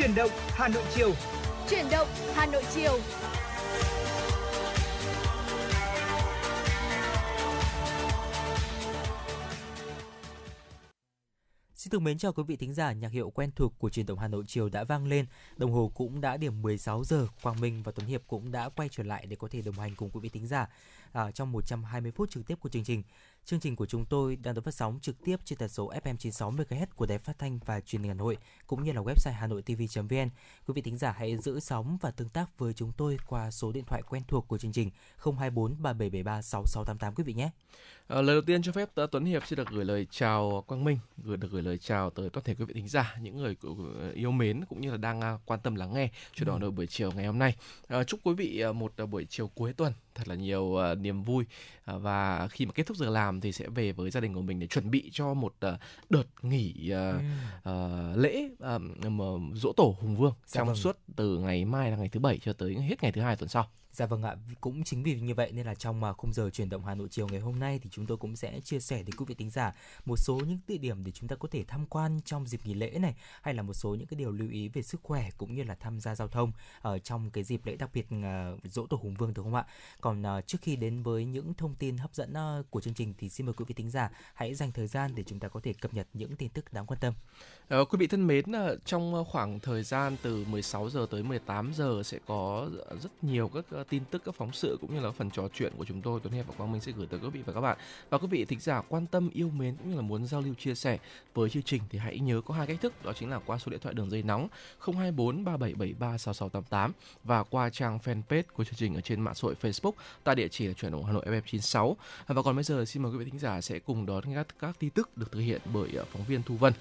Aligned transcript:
Chuyển 0.00 0.14
động 0.14 0.30
Hà 0.48 0.68
Nội 0.68 0.82
chiều. 0.94 1.12
Chuyển 1.70 1.84
động 1.90 2.08
Hà 2.34 2.46
Nội 2.46 2.62
chiều. 2.74 2.98
Xin 11.74 11.90
được 11.90 12.02
mến 12.02 12.18
chào 12.18 12.32
quý 12.32 12.42
vị 12.46 12.56
thính 12.56 12.74
giả, 12.74 12.92
nhạc 12.92 13.12
hiệu 13.12 13.30
quen 13.30 13.50
thuộc 13.56 13.78
của 13.78 13.90
truyền 13.90 14.06
động 14.06 14.18
Hà 14.18 14.28
Nội 14.28 14.44
chiều 14.46 14.68
đã 14.68 14.84
vang 14.84 15.06
lên. 15.06 15.26
Đồng 15.56 15.72
hồ 15.72 15.92
cũng 15.94 16.20
đã 16.20 16.36
điểm 16.36 16.62
16 16.62 17.04
giờ, 17.04 17.26
Quang 17.42 17.60
Minh 17.60 17.82
và 17.82 17.92
Tuấn 17.92 18.06
Hiệp 18.06 18.22
cũng 18.26 18.52
đã 18.52 18.68
quay 18.68 18.88
trở 18.88 19.02
lại 19.02 19.26
để 19.26 19.36
có 19.36 19.48
thể 19.50 19.62
đồng 19.62 19.74
hành 19.74 19.94
cùng 19.96 20.10
quý 20.10 20.20
vị 20.22 20.28
thính 20.28 20.46
giả 20.46 20.66
à, 21.12 21.30
trong 21.30 21.52
120 21.52 22.12
phút 22.12 22.30
trực 22.30 22.46
tiếp 22.46 22.54
của 22.60 22.68
chương 22.68 22.84
trình. 22.84 23.02
Chương 23.44 23.60
trình 23.60 23.76
của 23.76 23.86
chúng 23.86 24.04
tôi 24.04 24.36
đang 24.36 24.54
được 24.54 24.64
phát 24.64 24.74
sóng 24.74 24.98
trực 25.02 25.24
tiếp 25.24 25.36
trên 25.44 25.58
tần 25.58 25.68
số 25.68 25.92
FM 25.92 26.16
96 26.16 26.52
MHz 26.52 26.86
của 26.96 27.06
Đài 27.06 27.18
Phát 27.18 27.38
thanh 27.38 27.58
và 27.66 27.80
Truyền 27.80 28.02
hình 28.02 28.08
Hà 28.08 28.14
Nội 28.14 28.38
cũng 28.66 28.84
như 28.84 28.92
là 28.92 29.00
website 29.00 29.32
hanoitv.vn. 29.32 30.28
Quý 30.66 30.74
vị 30.74 30.82
thính 30.82 30.98
giả 30.98 31.14
hãy 31.18 31.36
giữ 31.36 31.60
sóng 31.60 31.98
và 32.00 32.10
tương 32.10 32.28
tác 32.28 32.58
với 32.58 32.72
chúng 32.72 32.92
tôi 32.96 33.18
qua 33.26 33.50
số 33.50 33.72
điện 33.72 33.84
thoại 33.84 34.02
quen 34.08 34.22
thuộc 34.28 34.48
của 34.48 34.58
chương 34.58 34.72
trình 34.72 34.90
024 35.16 35.76
3773 35.82 36.42
6688 36.42 37.14
quý 37.14 37.24
vị 37.24 37.34
nhé. 37.34 37.50
À, 38.08 38.22
lời 38.22 38.34
đầu 38.34 38.42
tiên 38.42 38.62
cho 38.62 38.72
phép 38.72 38.88
Tuấn 39.10 39.24
Hiệp 39.24 39.46
xin 39.46 39.56
được 39.56 39.68
gửi 39.68 39.84
lời 39.84 40.06
chào 40.10 40.64
Quang 40.66 40.84
Minh, 40.84 40.98
gửi 41.24 41.36
được 41.36 41.48
gửi 41.50 41.62
lời 41.62 41.78
chào 41.78 42.10
tới 42.10 42.30
toàn 42.30 42.44
thể 42.44 42.54
quý 42.54 42.64
vị 42.64 42.74
thính 42.74 42.88
giả, 42.88 43.16
những 43.20 43.36
người 43.36 43.56
yêu 44.14 44.30
mến 44.30 44.64
cũng 44.68 44.80
như 44.80 44.90
là 44.90 44.96
đang 44.96 45.20
uh, 45.20 45.40
quan 45.46 45.60
tâm 45.60 45.74
lắng 45.74 45.94
nghe 45.94 46.10
đoạn 46.40 46.60
ừ. 46.60 46.70
buổi 46.70 46.86
chiều 46.86 47.12
ngày 47.12 47.26
hôm 47.26 47.38
nay. 47.38 47.56
À, 47.88 48.04
chúc 48.04 48.20
quý 48.24 48.34
vị 48.34 48.64
uh, 48.70 48.76
một 48.76 48.92
uh, 49.02 49.08
buổi 49.08 49.26
chiều 49.30 49.48
cuối 49.48 49.72
tuần 49.72 49.92
thật 50.20 50.28
là 50.28 50.34
nhiều 50.34 50.62
uh, 50.62 50.98
niềm 50.98 51.22
vui 51.22 51.44
uh, 51.94 52.02
và 52.02 52.48
khi 52.48 52.66
mà 52.66 52.72
kết 52.72 52.86
thúc 52.86 52.96
giờ 52.96 53.10
làm 53.10 53.40
thì 53.40 53.52
sẽ 53.52 53.68
về 53.68 53.92
với 53.92 54.10
gia 54.10 54.20
đình 54.20 54.34
của 54.34 54.42
mình 54.42 54.60
để 54.60 54.66
chuẩn 54.66 54.90
bị 54.90 55.10
cho 55.12 55.34
một 55.34 55.54
uh, 55.66 55.72
đợt 56.10 56.24
nghỉ 56.42 56.92
uh, 56.92 57.22
uh, 57.68 58.18
lễ 58.18 58.48
uh, 58.76 58.82
dỗ 59.54 59.72
tổ 59.76 59.96
hùng 60.00 60.16
vương 60.16 60.34
dạ 60.46 60.58
trong 60.58 60.66
vâng. 60.66 60.76
suốt 60.76 60.98
từ 61.16 61.38
ngày 61.38 61.64
mai 61.64 61.90
là 61.90 61.96
ngày 61.96 62.08
thứ 62.08 62.20
bảy 62.20 62.38
cho 62.38 62.52
tới 62.52 62.74
hết 62.74 63.02
ngày 63.02 63.12
thứ 63.12 63.20
hai 63.20 63.36
tuần 63.36 63.48
sau. 63.48 63.68
Dạ 63.92 64.06
vâng 64.06 64.22
ạ, 64.22 64.36
cũng 64.60 64.84
chính 64.84 65.02
vì 65.02 65.20
như 65.20 65.34
vậy 65.34 65.52
nên 65.52 65.66
là 65.66 65.74
trong 65.74 66.04
à, 66.04 66.12
khung 66.12 66.32
giờ 66.32 66.50
chuyển 66.50 66.68
động 66.68 66.84
Hà 66.84 66.94
Nội 66.94 67.08
chiều 67.10 67.28
ngày 67.28 67.40
hôm 67.40 67.58
nay 67.58 67.80
thì 67.82 67.90
chúng 67.92 68.06
tôi 68.06 68.16
cũng 68.16 68.36
sẽ 68.36 68.60
chia 68.60 68.80
sẻ 68.80 69.02
đến 69.02 69.14
quý 69.16 69.24
vị 69.28 69.34
tính 69.34 69.50
giả 69.50 69.74
một 70.04 70.16
số 70.16 70.40
những 70.46 70.58
địa 70.68 70.78
điểm 70.78 71.04
để 71.04 71.12
chúng 71.12 71.28
ta 71.28 71.36
có 71.36 71.48
thể 71.50 71.64
tham 71.64 71.86
quan 71.86 72.20
trong 72.24 72.46
dịp 72.46 72.60
nghỉ 72.64 72.74
lễ 72.74 72.90
này 72.98 73.14
hay 73.42 73.54
là 73.54 73.62
một 73.62 73.72
số 73.72 73.94
những 73.94 74.06
cái 74.06 74.18
điều 74.18 74.32
lưu 74.32 74.48
ý 74.50 74.68
về 74.68 74.82
sức 74.82 75.00
khỏe 75.02 75.30
cũng 75.38 75.54
như 75.54 75.62
là 75.62 75.74
tham 75.74 76.00
gia 76.00 76.14
giao 76.14 76.28
thông 76.28 76.52
ở 76.80 76.98
trong 76.98 77.30
cái 77.30 77.44
dịp 77.44 77.66
lễ 77.66 77.76
đặc 77.76 77.90
biệt 77.94 78.06
à, 78.22 78.52
dỗ 78.64 78.86
tổ 78.86 78.96
Hùng 78.96 79.14
Vương 79.14 79.34
được 79.34 79.42
không 79.42 79.54
ạ? 79.54 79.64
Còn 80.00 80.26
à, 80.26 80.40
trước 80.40 80.58
khi 80.62 80.76
đến 80.76 81.02
với 81.02 81.24
những 81.24 81.54
thông 81.54 81.74
tin 81.74 81.98
hấp 81.98 82.14
dẫn 82.14 82.34
của 82.70 82.80
chương 82.80 82.94
trình 82.94 83.14
thì 83.18 83.28
xin 83.28 83.46
mời 83.46 83.54
quý 83.54 83.64
vị 83.68 83.74
tính 83.74 83.90
giả 83.90 84.10
hãy 84.34 84.54
dành 84.54 84.72
thời 84.72 84.86
gian 84.86 85.10
để 85.14 85.22
chúng 85.22 85.38
ta 85.38 85.48
có 85.48 85.60
thể 85.60 85.72
cập 85.72 85.94
nhật 85.94 86.06
những 86.14 86.36
tin 86.36 86.48
tức 86.48 86.72
đáng 86.72 86.86
quan 86.86 87.00
tâm. 87.00 87.14
Uh, 87.80 87.92
quý 87.92 87.96
vị 87.98 88.06
thân 88.06 88.26
mến, 88.26 88.44
trong 88.84 89.24
khoảng 89.28 89.60
thời 89.60 89.82
gian 89.82 90.16
từ 90.22 90.44
16 90.44 90.90
giờ 90.90 91.06
tới 91.10 91.22
18 91.22 91.72
giờ 91.74 92.02
sẽ 92.04 92.18
có 92.26 92.68
rất 93.02 93.24
nhiều 93.24 93.50
các 93.54 93.64
tin 93.84 94.04
tức, 94.04 94.22
các 94.24 94.34
phóng 94.34 94.52
sự 94.52 94.78
cũng 94.80 94.94
như 94.94 95.00
là 95.00 95.10
phần 95.10 95.30
trò 95.30 95.48
chuyện 95.54 95.72
của 95.78 95.84
chúng 95.84 96.02
tôi 96.02 96.20
Tuấn 96.22 96.32
Hiệp 96.32 96.46
và 96.46 96.54
Quang 96.58 96.72
Minh 96.72 96.80
sẽ 96.80 96.92
gửi 96.92 97.06
tới 97.06 97.20
quý 97.22 97.28
vị 97.28 97.40
và 97.46 97.52
các 97.52 97.60
bạn. 97.60 97.78
Và 98.10 98.18
quý 98.18 98.26
vị 98.26 98.44
thính 98.44 98.60
giả 98.60 98.82
quan 98.88 99.06
tâm, 99.06 99.30
yêu 99.32 99.50
mến 99.50 99.76
cũng 99.76 99.90
như 99.90 99.96
là 99.96 100.02
muốn 100.02 100.26
giao 100.26 100.40
lưu 100.40 100.54
chia 100.54 100.74
sẻ 100.74 100.98
với 101.34 101.50
chương 101.50 101.62
trình 101.62 101.82
thì 101.90 101.98
hãy 101.98 102.18
nhớ 102.18 102.40
có 102.46 102.54
hai 102.54 102.66
cách 102.66 102.80
thức, 102.80 103.04
đó 103.04 103.12
chính 103.12 103.30
là 103.30 103.38
qua 103.46 103.58
số 103.58 103.70
điện 103.70 103.80
thoại 103.80 103.94
đường 103.94 104.10
dây 104.10 104.22
nóng 104.22 104.48
024 104.80 105.44
3773 105.44 106.18
6688 106.18 106.92
và 107.24 107.42
qua 107.42 107.70
trang 107.70 107.98
fanpage 108.04 108.42
của 108.54 108.64
chương 108.64 108.74
trình 108.74 108.94
ở 108.94 109.00
trên 109.00 109.20
mạng 109.20 109.34
xã 109.34 109.46
hội 109.46 109.54
Facebook 109.60 109.92
tại 110.24 110.34
địa 110.34 110.48
chỉ 110.48 110.66
là 110.66 110.72
chuyển 110.72 110.92
động 110.92 111.04
Hà 111.04 111.12
Nội 111.12 111.24
FM96. 111.26 111.94
Và 112.26 112.42
còn 112.42 112.54
bây 112.54 112.64
giờ 112.64 112.84
xin 112.84 113.02
mời 113.02 113.12
quý 113.12 113.18
vị 113.18 113.24
thính 113.24 113.38
giả 113.38 113.60
sẽ 113.60 113.78
cùng 113.78 114.06
đón 114.06 114.24
các 114.34 114.46
các 114.58 114.76
tin 114.78 114.90
tức 114.90 115.16
được 115.16 115.32
thực 115.32 115.40
hiện 115.40 115.60
bởi 115.72 115.90
ờ, 115.96 116.04
phóng 116.12 116.24
viên 116.24 116.42
Thu 116.42 116.56
Vân. 116.56 116.72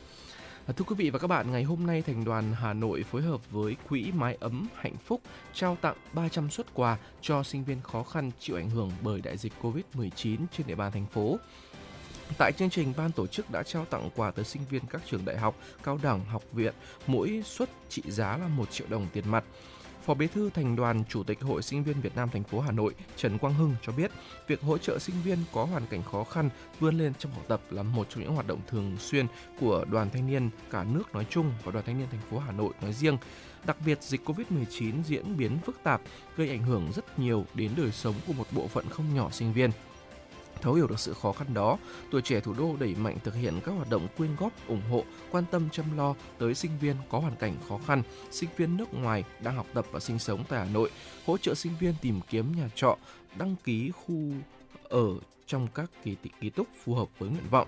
À, 0.69 0.73
thưa 0.75 0.85
quý 0.87 0.95
vị 0.95 1.09
và 1.09 1.19
các 1.19 1.27
bạn, 1.27 1.51
ngày 1.51 1.63
hôm 1.63 1.85
nay 1.85 2.01
Thành 2.01 2.25
đoàn 2.25 2.53
Hà 2.53 2.73
Nội 2.73 3.03
phối 3.03 3.21
hợp 3.21 3.51
với 3.51 3.75
Quỹ 3.89 4.11
Mái 4.15 4.37
ấm 4.39 4.67
Hạnh 4.75 4.95
phúc 5.05 5.21
trao 5.53 5.77
tặng 5.81 5.95
300 6.13 6.49
xuất 6.49 6.73
quà 6.73 6.97
cho 7.21 7.43
sinh 7.43 7.63
viên 7.63 7.81
khó 7.81 8.03
khăn 8.03 8.31
chịu 8.39 8.55
ảnh 8.55 8.69
hưởng 8.69 8.91
bởi 9.01 9.21
đại 9.21 9.37
dịch 9.37 9.53
Covid-19 9.61 10.37
trên 10.57 10.67
địa 10.67 10.75
bàn 10.75 10.91
thành 10.91 11.05
phố. 11.05 11.37
Tại 12.37 12.51
chương 12.57 12.69
trình, 12.69 12.93
ban 12.97 13.11
tổ 13.11 13.27
chức 13.27 13.51
đã 13.51 13.63
trao 13.63 13.85
tặng 13.85 14.09
quà 14.15 14.31
tới 14.31 14.45
sinh 14.45 14.61
viên 14.69 14.85
các 14.85 15.01
trường 15.05 15.25
đại 15.25 15.37
học, 15.37 15.55
cao 15.83 15.99
đẳng, 16.03 16.25
học 16.25 16.43
viện, 16.51 16.73
mỗi 17.07 17.41
suất 17.45 17.69
trị 17.89 18.01
giá 18.05 18.37
là 18.37 18.47
1 18.47 18.71
triệu 18.71 18.87
đồng 18.89 19.07
tiền 19.13 19.31
mặt. 19.31 19.43
Phó 20.09 20.15
Bí 20.15 20.27
thư 20.27 20.49
Thành 20.49 20.75
đoàn, 20.75 21.03
Chủ 21.09 21.23
tịch 21.23 21.41
Hội 21.41 21.61
Sinh 21.61 21.83
viên 21.83 22.01
Việt 22.01 22.15
Nam 22.15 22.29
thành 22.29 22.43
phố 22.43 22.59
Hà 22.59 22.71
Nội 22.71 22.93
Trần 23.15 23.37
Quang 23.37 23.53
Hưng 23.53 23.75
cho 23.81 23.91
biết, 23.91 24.11
việc 24.47 24.61
hỗ 24.61 24.77
trợ 24.77 24.99
sinh 24.99 25.15
viên 25.23 25.37
có 25.53 25.65
hoàn 25.65 25.85
cảnh 25.85 26.03
khó 26.03 26.23
khăn 26.23 26.49
vươn 26.79 26.97
lên 26.97 27.13
trong 27.19 27.31
học 27.31 27.43
tập 27.47 27.61
là 27.69 27.83
một 27.83 28.07
trong 28.09 28.23
những 28.23 28.33
hoạt 28.33 28.47
động 28.47 28.59
thường 28.67 28.97
xuyên 28.99 29.25
của 29.59 29.85
Đoàn 29.91 30.09
Thanh 30.09 30.27
niên 30.27 30.49
cả 30.71 30.83
nước 30.83 31.13
nói 31.13 31.25
chung 31.29 31.51
và 31.63 31.71
Đoàn 31.71 31.85
Thanh 31.85 31.99
niên 31.99 32.07
thành 32.11 32.19
phố 32.31 32.39
Hà 32.39 32.51
Nội 32.51 32.73
nói 32.81 32.93
riêng. 32.93 33.17
Đặc 33.65 33.77
biệt, 33.85 34.03
dịch 34.03 34.21
Covid-19 34.25 35.03
diễn 35.03 35.37
biến 35.37 35.57
phức 35.65 35.79
tạp, 35.83 36.01
gây 36.37 36.49
ảnh 36.49 36.63
hưởng 36.63 36.91
rất 36.95 37.19
nhiều 37.19 37.45
đến 37.53 37.71
đời 37.77 37.91
sống 37.91 38.15
của 38.27 38.33
một 38.33 38.45
bộ 38.51 38.67
phận 38.67 38.89
không 38.89 39.15
nhỏ 39.15 39.29
sinh 39.31 39.53
viên. 39.53 39.71
Thấu 40.61 40.73
hiểu 40.73 40.87
được 40.87 40.99
sự 40.99 41.13
khó 41.13 41.31
khăn 41.31 41.53
đó, 41.53 41.77
tuổi 42.11 42.21
trẻ 42.21 42.39
thủ 42.39 42.53
đô 42.53 42.75
đẩy 42.79 42.95
mạnh 42.95 43.17
thực 43.23 43.35
hiện 43.35 43.59
các 43.65 43.71
hoạt 43.71 43.89
động 43.89 44.07
quyên 44.17 44.35
góp, 44.35 44.67
ủng 44.67 44.81
hộ, 44.91 45.03
quan 45.31 45.43
tâm 45.51 45.69
chăm 45.71 45.97
lo 45.97 46.15
tới 46.37 46.55
sinh 46.55 46.71
viên 46.81 46.95
có 47.09 47.19
hoàn 47.19 47.35
cảnh 47.35 47.57
khó 47.69 47.79
khăn, 47.87 48.03
sinh 48.31 48.49
viên 48.57 48.77
nước 48.77 48.93
ngoài 48.93 49.23
đang 49.43 49.55
học 49.55 49.67
tập 49.73 49.85
và 49.91 49.99
sinh 49.99 50.19
sống 50.19 50.43
tại 50.49 50.65
Hà 50.65 50.71
Nội, 50.73 50.91
hỗ 51.25 51.37
trợ 51.37 51.55
sinh 51.55 51.73
viên 51.79 51.93
tìm 52.01 52.19
kiếm 52.29 52.51
nhà 52.57 52.69
trọ, 52.75 52.97
đăng 53.37 53.55
ký 53.63 53.91
khu 53.91 54.31
ở 54.83 55.07
trong 55.47 55.67
các 55.75 55.91
kỳ 56.03 56.15
ký 56.41 56.49
túc 56.49 56.67
phù 56.83 56.95
hợp 56.95 57.07
với 57.19 57.29
nguyện 57.29 57.49
vọng. 57.51 57.67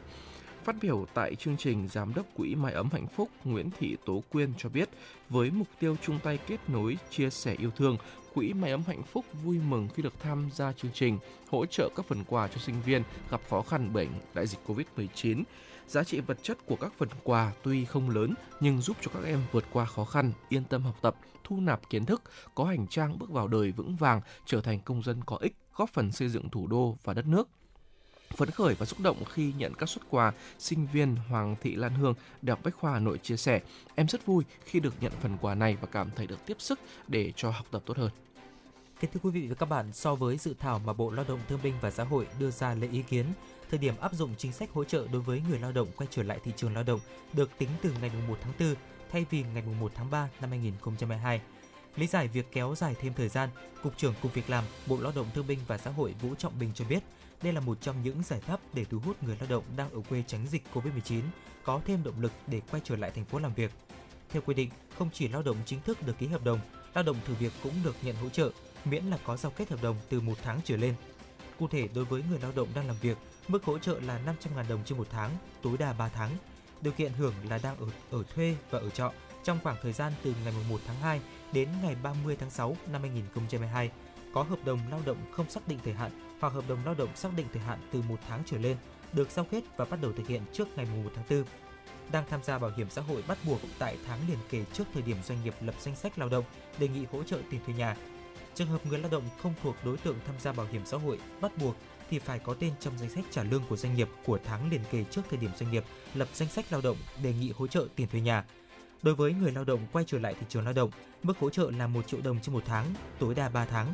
Phát 0.63 0.75
biểu 0.81 1.05
tại 1.13 1.35
chương 1.35 1.57
trình, 1.57 1.87
Giám 1.87 2.13
đốc 2.13 2.25
Quỹ 2.35 2.55
Mái 2.55 2.73
ấm 2.73 2.89
hạnh 2.91 3.07
phúc 3.15 3.29
Nguyễn 3.43 3.69
Thị 3.79 3.97
Tố 4.05 4.23
Quyên 4.31 4.53
cho 4.57 4.69
biết, 4.69 4.89
với 5.29 5.51
mục 5.51 5.67
tiêu 5.79 5.95
chung 6.01 6.19
tay 6.23 6.39
kết 6.47 6.57
nối, 6.67 6.97
chia 7.09 7.29
sẻ 7.29 7.55
yêu 7.59 7.71
thương, 7.71 7.97
Quỹ 8.33 8.53
Mái 8.53 8.71
ấm 8.71 8.83
hạnh 8.87 9.03
phúc 9.03 9.25
vui 9.43 9.59
mừng 9.67 9.87
khi 9.93 10.03
được 10.03 10.13
tham 10.19 10.49
gia 10.53 10.73
chương 10.73 10.91
trình 10.93 11.19
hỗ 11.49 11.65
trợ 11.65 11.89
các 11.95 12.05
phần 12.05 12.23
quà 12.27 12.47
cho 12.47 12.57
sinh 12.57 12.81
viên 12.85 13.03
gặp 13.31 13.41
khó 13.49 13.61
khăn 13.61 13.89
bởi 13.93 14.07
đại 14.33 14.47
dịch 14.47 14.59
Covid-19. 14.67 15.43
Giá 15.87 16.03
trị 16.03 16.19
vật 16.19 16.37
chất 16.43 16.65
của 16.65 16.75
các 16.75 16.93
phần 16.97 17.09
quà 17.23 17.51
tuy 17.63 17.85
không 17.85 18.09
lớn 18.09 18.33
nhưng 18.59 18.81
giúp 18.81 18.97
cho 19.01 19.11
các 19.13 19.23
em 19.25 19.41
vượt 19.51 19.65
qua 19.71 19.85
khó 19.85 20.05
khăn, 20.05 20.33
yên 20.49 20.63
tâm 20.63 20.83
học 20.83 20.95
tập, 21.01 21.15
thu 21.43 21.59
nạp 21.59 21.89
kiến 21.89 22.05
thức, 22.05 22.21
có 22.55 22.63
hành 22.63 22.87
trang 22.87 23.19
bước 23.19 23.29
vào 23.29 23.47
đời 23.47 23.71
vững 23.71 23.95
vàng, 23.95 24.21
trở 24.45 24.61
thành 24.61 24.79
công 24.79 25.03
dân 25.03 25.21
có 25.25 25.37
ích, 25.41 25.55
góp 25.75 25.89
phần 25.89 26.11
xây 26.11 26.29
dựng 26.29 26.49
thủ 26.49 26.67
đô 26.67 26.97
và 27.03 27.13
đất 27.13 27.27
nước 27.27 27.47
phấn 28.31 28.51
khởi 28.51 28.75
và 28.75 28.85
xúc 28.85 28.99
động 28.99 29.23
khi 29.25 29.53
nhận 29.57 29.73
các 29.73 29.89
xuất 29.89 30.01
quà, 30.09 30.31
sinh 30.59 30.87
viên 30.93 31.15
Hoàng 31.15 31.55
Thị 31.61 31.75
Lan 31.75 31.93
Hương, 31.93 32.13
Đại 32.41 32.51
học 32.51 32.59
Bách 32.63 32.75
khoa 32.75 32.91
Hà 32.91 32.99
Nội 32.99 33.17
chia 33.17 33.37
sẻ, 33.37 33.61
em 33.95 34.07
rất 34.07 34.25
vui 34.25 34.43
khi 34.65 34.79
được 34.79 34.93
nhận 35.01 35.11
phần 35.21 35.37
quà 35.41 35.55
này 35.55 35.77
và 35.81 35.87
cảm 35.91 36.09
thấy 36.15 36.27
được 36.27 36.45
tiếp 36.45 36.57
sức 36.59 36.79
để 37.07 37.33
cho 37.35 37.51
học 37.51 37.65
tập 37.71 37.83
tốt 37.85 37.97
hơn. 37.97 38.09
Kính 38.99 39.11
thưa 39.13 39.19
quý 39.23 39.31
vị 39.31 39.47
và 39.47 39.55
các 39.55 39.69
bạn, 39.69 39.93
so 39.93 40.15
với 40.15 40.37
dự 40.37 40.53
thảo 40.59 40.79
mà 40.79 40.93
Bộ 40.93 41.11
Lao 41.11 41.25
động 41.27 41.39
Thương 41.47 41.59
binh 41.63 41.73
và 41.81 41.91
Xã 41.91 42.03
hội 42.03 42.27
đưa 42.39 42.51
ra 42.51 42.73
lấy 42.73 42.89
ý 42.89 43.01
kiến, 43.01 43.25
thời 43.69 43.79
điểm 43.79 43.93
áp 44.01 44.13
dụng 44.13 44.35
chính 44.37 44.51
sách 44.51 44.71
hỗ 44.73 44.83
trợ 44.83 45.07
đối 45.11 45.21
với 45.21 45.41
người 45.49 45.59
lao 45.59 45.71
động 45.71 45.87
quay 45.97 46.07
trở 46.11 46.23
lại 46.23 46.39
thị 46.43 46.51
trường 46.55 46.73
lao 46.73 46.83
động 46.83 46.99
được 47.33 47.49
tính 47.57 47.69
từ 47.81 47.91
ngày 48.01 48.11
1 48.27 48.37
tháng 48.41 48.53
4 48.59 48.75
thay 49.11 49.25
vì 49.29 49.43
ngày 49.53 49.63
1 49.79 49.91
tháng 49.95 50.11
3 50.11 50.29
năm 50.41 50.49
2022. 50.49 51.41
Lý 51.95 52.07
giải 52.07 52.27
việc 52.27 52.51
kéo 52.51 52.75
dài 52.77 52.95
thêm 53.01 53.13
thời 53.13 53.29
gian, 53.29 53.49
Cục 53.83 53.97
trưởng 53.97 54.13
Cục 54.21 54.33
Việc 54.33 54.49
làm, 54.49 54.63
Bộ 54.87 54.97
Lao 55.01 55.11
động 55.15 55.27
Thương 55.33 55.47
binh 55.47 55.59
và 55.67 55.77
Xã 55.77 55.91
hội 55.91 56.15
Vũ 56.21 56.35
Trọng 56.35 56.59
Bình 56.59 56.71
cho 56.75 56.85
biết, 56.89 57.03
đây 57.43 57.53
là 57.53 57.59
một 57.59 57.77
trong 57.81 58.03
những 58.03 58.23
giải 58.23 58.39
pháp 58.39 58.59
để 58.73 58.85
thu 58.85 58.99
hút 59.05 59.23
người 59.23 59.37
lao 59.39 59.49
động 59.49 59.63
đang 59.77 59.91
ở 59.91 59.99
quê 60.09 60.23
tránh 60.27 60.47
dịch 60.47 60.63
Covid-19 60.73 61.21
có 61.63 61.81
thêm 61.85 62.03
động 62.03 62.21
lực 62.21 62.31
để 62.47 62.61
quay 62.71 62.81
trở 62.85 62.95
lại 62.95 63.11
thành 63.11 63.25
phố 63.25 63.39
làm 63.39 63.53
việc. 63.53 63.71
Theo 64.29 64.41
quy 64.45 64.53
định, 64.53 64.69
không 64.97 65.09
chỉ 65.13 65.27
lao 65.27 65.41
động 65.41 65.57
chính 65.65 65.81
thức 65.81 66.07
được 66.07 66.17
ký 66.19 66.27
hợp 66.27 66.43
đồng, 66.43 66.59
lao 66.93 67.03
động 67.03 67.17
thử 67.25 67.33
việc 67.33 67.53
cũng 67.63 67.73
được 67.83 67.95
nhận 68.01 68.15
hỗ 68.15 68.29
trợ 68.29 68.51
miễn 68.85 69.05
là 69.05 69.17
có 69.25 69.37
giao 69.37 69.51
kết 69.51 69.69
hợp 69.69 69.81
đồng 69.81 69.95
từ 70.09 70.21
một 70.21 70.37
tháng 70.43 70.59
trở 70.63 70.77
lên. 70.77 70.93
Cụ 71.59 71.67
thể 71.67 71.87
đối 71.95 72.05
với 72.05 72.23
người 72.29 72.39
lao 72.39 72.51
động 72.55 72.67
đang 72.75 72.87
làm 72.87 72.95
việc, 73.01 73.17
mức 73.47 73.63
hỗ 73.63 73.79
trợ 73.79 73.99
là 73.99 74.19
500.000 74.25 74.69
đồng 74.69 74.83
trên 74.85 74.97
một 74.97 75.07
tháng, 75.11 75.31
tối 75.61 75.77
đa 75.77 75.93
3 75.93 76.09
tháng. 76.09 76.31
Điều 76.81 76.93
kiện 76.93 77.13
hưởng 77.13 77.33
là 77.49 77.57
đang 77.63 77.77
ở 77.77 77.85
ở 78.11 78.23
thuê 78.35 78.55
và 78.69 78.79
ở 78.79 78.89
trọ 78.89 79.11
trong 79.43 79.59
khoảng 79.63 79.77
thời 79.81 79.93
gian 79.93 80.13
từ 80.23 80.33
ngày 80.43 80.53
1 80.69 80.79
tháng 80.87 80.95
2 80.95 81.21
đến 81.53 81.69
ngày 81.83 81.95
30 82.03 82.35
tháng 82.39 82.49
6 82.49 82.77
năm 82.91 83.01
2022, 83.01 83.91
có 84.33 84.43
hợp 84.43 84.59
đồng 84.65 84.79
lao 84.91 85.01
động 85.05 85.17
không 85.31 85.49
xác 85.49 85.67
định 85.67 85.79
thời 85.83 85.93
hạn 85.93 86.11
hoặc 86.39 86.53
hợp 86.53 86.63
đồng 86.67 86.79
lao 86.85 86.95
động 86.97 87.09
xác 87.15 87.29
định 87.37 87.47
thời 87.53 87.61
hạn 87.61 87.79
từ 87.91 88.01
một 88.01 88.19
tháng 88.27 88.43
trở 88.45 88.57
lên 88.57 88.77
được 89.13 89.31
giao 89.31 89.45
kết 89.51 89.63
và 89.77 89.85
bắt 89.85 90.01
đầu 90.01 90.11
thực 90.11 90.27
hiện 90.27 90.41
trước 90.53 90.67
ngày 90.75 90.85
1 91.03 91.11
tháng 91.15 91.25
4 91.29 91.43
đang 92.11 92.23
tham 92.29 92.43
gia 92.43 92.59
bảo 92.59 92.71
hiểm 92.77 92.89
xã 92.89 93.01
hội 93.01 93.23
bắt 93.27 93.37
buộc 93.47 93.59
tại 93.79 93.97
tháng 94.05 94.19
liền 94.27 94.37
kề 94.49 94.63
trước 94.73 94.83
thời 94.93 95.03
điểm 95.03 95.17
doanh 95.23 95.43
nghiệp 95.43 95.53
lập 95.61 95.75
danh 95.79 95.95
sách 95.95 96.19
lao 96.19 96.29
động 96.29 96.45
đề 96.79 96.87
nghị 96.87 97.05
hỗ 97.11 97.23
trợ 97.23 97.37
tiền 97.49 97.61
thuê 97.65 97.75
nhà. 97.75 97.97
Trường 98.55 98.67
hợp 98.67 98.85
người 98.85 98.99
lao 98.99 99.11
động 99.11 99.23
không 99.41 99.53
thuộc 99.63 99.75
đối 99.85 99.97
tượng 99.97 100.17
tham 100.25 100.35
gia 100.39 100.51
bảo 100.51 100.67
hiểm 100.71 100.81
xã 100.85 100.97
hội 100.97 101.19
bắt 101.41 101.51
buộc 101.61 101.75
thì 102.09 102.19
phải 102.19 102.39
có 102.39 102.53
tên 102.53 102.73
trong 102.79 102.97
danh 102.97 103.09
sách 103.09 103.23
trả 103.31 103.43
lương 103.43 103.63
của 103.69 103.77
doanh 103.77 103.95
nghiệp 103.95 104.09
của 104.25 104.39
tháng 104.45 104.71
liền 104.71 104.81
kề 104.91 105.03
trước 105.03 105.21
thời 105.29 105.39
điểm 105.39 105.51
doanh 105.59 105.71
nghiệp 105.71 105.83
lập 106.13 106.27
danh 106.33 106.49
sách 106.49 106.65
lao 106.69 106.81
động 106.81 106.97
đề 107.23 107.33
nghị 107.33 107.51
hỗ 107.51 107.67
trợ 107.67 107.87
tiền 107.95 108.07
thuê 108.07 108.21
nhà. 108.21 108.45
Đối 109.01 109.15
với 109.15 109.33
người 109.33 109.51
lao 109.51 109.63
động 109.63 109.79
quay 109.91 110.05
trở 110.07 110.19
lại 110.19 110.35
thị 110.39 110.45
trường 110.49 110.63
lao 110.63 110.73
động, 110.73 110.91
mức 111.23 111.37
hỗ 111.39 111.49
trợ 111.49 111.71
là 111.71 111.87
1 111.87 112.07
triệu 112.07 112.21
đồng 112.21 112.39
trên 112.39 112.53
một 112.53 112.63
tháng, 112.65 112.93
tối 113.19 113.35
đa 113.35 113.49
3 113.49 113.65
tháng. 113.65 113.93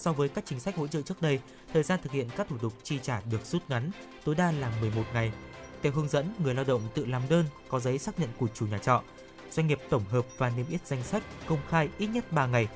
So 0.00 0.12
với 0.12 0.28
các 0.28 0.44
chính 0.46 0.60
sách 0.60 0.76
hỗ 0.76 0.86
trợ 0.86 1.02
trước 1.02 1.22
đây, 1.22 1.40
thời 1.72 1.82
gian 1.82 2.00
thực 2.02 2.12
hiện 2.12 2.28
các 2.36 2.48
thủ 2.48 2.58
tục 2.58 2.72
chi 2.82 2.98
trả 3.02 3.20
được 3.30 3.46
rút 3.46 3.62
ngắn, 3.68 3.90
tối 4.24 4.34
đa 4.34 4.52
là 4.52 4.72
11 4.80 5.02
ngày. 5.14 5.32
Theo 5.82 5.92
hướng 5.92 6.08
dẫn, 6.08 6.32
người 6.38 6.54
lao 6.54 6.64
động 6.64 6.82
tự 6.94 7.06
làm 7.06 7.22
đơn 7.28 7.44
có 7.68 7.80
giấy 7.80 7.98
xác 7.98 8.18
nhận 8.18 8.28
của 8.38 8.48
chủ 8.54 8.66
nhà 8.66 8.78
trọ. 8.78 9.02
doanh 9.50 9.66
nghiệp 9.66 9.78
tổng 9.90 10.04
hợp 10.04 10.26
và 10.38 10.52
niêm 10.56 10.66
yết 10.70 10.86
danh 10.86 11.02
sách 11.02 11.22
công 11.46 11.58
khai 11.68 11.88
ít 11.98 12.06
nhất 12.06 12.32
3 12.32 12.46
ngày. 12.46 12.68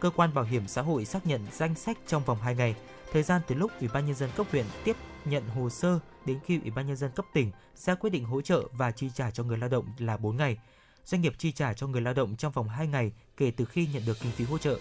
Cơ 0.00 0.10
quan 0.10 0.34
bảo 0.34 0.44
hiểm 0.44 0.68
xã 0.68 0.82
hội 0.82 1.04
xác 1.04 1.26
nhận 1.26 1.40
danh 1.52 1.74
sách 1.74 1.98
trong 2.06 2.24
vòng 2.24 2.38
2 2.42 2.54
ngày. 2.54 2.74
Thời 3.12 3.22
gian 3.22 3.40
từ 3.48 3.54
lúc 3.54 3.70
Ủy 3.80 3.88
ban 3.94 4.06
nhân 4.06 4.14
dân 4.14 4.30
cấp 4.36 4.46
huyện 4.50 4.66
tiếp 4.84 4.96
nhận 5.24 5.48
hồ 5.48 5.70
sơ 5.70 5.98
đến 6.26 6.38
khi 6.44 6.60
Ủy 6.62 6.70
ban 6.70 6.86
nhân 6.86 6.96
dân 6.96 7.10
cấp 7.10 7.24
tỉnh 7.32 7.50
ra 7.76 7.94
quyết 7.94 8.10
định 8.10 8.24
hỗ 8.24 8.40
trợ 8.40 8.62
và 8.72 8.90
chi 8.90 9.10
trả 9.14 9.30
cho 9.30 9.44
người 9.44 9.58
lao 9.58 9.68
động 9.68 9.86
là 9.98 10.16
4 10.16 10.36
ngày. 10.36 10.58
Doanh 11.04 11.20
nghiệp 11.20 11.34
chi 11.38 11.52
trả 11.52 11.74
cho 11.74 11.86
người 11.86 12.00
lao 12.00 12.14
động 12.14 12.36
trong 12.36 12.52
vòng 12.52 12.68
2 12.68 12.86
ngày 12.86 13.12
kể 13.36 13.52
từ 13.56 13.64
khi 13.64 13.88
nhận 13.92 14.02
được 14.06 14.20
kinh 14.20 14.32
phí 14.32 14.44
hỗ 14.44 14.58
trợ. 14.58 14.78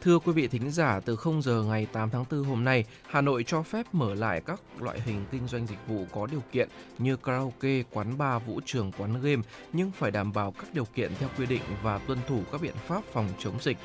Thưa 0.00 0.18
quý 0.18 0.32
vị 0.32 0.48
thính 0.48 0.70
giả, 0.70 1.00
từ 1.00 1.16
0 1.16 1.42
giờ 1.42 1.62
ngày 1.62 1.86
8 1.92 2.10
tháng 2.10 2.24
4 2.30 2.44
hôm 2.44 2.64
nay, 2.64 2.84
Hà 3.06 3.20
Nội 3.20 3.44
cho 3.46 3.62
phép 3.62 3.86
mở 3.92 4.14
lại 4.14 4.40
các 4.46 4.60
loại 4.80 5.00
hình 5.00 5.24
kinh 5.30 5.48
doanh 5.48 5.66
dịch 5.66 5.78
vụ 5.88 6.06
có 6.12 6.26
điều 6.26 6.42
kiện 6.52 6.68
như 6.98 7.16
karaoke, 7.16 7.82
quán 7.90 8.18
bar, 8.18 8.42
vũ 8.46 8.60
trường, 8.64 8.92
quán 8.98 9.22
game, 9.22 9.42
nhưng 9.72 9.90
phải 9.90 10.10
đảm 10.10 10.32
bảo 10.32 10.50
các 10.50 10.74
điều 10.74 10.84
kiện 10.84 11.12
theo 11.18 11.28
quy 11.38 11.46
định 11.46 11.62
và 11.82 11.98
tuân 11.98 12.18
thủ 12.28 12.42
các 12.52 12.60
biện 12.60 12.74
pháp 12.86 13.04
phòng 13.12 13.28
chống 13.38 13.54
dịch. 13.60 13.76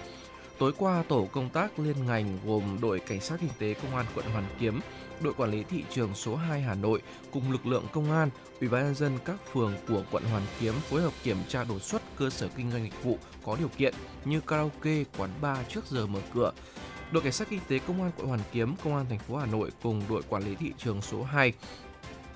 Tối 0.59 0.73
qua, 0.77 1.03
tổ 1.07 1.27
công 1.31 1.49
tác 1.49 1.79
liên 1.79 2.05
ngành 2.05 2.39
gồm 2.45 2.77
đội 2.81 2.99
cảnh 2.99 3.21
sát 3.21 3.39
kinh 3.39 3.49
tế 3.59 3.73
công 3.73 3.95
an 3.95 4.05
quận 4.15 4.25
Hoàn 4.25 4.45
Kiếm, 4.59 4.79
đội 5.21 5.33
quản 5.33 5.51
lý 5.51 5.63
thị 5.63 5.83
trường 5.89 6.13
số 6.13 6.35
2 6.35 6.61
Hà 6.61 6.75
Nội 6.75 7.01
cùng 7.31 7.51
lực 7.51 7.65
lượng 7.65 7.85
công 7.93 8.11
an, 8.11 8.29
ủy 8.59 8.69
ban 8.69 8.83
nhân 8.83 8.95
dân 8.95 9.17
các 9.25 9.35
phường 9.53 9.73
của 9.87 10.03
quận 10.11 10.23
Hoàn 10.23 10.43
Kiếm 10.59 10.73
phối 10.73 11.01
hợp 11.01 11.13
kiểm 11.23 11.37
tra 11.47 11.63
đột 11.63 11.81
xuất 11.81 12.01
cơ 12.17 12.29
sở 12.29 12.47
kinh 12.57 12.71
doanh 12.71 12.83
dịch 12.83 13.03
vụ 13.03 13.17
có 13.45 13.55
điều 13.59 13.69
kiện 13.77 13.93
như 14.25 14.41
karaoke, 14.41 15.03
quán 15.17 15.29
bar 15.41 15.57
trước 15.69 15.85
giờ 15.89 16.07
mở 16.07 16.19
cửa. 16.33 16.51
Đội 17.11 17.23
cảnh 17.23 17.31
sát 17.31 17.47
kinh 17.49 17.59
tế 17.67 17.79
công 17.79 18.01
an 18.01 18.11
quận 18.17 18.27
Hoàn 18.27 18.41
Kiếm, 18.51 18.75
công 18.83 18.95
an 18.95 19.05
thành 19.09 19.19
phố 19.19 19.35
Hà 19.35 19.45
Nội 19.45 19.71
cùng 19.83 20.01
đội 20.09 20.21
quản 20.29 20.43
lý 20.43 20.55
thị 20.55 20.71
trường 20.77 21.01
số 21.01 21.23
2 21.23 21.53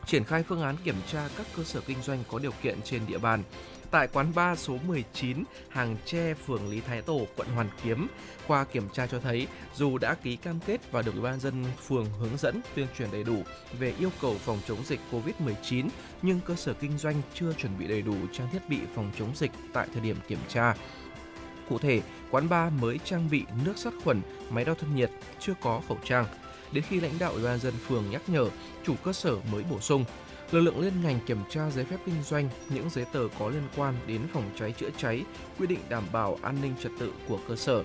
triển 0.08 0.24
khai 0.24 0.44
phương 0.44 0.62
án 0.62 0.76
kiểm 0.84 0.96
tra 1.12 1.30
các 1.38 1.48
cơ 1.58 1.64
sở 1.64 1.82
kinh 1.82 2.02
doanh 2.02 2.24
có 2.32 2.40
điều 2.40 2.52
kiện 2.64 2.82
trên 2.84 3.02
địa 3.08 3.18
bàn 3.18 3.44
tại 3.92 4.08
quán 4.14 4.32
bar 4.36 4.60
số 4.60 4.78
19 4.88 5.44
Hàng 5.70 5.96
Tre, 6.06 6.34
phường 6.34 6.70
Lý 6.70 6.82
Thái 6.82 7.02
Tổ, 7.02 7.28
quận 7.38 7.48
Hoàn 7.48 7.70
Kiếm. 7.84 8.08
Qua 8.48 8.64
kiểm 8.64 8.90
tra 8.94 9.08
cho 9.08 9.20
thấy, 9.20 9.48
dù 9.76 9.98
đã 9.98 10.14
ký 10.14 10.36
cam 10.36 10.60
kết 10.68 10.92
và 10.92 11.02
được 11.02 11.14
Ủy 11.14 11.22
ban 11.22 11.40
dân 11.40 11.66
phường 11.88 12.06
hướng 12.20 12.38
dẫn 12.38 12.62
tuyên 12.76 12.88
truyền 12.98 13.12
đầy 13.12 13.24
đủ 13.24 13.44
về 13.80 13.94
yêu 14.00 14.10
cầu 14.22 14.36
phòng 14.40 14.60
chống 14.68 14.84
dịch 14.86 15.00
COVID-19, 15.12 15.88
nhưng 16.22 16.40
cơ 16.40 16.56
sở 16.56 16.74
kinh 16.74 16.98
doanh 16.98 17.22
chưa 17.34 17.54
chuẩn 17.54 17.78
bị 17.80 17.88
đầy 17.88 18.02
đủ 18.02 18.16
trang 18.34 18.48
thiết 18.52 18.70
bị 18.70 18.80
phòng 18.96 19.12
chống 19.20 19.36
dịch 19.36 19.52
tại 19.74 19.88
thời 19.94 20.02
điểm 20.02 20.18
kiểm 20.28 20.40
tra. 20.48 20.74
Cụ 21.70 21.78
thể, 21.78 22.02
quán 22.32 22.50
bar 22.50 22.74
mới 22.74 23.00
trang 23.04 23.30
bị 23.30 23.44
nước 23.66 23.74
sát 23.78 23.94
khuẩn, 24.04 24.22
máy 24.50 24.66
đo 24.66 24.74
thân 24.74 24.96
nhiệt, 24.96 25.12
chưa 25.40 25.54
có 25.62 25.82
khẩu 25.88 25.98
trang. 26.04 26.26
Đến 26.72 26.84
khi 26.90 27.00
lãnh 27.00 27.20
đạo 27.20 27.32
Ủy 27.32 27.44
ban 27.44 27.60
dân 27.60 27.74
phường 27.88 28.10
nhắc 28.10 28.22
nhở, 28.28 28.50
chủ 28.86 28.96
cơ 29.04 29.14
sở 29.14 29.36
mới 29.52 29.64
bổ 29.70 29.80
sung 29.80 30.06
lực 30.52 30.62
lượng 30.62 30.80
liên 30.80 30.94
ngành 31.04 31.20
kiểm 31.26 31.38
tra 31.50 31.70
giấy 31.70 31.86
phép 31.86 31.98
kinh 32.06 32.24
doanh, 32.24 32.50
những 32.70 32.90
giấy 32.90 33.06
tờ 33.14 33.28
có 33.40 33.50
liên 33.50 33.68
quan 33.78 33.96
đến 34.08 34.22
phòng 34.34 34.50
cháy 34.60 34.74
chữa 34.78 34.90
cháy, 34.98 35.24
quy 35.60 35.68
định 35.68 35.80
đảm 35.90 36.04
bảo 36.12 36.40
an 36.42 36.58
ninh 36.62 36.74
trật 36.84 36.92
tự 37.00 37.14
của 37.28 37.40
cơ 37.48 37.56
sở. 37.56 37.84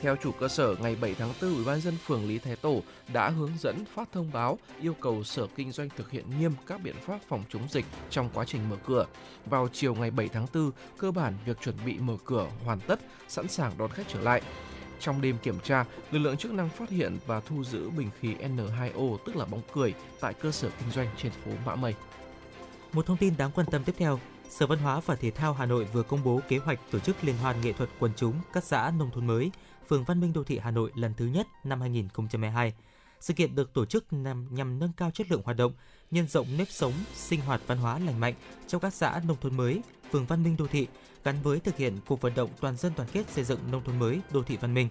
Theo 0.00 0.16
chủ 0.16 0.32
cơ 0.32 0.48
sở, 0.48 0.76
ngày 0.80 0.96
7 1.00 1.14
tháng 1.14 1.32
4, 1.42 1.54
Ủy 1.54 1.64
ban 1.64 1.80
dân 1.80 1.96
phường 2.06 2.28
Lý 2.28 2.38
Thái 2.38 2.56
Tổ 2.56 2.82
đã 3.12 3.28
hướng 3.28 3.50
dẫn 3.58 3.84
phát 3.94 4.12
thông 4.12 4.30
báo 4.32 4.58
yêu 4.80 4.94
cầu 5.00 5.24
sở 5.24 5.46
kinh 5.56 5.72
doanh 5.72 5.88
thực 5.96 6.10
hiện 6.10 6.24
nghiêm 6.38 6.52
các 6.66 6.82
biện 6.82 6.96
pháp 7.06 7.18
phòng 7.28 7.44
chống 7.52 7.62
dịch 7.70 7.84
trong 8.10 8.30
quá 8.34 8.44
trình 8.44 8.68
mở 8.68 8.76
cửa. 8.86 9.06
Vào 9.46 9.68
chiều 9.72 9.94
ngày 9.94 10.10
7 10.10 10.28
tháng 10.28 10.46
4, 10.54 10.70
cơ 10.98 11.10
bản 11.10 11.34
việc 11.44 11.60
chuẩn 11.60 11.74
bị 11.84 11.98
mở 11.98 12.16
cửa 12.24 12.46
hoàn 12.64 12.80
tất, 12.80 13.00
sẵn 13.28 13.48
sàng 13.48 13.72
đón 13.78 13.90
khách 13.90 14.08
trở 14.08 14.20
lại. 14.20 14.42
Trong 15.00 15.20
đêm 15.20 15.38
kiểm 15.42 15.60
tra, 15.60 15.84
lực 16.10 16.18
lượng 16.18 16.36
chức 16.36 16.52
năng 16.52 16.68
phát 16.68 16.90
hiện 16.90 17.18
và 17.26 17.40
thu 17.40 17.64
giữ 17.64 17.90
bình 17.90 18.10
khí 18.20 18.34
N2O 18.34 19.16
tức 19.26 19.36
là 19.36 19.44
bóng 19.44 19.62
cười 19.72 19.94
tại 20.20 20.34
cơ 20.34 20.50
sở 20.50 20.70
kinh 20.78 20.90
doanh 20.90 21.08
trên 21.16 21.32
phố 21.32 21.50
Mã 21.64 21.74
Mây. 21.74 21.94
Một 22.92 23.06
thông 23.06 23.16
tin 23.16 23.34
đáng 23.38 23.50
quan 23.54 23.66
tâm 23.70 23.84
tiếp 23.84 23.94
theo, 23.98 24.20
Sở 24.50 24.66
Văn 24.66 24.78
hóa 24.78 25.00
và 25.06 25.14
Thể 25.14 25.30
thao 25.30 25.52
Hà 25.52 25.66
Nội 25.66 25.84
vừa 25.84 26.02
công 26.02 26.24
bố 26.24 26.40
kế 26.48 26.58
hoạch 26.58 26.78
tổ 26.90 26.98
chức 26.98 27.16
liên 27.22 27.36
hoan 27.36 27.60
nghệ 27.60 27.72
thuật 27.72 27.90
quần 27.98 28.12
chúng 28.16 28.34
các 28.52 28.64
xã 28.64 28.92
nông 28.98 29.10
thôn 29.10 29.26
mới, 29.26 29.50
phường 29.90 30.04
Văn 30.04 30.20
Minh 30.20 30.32
đô 30.32 30.44
thị 30.44 30.58
Hà 30.62 30.70
Nội 30.70 30.90
lần 30.94 31.14
thứ 31.16 31.26
nhất 31.26 31.46
năm 31.64 31.80
2022. 31.80 32.74
Sự 33.20 33.34
kiện 33.34 33.54
được 33.54 33.74
tổ 33.74 33.84
chức 33.84 34.12
nhằm, 34.12 34.54
nhằm 34.54 34.78
nâng 34.78 34.92
cao 34.96 35.10
chất 35.10 35.30
lượng 35.30 35.42
hoạt 35.44 35.56
động, 35.56 35.72
nhân 36.10 36.28
rộng 36.28 36.46
nếp 36.58 36.70
sống, 36.70 36.92
sinh 37.14 37.40
hoạt 37.40 37.60
văn 37.66 37.78
hóa 37.78 37.98
lành 37.98 38.20
mạnh 38.20 38.34
trong 38.68 38.80
các 38.80 38.94
xã 38.94 39.20
nông 39.28 39.36
thôn 39.40 39.56
mới, 39.56 39.80
phường 40.12 40.26
Văn 40.26 40.42
Minh 40.42 40.56
đô 40.58 40.66
thị 40.66 40.86
gắn 41.24 41.42
với 41.42 41.60
thực 41.60 41.76
hiện 41.76 41.98
cuộc 42.06 42.20
vận 42.20 42.34
động 42.34 42.50
toàn 42.60 42.76
dân 42.76 42.92
toàn 42.96 43.08
kết 43.12 43.30
xây 43.30 43.44
dựng 43.44 43.58
nông 43.70 43.84
thôn 43.84 43.98
mới, 43.98 44.20
đô 44.32 44.42
thị 44.42 44.56
văn 44.60 44.74
minh. 44.74 44.88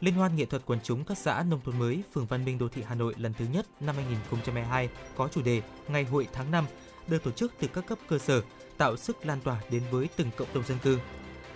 Liên 0.00 0.14
hoan 0.14 0.36
nghệ 0.36 0.44
thuật 0.44 0.62
quần 0.66 0.78
chúng 0.82 1.04
các 1.04 1.18
xã 1.18 1.42
nông 1.42 1.60
thôn 1.64 1.78
mới, 1.78 2.02
phường 2.12 2.26
Văn 2.26 2.44
Minh 2.44 2.58
đô 2.58 2.68
thị 2.68 2.82
Hà 2.86 2.94
Nội 2.94 3.14
lần 3.18 3.32
thứ 3.38 3.44
nhất 3.52 3.66
năm 3.80 3.94
2022 3.96 4.88
có 5.16 5.28
chủ 5.28 5.42
đề 5.42 5.62
Ngày 5.88 6.04
hội 6.04 6.28
tháng 6.32 6.50
5 6.50 6.66
được 7.08 7.24
tổ 7.24 7.30
chức 7.30 7.52
từ 7.60 7.68
các 7.68 7.86
cấp 7.86 7.98
cơ 8.08 8.18
sở, 8.18 8.42
tạo 8.78 8.96
sức 8.96 9.26
lan 9.26 9.40
tỏa 9.40 9.60
đến 9.70 9.82
với 9.90 10.08
từng 10.16 10.30
cộng 10.36 10.54
đồng 10.54 10.64
dân 10.64 10.78
cư. 10.78 10.98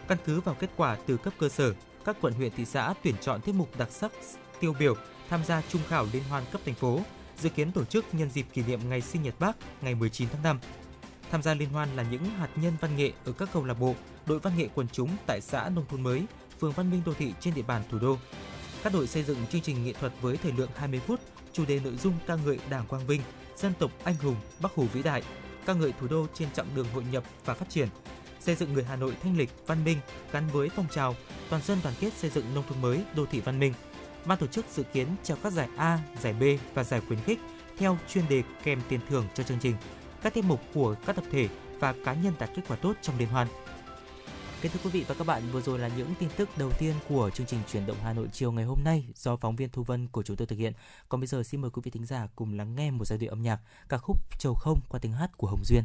Căn 0.08 0.18
cứ 0.26 0.40
vào 0.40 0.54
kết 0.54 0.70
quả 0.76 0.96
từ 1.06 1.16
cấp 1.16 1.32
cơ 1.38 1.48
sở, 1.48 1.74
các 2.04 2.16
quận 2.20 2.34
huyện 2.34 2.52
thị 2.56 2.64
xã 2.64 2.94
tuyển 3.02 3.14
chọn 3.20 3.40
tiết 3.40 3.54
mục 3.54 3.78
đặc 3.78 3.88
sắc 3.90 4.12
tiêu 4.60 4.74
biểu 4.78 4.94
tham 5.28 5.44
gia 5.44 5.62
trung 5.68 5.82
khảo 5.88 6.06
liên 6.12 6.22
hoan 6.30 6.44
cấp 6.52 6.60
thành 6.64 6.74
phố, 6.74 7.00
dự 7.38 7.48
kiến 7.48 7.72
tổ 7.72 7.84
chức 7.84 8.04
nhân 8.12 8.30
dịp 8.30 8.46
kỷ 8.52 8.62
niệm 8.62 8.80
ngày 8.88 9.00
sinh 9.00 9.22
nhật 9.22 9.34
Bác 9.40 9.56
ngày 9.82 9.94
19 9.94 10.28
tháng 10.32 10.42
5. 10.42 10.58
Tham 11.30 11.42
gia 11.42 11.54
liên 11.54 11.68
hoan 11.68 11.96
là 11.96 12.02
những 12.02 12.24
hạt 12.24 12.48
nhân 12.56 12.72
văn 12.80 12.96
nghệ 12.96 13.12
ở 13.24 13.32
các 13.32 13.48
câu 13.52 13.64
lạc 13.64 13.74
bộ, 13.80 13.94
đội 14.26 14.38
văn 14.38 14.56
nghệ 14.56 14.68
quần 14.74 14.86
chúng 14.92 15.10
tại 15.26 15.40
xã 15.40 15.68
nông 15.68 15.84
thôn 15.88 16.02
mới, 16.02 16.22
phường 16.60 16.72
Văn 16.72 16.90
Minh 16.90 17.02
đô 17.06 17.14
thị 17.14 17.34
trên 17.40 17.54
địa 17.54 17.62
bàn 17.62 17.82
thủ 17.90 17.98
đô. 17.98 18.16
Các 18.82 18.92
đội 18.92 19.06
xây 19.06 19.22
dựng 19.22 19.38
chương 19.52 19.60
trình 19.60 19.84
nghệ 19.84 19.92
thuật 19.92 20.12
với 20.20 20.36
thời 20.36 20.52
lượng 20.52 20.70
20 20.76 21.00
phút, 21.06 21.20
chủ 21.52 21.64
đề 21.64 21.80
nội 21.80 21.96
dung 21.96 22.14
ca 22.26 22.36
ngợi 22.36 22.58
Đảng 22.70 22.86
Quang 22.86 23.06
Vinh, 23.06 23.20
dân 23.56 23.72
tộc 23.78 23.90
anh 24.04 24.14
hùng, 24.14 24.36
Bắc 24.60 24.72
Hồ 24.74 24.84
vĩ 24.92 25.02
đại, 25.02 25.22
ca 25.66 25.72
ngợi 25.72 25.92
thủ 26.00 26.06
đô 26.08 26.26
trên 26.34 26.48
chặng 26.52 26.66
đường 26.74 26.86
hội 26.94 27.04
nhập 27.12 27.24
và 27.44 27.54
phát 27.54 27.70
triển, 27.70 27.88
xây 28.42 28.54
dựng 28.54 28.72
người 28.72 28.84
Hà 28.84 28.96
Nội 28.96 29.16
thanh 29.22 29.36
lịch, 29.36 29.50
văn 29.66 29.84
minh 29.84 29.98
gắn 30.32 30.48
với 30.48 30.68
phong 30.68 30.88
trào 30.88 31.14
toàn 31.50 31.62
dân 31.62 31.78
đoàn 31.82 31.94
kết 32.00 32.12
xây 32.12 32.30
dựng 32.30 32.54
nông 32.54 32.64
thôn 32.68 32.82
mới, 32.82 33.04
đô 33.16 33.26
thị 33.26 33.40
văn 33.40 33.58
minh. 33.58 33.74
Ban 34.24 34.38
tổ 34.38 34.46
chức 34.46 34.66
dự 34.70 34.82
kiến 34.82 35.08
trao 35.22 35.36
các 35.42 35.52
giải 35.52 35.68
A, 35.76 35.98
giải 36.20 36.32
B 36.32 36.42
và 36.74 36.84
giải 36.84 37.00
khuyến 37.08 37.20
khích 37.20 37.38
theo 37.78 37.98
chuyên 38.08 38.28
đề 38.28 38.42
kèm 38.64 38.82
tiền 38.88 39.00
thưởng 39.08 39.26
cho 39.34 39.42
chương 39.42 39.58
trình. 39.60 39.76
Các 40.22 40.34
tiết 40.34 40.44
mục 40.44 40.60
của 40.74 40.94
các 41.06 41.16
tập 41.16 41.24
thể 41.32 41.48
và 41.80 41.94
cá 42.04 42.14
nhân 42.14 42.34
đạt 42.38 42.50
kết 42.56 42.62
quả 42.68 42.76
tốt 42.76 42.96
trong 43.02 43.18
liên 43.18 43.28
hoan. 43.28 43.48
Kính 44.60 44.72
thưa 44.72 44.80
quý 44.84 44.90
vị 44.90 45.04
và 45.08 45.14
các 45.14 45.26
bạn, 45.26 45.42
vừa 45.52 45.60
rồi 45.60 45.78
là 45.78 45.88
những 45.88 46.14
tin 46.18 46.28
tức 46.36 46.48
đầu 46.56 46.70
tiên 46.78 46.94
của 47.08 47.30
chương 47.30 47.46
trình 47.46 47.60
chuyển 47.72 47.86
động 47.86 47.96
Hà 48.02 48.12
Nội 48.12 48.28
chiều 48.32 48.52
ngày 48.52 48.64
hôm 48.64 48.78
nay 48.84 49.06
do 49.14 49.36
phóng 49.36 49.56
viên 49.56 49.68
Thu 49.68 49.82
Vân 49.82 50.08
của 50.08 50.22
chúng 50.22 50.36
tôi 50.36 50.46
thực 50.46 50.58
hiện. 50.58 50.72
Còn 51.08 51.20
bây 51.20 51.26
giờ 51.26 51.42
xin 51.42 51.60
mời 51.60 51.70
quý 51.70 51.82
vị 51.84 51.90
thính 51.90 52.06
giả 52.06 52.26
cùng 52.36 52.54
lắng 52.54 52.74
nghe 52.74 52.90
một 52.90 53.04
giai 53.04 53.18
điệu 53.18 53.30
âm 53.30 53.42
nhạc 53.42 53.60
ca 53.88 53.98
khúc 53.98 54.38
Trầu 54.38 54.54
không 54.54 54.80
qua 54.88 55.00
tiếng 55.00 55.12
hát 55.12 55.36
của 55.36 55.46
Hồng 55.46 55.64
Duyên. 55.64 55.84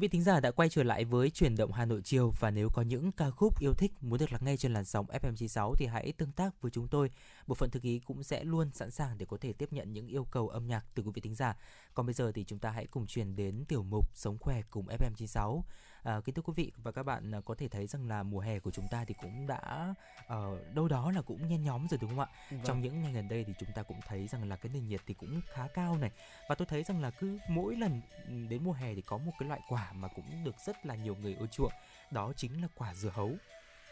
Quý 0.00 0.08
vị 0.08 0.08
thính 0.08 0.22
giả 0.22 0.40
đã 0.40 0.50
quay 0.50 0.68
trở 0.68 0.82
lại 0.82 1.04
với 1.04 1.30
chuyển 1.30 1.56
động 1.56 1.72
Hà 1.72 1.84
Nội 1.84 2.00
chiều 2.04 2.32
và 2.40 2.50
nếu 2.50 2.68
có 2.74 2.82
những 2.82 3.12
ca 3.12 3.30
khúc 3.30 3.60
yêu 3.60 3.72
thích 3.74 3.92
muốn 4.00 4.18
được 4.18 4.32
lắng 4.32 4.40
nghe 4.44 4.56
trên 4.56 4.72
làn 4.72 4.84
sóng 4.84 5.06
FM 5.06 5.34
96 5.34 5.74
thì 5.74 5.86
hãy 5.86 6.12
tương 6.12 6.32
tác 6.32 6.62
với 6.62 6.70
chúng 6.70 6.88
tôi. 6.88 7.10
Bộ 7.46 7.54
phận 7.54 7.70
thư 7.70 7.80
ký 7.80 7.98
cũng 7.98 8.22
sẽ 8.22 8.44
luôn 8.44 8.70
sẵn 8.72 8.90
sàng 8.90 9.18
để 9.18 9.26
có 9.26 9.36
thể 9.40 9.52
tiếp 9.52 9.72
nhận 9.72 9.92
những 9.92 10.06
yêu 10.06 10.24
cầu 10.24 10.48
âm 10.48 10.66
nhạc 10.66 10.84
từ 10.94 11.02
quý 11.02 11.10
vị 11.14 11.20
thính 11.20 11.34
giả. 11.34 11.56
Còn 11.94 12.06
bây 12.06 12.12
giờ 12.12 12.32
thì 12.32 12.44
chúng 12.44 12.58
ta 12.58 12.70
hãy 12.70 12.86
cùng 12.86 13.06
chuyển 13.06 13.36
đến 13.36 13.64
tiểu 13.68 13.82
mục 13.82 14.10
Sống 14.14 14.38
khỏe 14.38 14.62
cùng 14.70 14.86
FM 14.86 15.12
96. 15.16 15.64
À, 16.02 16.20
kính 16.24 16.34
thưa 16.34 16.42
quý 16.42 16.52
vị 16.56 16.72
và 16.82 16.92
các 16.92 17.02
bạn 17.02 17.34
à, 17.34 17.40
có 17.44 17.54
thể 17.54 17.68
thấy 17.68 17.86
rằng 17.86 18.08
là 18.08 18.22
mùa 18.22 18.40
hè 18.40 18.58
của 18.58 18.70
chúng 18.70 18.88
ta 18.88 19.04
thì 19.04 19.14
cũng 19.22 19.46
đã 19.46 19.94
ở 20.26 20.52
uh, 20.52 20.74
đâu 20.74 20.88
đó 20.88 21.12
là 21.12 21.22
cũng 21.22 21.48
nhen 21.48 21.64
nhóm 21.64 21.86
rồi 21.90 21.98
đúng 22.00 22.10
không 22.10 22.20
ạ? 22.20 22.26
Vâng. 22.50 22.60
Trong 22.64 22.80
những 22.80 23.02
ngày 23.02 23.12
gần 23.12 23.28
đây 23.28 23.44
thì 23.44 23.52
chúng 23.58 23.68
ta 23.74 23.82
cũng 23.82 24.00
thấy 24.06 24.28
rằng 24.28 24.48
là 24.48 24.56
cái 24.56 24.72
nền 24.74 24.88
nhiệt 24.88 25.00
thì 25.06 25.14
cũng 25.14 25.40
khá 25.52 25.66
cao 25.74 25.96
này 25.96 26.10
và 26.48 26.54
tôi 26.54 26.66
thấy 26.66 26.82
rằng 26.82 27.00
là 27.00 27.10
cứ 27.10 27.38
mỗi 27.48 27.76
lần 27.76 28.00
ừ, 28.26 28.32
đến 28.48 28.64
mùa 28.64 28.72
hè 28.72 28.94
thì 28.94 29.02
có 29.02 29.18
một 29.18 29.32
cái 29.38 29.48
loại 29.48 29.60
quả 29.68 29.92
mà 29.92 30.08
cũng 30.08 30.44
được 30.44 30.54
rất 30.66 30.86
là 30.86 30.94
nhiều 30.94 31.16
người 31.22 31.34
ưa 31.34 31.46
chuộng 31.46 31.72
đó 32.10 32.32
chính 32.36 32.62
là 32.62 32.68
quả 32.74 32.94
dưa 32.94 33.10
hấu. 33.14 33.32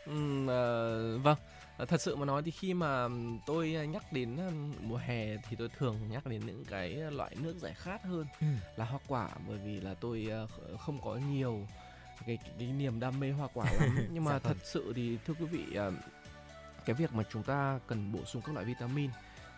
Ừ, 0.07 0.43
uh, 0.43 1.25
vâng 1.25 1.39
thật 1.89 2.01
sự 2.01 2.17
mà 2.17 2.25
nói 2.25 2.43
thì 2.43 2.51
khi 2.51 2.75
mà 2.75 3.09
tôi 3.47 3.71
nhắc 3.71 4.13
đến 4.13 4.39
mùa 4.83 4.97
hè 4.97 5.37
thì 5.37 5.57
tôi 5.57 5.69
thường 5.79 5.97
nhắc 6.11 6.27
đến 6.27 6.47
những 6.47 6.65
cái 6.65 6.91
loại 6.91 7.37
nước 7.41 7.57
giải 7.59 7.75
khát 7.75 8.05
hơn 8.05 8.27
ừ. 8.41 8.47
là 8.77 8.85
hoa 8.85 9.01
quả 9.07 9.29
bởi 9.49 9.59
vì 9.59 9.81
là 9.81 9.95
tôi 9.95 10.29
không 10.79 11.01
có 11.05 11.15
nhiều 11.15 11.67
cái, 12.27 12.37
cái, 12.37 12.55
cái 12.59 12.69
niềm 12.69 13.01
đam 13.01 13.21
mê 13.21 13.31
hoa 13.31 13.49
quả 13.55 13.73
lắm 13.73 13.99
nhưng 14.13 14.25
mà 14.25 14.33
dạ 14.33 14.39
thật 14.39 14.57
vâng. 14.57 14.65
sự 14.65 14.93
thì 14.97 15.19
thưa 15.27 15.35
quý 15.35 15.47
vị 15.47 15.77
à, 15.77 15.91
cái 16.85 16.95
việc 16.95 17.13
mà 17.13 17.25
chúng 17.33 17.43
ta 17.43 17.79
cần 17.87 18.13
bổ 18.13 18.25
sung 18.25 18.43
các 18.47 18.55
loại 18.55 18.67
vitamin 18.67 19.11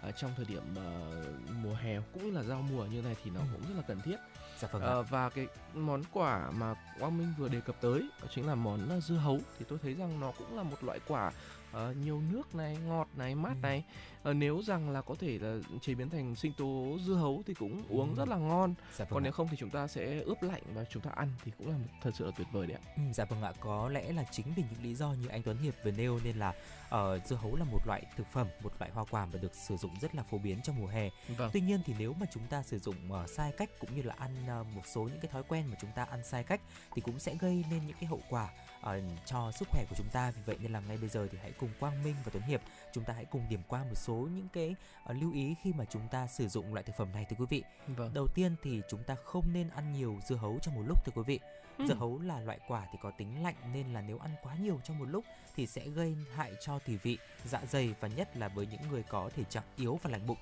uh, 0.08 0.16
trong 0.16 0.30
thời 0.36 0.46
điểm 0.48 0.62
uh, 0.72 1.24
mùa 1.62 1.74
hè 1.74 2.00
cũng 2.12 2.24
như 2.24 2.30
là 2.30 2.42
giao 2.42 2.62
mùa 2.70 2.84
như 2.84 3.02
này 3.02 3.16
thì 3.24 3.30
nó 3.30 3.40
ừ. 3.40 3.46
cũng 3.52 3.62
rất 3.62 3.74
là 3.76 3.82
cần 3.88 4.00
thiết 4.00 4.16
dạ 4.60 4.68
vâng 4.72 5.00
uh, 5.00 5.10
và 5.10 5.28
cái 5.28 5.46
món 5.74 6.02
quả 6.12 6.50
mà 6.50 6.74
Quang 6.98 7.18
Minh 7.18 7.32
vừa 7.38 7.48
đề 7.48 7.60
cập 7.60 7.80
tới 7.80 8.08
đó 8.22 8.28
chính 8.34 8.46
là 8.46 8.54
món 8.54 9.00
dưa 9.00 9.16
hấu 9.16 9.40
thì 9.58 9.64
tôi 9.68 9.78
thấy 9.82 9.94
rằng 9.94 10.20
nó 10.20 10.32
cũng 10.38 10.56
là 10.56 10.62
một 10.62 10.84
loại 10.84 11.00
quả 11.08 11.32
uh, 11.76 11.96
nhiều 11.96 12.22
nước 12.32 12.54
này 12.54 12.76
ngọt 12.86 13.08
này 13.16 13.34
mát 13.34 13.54
ừ. 13.62 13.62
này 13.62 13.84
uh, 14.30 14.36
nếu 14.36 14.62
rằng 14.62 14.90
là 14.90 15.02
có 15.02 15.14
thể 15.18 15.38
là 15.38 15.58
chế 15.80 15.94
biến 15.94 16.10
thành 16.10 16.36
sinh 16.36 16.52
tố 16.52 16.98
dưa 17.06 17.14
hấu 17.14 17.42
thì 17.46 17.54
cũng 17.54 17.82
uống 17.88 18.08
ừ. 18.08 18.14
rất 18.16 18.28
là 18.28 18.36
ngon 18.36 18.74
dạ 18.96 19.04
vâng 19.04 19.08
còn 19.10 19.22
ạ. 19.22 19.24
nếu 19.24 19.32
không 19.32 19.48
thì 19.50 19.56
chúng 19.56 19.70
ta 19.70 19.86
sẽ 19.86 20.20
ướp 20.20 20.42
lạnh 20.42 20.62
và 20.74 20.84
chúng 20.90 21.02
ta 21.02 21.10
ăn 21.10 21.28
thì 21.44 21.52
cũng 21.58 21.68
là 21.68 21.76
thật 22.02 22.10
sự 22.14 22.24
là 22.24 22.30
tuyệt 22.36 22.46
vời 22.52 22.66
đấy 22.66 22.78
ạ 22.84 22.92
ừ, 22.96 23.02
dạ 23.14 23.24
vâng 23.24 23.42
ạ 23.42 23.52
có 23.60 23.88
lẽ 23.88 24.12
là 24.12 24.24
chính 24.30 24.46
vì 24.56 24.62
những 24.70 24.82
lý 24.82 24.94
do 24.94 25.12
như 25.12 25.28
anh 25.28 25.42
Tuấn 25.42 25.56
Hiệp 25.58 25.74
vừa 25.84 25.90
nêu 25.90 26.20
nên 26.24 26.36
là 26.36 26.48
uh, 26.94 27.26
dưa 27.26 27.36
hấu 27.36 27.56
là 27.56 27.64
một 27.64 27.86
loại 27.86 28.02
thực 28.16 28.26
phẩm 28.32 28.46
một 28.62 28.72
loại 28.78 28.90
hoa 28.90 29.04
quả 29.10 29.26
và 29.26 29.38
được 29.38 29.54
sử 29.54 29.76
dụng 29.76 29.90
rất 30.00 30.14
là 30.14 30.22
phổ 30.22 30.38
biến 30.38 30.60
trong 30.64 30.76
mùa 30.80 30.86
hè 30.86 31.10
vâng. 31.36 31.50
tuy 31.52 31.60
nhiên 31.60 31.80
thì 31.86 31.94
nếu 31.98 32.14
mà 32.20 32.26
chúng 32.32 32.46
ta 32.50 32.62
sử 32.62 32.78
dụng 32.78 32.96
uh, 33.12 33.30
sai 33.30 33.52
cách 33.58 33.70
cũng 33.80 33.96
như 33.96 34.02
là 34.02 34.14
ăn 34.18 34.60
uh, 34.60 34.66
một 34.74 34.82
số 34.94 35.02
những 35.02 35.20
cái 35.20 35.30
thói 35.32 35.42
quen 35.48 35.64
mà 35.70 35.76
chúng 35.80 35.90
ta 35.94 36.04
ăn 36.04 36.20
sai 36.24 36.44
cách 36.44 36.60
thì 36.94 37.02
cũng 37.02 37.18
sẽ 37.18 37.34
gây 37.40 37.64
nên 37.70 37.86
những 37.86 37.96
cái 38.00 38.06
hậu 38.06 38.20
quả 38.28 38.48
uh, 38.80 38.94
cho 39.26 39.52
sức 39.52 39.68
khỏe 39.68 39.84
của 39.90 39.96
chúng 39.98 40.08
ta 40.08 40.30
vì 40.30 40.42
vậy 40.46 40.56
nên 40.60 40.72
là 40.72 40.80
ngay 40.80 40.96
bây 40.96 41.08
giờ 41.08 41.28
thì 41.32 41.38
hãy 41.42 41.52
cùng 41.52 41.70
Quang 41.80 42.04
Minh 42.04 42.14
và 42.24 42.30
Tuấn 42.32 42.42
Hiệp 42.42 42.60
chúng 42.92 43.04
ta 43.04 43.14
hãy 43.14 43.24
cùng 43.24 43.42
điểm 43.48 43.60
qua 43.68 43.84
một 43.84 43.94
số 43.94 44.14
những 44.14 44.48
cái 44.52 44.74
uh, 45.10 45.16
lưu 45.22 45.32
ý 45.32 45.54
khi 45.62 45.72
mà 45.72 45.84
chúng 45.84 46.08
ta 46.10 46.26
sử 46.26 46.48
dụng 46.48 46.74
loại 46.74 46.84
thực 46.84 46.96
phẩm 46.96 47.08
này 47.12 47.26
thưa 47.30 47.36
quý 47.38 47.46
vị. 47.50 47.62
Vâng. 47.86 48.10
Đầu 48.14 48.26
tiên 48.34 48.56
thì 48.62 48.82
chúng 48.90 49.02
ta 49.04 49.14
không 49.24 49.52
nên 49.52 49.68
ăn 49.70 49.92
nhiều 49.92 50.18
dưa 50.28 50.36
hấu 50.36 50.58
trong 50.62 50.74
một 50.74 50.82
lúc 50.86 51.04
thưa 51.04 51.12
quý 51.14 51.22
vị. 51.26 51.40
Ừ. 51.78 51.84
Dưa 51.88 51.94
hấu 51.94 52.20
là 52.20 52.40
loại 52.40 52.58
quả 52.68 52.86
thì 52.92 52.98
có 53.02 53.10
tính 53.10 53.42
lạnh 53.42 53.54
nên 53.72 53.92
là 53.92 54.00
nếu 54.00 54.18
ăn 54.18 54.30
quá 54.42 54.54
nhiều 54.54 54.80
trong 54.84 54.98
một 54.98 55.04
lúc 55.08 55.24
thì 55.56 55.66
sẽ 55.66 55.88
gây 55.88 56.16
hại 56.34 56.52
cho 56.60 56.78
tỳ 56.78 56.96
vị, 56.96 57.18
dạ 57.44 57.60
dày 57.70 57.94
và 58.00 58.08
nhất 58.08 58.36
là 58.36 58.48
với 58.48 58.66
những 58.66 58.80
người 58.90 59.02
có 59.02 59.30
thể 59.36 59.44
trạng 59.44 59.64
yếu 59.76 59.98
và 60.02 60.10
lành 60.10 60.26
bụng 60.26 60.38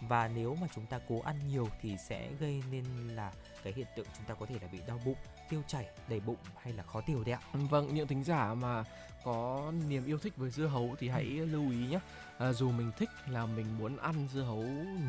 và 0.00 0.28
nếu 0.28 0.56
mà 0.60 0.66
chúng 0.74 0.86
ta 0.86 1.00
cố 1.08 1.20
ăn 1.20 1.36
nhiều 1.48 1.68
thì 1.80 1.96
sẽ 2.08 2.28
gây 2.40 2.62
nên 2.70 2.84
là 3.08 3.32
cái 3.62 3.72
hiện 3.76 3.86
tượng 3.96 4.06
chúng 4.16 4.26
ta 4.26 4.34
có 4.34 4.46
thể 4.46 4.54
là 4.62 4.68
bị 4.72 4.78
đau 4.86 5.00
bụng 5.04 5.16
tiêu 5.50 5.62
chảy 5.66 5.86
đầy 6.08 6.20
bụng 6.20 6.36
hay 6.62 6.72
là 6.72 6.82
khó 6.82 7.00
tiêu 7.00 7.22
đấy 7.24 7.32
ạ. 7.32 7.40
Vâng 7.52 7.94
những 7.94 8.06
thính 8.06 8.24
giả 8.24 8.54
mà 8.54 8.84
có 9.24 9.72
niềm 9.88 10.06
yêu 10.06 10.18
thích 10.18 10.36
với 10.36 10.50
dưa 10.50 10.66
hấu 10.66 10.96
thì 10.98 11.08
hãy 11.08 11.24
lưu 11.24 11.70
ý 11.70 11.86
nhé. 11.86 12.00
À, 12.38 12.52
dù 12.52 12.70
mình 12.70 12.92
thích 12.98 13.10
là 13.26 13.46
mình 13.46 13.66
muốn 13.78 13.96
ăn 13.96 14.28
dưa 14.32 14.42
hấu 14.42 14.64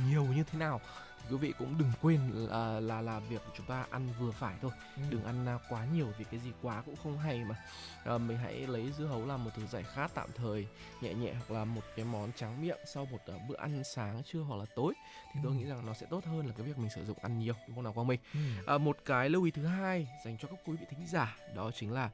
nhiều 0.10 0.24
như 0.24 0.44
thế 0.44 0.60
nào 0.60 0.82
quý 1.30 1.38
vị 1.38 1.54
cũng 1.60 1.78
đừng 1.78 1.92
quên 2.02 2.20
là 2.34 2.80
là, 2.80 3.02
là 3.02 3.20
việc 3.20 3.42
chúng 3.58 3.66
ta 3.66 3.86
ăn 3.90 4.10
vừa 4.20 4.32
phải 4.32 4.56
thôi 4.62 4.72
ừ. 4.96 5.02
đừng 5.10 5.24
ăn 5.24 5.46
à, 5.46 5.60
quá 5.70 5.86
nhiều 5.94 6.08
vì 6.18 6.26
cái 6.32 6.40
gì 6.40 6.52
quá 6.62 6.82
cũng 6.86 6.96
không 7.04 7.18
hay 7.18 7.44
mà 7.44 7.56
à, 8.04 8.18
mình 8.18 8.38
hãy 8.38 8.68
lấy 8.68 8.92
dưa 8.98 9.06
hấu 9.06 9.26
làm 9.26 9.44
một 9.44 9.52
thứ 9.56 9.66
giải 9.72 9.84
khát 9.84 10.12
tạm 10.14 10.30
thời 10.36 10.68
nhẹ 11.02 11.14
nhẹ 11.14 11.34
hoặc 11.34 11.52
là 11.52 11.66
một 11.66 11.82
cái 11.96 12.06
món 12.06 12.32
tráng 12.32 12.62
miệng 12.62 12.78
sau 12.86 13.06
một 13.06 13.20
uh, 13.36 13.42
bữa 13.50 13.58
ăn 13.58 13.84
sáng 13.84 14.22
trưa 14.24 14.40
hoặc 14.40 14.56
là 14.56 14.66
tối 14.76 14.94
thì 15.34 15.40
ừ. 15.40 15.40
tôi 15.44 15.54
nghĩ 15.54 15.66
rằng 15.66 15.86
nó 15.86 15.94
sẽ 15.94 16.08
tốt 16.10 16.26
hơn 16.26 16.48
là 16.48 16.54
cái 16.58 16.68
việc 16.68 16.78
mình 16.78 16.90
sử 16.90 17.06
dụng 17.06 17.18
ăn 17.22 17.40
nhiều 17.40 17.54
đúng 17.68 17.76
không 17.76 17.84
nào 17.84 17.94
quang 17.94 18.08
minh 18.08 18.20
ừ. 18.34 18.40
à, 18.68 18.78
một 18.78 18.98
cái 19.06 19.30
lưu 19.30 19.44
ý 19.44 19.52
thứ 19.52 19.66
hai 19.66 20.08
dành 20.26 20.38
cho 20.38 20.48
các 20.48 20.60
quý 20.66 20.76
vị 20.80 20.86
thính 20.90 21.08
giả 21.08 21.38
đó 21.56 21.72
chính 21.76 21.94
là 21.94 22.10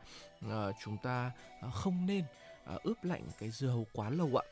uh, 0.45 0.75
chúng 0.83 0.97
ta 0.97 1.31
uh, 1.67 1.73
không 1.73 2.05
nên 2.05 2.23
uh, 2.75 2.83
ướp 2.83 3.03
lạnh 3.03 3.23
cái 3.39 3.49
dưa 3.49 3.67
hấu 3.67 3.87
quá 3.93 4.09
lâu 4.09 4.41
ạ 4.41 4.45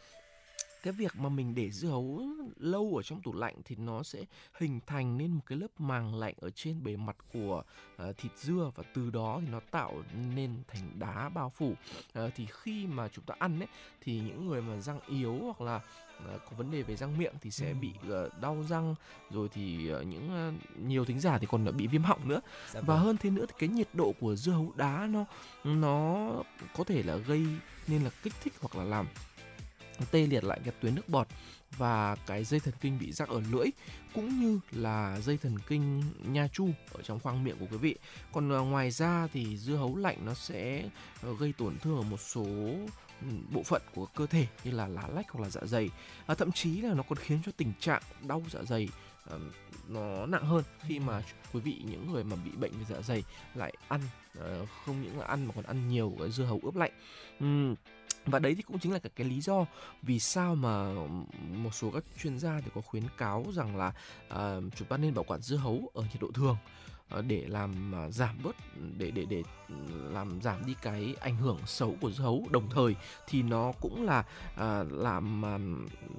cái 0.84 0.94
việc 0.94 1.16
mà 1.16 1.30
mình 1.30 1.56
để 1.56 1.72
dưa 1.72 1.88
hấu 1.88 2.22
lâu 2.58 2.94
ở 2.96 3.02
trong 3.02 3.22
tủ 3.22 3.34
lạnh 3.34 3.56
thì 3.66 3.76
nó 3.76 4.04
sẽ 4.04 4.20
hình 4.54 4.80
thành 4.88 5.18
nên 5.18 5.32
một 5.32 5.42
cái 5.46 5.58
lớp 5.58 5.82
màng 5.82 6.16
lạnh 6.16 6.34
ở 6.42 6.50
trên 6.50 6.84
bề 6.84 6.96
mặt 6.96 7.16
của 7.34 7.64
uh, 8.10 8.18
thịt 8.18 8.32
dưa 8.38 8.72
và 8.76 8.84
từ 8.94 9.10
đó 9.10 9.40
thì 9.42 9.48
nó 9.52 9.60
tạo 9.72 9.94
nên 10.36 10.56
thành 10.68 11.00
đá 11.00 11.30
bao 11.30 11.50
phủ 11.50 11.74
uh, 12.20 12.32
thì 12.36 12.48
khi 12.52 12.88
mà 12.88 13.08
chúng 13.08 13.26
ta 13.26 13.36
ăn 13.40 13.60
ấy 13.60 13.68
thì 14.02 14.20
những 14.20 14.48
người 14.48 14.62
mà 14.62 14.80
răng 14.82 15.00
yếu 15.08 15.38
hoặc 15.42 15.62
là 15.62 15.76
uh, 15.76 16.42
có 16.50 16.58
vấn 16.58 16.72
đề 16.72 16.82
về 16.82 16.96
răng 16.96 17.18
miệng 17.18 17.34
thì 17.42 17.52
sẽ 17.52 17.70
ừ. 17.70 17.76
bị 17.82 17.92
uh, 18.08 18.42
đau 18.42 18.64
răng 18.70 18.96
rồi 19.30 19.50
thì 19.54 19.94
uh, 19.94 20.06
những 20.08 20.50
uh, 20.50 20.80
nhiều 20.80 21.06
thính 21.06 21.20
giả 21.20 21.38
thì 21.38 21.48
còn 21.50 21.78
bị 21.78 21.88
viêm 21.88 22.04
họng 22.04 22.28
nữa 22.28 22.42
dạ 22.72 22.82
và 22.82 22.96
vâng. 22.96 23.06
hơn 23.06 23.18
thế 23.18 23.30
nữa 23.30 23.46
thì 23.48 23.54
cái 23.60 23.70
nhiệt 23.70 23.88
độ 23.94 24.14
của 24.20 24.36
dưa 24.36 24.52
hấu 24.52 24.74
đá 24.76 25.08
nó 25.12 25.26
nó 25.64 26.30
có 26.78 26.84
thể 26.84 27.04
là 27.04 27.16
gây 27.16 27.46
nên 27.88 28.04
là 28.04 28.10
kích 28.24 28.34
thích 28.44 28.54
hoặc 28.62 28.76
là 28.76 28.84
làm 28.84 29.08
tê 30.12 30.28
liệt 30.28 30.44
lại 30.44 30.60
cái 30.64 30.74
tuyến 30.82 30.96
nước 30.96 31.10
bọt 31.10 31.28
và 31.78 32.16
cái 32.16 32.44
dây 32.44 32.60
thần 32.60 32.74
kinh 32.82 33.00
bị 33.00 33.12
rắc 33.12 33.30
ở 33.30 33.42
lưỡi 33.52 33.68
cũng 34.14 34.40
như 34.40 34.60
là 34.72 35.20
dây 35.20 35.38
thần 35.38 35.60
kinh 35.68 36.04
nha 36.24 36.48
chu 36.48 36.70
ở 36.94 37.02
trong 37.02 37.20
khoang 37.20 37.44
miệng 37.44 37.58
của 37.60 37.66
quý 37.72 37.78
vị. 37.78 37.96
Còn 38.32 38.50
ờ, 38.50 38.62
ngoài 38.62 38.92
ra 38.92 39.28
thì 39.34 39.58
dưa 39.58 39.76
hấu 39.76 39.96
lạnh 39.96 40.18
nó 40.26 40.34
sẽ 40.34 40.90
ờ, 41.22 41.36
gây 41.40 41.54
tổn 41.58 41.78
thương 41.82 41.98
ở 41.98 42.04
một 42.04 42.20
số 42.20 42.46
ừ, 43.22 43.28
bộ 43.52 43.64
phận 43.64 43.82
của 43.96 44.06
cơ 44.06 44.26
thể 44.26 44.48
như 44.64 44.72
là 44.72 44.88
lá 44.88 45.08
lách 45.16 45.30
hoặc 45.30 45.42
là 45.42 45.50
dạ 45.50 45.62
dày. 45.66 45.90
À, 46.26 46.36
thậm 46.36 46.52
chí 46.52 46.82
là 46.82 46.94
nó 46.94 47.04
còn 47.04 47.18
khiến 47.18 47.40
cho 47.46 47.52
tình 47.58 47.74
trạng 47.80 48.02
đau 48.28 48.44
dạ 48.52 48.64
dày 48.64 48.90
uh, 49.36 49.42
nó 49.88 50.26
nặng 50.26 50.46
hơn 50.46 50.64
khi 50.88 51.00
mà 51.00 51.24
quý 51.54 51.60
vị 51.60 51.82
những 51.86 52.12
người 52.12 52.24
mà 52.24 52.36
bị 52.36 52.52
bệnh 52.52 52.72
về 52.72 52.86
dạ 52.90 53.02
dày 53.02 53.24
lại 53.56 53.74
ăn 53.88 54.02
uh, 54.40 54.70
không 54.86 55.02
những 55.02 55.20
là 55.20 55.26
ăn 55.26 55.46
mà 55.46 55.54
còn 55.56 55.64
ăn 55.64 55.90
nhiều 55.90 56.16
cái 56.20 56.32
dưa 56.32 56.46
hấu 56.46 56.60
ướp 56.64 56.76
lạnh. 56.76 56.92
Uhm 57.44 57.76
và 58.26 58.40
đấy 58.40 58.56
thì 58.56 58.62
cũng 58.62 58.80
chính 58.80 58.92
là 58.92 59.00
cái, 59.00 59.12
cái 59.16 59.28
lý 59.28 59.42
do 59.42 59.66
vì 60.02 60.20
sao 60.20 60.56
mà 60.56 60.94
một 61.50 61.74
số 61.74 61.92
các 61.92 62.04
chuyên 62.24 62.40
gia 62.40 62.62
thì 62.62 62.72
có 62.76 62.82
khuyến 62.82 63.04
cáo 63.18 63.46
rằng 63.54 63.76
là 63.76 63.88
uh, 64.34 64.64
chúng 64.76 64.88
ta 64.88 64.98
nên 64.98 65.14
bảo 65.14 65.24
quản 65.24 65.42
dưa 65.42 65.58
hấu 65.58 65.92
ở 65.94 66.02
nhiệt 66.02 66.22
độ 66.22 66.32
thường 66.34 66.58
ờ, 67.10 67.22
để 67.22 67.46
làm 67.48 67.92
ờ, 67.92 68.12
giảm 68.12 68.44
bớt 68.44 68.56
để 68.98 69.12
để 69.12 69.26
để 69.26 69.44
làm 70.12 70.42
giảm 70.42 70.66
đi 70.66 70.76
cái 70.82 71.16
ảnh 71.22 71.38
hưởng 71.38 71.60
xấu 71.66 71.96
của 72.02 72.12
dưa 72.12 72.24
hấu 72.24 72.48
đồng 72.52 72.70
thời 72.70 72.96
thì 73.28 73.42
nó 73.42 73.72
cũng 73.82 74.06
là 74.06 74.24
làm 74.90 75.46
à, 75.46 75.58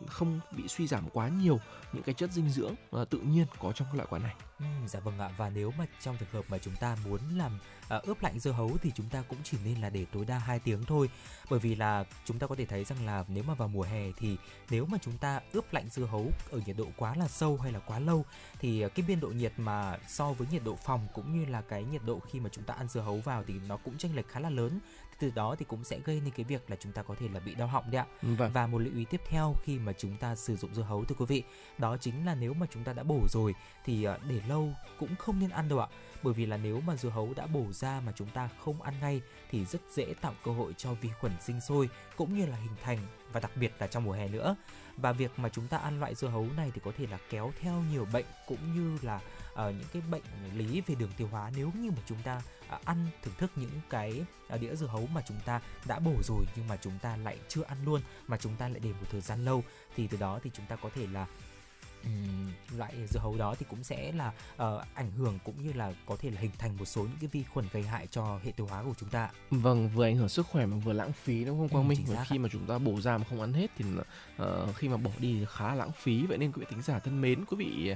không 0.06 0.40
bị 0.56 0.68
suy 0.68 0.86
giảm 0.86 1.10
quá 1.10 1.28
nhiều 1.28 1.60
những 1.92 2.02
cái 2.02 2.14
chất 2.14 2.32
dinh 2.32 2.48
dưỡng 2.48 2.74
tự 3.10 3.18
nhiên 3.18 3.46
có 3.58 3.72
trong 3.72 3.88
các 3.90 3.96
loại 3.96 4.06
quả 4.10 4.18
này. 4.18 4.34
Ừ, 4.58 4.64
dạ 4.86 5.00
vâng 5.00 5.18
ạ 5.18 5.30
và 5.36 5.50
nếu 5.50 5.72
mà 5.78 5.86
trong 6.00 6.16
trường 6.16 6.28
hợp 6.32 6.44
mà 6.48 6.58
chúng 6.58 6.76
ta 6.76 6.96
muốn 7.04 7.20
làm 7.36 7.58
à, 7.88 8.00
ướp 8.02 8.22
lạnh 8.22 8.38
dưa 8.38 8.52
hấu 8.52 8.76
thì 8.82 8.92
chúng 8.94 9.08
ta 9.08 9.22
cũng 9.28 9.38
chỉ 9.44 9.58
nên 9.64 9.80
là 9.80 9.90
để 9.90 10.06
tối 10.12 10.24
đa 10.24 10.38
2 10.38 10.58
tiếng 10.58 10.84
thôi 10.84 11.10
bởi 11.50 11.60
vì 11.60 11.74
là 11.74 12.04
chúng 12.24 12.38
ta 12.38 12.46
có 12.46 12.54
thể 12.54 12.66
thấy 12.66 12.84
rằng 12.84 13.06
là 13.06 13.24
nếu 13.28 13.44
mà 13.44 13.54
vào 13.54 13.68
mùa 13.68 13.82
hè 13.82 14.12
thì 14.16 14.36
nếu 14.70 14.86
mà 14.86 14.98
chúng 15.02 15.18
ta 15.18 15.40
ướp 15.52 15.72
lạnh 15.72 15.88
dưa 15.90 16.04
hấu 16.04 16.30
ở 16.50 16.60
nhiệt 16.66 16.76
độ 16.76 16.86
quá 16.96 17.14
là 17.16 17.28
sâu 17.28 17.58
hay 17.62 17.72
là 17.72 17.80
quá 17.80 17.98
lâu 17.98 18.24
thì 18.60 18.84
cái 18.94 19.06
biên 19.08 19.20
độ 19.20 19.28
nhiệt 19.28 19.52
mà 19.56 19.98
so 20.08 20.32
với 20.32 20.48
nhiệt 20.50 20.64
độ 20.64 20.76
phòng 20.76 21.06
cũng 21.14 21.38
như 21.38 21.44
là 21.44 21.60
cái 21.60 21.84
nhiệt 21.84 22.02
độ 22.06 22.20
khi 22.20 22.40
mà 22.40 22.48
chúng 22.52 22.64
ta 22.64 22.74
ăn 22.74 22.88
dưa 22.88 23.00
hấu 23.00 23.16
vào 23.16 23.44
thì 23.46 23.54
nó 23.68 23.76
cũng 23.76 23.98
chênh 23.98 24.16
lệch 24.16 24.28
khá 24.28 24.40
là 24.40 24.50
lớn 24.50 24.80
từ 25.18 25.30
đó 25.34 25.56
thì 25.58 25.64
cũng 25.68 25.84
sẽ 25.84 25.98
gây 26.04 26.20
nên 26.20 26.30
cái 26.36 26.44
việc 26.44 26.70
là 26.70 26.76
chúng 26.80 26.92
ta 26.92 27.02
có 27.02 27.14
thể 27.20 27.28
là 27.32 27.40
bị 27.40 27.54
đau 27.54 27.68
họng 27.68 27.90
đấy 27.90 28.00
ạ. 28.00 28.06
Vâng. 28.22 28.52
Và 28.52 28.66
một 28.66 28.78
lưu 28.78 28.94
ý 28.94 29.04
tiếp 29.04 29.20
theo 29.28 29.54
khi 29.62 29.78
mà 29.78 29.92
chúng 29.92 30.16
ta 30.16 30.36
sử 30.36 30.56
dụng 30.56 30.74
dưa 30.74 30.82
hấu 30.82 31.04
thưa 31.04 31.14
quý 31.18 31.26
vị, 31.26 31.42
đó 31.78 31.96
chính 31.96 32.26
là 32.26 32.34
nếu 32.34 32.54
mà 32.54 32.66
chúng 32.70 32.84
ta 32.84 32.92
đã 32.92 33.02
bổ 33.02 33.20
rồi 33.32 33.54
thì 33.84 34.04
ờ, 34.04 34.18
để 34.28 34.40
lâu 34.48 34.72
cũng 34.98 35.16
không 35.16 35.40
nên 35.40 35.50
ăn 35.50 35.68
đâu 35.68 35.78
ạ. 35.78 35.88
Bởi 36.24 36.34
vì 36.34 36.46
là 36.46 36.56
nếu 36.56 36.80
mà 36.80 36.96
dưa 36.96 37.08
hấu 37.08 37.34
đã 37.36 37.46
bổ 37.46 37.72
ra 37.72 38.00
mà 38.06 38.12
chúng 38.16 38.28
ta 38.28 38.48
không 38.64 38.82
ăn 38.82 38.94
ngay 39.00 39.20
thì 39.50 39.64
rất 39.64 39.80
dễ 39.94 40.14
tạo 40.20 40.34
cơ 40.44 40.52
hội 40.52 40.74
cho 40.76 40.94
vi 40.94 41.08
khuẩn 41.20 41.32
sinh 41.40 41.60
sôi 41.60 41.88
cũng 42.16 42.38
như 42.38 42.46
là 42.46 42.56
hình 42.56 42.76
thành 42.82 42.98
và 43.32 43.40
đặc 43.40 43.50
biệt 43.56 43.72
là 43.78 43.86
trong 43.86 44.04
mùa 44.04 44.12
hè 44.12 44.28
nữa. 44.28 44.56
Và 44.96 45.12
việc 45.12 45.38
mà 45.38 45.48
chúng 45.48 45.66
ta 45.68 45.76
ăn 45.76 46.00
loại 46.00 46.14
dưa 46.14 46.28
hấu 46.28 46.46
này 46.56 46.70
thì 46.74 46.80
có 46.84 46.92
thể 46.98 47.06
là 47.06 47.18
kéo 47.30 47.52
theo 47.60 47.82
nhiều 47.92 48.06
bệnh 48.12 48.26
cũng 48.46 48.74
như 48.74 48.98
là 49.02 49.20
uh, 49.52 49.58
những 49.58 49.88
cái 49.92 50.02
bệnh 50.10 50.22
lý 50.54 50.80
về 50.80 50.94
đường 50.94 51.10
tiêu 51.16 51.28
hóa 51.30 51.50
nếu 51.56 51.72
như 51.74 51.90
mà 51.90 52.02
chúng 52.06 52.18
ta 52.24 52.42
uh, 52.74 52.84
ăn 52.84 53.06
thưởng 53.22 53.34
thức 53.38 53.50
những 53.56 53.80
cái 53.90 54.24
uh, 54.54 54.60
đĩa 54.60 54.74
dưa 54.74 54.86
hấu 54.86 55.06
mà 55.14 55.22
chúng 55.28 55.40
ta 55.44 55.60
đã 55.86 55.98
bổ 55.98 56.14
rồi 56.22 56.44
nhưng 56.56 56.68
mà 56.68 56.76
chúng 56.76 56.98
ta 57.02 57.16
lại 57.16 57.38
chưa 57.48 57.62
ăn 57.62 57.78
luôn 57.84 58.00
mà 58.28 58.36
chúng 58.36 58.56
ta 58.56 58.68
lại 58.68 58.80
để 58.84 58.90
một 58.90 59.06
thời 59.10 59.20
gian 59.20 59.44
lâu 59.44 59.64
thì 59.96 60.06
từ 60.06 60.16
đó 60.16 60.40
thì 60.44 60.50
chúng 60.54 60.66
ta 60.66 60.76
có 60.76 60.90
thể 60.94 61.06
là 61.06 61.26
um, 62.04 62.78
loại 62.78 62.94
dưa 63.08 63.20
hấu 63.20 63.36
đó 63.36 63.54
thì 63.58 63.66
cũng 63.70 63.84
sẽ 63.84 64.12
là 64.12 64.32
uh, 64.54 64.82
ảnh 64.94 65.10
hưởng 65.10 65.38
cũng 65.44 65.66
như 65.66 65.72
là 65.72 65.92
có 66.06 66.16
thể 66.20 66.30
là 66.30 66.40
hình 66.40 66.50
thành 66.58 66.76
một 66.76 66.84
số 66.84 67.02
những 67.02 67.16
cái 67.20 67.28
vi 67.32 67.42
khuẩn 67.42 67.66
gây 67.72 67.82
hại 67.82 68.06
cho 68.06 68.38
hệ 68.44 68.52
tiêu 68.52 68.66
hóa 68.66 68.82
của 68.82 68.94
chúng 69.00 69.08
ta. 69.08 69.30
Vâng, 69.50 69.88
vừa 69.88 70.04
ảnh 70.04 70.16
hưởng 70.16 70.28
sức 70.28 70.46
khỏe 70.46 70.66
mà 70.66 70.76
vừa 70.76 70.92
lãng 70.92 71.12
phí 71.12 71.44
đúng 71.44 71.58
không 71.58 71.68
Quang 71.68 71.84
Ừ, 71.84 71.88
Minh? 71.88 72.04
Và 72.06 72.24
khi 72.24 72.38
mà 72.38 72.48
chúng 72.52 72.66
ta 72.66 72.78
bổ 72.78 73.00
ra 73.00 73.18
mà 73.18 73.24
không 73.30 73.40
ăn 73.40 73.52
hết 73.52 73.70
thì 73.76 73.84
uh, 74.42 74.76
khi 74.76 74.88
mà 74.88 74.96
bỏ 74.96 75.10
đi 75.18 75.38
thì 75.38 75.46
khá 75.48 75.74
lãng 75.74 75.92
phí. 75.92 76.26
Vậy 76.26 76.38
nên 76.38 76.52
quý 76.52 76.60
vị 76.60 76.66
thính 76.70 76.82
giả 76.82 76.98
thân 76.98 77.20
mến, 77.20 77.44
quý 77.44 77.56
vị 77.56 77.94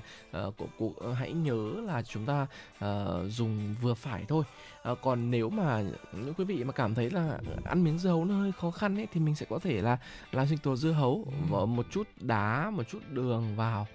uh, 0.49 0.57
cũng, 0.57 0.69
cũng 0.79 1.15
hãy 1.15 1.33
nhớ 1.33 1.73
là 1.87 2.03
chúng 2.03 2.27
ta 2.27 2.47
uh, 2.85 3.31
dùng 3.31 3.75
vừa 3.83 3.95
phải 3.95 4.25
thôi. 4.29 4.45
Uh, 4.93 4.99
còn 5.03 5.31
nếu 5.31 5.51
mà 5.51 5.83
những 6.13 6.35
quý 6.35 6.45
vị 6.45 6.65
mà 6.65 6.73
cảm 6.73 6.95
thấy 6.95 7.11
là 7.11 7.39
ăn 7.65 7.85
miếng 7.85 7.99
dưa 7.99 8.11
hấu 8.11 8.25
nó 8.25 8.35
hơi 8.35 8.53
khó 8.53 8.71
khăn 8.71 8.97
ấy 8.97 9.07
thì 9.13 9.21
mình 9.21 9.35
sẽ 9.35 9.47
có 9.51 9.59
thể 9.59 9.83
là 9.83 9.99
làm 10.33 10.47
sinh 10.47 10.59
tố 10.59 10.77
dưa 10.77 10.93
hấu 10.93 11.25
Ừ. 11.51 11.67
một 11.67 11.87
chút 11.91 12.09
đá, 12.21 12.71
một 12.71 12.83
chút 12.89 12.99
đường 13.11 13.57
vào 13.57 13.87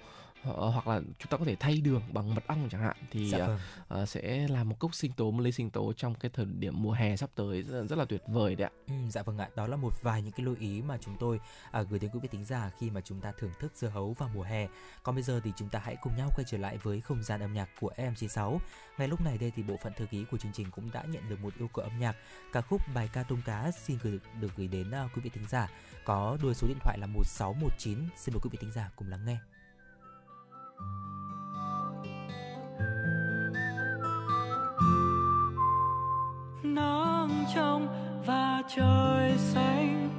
hoặc 0.44 0.86
là 0.86 1.00
chúng 1.18 1.28
ta 1.30 1.36
có 1.36 1.44
thể 1.44 1.56
thay 1.60 1.80
đường 1.80 2.02
bằng 2.12 2.34
mật 2.34 2.46
ong 2.46 2.68
chẳng 2.70 2.80
hạn 2.82 2.96
thì 3.10 3.28
Dạ 3.30 3.38
ờ, 3.38 3.46
vâng. 3.46 3.58
ờ, 3.88 4.06
sẽ 4.06 4.48
là 4.48 4.64
một 4.64 4.76
cốc 4.78 4.94
sinh 4.94 5.12
tố 5.12 5.30
một 5.30 5.40
ly 5.40 5.52
sinh 5.52 5.70
tố 5.70 5.92
trong 5.92 6.14
cái 6.14 6.30
thời 6.34 6.44
điểm 6.46 6.82
mùa 6.82 6.92
hè 6.92 7.16
sắp 7.16 7.30
tới 7.34 7.62
rất, 7.62 7.80
là- 7.80 7.86
rất 7.86 7.96
là 7.98 8.04
tuyệt 8.04 8.22
vời 8.26 8.54
đấy 8.56 8.68
ạ 8.68 8.70
Ừ, 8.88 8.94
dạ 9.10 9.22
vâng 9.22 9.38
ạ, 9.38 9.48
đó 9.56 9.66
là 9.66 9.76
một 9.76 10.02
vài 10.02 10.22
những 10.22 10.32
cái 10.32 10.46
lưu 10.46 10.56
ý 10.60 10.82
mà 10.82 10.98
chúng 11.00 11.16
tôi 11.20 11.40
à, 11.70 11.82
gửi 11.82 11.98
đến 11.98 12.10
quý 12.14 12.18
vị 12.22 12.28
thính 12.32 12.44
giả 12.44 12.70
khi 12.78 12.90
mà 12.90 13.00
chúng 13.00 13.20
ta 13.20 13.32
thưởng 13.38 13.50
thức 13.60 13.72
dưa 13.76 13.88
hấu 13.88 14.12
vào 14.18 14.30
mùa 14.34 14.42
hè. 14.42 14.68
Còn 15.02 15.14
bây 15.14 15.22
giờ 15.24 15.40
thì 15.44 15.52
chúng 15.56 15.68
ta 15.68 15.78
hãy 15.84 15.96
cùng 16.02 16.16
nhau 16.16 16.30
quay 16.36 16.44
trở 16.50 16.58
lại 16.58 16.78
với 16.82 17.00
không 17.00 17.22
gian 17.22 17.40
âm 17.40 17.52
nhạc 17.52 17.68
của 17.80 17.90
em96. 17.96 18.58
Ngay 18.98 19.08
lúc 19.08 19.20
này 19.20 19.38
đây 19.38 19.52
thì 19.56 19.62
bộ 19.62 19.76
phận 19.82 19.92
thư 19.96 20.06
ký 20.06 20.24
của 20.30 20.38
chương 20.38 20.52
trình 20.52 20.70
cũng 20.70 20.90
đã 20.92 21.04
nhận 21.08 21.28
được 21.28 21.40
một 21.42 21.54
yêu 21.58 21.68
cầu 21.74 21.84
âm 21.84 21.98
nhạc 22.00 22.16
ca 22.52 22.60
khúc 22.60 22.80
bài 22.94 23.08
ca 23.12 23.22
tôm 23.22 23.40
cá 23.44 23.70
xin 23.70 23.98
gửi 24.02 24.18
được 24.40 24.50
gửi 24.56 24.68
đến 24.68 24.90
à, 24.90 25.08
quý 25.14 25.22
vị 25.24 25.30
thính 25.34 25.46
giả 25.48 25.68
có 26.04 26.38
đuôi 26.42 26.54
số 26.54 26.68
điện 26.68 26.78
thoại 26.80 26.98
là 26.98 27.06
1619. 27.06 27.98
Xin 28.16 28.34
mời 28.34 28.40
quý 28.42 28.50
vị 28.52 28.58
thính 28.60 28.72
giả 28.72 28.90
cùng 28.96 29.08
lắng 29.08 29.24
nghe 29.26 29.36
nắng 36.62 37.44
trong 37.54 37.88
và 38.26 38.62
trời 38.76 39.38
xanh 39.38 40.10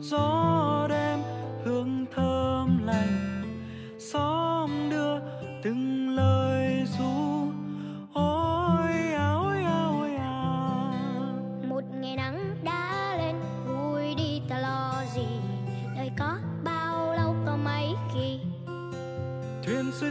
gió 0.00 0.86
đêm 0.90 1.01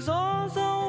is 0.02 0.10
all 0.10 0.50
the 0.50 0.81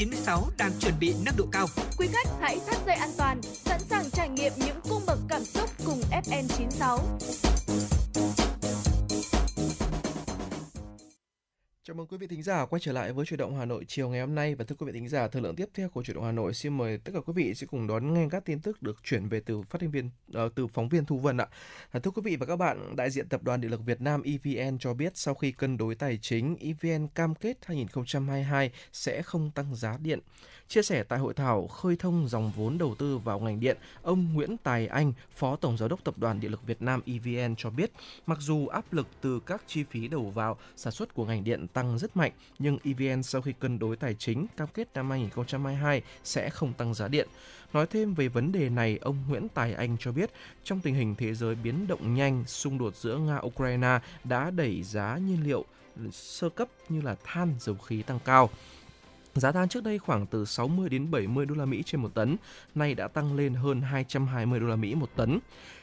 96 0.00 0.48
đang 0.58 0.72
chuẩn 0.80 0.94
bị 1.00 1.14
nâng 1.24 1.36
độ 1.36 1.44
cao. 1.52 1.66
Quý 1.98 2.08
khách 2.12 2.28
hãy 2.40 2.58
thắt 2.66 2.76
dây 2.86 2.96
an 2.96 3.10
toàn, 3.16 3.40
Chào 11.90 11.94
mừng 11.94 12.06
quý 12.06 12.16
vị 12.16 12.26
thính 12.26 12.42
giả 12.42 12.66
quay 12.66 12.80
trở 12.80 12.92
lại 12.92 13.12
với 13.12 13.26
chuyển 13.26 13.38
động 13.38 13.58
Hà 13.58 13.64
Nội 13.64 13.84
chiều 13.88 14.08
ngày 14.08 14.20
hôm 14.20 14.34
nay 14.34 14.54
và 14.54 14.64
thưa 14.64 14.74
quý 14.78 14.86
vị 14.86 14.92
thính 14.92 15.08
giả, 15.08 15.28
thời 15.28 15.42
lượng 15.42 15.56
tiếp 15.56 15.68
theo 15.74 15.88
của 15.88 16.02
chuyển 16.02 16.14
động 16.14 16.24
Hà 16.24 16.32
Nội 16.32 16.54
xin 16.54 16.76
mời 16.76 16.98
tất 16.98 17.12
cả 17.14 17.20
quý 17.26 17.32
vị 17.36 17.54
sẽ 17.54 17.66
cùng 17.66 17.86
đón 17.86 18.14
nghe 18.14 18.28
các 18.30 18.44
tin 18.44 18.60
tức 18.60 18.82
được 18.82 18.96
chuyển 19.04 19.28
về 19.28 19.40
từ 19.40 19.62
phát 19.62 19.80
thanh 19.80 19.90
viên 19.90 20.10
uh, 20.46 20.54
từ 20.54 20.66
phóng 20.66 20.88
viên 20.88 21.04
Thu 21.04 21.18
Vân 21.18 21.36
ạ. 21.40 21.46
À, 21.90 22.00
thưa 22.00 22.10
quý 22.10 22.22
vị 22.24 22.36
và 22.36 22.46
các 22.46 22.56
bạn, 22.56 22.96
đại 22.96 23.10
diện 23.10 23.28
tập 23.28 23.42
đoàn 23.42 23.60
Điện 23.60 23.70
lực 23.70 23.80
Việt 23.86 24.00
Nam 24.00 24.22
EVN 24.22 24.78
cho 24.78 24.94
biết 24.94 25.12
sau 25.16 25.34
khi 25.34 25.52
cân 25.52 25.76
đối 25.76 25.94
tài 25.94 26.18
chính, 26.22 26.56
EVN 26.60 27.08
cam 27.08 27.34
kết 27.34 27.56
2022 27.64 28.70
sẽ 28.92 29.22
không 29.22 29.50
tăng 29.50 29.74
giá 29.74 29.96
điện. 30.02 30.20
Chia 30.70 30.82
sẻ 30.82 31.02
tại 31.02 31.18
hội 31.18 31.34
thảo 31.34 31.66
khơi 31.66 31.96
thông 31.96 32.28
dòng 32.28 32.52
vốn 32.56 32.78
đầu 32.78 32.94
tư 32.94 33.18
vào 33.18 33.40
ngành 33.40 33.60
điện, 33.60 33.76
ông 34.02 34.34
Nguyễn 34.34 34.56
Tài 34.56 34.86
Anh, 34.86 35.12
Phó 35.36 35.56
Tổng 35.56 35.76
Giám 35.76 35.88
đốc 35.88 36.04
Tập 36.04 36.14
đoàn 36.18 36.40
Điện 36.40 36.50
lực 36.50 36.66
Việt 36.66 36.82
Nam 36.82 37.00
EVN 37.06 37.54
cho 37.56 37.70
biết, 37.70 37.92
mặc 38.26 38.38
dù 38.40 38.66
áp 38.66 38.92
lực 38.92 39.06
từ 39.20 39.40
các 39.40 39.62
chi 39.66 39.84
phí 39.90 40.08
đầu 40.08 40.30
vào 40.30 40.56
sản 40.76 40.92
xuất 40.92 41.14
của 41.14 41.24
ngành 41.24 41.44
điện 41.44 41.66
tăng 41.68 41.98
rất 41.98 42.16
mạnh, 42.16 42.32
nhưng 42.58 42.78
EVN 42.84 43.22
sau 43.22 43.42
khi 43.42 43.52
cân 43.60 43.78
đối 43.78 43.96
tài 43.96 44.14
chính 44.14 44.46
cam 44.56 44.68
kết 44.74 44.88
năm 44.94 45.10
2022 45.10 46.02
sẽ 46.24 46.50
không 46.50 46.72
tăng 46.72 46.94
giá 46.94 47.08
điện. 47.08 47.28
Nói 47.72 47.86
thêm 47.86 48.14
về 48.14 48.28
vấn 48.28 48.52
đề 48.52 48.68
này, 48.68 48.98
ông 49.02 49.16
Nguyễn 49.28 49.48
Tài 49.48 49.74
Anh 49.74 49.96
cho 50.00 50.12
biết, 50.12 50.30
trong 50.64 50.80
tình 50.80 50.94
hình 50.94 51.14
thế 51.14 51.34
giới 51.34 51.54
biến 51.54 51.86
động 51.86 52.14
nhanh, 52.14 52.44
xung 52.46 52.78
đột 52.78 52.96
giữa 52.96 53.18
Nga-Ukraine 53.18 54.00
đã 54.24 54.50
đẩy 54.50 54.82
giá 54.82 55.18
nhiên 55.18 55.44
liệu 55.44 55.64
sơ 56.12 56.48
cấp 56.48 56.68
như 56.88 57.00
là 57.00 57.16
than, 57.24 57.54
dầu 57.60 57.76
khí 57.76 58.02
tăng 58.02 58.18
cao. 58.24 58.50
Giá 59.34 59.52
than 59.52 59.68
trước 59.68 59.84
đây 59.84 59.98
khoảng 59.98 60.26
từ 60.26 60.44
60 60.44 60.88
đến 60.88 61.10
70 61.10 61.46
đô 61.46 61.54
la 61.54 61.64
Mỹ 61.64 61.82
trên 61.86 62.00
một 62.00 62.14
tấn, 62.14 62.36
nay 62.74 62.94
đã 62.94 63.08
tăng 63.08 63.36
lên 63.36 63.54
hơn 63.54 63.80
220 63.82 64.60
đô 64.60 64.66
la 64.66 64.76
Mỹ 64.76 64.94
một 64.94 65.10
tấn. 65.16 65.38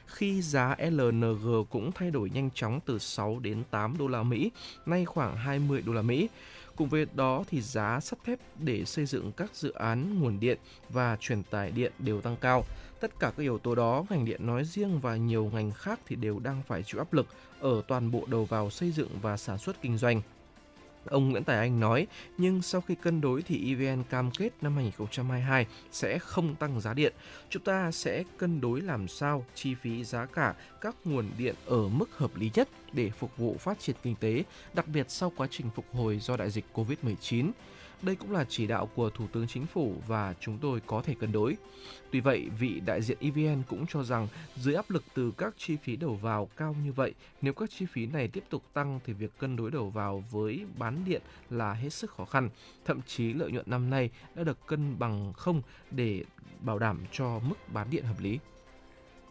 Khi 0.06 0.42
giá 0.42 0.76
LNG 0.92 1.66
cũng 1.70 1.92
thay 1.92 2.12
đổi 2.12 2.30
nhanh 2.30 2.50
chóng 2.54 2.80
từ 2.86 3.00
6 3.00 3.40
đến 3.40 3.64
8 3.72 3.98
đô 3.98 4.08
la 4.08 4.24
Mỹ, 4.24 4.52
nay 4.86 5.06
khoảng 5.06 5.38
20 5.38 5.82
đô 5.82 5.94
la 5.94 6.02
Mỹ. 6.02 6.30
Cùng 6.76 6.90
với 6.90 7.06
đó 7.14 7.44
thì 7.50 7.62
giá 7.62 8.00
sắt 8.00 8.24
thép 8.24 8.40
để 8.60 8.86
xây 8.86 9.06
dựng 9.06 9.32
các 9.32 9.56
dự 9.56 9.72
án 9.72 10.20
nguồn 10.20 10.40
điện 10.40 10.58
và 10.90 11.18
truyền 11.20 11.44
tải 11.44 11.72
điện 11.72 11.92
đều 12.00 12.22
tăng 12.22 12.36
cao. 12.42 12.64
Tất 13.00 13.20
cả 13.20 13.32
các 13.38 13.44
yếu 13.44 13.58
tố 13.58 13.76
đó, 13.76 14.06
ngành 14.10 14.26
điện 14.26 14.46
nói 14.46 14.66
riêng 14.66 15.00
và 15.00 15.16
nhiều 15.16 15.50
ngành 15.54 15.72
khác 15.72 16.00
thì 16.08 16.16
đều 16.16 16.40
đang 16.40 16.62
phải 16.68 16.84
chịu 16.84 17.00
áp 17.00 17.14
lực 17.14 17.28
ở 17.60 17.82
toàn 17.88 18.12
bộ 18.12 18.24
đầu 18.28 18.46
vào 18.46 18.70
xây 18.70 18.92
dựng 18.92 19.10
và 19.22 19.38
sản 19.38 19.58
xuất 19.58 19.82
kinh 19.82 19.98
doanh. 19.98 20.22
Ông 21.08 21.30
Nguyễn 21.30 21.44
Tài 21.44 21.58
Anh 21.58 21.80
nói, 21.80 22.08
nhưng 22.38 22.62
sau 22.62 22.82
khi 22.82 22.96
cân 22.96 23.22
đối 23.22 23.42
thì 23.42 23.76
EVN 23.76 24.04
cam 24.04 24.32
kết 24.32 24.50
năm 24.62 24.76
2022 24.76 25.66
sẽ 25.92 26.20
không 26.20 26.56
tăng 26.56 26.82
giá 26.82 26.94
điện. 26.94 27.14
Chúng 27.50 27.64
ta 27.64 27.92
sẽ 27.92 28.24
cân 28.38 28.62
đối 28.62 28.82
làm 28.82 29.08
sao 29.08 29.46
chi 29.56 29.76
phí 29.76 30.04
giá 30.04 30.26
cả 30.26 30.54
các 30.82 30.96
nguồn 31.06 31.30
điện 31.38 31.56
ở 31.66 31.88
mức 31.88 32.18
hợp 32.18 32.36
lý 32.36 32.52
nhất 32.54 32.70
để 32.94 33.10
phục 33.10 33.38
vụ 33.38 33.56
phát 33.60 33.80
triển 33.80 33.96
kinh 34.04 34.16
tế, 34.16 34.44
đặc 34.74 34.88
biệt 34.88 35.06
sau 35.10 35.32
quá 35.36 35.48
trình 35.52 35.70
phục 35.76 35.86
hồi 35.94 36.20
do 36.20 36.38
đại 36.38 36.50
dịch 36.50 36.66
COVID-19. 36.74 37.52
Đây 38.02 38.16
cũng 38.16 38.32
là 38.32 38.46
chỉ 38.50 38.68
đạo 38.68 38.90
của 38.96 39.10
Thủ 39.10 39.28
tướng 39.34 39.48
Chính 39.48 39.66
phủ 39.66 39.96
và 40.08 40.34
chúng 40.40 40.58
tôi 40.58 40.82
có 40.88 41.02
thể 41.02 41.16
cân 41.20 41.32
đối. 41.32 41.58
Tuy 42.12 42.20
vậy, 42.20 42.50
vị 42.60 42.80
đại 42.86 43.02
diện 43.02 43.18
EVN 43.22 43.64
cũng 43.70 43.86
cho 43.90 44.04
rằng 44.04 44.28
dưới 44.56 44.76
áp 44.76 44.90
lực 44.90 45.04
từ 45.14 45.32
các 45.38 45.54
chi 45.58 45.76
phí 45.84 45.96
đầu 45.96 46.16
vào 46.16 46.50
cao 46.58 46.76
như 46.84 46.94
vậy, 46.94 47.14
nếu 47.42 47.54
các 47.54 47.70
chi 47.70 47.86
phí 47.86 48.06
này 48.06 48.28
tiếp 48.28 48.44
tục 48.50 48.64
tăng 48.74 49.00
thì 49.06 49.14
việc 49.14 49.38
cân 49.38 49.56
đối 49.56 49.72
đầu 49.72 49.90
vào 49.90 50.24
với 50.32 50.66
bán 50.78 51.06
điện 51.06 51.22
là 51.50 51.74
hết 51.74 51.90
sức 51.90 52.12
khó 52.12 52.26
khăn. 52.26 52.50
Thậm 52.86 53.02
chí 53.08 53.34
lợi 53.34 53.52
nhuận 53.52 53.66
năm 53.70 53.90
nay 53.90 54.10
đã 54.36 54.44
được 54.44 54.68
cân 54.68 55.00
bằng 55.00 55.34
không 55.34 55.62
để 55.92 56.24
bảo 56.60 56.80
đảm 56.80 57.00
cho 57.12 57.40
mức 57.40 57.74
bán 57.74 57.90
điện 57.90 58.04
hợp 58.04 58.20
lý. 58.20 58.40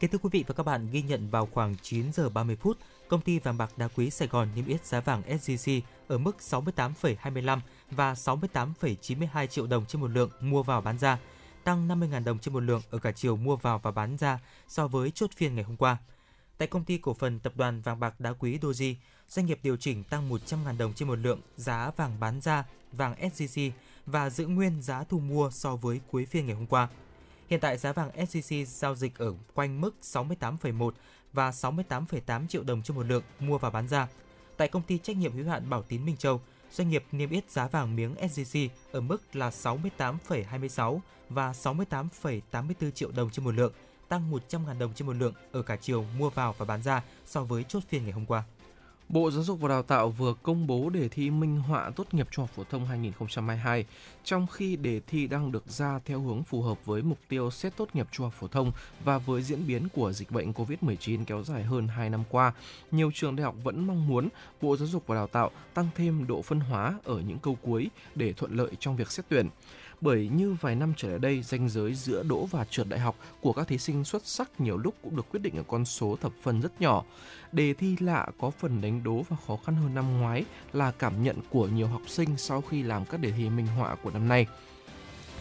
Kính 0.00 0.10
thưa 0.10 0.18
quý 0.18 0.28
vị 0.32 0.44
và 0.46 0.54
các 0.54 0.62
bạn, 0.62 0.88
ghi 0.92 1.02
nhận 1.02 1.30
vào 1.30 1.46
khoảng 1.46 1.76
9 1.82 2.12
giờ 2.12 2.28
30 2.28 2.56
phút, 2.56 2.78
công 3.08 3.20
ty 3.20 3.38
vàng 3.38 3.58
bạc 3.58 3.78
đá 3.78 3.88
quý 3.88 4.10
Sài 4.10 4.28
Gòn 4.28 4.48
niêm 4.56 4.66
yết 4.66 4.84
giá 4.84 5.00
vàng 5.00 5.22
SJC 5.28 5.80
ở 6.08 6.18
mức 6.18 6.36
68,25 6.40 7.58
và 7.90 8.14
68,92 8.14 9.46
triệu 9.46 9.66
đồng 9.66 9.86
trên 9.86 10.00
một 10.00 10.10
lượng 10.10 10.30
mua 10.40 10.62
vào 10.62 10.80
bán 10.80 10.98
ra, 10.98 11.18
tăng 11.64 11.88
50.000 11.88 12.24
đồng 12.24 12.38
trên 12.38 12.54
một 12.54 12.62
lượng 12.62 12.82
ở 12.90 12.98
cả 12.98 13.12
chiều 13.12 13.36
mua 13.36 13.56
vào 13.56 13.78
và 13.78 13.90
bán 13.90 14.16
ra 14.16 14.38
so 14.68 14.88
với 14.88 15.10
chốt 15.10 15.30
phiên 15.36 15.54
ngày 15.54 15.64
hôm 15.64 15.76
qua. 15.76 15.96
Tại 16.58 16.68
công 16.68 16.84
ty 16.84 16.98
cổ 16.98 17.14
phần 17.14 17.38
tập 17.38 17.52
đoàn 17.56 17.80
vàng 17.80 18.00
bạc 18.00 18.20
đá 18.20 18.32
quý 18.32 18.58
Doji, 18.58 18.94
doanh 19.28 19.46
nghiệp 19.46 19.58
điều 19.62 19.76
chỉnh 19.76 20.04
tăng 20.04 20.30
100.000 20.30 20.78
đồng 20.78 20.92
trên 20.94 21.08
một 21.08 21.18
lượng 21.18 21.40
giá 21.56 21.90
vàng 21.96 22.20
bán 22.20 22.40
ra 22.40 22.64
vàng 22.92 23.14
SJC 23.20 23.70
và 24.06 24.30
giữ 24.30 24.46
nguyên 24.46 24.82
giá 24.82 25.04
thu 25.04 25.18
mua 25.18 25.50
so 25.50 25.76
với 25.76 26.00
cuối 26.10 26.26
phiên 26.26 26.46
ngày 26.46 26.54
hôm 26.54 26.66
qua. 26.66 26.88
Hiện 27.48 27.60
tại 27.60 27.78
giá 27.78 27.92
vàng 27.92 28.10
SJC 28.16 28.64
giao 28.64 28.94
dịch 28.94 29.18
ở 29.18 29.34
quanh 29.54 29.80
mức 29.80 29.94
68,1 30.02 30.90
và 31.32 31.50
68,8 31.50 32.46
triệu 32.46 32.62
đồng 32.62 32.82
trên 32.82 32.96
một 32.96 33.06
lượng 33.06 33.22
mua 33.40 33.58
và 33.58 33.70
bán 33.70 33.88
ra. 33.88 34.08
Tại 34.56 34.68
công 34.68 34.82
ty 34.82 34.98
trách 34.98 35.16
nhiệm 35.16 35.32
hữu 35.32 35.48
hạn 35.48 35.70
Bảo 35.70 35.82
Tín 35.82 36.04
Minh 36.04 36.16
Châu, 36.16 36.40
doanh 36.76 36.88
nghiệp 36.88 37.04
niêm 37.12 37.30
yết 37.30 37.50
giá 37.50 37.68
vàng 37.68 37.96
miếng 37.96 38.14
SJC 38.14 38.68
ở 38.92 39.00
mức 39.00 39.36
là 39.36 39.50
68,26 39.50 40.98
và 41.28 41.52
68,84 41.52 42.90
triệu 42.90 43.10
đồng 43.16 43.30
trên 43.30 43.44
một 43.44 43.54
lượng, 43.54 43.72
tăng 44.08 44.32
100.000 44.32 44.78
đồng 44.78 44.94
trên 44.94 45.06
một 45.06 45.12
lượng 45.12 45.34
ở 45.52 45.62
cả 45.62 45.76
chiều 45.76 46.04
mua 46.18 46.30
vào 46.30 46.54
và 46.58 46.64
bán 46.64 46.82
ra 46.82 47.02
so 47.26 47.44
với 47.44 47.64
chốt 47.68 47.82
phiên 47.88 48.02
ngày 48.02 48.12
hôm 48.12 48.26
qua. 48.26 48.44
Bộ 49.08 49.30
Giáo 49.30 49.42
dục 49.42 49.60
và 49.60 49.68
Đào 49.68 49.82
tạo 49.82 50.10
vừa 50.10 50.34
công 50.42 50.66
bố 50.66 50.90
đề 50.90 51.08
thi 51.08 51.30
minh 51.30 51.60
họa 51.60 51.90
tốt 51.90 52.14
nghiệp 52.14 52.28
trung 52.30 52.42
học 52.42 52.50
phổ 52.56 52.64
thông 52.64 52.86
2022, 52.86 53.84
trong 54.24 54.46
khi 54.46 54.76
đề 54.76 55.00
thi 55.06 55.26
đang 55.26 55.52
được 55.52 55.64
ra 55.66 56.00
theo 56.04 56.20
hướng 56.20 56.42
phù 56.42 56.62
hợp 56.62 56.84
với 56.84 57.02
mục 57.02 57.18
tiêu 57.28 57.50
xét 57.50 57.76
tốt 57.76 57.88
nghiệp 57.94 58.06
trung 58.12 58.26
học 58.26 58.34
phổ 58.38 58.48
thông 58.48 58.72
và 59.04 59.18
với 59.18 59.42
diễn 59.42 59.66
biến 59.66 59.88
của 59.94 60.12
dịch 60.12 60.30
bệnh 60.30 60.52
COVID-19 60.52 61.24
kéo 61.24 61.42
dài 61.42 61.62
hơn 61.62 61.88
2 61.88 62.10
năm 62.10 62.22
qua, 62.30 62.52
nhiều 62.90 63.10
trường 63.14 63.36
đại 63.36 63.44
học 63.44 63.54
vẫn 63.62 63.86
mong 63.86 64.08
muốn 64.08 64.28
Bộ 64.62 64.76
Giáo 64.76 64.88
dục 64.88 65.06
và 65.06 65.14
Đào 65.14 65.26
tạo 65.26 65.50
tăng 65.74 65.88
thêm 65.94 66.26
độ 66.26 66.42
phân 66.42 66.60
hóa 66.60 66.94
ở 67.04 67.20
những 67.20 67.38
câu 67.38 67.58
cuối 67.62 67.90
để 68.14 68.32
thuận 68.32 68.56
lợi 68.56 68.70
trong 68.80 68.96
việc 68.96 69.10
xét 69.10 69.26
tuyển 69.28 69.48
bởi 70.00 70.28
như 70.28 70.56
vài 70.60 70.74
năm 70.74 70.92
trở 70.96 71.08
lại 71.08 71.18
đây, 71.18 71.42
ranh 71.42 71.68
giới 71.68 71.94
giữa 71.94 72.22
đỗ 72.22 72.46
và 72.46 72.64
trượt 72.70 72.88
đại 72.88 73.00
học 73.00 73.16
của 73.40 73.52
các 73.52 73.68
thí 73.68 73.78
sinh 73.78 74.04
xuất 74.04 74.26
sắc 74.26 74.60
nhiều 74.60 74.76
lúc 74.76 74.94
cũng 75.02 75.16
được 75.16 75.26
quyết 75.30 75.40
định 75.40 75.56
ở 75.56 75.62
con 75.68 75.84
số 75.84 76.16
thập 76.20 76.32
phân 76.42 76.60
rất 76.60 76.80
nhỏ. 76.80 77.04
Đề 77.52 77.74
thi 77.74 77.96
lạ 78.00 78.26
có 78.38 78.50
phần 78.50 78.80
đánh 78.80 79.02
đố 79.04 79.22
và 79.28 79.36
khó 79.46 79.58
khăn 79.64 79.76
hơn 79.76 79.94
năm 79.94 80.20
ngoái 80.20 80.44
là 80.72 80.90
cảm 80.90 81.22
nhận 81.22 81.36
của 81.50 81.68
nhiều 81.68 81.86
học 81.86 82.02
sinh 82.06 82.36
sau 82.36 82.60
khi 82.60 82.82
làm 82.82 83.04
các 83.04 83.20
đề 83.20 83.32
thi 83.32 83.50
minh 83.50 83.66
họa 83.66 83.94
của 84.02 84.10
năm 84.10 84.28
nay. 84.28 84.46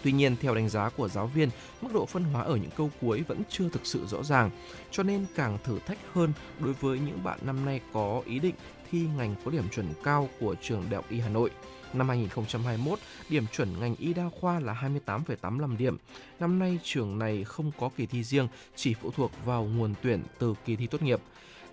Tuy 0.06 0.12
nhiên, 0.12 0.36
theo 0.42 0.56
đánh 0.56 0.70
giá 0.70 0.90
của 0.90 1.08
giáo 1.08 1.28
viên, 1.28 1.50
mức 1.82 1.90
độ 1.94 2.06
phân 2.06 2.24
hóa 2.24 2.44
ở 2.44 2.56
những 2.56 2.72
câu 2.78 2.92
cuối 3.02 3.24
vẫn 3.28 3.42
chưa 3.50 3.70
thực 3.70 3.86
sự 3.86 4.06
rõ 4.08 4.24
ràng, 4.24 4.50
cho 4.92 5.04
nên 5.04 5.26
càng 5.36 5.58
thử 5.64 5.80
thách 5.80 5.98
hơn 6.14 6.34
đối 6.60 6.74
với 6.74 7.00
những 7.00 7.24
bạn 7.24 7.40
năm 7.42 7.66
nay 7.66 7.82
có 7.94 8.22
ý 8.26 8.40
định 8.40 8.56
thi 8.92 9.08
ngành 9.18 9.36
có 9.46 9.52
điểm 9.52 9.70
chuẩn 9.70 9.88
cao 10.04 10.30
của 10.40 10.56
trường 10.62 10.84
Đại 10.90 10.96
học 10.96 11.06
Y 11.10 11.20
Hà 11.20 11.30
Nội. 11.30 11.52
Năm 11.94 12.10
2021, 12.10 13.00
điểm 13.30 13.46
chuẩn 13.52 13.80
ngành 13.80 13.96
y 13.96 14.14
đa 14.14 14.30
khoa 14.40 14.60
là 14.60 14.74
28,85 15.06 15.78
điểm. 15.78 15.98
Năm 16.40 16.60
nay 16.60 16.80
trường 16.84 17.20
này 17.20 17.44
không 17.44 17.72
có 17.80 17.90
kỳ 17.98 18.06
thi 18.06 18.24
riêng, 18.24 18.48
chỉ 18.76 18.94
phụ 18.94 19.12
thuộc 19.12 19.32
vào 19.46 19.64
nguồn 19.64 19.94
tuyển 20.02 20.24
từ 20.40 20.56
kỳ 20.66 20.76
thi 20.76 20.88
tốt 20.88 21.02
nghiệp. 21.02 21.20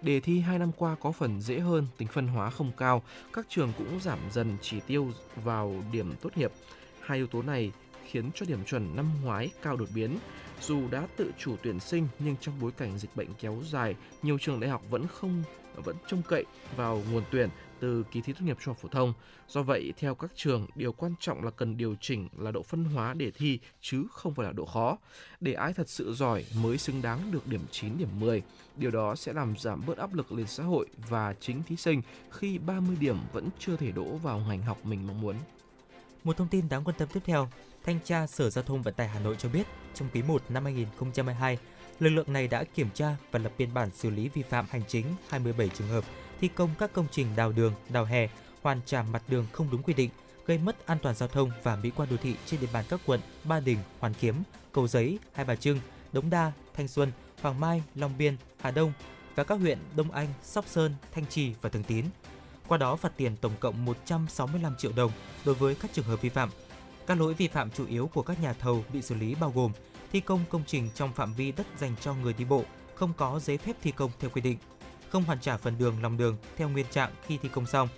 Đề 0.03 0.21
thi 0.21 0.41
2 0.41 0.59
năm 0.59 0.73
qua 0.77 0.97
có 1.01 1.13
phần 1.13 1.41
dễ 1.41 1.59
hơn, 1.59 1.87
tính 1.97 2.09
phân 2.09 2.27
hóa 2.27 2.51
không 2.51 2.73
cao, 2.77 3.03
các 3.33 3.47
trường 3.49 3.73
cũng 3.79 4.01
giảm 4.01 4.19
dần 4.33 4.57
chỉ 4.63 4.81
tiêu 4.81 5.09
vào 5.45 5.75
điểm 5.93 6.15
tốt 6.23 6.31
nghiệp. 6.37 6.53
Hai 7.01 7.19
yếu 7.19 7.27
tố 7.27 7.43
này 7.43 7.73
khiến 8.13 8.31
cho 8.35 8.47
điểm 8.47 8.65
chuẩn 8.65 8.97
năm 8.97 9.07
ngoái 9.23 9.51
cao 9.63 9.77
đột 9.77 9.89
biến. 9.95 10.19
Dù 10.61 10.89
đã 10.91 11.07
tự 11.17 11.33
chủ 11.39 11.57
tuyển 11.63 11.81
sinh 11.81 12.09
nhưng 12.19 12.37
trong 12.41 12.61
bối 12.61 12.73
cảnh 12.73 12.99
dịch 12.99 13.17
bệnh 13.17 13.29
kéo 13.41 13.59
dài, 13.71 13.95
nhiều 14.23 14.39
trường 14.39 14.61
đại 14.61 14.71
học 14.71 14.83
vẫn 14.91 15.07
không 15.07 15.43
vẫn 15.85 15.97
trông 16.07 16.23
cậy 16.29 16.45
vào 16.77 17.03
nguồn 17.13 17.25
tuyển 17.31 17.49
từ 17.81 18.05
kỳ 18.13 18.21
thi 18.21 18.33
tốt 18.33 18.41
nghiệp 18.45 18.57
trung 18.61 18.75
học 18.75 18.83
phổ 18.83 18.89
thông. 18.89 19.13
Do 19.49 19.63
vậy, 19.63 19.93
theo 19.99 20.15
các 20.15 20.31
trường, 20.35 20.67
điều 20.75 20.93
quan 20.93 21.15
trọng 21.21 21.45
là 21.45 21.51
cần 21.51 21.77
điều 21.77 21.95
chỉnh 22.01 22.29
là 22.39 22.51
độ 22.51 22.63
phân 22.63 22.85
hóa 22.85 23.15
đề 23.15 23.31
thi 23.31 23.59
chứ 23.81 24.05
không 24.13 24.35
phải 24.35 24.47
là 24.47 24.53
độ 24.53 24.65
khó. 24.65 24.99
Để 25.41 25.53
ai 25.53 25.73
thật 25.73 25.89
sự 25.89 26.15
giỏi 26.15 26.45
mới 26.63 26.79
xứng 26.79 27.03
đáng 27.03 27.19
được 27.31 27.47
điểm 27.47 27.61
9, 27.71 27.99
điểm 27.99 28.09
10. 28.21 28.43
Điều 28.77 28.91
đó 28.91 29.15
sẽ 29.15 29.33
làm 29.33 29.55
giảm 29.59 29.83
bớt 29.87 29.99
áp 29.99 30.15
lực 30.15 30.33
lên 30.33 30.47
xã 30.47 30.63
hội 30.63 30.87
và 31.09 31.35
chính 31.41 31.63
thí 31.63 31.77
sinh 31.77 32.03
khi 32.31 32.59
30 32.59 32.97
điểm 33.01 33.17
vẫn 33.33 33.49
chưa 33.59 33.77
thể 33.77 33.93
đỗ 33.93 34.05
vào 34.05 34.39
ngành 34.49 34.63
học 34.63 34.79
mình 34.85 35.07
mong 35.07 35.21
muốn. 35.21 35.37
Một 36.25 36.37
thông 36.37 36.49
tin 36.49 36.69
đáng 36.69 36.85
quan 36.85 36.97
tâm 36.99 37.09
tiếp 37.13 37.21
theo, 37.25 37.49
Thanh 37.85 37.99
tra 38.05 38.27
Sở 38.27 38.51
Giao 38.51 38.65
thông 38.65 38.83
Vận 38.83 38.95
tải 38.95 39.09
Hà 39.09 39.21
Nội 39.21 39.37
cho 39.39 39.49
biết, 39.49 39.67
trong 39.95 40.09
quý 40.15 40.23
1 40.23 40.43
năm 40.49 40.65
2022, 40.65 41.59
lực 42.01 42.11
lượng 42.11 42.33
này 42.33 42.49
đã 42.49 42.65
kiểm 42.65 42.89
tra 42.95 43.17
và 43.31 43.39
lập 43.39 43.53
biên 43.59 43.75
bản 43.75 43.91
xử 43.95 44.11
lý 44.11 44.29
vi 44.29 44.43
phạm 44.43 44.67
hành 44.71 44.83
chính 44.89 45.07
27 45.29 45.69
trường 45.69 45.89
hợp 45.89 46.05
thi 46.41 46.49
công 46.49 46.71
các 46.79 46.93
công 46.93 47.07
trình 47.11 47.27
đào 47.37 47.53
đường, 47.53 47.75
đào 47.89 48.05
hè, 48.05 48.29
hoàn 48.63 48.81
trả 48.87 49.03
mặt 49.03 49.23
đường 49.29 49.47
không 49.53 49.69
đúng 49.71 49.83
quy 49.83 49.95
định, 49.95 50.11
gây 50.47 50.59
mất 50.59 50.87
an 50.87 50.99
toàn 51.03 51.15
giao 51.15 51.29
thông 51.29 51.51
và 51.63 51.77
mỹ 51.77 51.91
quan 51.97 52.09
đô 52.11 52.17
thị 52.17 52.37
trên 52.47 52.61
địa 52.61 52.67
bàn 52.73 52.85
các 52.89 53.01
quận 53.07 53.21
Ba 53.45 53.61
Đình, 53.61 53.79
Hoàn 54.01 54.15
Kiếm, 54.15 54.35
Cầu 54.73 54.89
Giấy, 54.89 55.19
Hai 55.33 55.45
Bà 55.45 55.55
Trưng, 55.55 55.81
Đống 56.13 56.31
Đa, 56.31 56.53
Thanh 56.77 56.89
Xuân, 56.89 57.13
Hoàng 57.43 57.61
Mai, 57.61 57.83
Long 57.95 58.19
Biên, 58.19 58.37
Hà 58.61 58.71
Đông 58.71 58.93
và 59.35 59.45
các 59.45 59.55
huyện 59.55 59.79
Đông 59.97 60.11
Anh, 60.11 60.29
Sóc 60.43 60.65
Sơn, 60.69 60.95
Thanh 61.13 61.27
Trì 61.27 61.53
và 61.63 61.71
Thường 61.71 61.85
Tín. 61.85 62.05
Qua 62.69 62.79
đó 62.79 62.97
phạt 62.97 63.13
tiền 63.17 63.37
tổng 63.41 63.53
cộng 63.61 63.85
165 63.85 64.75
triệu 64.79 64.93
đồng 64.97 65.13
đối 65.45 65.55
với 65.55 65.75
các 65.75 65.93
trường 65.93 66.05
hợp 66.05 66.21
vi 66.21 66.29
phạm. 66.29 66.51
Các 67.07 67.21
lỗi 67.21 67.35
vi 67.35 67.49
phạm 67.49 67.71
chủ 67.71 67.87
yếu 67.87 68.11
của 68.15 68.23
các 68.23 68.43
nhà 68.43 68.53
thầu 68.53 68.85
bị 68.93 69.03
xử 69.03 69.15
lý 69.15 69.35
bao 69.35 69.53
gồm 69.55 69.73
thi 70.13 70.21
công 70.21 70.41
công 70.51 70.63
trình 70.67 70.91
trong 70.95 71.13
phạm 71.13 71.35
vi 71.35 71.53
đất 71.53 71.67
dành 71.79 71.95
cho 72.01 72.15
người 72.15 72.33
đi 72.33 72.45
bộ, 72.45 72.65
không 72.95 73.13
có 73.17 73.41
giấy 73.41 73.59
phép 73.59 73.77
thi 73.83 73.91
công 73.91 74.11
theo 74.21 74.31
quy 74.31 74.41
định, 74.41 74.59
không 75.09 75.25
hoàn 75.25 75.41
trả 75.41 75.57
phần 75.57 75.79
đường 75.79 76.03
lòng 76.03 76.17
đường 76.17 76.37
theo 76.57 76.69
nguyên 76.69 76.87
trạng 76.91 77.11
khi 77.27 77.39
thi 77.43 77.49
công 77.53 77.67
xong, 77.67 77.89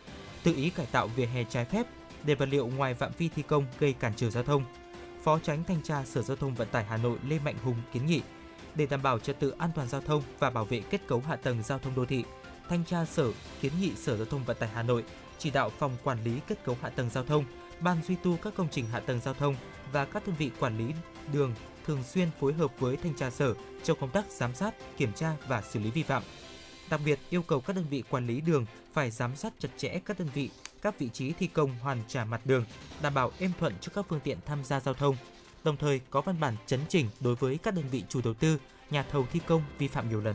tự 0.43 0.55
ý 0.55 0.71
cải 0.71 0.87
tạo 0.87 1.07
vỉa 1.07 1.27
hè 1.27 1.45
trái 1.45 1.65
phép, 1.65 1.87
để 2.25 2.35
vật 2.35 2.49
liệu 2.49 2.67
ngoài 2.67 2.95
phạm 2.95 3.13
vi 3.19 3.29
thi 3.29 3.43
công 3.43 3.67
gây 3.79 3.93
cản 3.93 4.13
trở 4.17 4.31
giao 4.31 4.43
thông. 4.43 4.65
Phó 5.23 5.39
Tránh 5.39 5.65
Thanh 5.65 5.83
tra 5.83 6.05
Sở 6.05 6.23
Giao 6.23 6.37
thông 6.37 6.55
Vận 6.55 6.69
tải 6.69 6.85
Hà 6.85 6.97
Nội 6.97 7.19
Lê 7.29 7.39
Mạnh 7.39 7.57
Hùng 7.63 7.77
kiến 7.93 8.07
nghị 8.07 8.23
để 8.75 8.87
đảm 8.87 9.03
bảo 9.03 9.19
trật 9.19 9.41
tự 9.41 9.51
an 9.59 9.71
toàn 9.75 9.89
giao 9.89 10.01
thông 10.01 10.23
và 10.39 10.51
bảo 10.51 10.65
vệ 10.65 10.81
kết 10.81 11.07
cấu 11.07 11.21
hạ 11.21 11.37
tầng 11.37 11.63
giao 11.63 11.79
thông 11.79 11.95
đô 11.95 12.05
thị, 12.05 12.25
Thanh 12.69 12.85
tra 12.85 13.05
Sở 13.05 13.33
kiến 13.61 13.73
nghị 13.81 13.93
Sở 13.97 14.17
Giao 14.17 14.27
thông 14.27 14.45
Vận 14.45 14.57
tải 14.61 14.69
Hà 14.69 14.83
Nội 14.83 15.05
chỉ 15.39 15.51
đạo 15.51 15.71
phòng 15.79 15.97
quản 16.05 16.25
lý 16.25 16.41
kết 16.49 16.65
cấu 16.65 16.77
hạ 16.83 16.89
tầng 16.89 17.11
giao 17.11 17.25
thông, 17.25 17.45
ban 17.81 18.03
duy 18.03 18.17
tu 18.23 18.37
các 18.37 18.55
công 18.57 18.69
trình 18.71 18.87
hạ 18.87 19.01
tầng 19.01 19.21
giao 19.25 19.35
thông 19.35 19.57
và 19.93 20.05
các 20.05 20.27
đơn 20.27 20.37
vị 20.39 20.51
quản 20.61 20.79
lý 20.79 20.95
đường 21.33 21.55
thường 21.87 22.03
xuyên 22.03 22.29
phối 22.41 22.53
hợp 22.53 22.71
với 22.79 22.97
thanh 22.97 23.15
tra 23.15 23.31
sở 23.31 23.55
trong 23.85 23.99
công 24.01 24.11
tác 24.11 24.25
giám 24.31 24.55
sát, 24.55 24.75
kiểm 24.97 25.13
tra 25.13 25.37
và 25.49 25.63
xử 25.63 25.81
lý 25.81 25.91
vi 25.91 26.03
phạm. 26.03 26.23
Đặc 26.91 27.01
biệt 27.05 27.19
yêu 27.31 27.43
cầu 27.43 27.61
các 27.61 27.77
đơn 27.77 27.87
vị 27.91 28.03
quản 28.11 28.27
lý 28.27 28.41
đường 28.41 28.67
phải 28.93 29.11
giám 29.11 29.37
sát 29.37 29.53
chặt 29.59 29.69
chẽ 29.77 30.01
các 30.05 30.19
đơn 30.19 30.29
vị, 30.35 30.51
các 30.83 30.99
vị 30.99 31.09
trí 31.13 31.33
thi 31.33 31.47
công 31.47 31.79
hoàn 31.79 31.99
trả 32.09 32.25
mặt 32.25 32.41
đường, 32.45 32.65
đảm 33.03 33.15
bảo 33.15 33.33
êm 33.39 33.53
thuận 33.61 33.75
cho 33.81 33.93
các 33.95 34.07
phương 34.09 34.21
tiện 34.21 34.39
tham 34.47 34.65
gia 34.65 34.81
giao 34.81 34.95
thông. 34.95 35.17
Đồng 35.65 35.77
thời 35.77 36.01
có 36.11 36.21
văn 36.21 36.41
bản 36.41 36.57
chấn 36.67 36.81
chỉnh 36.89 37.07
đối 37.21 37.35
với 37.35 37.59
các 37.63 37.75
đơn 37.75 37.85
vị 37.91 38.05
chủ 38.09 38.21
đầu 38.25 38.35
tư, 38.35 38.59
nhà 38.91 39.03
thầu 39.03 39.27
thi 39.33 39.41
công 39.47 39.63
vi 39.79 39.89
phạm 39.89 40.09
nhiều 40.09 40.21
lần. 40.21 40.35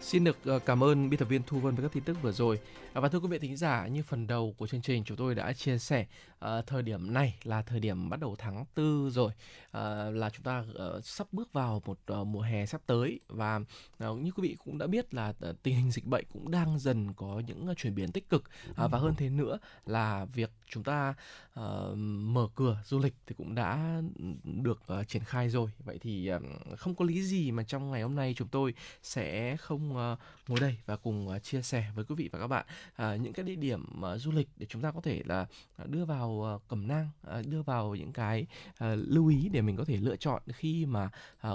Xin 0.00 0.24
được 0.24 0.36
ờ, 0.44 0.58
cảm 0.58 0.84
ơn 0.84 1.10
biên 1.10 1.18
tập 1.18 1.28
viên 1.28 1.42
Thu 1.46 1.58
Vân 1.58 1.74
với 1.74 1.82
các 1.82 1.92
tin 1.92 2.04
tức 2.04 2.22
vừa 2.22 2.32
rồi. 2.32 2.60
À, 2.92 3.00
và 3.00 3.08
thưa 3.08 3.18
quý 3.18 3.28
vị 3.28 3.38
thính 3.38 3.56
giả, 3.56 3.86
như 3.86 4.02
phần 4.02 4.26
đầu 4.26 4.54
của 4.58 4.66
chương 4.66 4.82
trình 4.82 5.04
chúng 5.04 5.16
tôi 5.16 5.34
đã 5.34 5.52
chia 5.52 5.78
sẻ 5.78 6.06
à, 6.44 6.62
thời 6.66 6.82
điểm 6.82 7.14
này 7.14 7.36
là 7.44 7.62
thời 7.62 7.80
điểm 7.80 8.10
bắt 8.10 8.20
đầu 8.20 8.36
tháng 8.38 8.64
tư 8.74 9.10
rồi, 9.10 9.32
à, 9.70 10.10
là 10.10 10.30
chúng 10.30 10.42
ta 10.42 10.64
uh, 10.96 11.04
sắp 11.04 11.26
bước 11.32 11.52
vào 11.52 11.82
một 11.86 11.98
uh, 12.20 12.26
mùa 12.26 12.40
hè 12.40 12.66
sắp 12.66 12.80
tới 12.86 13.20
và 13.28 13.60
uh, 14.08 14.18
như 14.18 14.30
quý 14.30 14.48
vị 14.48 14.56
cũng 14.64 14.78
đã 14.78 14.86
biết 14.86 15.14
là 15.14 15.28
uh, 15.28 15.62
tình 15.62 15.76
hình 15.76 15.90
dịch 15.90 16.06
bệnh 16.06 16.24
cũng 16.32 16.50
đang 16.50 16.78
dần 16.78 17.12
có 17.14 17.42
những 17.46 17.68
uh, 17.70 17.76
chuyển 17.76 17.94
biến 17.94 18.12
tích 18.12 18.28
cực 18.28 18.44
À, 18.76 18.86
và 18.86 18.98
hơn 18.98 19.14
thế 19.14 19.28
nữa 19.30 19.58
là 19.86 20.24
việc 20.24 20.50
chúng 20.68 20.82
ta 20.82 21.14
uh, 21.60 21.96
mở 21.96 22.48
cửa 22.54 22.78
du 22.84 22.98
lịch 22.98 23.14
thì 23.26 23.34
cũng 23.38 23.54
đã 23.54 24.02
được 24.44 24.82
uh, 25.00 25.08
triển 25.08 25.24
khai 25.24 25.48
rồi. 25.48 25.70
Vậy 25.84 25.98
thì 25.98 26.30
uh, 26.34 26.78
không 26.78 26.94
có 26.94 27.04
lý 27.04 27.22
gì 27.22 27.50
mà 27.50 27.62
trong 27.62 27.90
ngày 27.90 28.02
hôm 28.02 28.14
nay 28.14 28.34
chúng 28.36 28.48
tôi 28.48 28.74
sẽ 29.02 29.56
không 29.56 29.96
uh, 29.96 30.18
ngồi 30.48 30.60
đây 30.60 30.76
và 30.86 30.96
cùng 30.96 31.28
uh, 31.28 31.42
chia 31.42 31.62
sẻ 31.62 31.86
với 31.94 32.04
quý 32.04 32.14
vị 32.14 32.28
và 32.32 32.38
các 32.38 32.46
bạn 32.46 32.66
uh, 33.02 33.20
những 33.20 33.32
cái 33.32 33.44
địa 33.44 33.54
điểm 33.54 33.84
uh, 33.98 34.20
du 34.20 34.32
lịch 34.32 34.48
để 34.56 34.66
chúng 34.66 34.82
ta 34.82 34.90
có 34.90 35.00
thể 35.00 35.22
là 35.26 35.46
đưa 35.86 36.04
vào 36.04 36.33
ờ, 36.42 36.58
cẩm 36.68 36.88
nang, 36.88 37.10
ờ, 37.22 37.42
đưa 37.42 37.62
vào 37.62 37.94
những 37.94 38.12
cái 38.12 38.46
ờ, 38.78 38.94
lưu 38.94 39.28
ý 39.28 39.48
để 39.48 39.60
mình 39.60 39.76
có 39.76 39.84
thể 39.84 39.96
lựa 39.96 40.16
chọn 40.16 40.42
khi 40.54 40.86
mà 40.86 41.10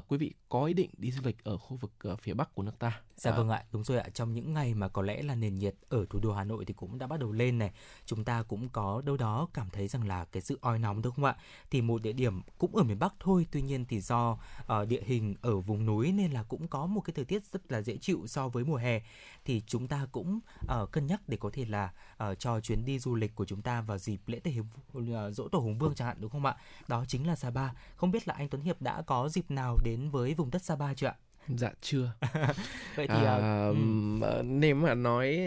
quý 0.07 0.17
vị 0.17 0.33
có 0.49 0.65
ý 0.65 0.73
định 0.73 0.89
đi 0.97 1.11
du 1.11 1.21
lịch 1.23 1.43
ở 1.43 1.57
khu 1.57 1.77
vực 1.77 1.91
phía 2.21 2.33
Bắc 2.33 2.55
của 2.55 2.63
nước 2.63 2.79
ta. 2.79 3.01
Dạ 3.15 3.31
À, 3.31 3.37
vâng 3.37 3.49
ạ, 3.49 3.63
đúng 3.71 3.83
rồi 3.83 3.97
ạ. 3.97 4.09
Trong 4.13 4.33
những 4.33 4.53
ngày 4.53 4.73
mà 4.73 4.87
có 4.87 5.01
lẽ 5.01 5.21
là 5.21 5.35
nền 5.35 5.55
nhiệt 5.55 5.75
ở 5.89 6.05
thủ 6.09 6.19
đô 6.19 6.33
Hà 6.33 6.43
Nội 6.43 6.65
thì 6.65 6.73
cũng 6.73 6.97
đã 6.97 7.07
bắt 7.07 7.19
đầu 7.19 7.31
lên 7.31 7.57
này, 7.57 7.71
chúng 8.05 8.23
ta 8.23 8.43
cũng 8.43 8.69
có 8.69 9.01
đâu 9.05 9.17
đó 9.17 9.47
cảm 9.53 9.69
thấy 9.69 9.87
rằng 9.87 10.07
là 10.07 10.25
cái 10.25 10.41
sự 10.41 10.57
oi 10.61 10.79
nóng 10.79 11.01
đúng 11.01 11.13
không 11.15 11.25
ạ? 11.25 11.35
Thì 11.71 11.81
một 11.81 12.01
địa 12.01 12.13
điểm 12.13 12.41
cũng 12.57 12.75
ở 12.75 12.83
miền 12.83 12.99
Bắc 12.99 13.13
thôi, 13.19 13.45
tuy 13.51 13.61
nhiên 13.61 13.85
thì 13.85 14.01
do 14.01 14.37
địa 14.87 15.01
hình 15.05 15.35
ở 15.41 15.59
vùng 15.59 15.85
núi 15.85 16.11
nên 16.11 16.31
là 16.31 16.43
cũng 16.43 16.67
có 16.67 16.85
một 16.85 17.01
cái 17.01 17.13
thời 17.13 17.25
tiết 17.25 17.45
rất 17.45 17.71
là 17.71 17.81
dễ 17.81 17.97
chịu 17.97 18.27
so 18.27 18.47
với 18.47 18.63
mùa 18.63 18.77
hè. 18.77 19.01
Thì 19.45 19.61
chúng 19.67 19.87
ta 19.87 20.07
cũng 20.11 20.39
cân 20.91 21.07
nhắc 21.07 21.21
để 21.27 21.37
có 21.37 21.49
thể 21.53 21.65
là 21.65 21.93
cho 22.39 22.59
chuyến 22.59 22.85
đi 22.85 22.99
du 22.99 23.15
lịch 23.15 23.35
của 23.35 23.45
chúng 23.45 23.61
ta 23.61 23.81
vào 23.81 23.97
dịp 23.97 24.19
lễ 24.27 24.39
Tết 24.39 24.53
ờ, 24.57 24.63
Dỗ 25.31 25.47
Tổ 25.47 25.59
Hùng 25.59 25.77
Vương 25.77 25.95
chẳng 25.95 26.07
hạn 26.07 26.17
đúng 26.19 26.31
không 26.31 26.45
ạ? 26.45 26.55
Đó 26.87 27.05
chính 27.07 27.27
là 27.27 27.35
Sapa. 27.35 27.69
Không 27.95 28.11
biết 28.11 28.27
là 28.27 28.33
anh 28.33 28.49
Tuấn 28.49 28.61
Hiệp 28.61 28.81
đã 28.81 29.01
có 29.01 29.29
dịp 29.29 29.51
nào 29.51 29.77
đến 29.83 30.09
với 30.09 30.33
vùng 30.33 30.51
đất 30.51 30.61
Sapa 30.61 30.93
chưa 30.93 31.07
ạ? 31.07 31.15
Dạ 31.47 31.71
chưa. 31.81 32.11
Vậy 32.95 33.07
thì 33.07 33.23
ờ, 33.25 33.39
À, 33.41 33.67
ừ. 33.67 34.41
nếu 34.43 34.75
mà 34.75 34.93
nói 34.93 35.37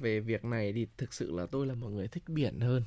về 0.00 0.20
việc 0.20 0.44
này 0.44 0.72
thì 0.72 0.86
thực 0.98 1.14
sự 1.14 1.32
là 1.32 1.46
tôi 1.46 1.66
là 1.66 1.74
một 1.74 1.88
người 1.88 2.08
thích 2.08 2.22
biển 2.28 2.60
hơn. 2.60 2.84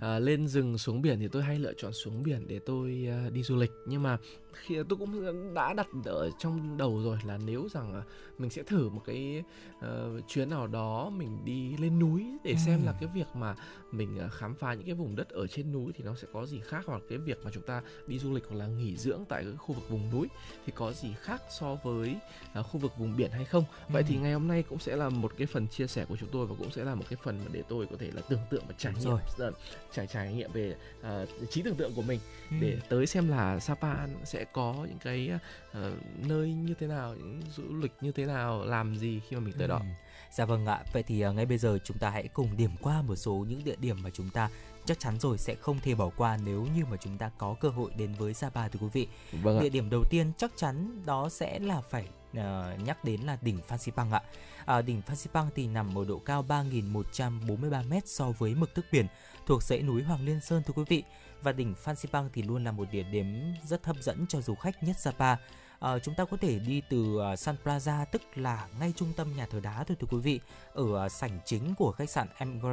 À, 0.00 0.18
lên 0.18 0.48
rừng 0.48 0.78
xuống 0.78 1.02
biển 1.02 1.18
thì 1.20 1.28
tôi 1.28 1.42
hay 1.42 1.58
lựa 1.58 1.72
chọn 1.76 1.92
xuống 1.92 2.22
biển 2.22 2.44
để 2.48 2.58
tôi 2.66 3.06
à, 3.10 3.30
đi 3.32 3.42
du 3.42 3.56
lịch 3.56 3.70
nhưng 3.86 4.02
mà 4.02 4.18
khi 4.52 4.74
tôi 4.88 4.98
cũng 4.98 5.54
đã 5.54 5.72
đặt 5.74 5.86
ở 6.04 6.30
trong 6.38 6.76
đầu 6.76 7.02
rồi 7.02 7.18
là 7.24 7.38
nếu 7.46 7.68
rằng 7.72 8.02
mình 8.38 8.50
sẽ 8.50 8.62
thử 8.62 8.88
một 8.88 9.02
cái 9.06 9.42
ờ, 9.80 10.20
chuyến 10.28 10.50
nào 10.50 10.66
đó 10.66 11.10
mình 11.10 11.38
đi 11.44 11.76
lên 11.76 11.98
núi 11.98 12.26
để 12.44 12.54
xem 12.66 12.80
Ừ. 12.82 12.86
là 12.86 12.94
cái 13.00 13.08
việc 13.14 13.26
mà 13.34 13.54
mình 13.92 14.18
khám 14.32 14.54
phá 14.54 14.74
những 14.74 14.86
cái 14.86 14.94
vùng 14.94 15.16
đất 15.16 15.28
ở 15.28 15.46
trên 15.46 15.72
núi 15.72 15.92
thì 15.96 16.04
nó 16.04 16.14
sẽ 16.14 16.28
có 16.32 16.46
gì 16.46 16.60
khác 16.64 16.82
hoặc 16.86 17.02
cái 17.08 17.18
việc 17.18 17.38
mà 17.44 17.50
chúng 17.54 17.62
ta 17.62 17.82
đi 18.06 18.18
du 18.18 18.32
lịch 18.34 18.44
hoặc 18.48 18.56
là 18.56 18.66
nghỉ 18.66 18.96
dưỡng 18.96 19.20
tại 19.28 19.44
cái 19.44 19.52
khu 19.56 19.74
vực 19.74 19.90
vùng 19.90 20.10
núi 20.10 20.28
thì 20.66 20.72
có 20.76 20.92
gì 20.92 21.14
khác 21.20 21.42
so 21.60 21.74
với 21.74 22.16
à, 22.52 22.62
khu 22.62 22.80
vực 22.80 22.92
vùng 22.98 23.16
biển 23.16 23.30
hay 23.30 23.44
không 23.44 23.64
vậy 23.88 24.02
Ừ. 24.02 24.06
thì 24.08 24.16
ngày 24.16 24.32
hôm 24.32 24.48
nay 24.48 24.62
cũng 24.68 24.78
sẽ 24.78 24.96
là 24.96 25.08
một 25.08 25.32
cái 25.38 25.46
phần 25.46 25.68
chia 25.68 25.86
sẻ 25.86 26.04
của 26.08 26.16
chúng 26.16 26.28
tôi 26.32 26.46
và 26.46 26.54
cũng 26.58 26.70
sẽ 26.70 26.84
là 26.84 26.94
một 26.94 27.04
cái 27.10 27.18
phần 27.24 27.38
mà 27.38 27.50
để 27.52 27.62
tôi 27.68 27.86
có 27.90 27.96
thể 27.98 28.10
là 28.14 28.22
tưởng 28.28 28.40
tượng 28.50 28.62
và 28.68 28.74
trải 28.78 28.92
nghiệm 28.92 29.02
rồi. 29.04 29.20
ờ, 29.38 29.51
trải 29.94 30.06
trải 30.06 30.32
nghiệm 30.32 30.52
về 30.52 30.74
à, 31.02 31.24
trí 31.50 31.62
tưởng 31.62 31.74
tượng 31.76 31.94
của 31.94 32.02
mình 32.02 32.20
Ừ. 32.50 32.56
để 32.60 32.78
tới 32.88 33.06
xem 33.06 33.28
là 33.28 33.60
Sapa 33.60 34.06
sẽ 34.24 34.44
có 34.44 34.74
những 34.88 34.98
cái 35.04 35.30
ờ, 35.72 35.92
nơi 36.26 36.52
như 36.52 36.74
thế 36.80 36.86
nào 36.86 37.14
những 37.14 37.40
du 37.56 37.62
lịch 37.82 37.92
như 38.00 38.12
thế 38.12 38.24
nào 38.26 38.64
làm 38.64 38.96
gì 38.96 39.20
khi 39.28 39.36
mà 39.36 39.40
mình 39.42 39.54
tới 39.58 39.68
đó 39.68 39.76
Ừm. 39.76 39.88
Dạ 40.32 40.44
vâng 40.44 40.66
ạ. 40.66 40.84
Vậy 40.92 41.02
thì 41.02 41.20
ờ, 41.20 41.32
ngay 41.32 41.46
bây 41.46 41.58
giờ 41.58 41.78
chúng 41.84 41.98
ta 41.98 42.10
hãy 42.10 42.28
cùng 42.28 42.56
điểm 42.56 42.70
qua 42.82 43.02
một 43.02 43.16
số 43.16 43.44
những 43.48 43.64
địa 43.64 43.76
điểm 43.78 44.02
mà 44.02 44.10
chúng 44.10 44.30
ta 44.30 44.50
chắc 44.84 44.98
chắn 44.98 45.18
rồi 45.20 45.38
sẽ 45.38 45.54
không 45.54 45.78
thể 45.80 45.94
bỏ 45.94 46.10
qua 46.16 46.38
nếu 46.44 46.66
như 46.76 46.84
mà 46.90 46.96
chúng 46.96 47.18
ta 47.18 47.30
có 47.38 47.54
cơ 47.60 47.68
hội 47.68 47.90
đến 47.96 48.14
với 48.14 48.34
Sapa 48.34 48.68
thưa 48.68 48.78
quý 48.82 48.88
vị. 48.92 49.08
vâng 49.42 49.58
ạ 49.58 49.62
Địa 49.62 49.68
điểm 49.68 49.90
đầu 49.90 50.02
tiên 50.10 50.32
chắc 50.38 50.52
chắn 50.56 51.02
đó 51.06 51.28
sẽ 51.28 51.58
là 51.58 51.80
phải 51.80 52.06
uh, 52.38 52.86
nhắc 52.86 53.04
đến 53.04 53.20
là 53.20 53.38
đỉnh 53.42 53.58
Phan 53.68 53.78
Xipang 53.78 54.10
ạ. 54.10 54.22
À, 54.64 54.82
đỉnh 54.82 55.02
Phan 55.02 55.16
Xipang 55.16 55.50
thì 55.54 55.66
nằm 55.66 55.98
ở 55.98 56.04
độ 56.04 56.18
cao 56.18 56.44
3.143 56.48 57.88
m 57.88 57.94
so 58.06 58.30
với 58.30 58.54
mực 58.54 58.70
nước 58.74 58.82
biển 58.92 59.06
thuộc 59.46 59.62
dãy 59.62 59.82
núi 59.82 60.02
Hoàng 60.02 60.24
Liên 60.24 60.40
Sơn 60.40 60.62
thưa 60.66 60.72
quý 60.76 60.84
vị. 60.88 61.02
Và 61.42 61.52
đỉnh 61.52 61.74
Phan 61.74 61.96
Xipang 61.96 62.28
thì 62.32 62.42
luôn 62.42 62.64
là 62.64 62.72
một 62.72 62.88
địa 62.92 63.02
điểm 63.02 63.54
rất 63.64 63.86
hấp 63.86 63.96
dẫn 63.96 64.26
cho 64.28 64.40
du 64.40 64.54
khách 64.54 64.82
nhất 64.82 64.96
Sapa. 64.98 65.36
À, 65.80 65.98
chúng 65.98 66.14
ta 66.14 66.24
có 66.24 66.36
thể 66.36 66.58
đi 66.58 66.82
từ 66.90 67.18
Sun 67.38 67.56
Plaza 67.64 68.04
tức 68.04 68.22
là 68.34 68.68
ngay 68.80 68.92
trung 68.96 69.12
tâm 69.16 69.36
nhà 69.36 69.46
thờ 69.46 69.60
đá 69.60 69.84
thôi 69.84 69.96
thưa 70.00 70.06
quý 70.10 70.18
vị 70.18 70.40
ở 70.72 71.08
sảnh 71.08 71.38
chính 71.44 71.74
của 71.74 71.92
khách 71.92 72.10
sạn 72.10 72.28
M 72.44 72.66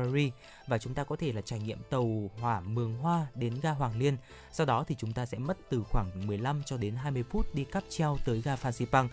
và 0.68 0.78
chúng 0.78 0.94
ta 0.94 1.04
có 1.04 1.16
thể 1.16 1.34
là 1.34 1.42
trải 1.42 1.60
nghiệm 1.60 1.80
tàu 1.90 2.30
hỏa 2.40 2.60
Mường 2.62 2.98
Hoa 2.98 3.28
đến 3.36 3.60
ga 3.62 3.72
Hoàng 3.72 3.98
Liên 3.98 4.18
sau 4.52 4.66
đó 4.66 4.84
thì 4.88 4.96
chúng 4.98 5.14
ta 5.14 5.26
sẽ 5.26 5.38
mất 5.38 5.58
từ 5.70 5.84
khoảng 5.84 6.28
15 6.28 6.62
cho 6.66 6.78
đến 6.78 6.96
20 6.96 7.24
phút 7.32 7.56
đi 7.56 7.64
cáp 7.64 7.84
treo 7.90 8.18
tới 8.26 8.42
ga 8.42 8.56
Fansipan 8.56 9.08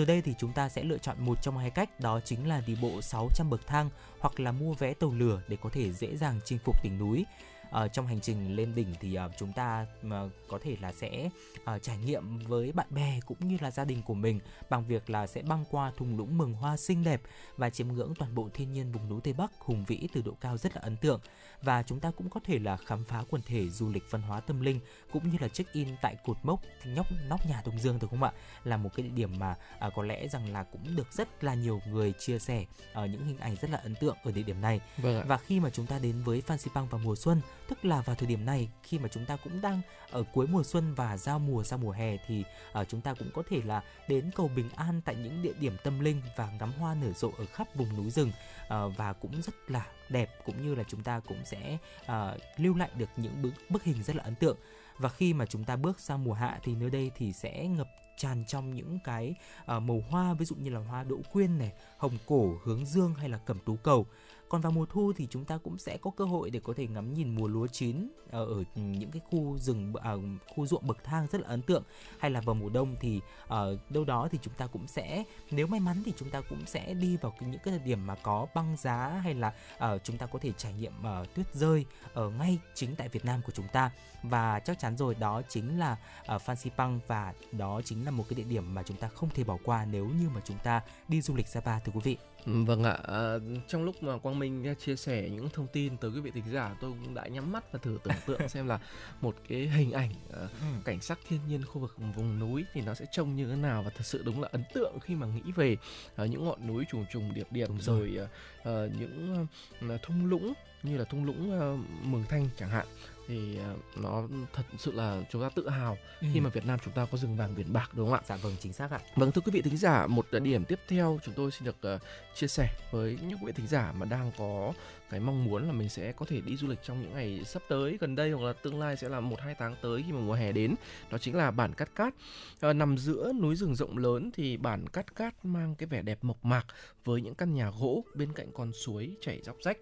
từ 0.00 0.06
đây 0.06 0.22
thì 0.22 0.34
chúng 0.38 0.52
ta 0.52 0.68
sẽ 0.68 0.82
lựa 0.82 0.98
chọn 0.98 1.16
một 1.20 1.42
trong 1.42 1.58
hai 1.58 1.70
cách, 1.70 2.00
đó 2.00 2.20
chính 2.24 2.48
là 2.48 2.62
đi 2.66 2.76
bộ 2.82 3.02
600 3.02 3.50
bậc 3.50 3.66
thang 3.66 3.90
hoặc 4.20 4.40
là 4.40 4.52
mua 4.52 4.74
vé 4.74 4.94
tàu 4.94 5.10
lửa 5.10 5.42
để 5.48 5.56
có 5.62 5.70
thể 5.72 5.92
dễ 5.92 6.16
dàng 6.16 6.40
chinh 6.44 6.58
phục 6.64 6.84
đỉnh 6.84 6.98
núi. 6.98 7.24
Ờ, 7.70 7.88
trong 7.88 8.06
hành 8.06 8.20
trình 8.20 8.56
lên 8.56 8.74
đỉnh 8.74 8.94
thì 9.00 9.14
ờ, 9.14 9.30
chúng 9.38 9.52
ta 9.52 9.86
mà 10.02 10.28
có 10.48 10.58
thể 10.62 10.76
là 10.80 10.92
sẽ 10.92 11.30
ờ, 11.64 11.78
trải 11.78 11.98
nghiệm 11.98 12.38
với 12.38 12.72
bạn 12.72 12.86
bè 12.90 13.20
cũng 13.26 13.48
như 13.48 13.56
là 13.60 13.70
gia 13.70 13.84
đình 13.84 14.02
của 14.02 14.14
mình 14.14 14.40
bằng 14.70 14.86
việc 14.86 15.10
là 15.10 15.26
sẽ 15.26 15.42
băng 15.42 15.64
qua 15.70 15.92
thung 15.96 16.16
lũng 16.16 16.38
mường 16.38 16.52
hoa 16.52 16.76
xinh 16.76 17.04
đẹp 17.04 17.20
và 17.56 17.70
chiêm 17.70 17.88
ngưỡng 17.88 18.14
toàn 18.18 18.34
bộ 18.34 18.48
thiên 18.54 18.72
nhiên 18.72 18.92
vùng 18.92 19.08
núi 19.08 19.20
Tây 19.24 19.32
Bắc 19.32 19.50
hùng 19.58 19.84
vĩ 19.84 20.08
từ 20.14 20.22
độ 20.22 20.32
cao 20.40 20.56
rất 20.56 20.76
là 20.76 20.82
ấn 20.82 20.96
tượng. 20.96 21.20
Và 21.62 21.82
chúng 21.82 22.00
ta 22.00 22.10
cũng 22.10 22.30
có 22.30 22.40
thể 22.44 22.58
là 22.58 22.76
khám 22.76 23.04
phá 23.04 23.22
quần 23.30 23.42
thể 23.42 23.68
du 23.68 23.88
lịch 23.88 24.04
văn 24.10 24.22
hóa 24.22 24.40
tâm 24.40 24.60
linh 24.60 24.80
cũng 25.12 25.30
như 25.30 25.38
là 25.40 25.48
check 25.48 25.72
in 25.72 25.88
tại 26.02 26.16
cột 26.24 26.36
mốc 26.42 26.60
nhóc 26.84 27.06
nóc 27.28 27.46
nhà 27.46 27.62
Đông 27.66 27.78
Dương 27.78 27.98
đúng 28.00 28.10
không 28.10 28.22
ạ? 28.22 28.32
Là 28.64 28.76
một 28.76 28.90
cái 28.96 29.06
địa 29.06 29.14
điểm 29.14 29.38
mà 29.38 29.54
à, 29.78 29.90
có 29.94 30.02
lẽ 30.02 30.28
rằng 30.28 30.52
là 30.52 30.62
cũng 30.62 30.96
được 30.96 31.12
rất 31.12 31.44
là 31.44 31.54
nhiều 31.54 31.80
người 31.88 32.12
chia 32.18 32.38
sẻ 32.38 32.64
ở 32.92 33.06
những 33.06 33.24
hình 33.26 33.38
ảnh 33.38 33.56
rất 33.62 33.70
là 33.70 33.78
ấn 33.78 33.94
tượng 33.94 34.16
ở 34.24 34.32
địa 34.32 34.42
điểm 34.42 34.60
này. 34.60 34.80
Vâng 34.96 35.20
ạ. 35.20 35.24
Và 35.26 35.36
khi 35.36 35.60
mà 35.60 35.70
chúng 35.70 35.86
ta 35.86 35.98
đến 35.98 36.22
với 36.22 36.40
Phan 36.40 36.58
Xipang 36.58 36.88
vào 36.88 37.00
mùa 37.04 37.16
xuân, 37.16 37.40
tức 37.70 37.84
là 37.84 38.00
vào 38.00 38.16
thời 38.16 38.28
điểm 38.28 38.44
này 38.46 38.68
khi 38.82 38.98
mà 38.98 39.08
chúng 39.08 39.26
ta 39.26 39.36
cũng 39.36 39.60
đang 39.60 39.80
ở 40.10 40.22
cuối 40.32 40.46
mùa 40.46 40.62
xuân 40.62 40.94
và 40.94 41.16
giao 41.16 41.38
mùa 41.38 41.62
sang 41.62 41.80
mùa 41.80 41.90
hè 41.90 42.16
thì 42.26 42.44
uh, 42.80 42.88
chúng 42.88 43.00
ta 43.00 43.14
cũng 43.14 43.30
có 43.34 43.42
thể 43.48 43.60
là 43.64 43.82
đến 44.08 44.30
cầu 44.34 44.50
Bình 44.56 44.68
An 44.76 45.00
tại 45.04 45.14
những 45.14 45.42
địa 45.42 45.52
điểm 45.60 45.76
tâm 45.84 46.00
linh 46.00 46.22
và 46.36 46.50
ngắm 46.60 46.72
hoa 46.72 46.94
nở 46.94 47.12
rộ 47.12 47.30
ở 47.38 47.44
khắp 47.52 47.68
vùng 47.74 47.96
núi 47.96 48.10
rừng 48.10 48.32
uh, 48.62 48.96
và 48.96 49.12
cũng 49.12 49.42
rất 49.42 49.54
là 49.68 49.86
đẹp 50.08 50.30
cũng 50.44 50.62
như 50.62 50.74
là 50.74 50.84
chúng 50.88 51.02
ta 51.02 51.20
cũng 51.20 51.44
sẽ 51.44 51.78
uh, 52.02 52.40
lưu 52.56 52.74
lại 52.74 52.90
được 52.96 53.08
những 53.16 53.42
bức, 53.42 53.50
bức 53.68 53.84
hình 53.84 54.02
rất 54.02 54.16
là 54.16 54.24
ấn 54.24 54.34
tượng. 54.34 54.56
Và 54.98 55.08
khi 55.08 55.34
mà 55.34 55.46
chúng 55.46 55.64
ta 55.64 55.76
bước 55.76 56.00
sang 56.00 56.24
mùa 56.24 56.32
hạ 56.32 56.58
thì 56.62 56.74
nơi 56.74 56.90
đây 56.90 57.10
thì 57.16 57.32
sẽ 57.32 57.66
ngập 57.66 57.88
tràn 58.16 58.44
trong 58.46 58.74
những 58.74 58.98
cái 59.04 59.34
uh, 59.62 59.82
màu 59.82 60.02
hoa 60.08 60.34
ví 60.34 60.44
dụ 60.44 60.56
như 60.56 60.70
là 60.70 60.80
hoa 60.80 61.04
đỗ 61.04 61.16
quyên 61.32 61.58
này, 61.58 61.72
hồng 61.98 62.18
cổ, 62.26 62.58
hướng 62.64 62.86
dương 62.86 63.14
hay 63.14 63.28
là 63.28 63.38
cẩm 63.38 63.58
tú 63.66 63.76
cầu 63.76 64.06
còn 64.50 64.60
vào 64.60 64.72
mùa 64.72 64.86
thu 64.86 65.12
thì 65.16 65.26
chúng 65.30 65.44
ta 65.44 65.58
cũng 65.58 65.78
sẽ 65.78 65.96
có 65.96 66.10
cơ 66.16 66.24
hội 66.24 66.50
để 66.50 66.60
có 66.64 66.72
thể 66.76 66.86
ngắm 66.86 67.14
nhìn 67.14 67.34
mùa 67.34 67.48
lúa 67.48 67.66
chín 67.66 68.08
ở, 68.30 68.44
ở 68.44 68.64
những 68.74 69.10
cái 69.10 69.22
khu 69.30 69.58
rừng 69.58 69.92
à, 70.02 70.14
khu 70.54 70.66
ruộng 70.66 70.86
bậc 70.86 71.04
thang 71.04 71.26
rất 71.32 71.40
là 71.40 71.48
ấn 71.48 71.62
tượng 71.62 71.82
hay 72.18 72.30
là 72.30 72.40
vào 72.40 72.54
mùa 72.54 72.68
đông 72.68 72.96
thì 73.00 73.20
ở 73.46 73.78
đâu 73.90 74.04
đó 74.04 74.28
thì 74.32 74.38
chúng 74.42 74.54
ta 74.54 74.66
cũng 74.66 74.86
sẽ 74.86 75.24
nếu 75.50 75.66
may 75.66 75.80
mắn 75.80 76.02
thì 76.04 76.12
chúng 76.16 76.30
ta 76.30 76.40
cũng 76.40 76.66
sẽ 76.66 76.94
đi 76.94 77.16
vào 77.16 77.34
những 77.40 77.60
cái 77.64 77.78
thời 77.78 77.86
điểm 77.86 78.06
mà 78.06 78.14
có 78.14 78.46
băng 78.54 78.76
giá 78.76 79.08
hay 79.24 79.34
là 79.34 79.52
ờ, 79.78 79.98
chúng 79.98 80.18
ta 80.18 80.26
có 80.26 80.38
thể 80.38 80.52
trải 80.56 80.72
nghiệm 80.72 80.92
ờ, 81.02 81.24
tuyết 81.34 81.54
rơi 81.54 81.84
ở 82.12 82.30
ngay 82.30 82.58
chính 82.74 82.96
tại 82.96 83.08
Việt 83.08 83.24
Nam 83.24 83.40
của 83.46 83.52
chúng 83.52 83.68
ta 83.72 83.90
và 84.22 84.60
chắc 84.60 84.78
chắn 84.78 84.96
rồi 84.96 85.14
đó 85.14 85.42
chính 85.48 85.78
là 85.78 85.96
ờ, 86.26 86.36
uh, 86.36 86.42
Phan 86.42 86.56
Xipang 86.56 87.00
và 87.06 87.34
đó 87.52 87.80
chính 87.84 88.04
là 88.04 88.10
một 88.10 88.24
cái 88.28 88.34
địa 88.34 88.44
điểm 88.44 88.74
mà 88.74 88.82
chúng 88.82 88.96
ta 88.96 89.08
không 89.08 89.28
thể 89.30 89.44
bỏ 89.44 89.56
qua 89.64 89.84
nếu 89.84 90.06
như 90.06 90.28
mà 90.34 90.40
chúng 90.44 90.58
ta 90.58 90.82
đi 91.08 91.20
du 91.20 91.36
lịch 91.36 91.48
Sapa 91.48 91.78
thưa 91.78 91.92
quý 91.92 92.00
vị. 92.04 92.16
Vâng 92.46 92.84
ạ, 92.84 92.98
à, 93.02 93.34
trong 93.68 93.84
lúc 93.84 94.02
mà 94.02 94.18
Quang 94.18 94.38
Minh 94.38 94.66
à, 94.66 94.74
chia 94.74 94.96
sẻ 94.96 95.28
những 95.30 95.48
thông 95.48 95.66
tin 95.66 95.96
tới 95.96 96.10
quý 96.10 96.20
vị 96.20 96.30
thính 96.30 96.52
giả, 96.52 96.76
tôi 96.80 96.90
cũng 96.90 97.14
đã 97.14 97.26
nhắm 97.26 97.52
mắt 97.52 97.72
và 97.72 97.78
thử 97.82 97.98
tưởng 98.04 98.14
tượng 98.26 98.48
xem 98.48 98.68
là 98.68 98.78
một 99.20 99.36
cái 99.48 99.58
hình 99.58 99.92
ảnh 99.92 100.10
à, 100.32 100.48
cảnh 100.84 101.00
sắc 101.00 101.18
thiên 101.28 101.40
nhiên 101.48 101.64
khu 101.64 101.80
vực 101.80 101.96
vùng 102.16 102.38
núi 102.38 102.64
thì 102.72 102.80
nó 102.80 102.94
sẽ 102.94 103.04
trông 103.12 103.36
như 103.36 103.46
thế 103.46 103.56
nào 103.56 103.82
và 103.82 103.90
thật 103.90 104.04
sự 104.06 104.22
đúng 104.24 104.40
là 104.40 104.48
ấn 104.52 104.64
tượng 104.74 105.00
khi 105.00 105.14
mà 105.14 105.26
nghĩ 105.26 105.52
về 105.56 105.76
à, 106.16 106.26
những 106.26 106.44
ngọn 106.44 106.66
núi 106.66 106.84
trùng 106.90 107.04
trùng 107.12 107.34
điệp 107.34 107.46
điệp 107.50 107.66
Đúng 107.68 107.80
rồi. 107.80 108.10
rồi 108.14 108.28
à, 108.64 108.94
những 108.98 109.46
à, 109.80 109.96
thung 110.02 110.26
lũng 110.26 110.52
như 110.82 110.96
là 110.96 111.04
thung 111.04 111.24
lũng 111.24 111.60
à, 111.60 111.66
Mường 112.02 112.24
Thanh 112.28 112.48
chẳng 112.58 112.70
hạn 112.70 112.86
thì 113.30 113.58
à, 113.58 113.74
nó 113.96 114.22
thật 114.52 114.62
sự 114.78 114.92
là 114.92 115.22
chúng 115.30 115.42
ta 115.42 115.48
tự 115.54 115.68
hào 115.68 115.98
khi 116.32 116.40
mà 116.40 116.50
Việt 116.50 116.66
Nam 116.66 116.78
chúng 116.84 116.94
ta 116.94 117.06
có 117.12 117.18
rừng 117.18 117.36
vàng 117.36 117.54
biển 117.56 117.72
bạc 117.72 117.90
đúng 117.92 118.06
không 118.10 118.14
ạ? 118.14 118.22
dạ 118.28 118.36
vâng 118.36 118.56
chính 118.60 118.72
xác 118.72 118.90
ạ. 118.90 119.00
Vâng 119.16 119.32
thưa 119.32 119.40
quý 119.40 119.52
vị 119.52 119.62
thính 119.62 119.76
giả, 119.76 120.06
một 120.06 120.26
điểm 120.42 120.64
tiếp 120.64 120.80
theo 120.88 121.18
chúng 121.24 121.34
tôi 121.34 121.50
xin 121.50 121.64
được 121.64 121.76
ờ, 121.80 121.98
chia 122.34 122.46
sẻ 122.46 122.68
với 122.90 123.18
những 123.22 123.38
quý 123.38 123.46
vị 123.46 123.52
thính 123.52 123.66
giả 123.66 123.92
mà 123.98 124.06
đang 124.06 124.30
có 124.38 124.72
cái 125.10 125.20
mong 125.20 125.44
muốn 125.44 125.66
là 125.66 125.72
mình 125.72 125.88
sẽ 125.88 126.12
có 126.12 126.26
thể 126.26 126.40
đi 126.40 126.56
du 126.56 126.68
lịch 126.68 126.78
trong 126.82 127.02
những 127.02 127.14
ngày 127.14 127.44
sắp 127.44 127.62
tới 127.68 127.98
gần 128.00 128.16
đây 128.16 128.30
hoặc 128.30 128.46
là 128.46 128.52
tương 128.52 128.80
lai 128.80 128.96
sẽ 128.96 129.08
là 129.08 129.20
một 129.20 129.40
hai 129.40 129.54
tháng 129.58 129.76
tới 129.82 130.02
khi 130.06 130.12
mà 130.12 130.20
mùa 130.20 130.32
hè 130.32 130.52
đến. 130.52 130.74
Đó 131.10 131.18
chính 131.18 131.36
là 131.36 131.50
bản 131.50 131.74
Cát 131.74 131.94
Cát. 131.94 132.14
Ờ, 132.60 132.72
nằm 132.72 132.98
giữa 132.98 133.32
núi 133.40 133.56
rừng 133.56 133.74
rộng 133.74 133.98
lớn 133.98 134.30
thì 134.34 134.56
bản 134.56 134.86
Cát 134.86 135.16
Cát 135.16 135.44
mang 135.44 135.74
cái 135.74 135.86
vẻ 135.86 136.02
đẹp 136.02 136.18
mộc 136.22 136.44
mạc 136.44 136.66
với 137.04 137.20
những 137.20 137.34
căn 137.34 137.54
nhà 137.54 137.70
gỗ 137.80 138.04
bên 138.14 138.32
cạnh 138.32 138.52
con 138.52 138.72
suối 138.72 139.16
chảy 139.20 139.40
róc 139.42 139.56
rách. 139.62 139.78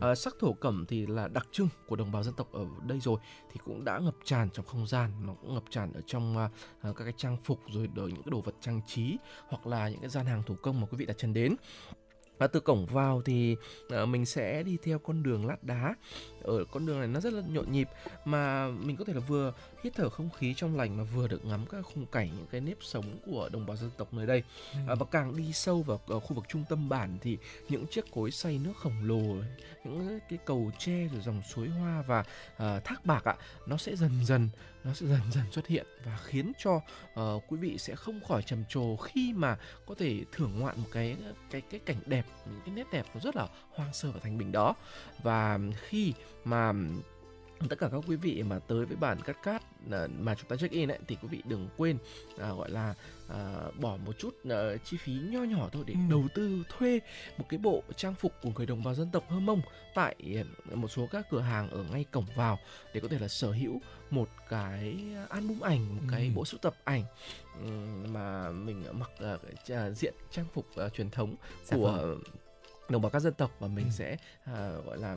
Ờ, 0.00 0.14
sắc 0.14 0.34
thổ 0.40 0.52
cẩm 0.52 0.84
thì 0.88 1.06
là 1.06 1.28
đặc 1.28 1.46
trưng 1.52 1.68
của 1.86 1.96
đồng 1.96 2.12
bào 2.12 2.22
dân 2.22 2.34
tộc 2.34 2.52
ở 2.52 2.66
đây 2.86 3.00
rồi 3.00 3.18
thì 3.52 3.60
cũng 3.64 3.84
đã 3.84 3.98
ngập 3.98 4.14
tràn 4.24 4.50
trong 4.50 4.66
không 4.66 4.86
gian, 4.86 5.26
nó 5.26 5.34
cũng 5.34 5.54
ngập 5.54 5.64
tràn 5.70 5.92
ở 5.92 6.00
trong 6.06 6.38
à, 6.38 6.50
à, 6.80 6.90
các 6.96 7.04
cái 7.04 7.14
trang 7.16 7.36
phục 7.44 7.60
rồi 7.72 7.88
ở 7.96 8.06
những 8.06 8.22
cái 8.22 8.30
đồ 8.30 8.40
vật 8.40 8.54
trang 8.60 8.80
trí 8.86 9.16
hoặc 9.48 9.66
là 9.66 9.88
những 9.88 10.00
cái 10.00 10.10
gian 10.10 10.26
hàng 10.26 10.42
thủ 10.46 10.54
công 10.62 10.80
mà 10.80 10.86
quý 10.86 10.96
vị 10.98 11.06
đặt 11.06 11.18
chân 11.18 11.34
đến. 11.34 11.56
Và 12.38 12.46
từ 12.46 12.60
cổng 12.60 12.86
vào 12.86 13.22
thì 13.24 13.56
ờ, 13.88 14.06
mình 14.06 14.26
sẽ 14.26 14.62
đi 14.62 14.78
theo 14.82 14.98
con 14.98 15.22
đường 15.22 15.46
lát 15.46 15.64
đá. 15.64 15.94
Ở 16.42 16.64
con 16.64 16.86
đường 16.86 16.98
này 16.98 17.08
nó 17.08 17.20
rất 17.20 17.32
là 17.32 17.42
nhộn 17.48 17.72
nhịp, 17.72 17.88
mà 18.24 18.68
mình 18.68 18.96
có 18.96 19.04
thể 19.04 19.12
là 19.12 19.20
vừa 19.20 19.52
hít 19.84 19.94
thở 19.94 20.10
không 20.10 20.30
khí 20.30 20.54
trong 20.56 20.76
lành 20.76 20.96
mà 20.96 21.04
vừa 21.04 21.28
được 21.28 21.44
ngắm 21.44 21.66
các 21.70 21.82
khung 21.82 22.06
cảnh 22.06 22.30
những 22.36 22.46
cái 22.50 22.60
nếp 22.60 22.76
sống 22.80 23.04
của 23.26 23.48
đồng 23.52 23.66
bào 23.66 23.76
dân 23.76 23.90
tộc 23.96 24.14
nơi 24.14 24.26
đây. 24.26 24.42
À, 24.88 24.94
và 24.94 25.06
càng 25.10 25.36
đi 25.36 25.52
sâu 25.52 25.82
vào 25.82 26.00
ờ, 26.06 26.20
khu 26.20 26.34
vực 26.34 26.44
trung 26.48 26.64
tâm 26.68 26.88
bản 26.88 27.18
thì 27.20 27.38
những 27.68 27.86
chiếc 27.86 28.04
cối 28.10 28.30
xay 28.30 28.58
nước 28.58 28.72
khổng 28.76 28.96
lồ, 29.02 29.36
những 29.84 30.18
cái 30.28 30.38
cầu 30.44 30.70
tre 30.78 31.08
rồi 31.12 31.20
dòng 31.20 31.42
suối 31.42 31.68
hoa 31.68 32.02
và 32.02 32.24
à, 32.56 32.80
thác 32.80 33.06
bạc 33.06 33.24
ạ, 33.24 33.36
nó 33.66 33.76
sẽ 33.76 33.96
dần 33.96 34.24
dần 34.24 34.48
nó 34.84 34.94
sẽ 34.94 35.06
dần 35.06 35.20
dần 35.32 35.44
xuất 35.52 35.66
hiện 35.66 35.86
và 36.04 36.18
khiến 36.24 36.52
cho 36.58 36.80
ờ, 37.14 37.40
quý 37.48 37.56
vị 37.56 37.78
sẽ 37.78 37.94
không 37.94 38.20
khỏi 38.28 38.42
trầm 38.42 38.64
trồ 38.68 38.96
khi 38.96 39.32
mà 39.32 39.56
có 39.86 39.94
thể 39.98 40.24
thưởng 40.32 40.58
ngoạn 40.58 40.76
một 40.80 40.88
cái 40.92 41.16
cái 41.50 41.60
cái 41.60 41.80
cảnh 41.86 42.00
đẹp 42.06 42.26
những 42.46 42.60
cái 42.66 42.74
nét 42.74 42.86
đẹp 42.92 43.06
nó 43.14 43.20
rất 43.20 43.36
là 43.36 43.48
hoang 43.70 43.92
sơ 43.92 44.10
và 44.10 44.20
thanh 44.22 44.38
bình 44.38 44.52
đó 44.52 44.74
và 45.22 45.58
khi 45.88 46.12
mà 46.44 46.72
tất 47.68 47.78
cả 47.78 47.88
các 47.92 48.00
quý 48.06 48.16
vị 48.16 48.42
mà 48.42 48.58
tới 48.58 48.84
với 48.86 48.96
bản 48.96 49.20
cát 49.22 49.42
cát 49.42 49.62
à, 49.92 50.06
mà 50.18 50.34
chúng 50.34 50.48
ta 50.48 50.56
check 50.56 50.72
in 50.74 50.90
ấy 50.90 50.98
thì 51.08 51.16
quý 51.22 51.28
vị 51.28 51.42
đừng 51.44 51.68
quên 51.76 51.98
à, 52.38 52.48
gọi 52.52 52.70
là 52.70 52.94
à, 53.28 53.54
bỏ 53.80 53.96
một 53.96 54.12
chút 54.18 54.34
à, 54.50 54.76
chi 54.84 54.96
phí 54.96 55.12
nho 55.12 55.42
nhỏ 55.42 55.68
thôi 55.72 55.84
để 55.86 55.94
Ừ. 55.94 56.00
đầu 56.10 56.24
tư 56.34 56.62
thuê 56.78 57.00
một 57.38 57.44
cái 57.48 57.58
bộ 57.58 57.82
trang 57.96 58.14
phục 58.14 58.32
của 58.42 58.50
người 58.56 58.66
đồng 58.66 58.84
bào 58.84 58.94
dân 58.94 59.10
tộc 59.12 59.24
Hơ 59.30 59.40
Mông 59.40 59.60
tại 59.94 60.14
à, 60.70 60.74
một 60.74 60.88
số 60.88 61.06
các 61.10 61.26
cửa 61.30 61.40
hàng 61.40 61.70
ở 61.70 61.84
ngay 61.92 62.04
cổng 62.12 62.26
vào 62.36 62.58
để 62.94 63.00
có 63.00 63.08
thể 63.08 63.18
là 63.18 63.28
sở 63.28 63.50
hữu 63.52 63.80
một 64.10 64.28
cái 64.48 64.96
album 65.30 65.60
ảnh 65.60 65.96
một 65.96 66.02
cái 66.10 66.22
Ừ. 66.24 66.30
bộ 66.34 66.44
sưu 66.44 66.58
tập 66.58 66.74
ảnh 66.84 67.04
ừm, 67.60 68.12
mà 68.12 68.50
mình 68.50 68.84
mặc 68.92 69.10
à, 69.18 69.36
cái 69.42 69.52
cha- 69.66 69.90
diện 69.90 70.14
trang 70.30 70.46
phục 70.54 70.76
à, 70.76 70.88
truyền 70.88 71.10
thống 71.10 71.34
Dạ 71.64 71.76
của 71.76 71.92
vâng. 71.92 72.20
đồng 72.88 73.02
bào 73.02 73.10
các 73.10 73.20
dân 73.20 73.34
tộc 73.34 73.50
và 73.58 73.68
mình 73.68 73.84
Ừ. 73.84 73.90
sẽ 73.90 74.16
à, 74.44 74.70
gọi 74.86 74.98
là 74.98 75.16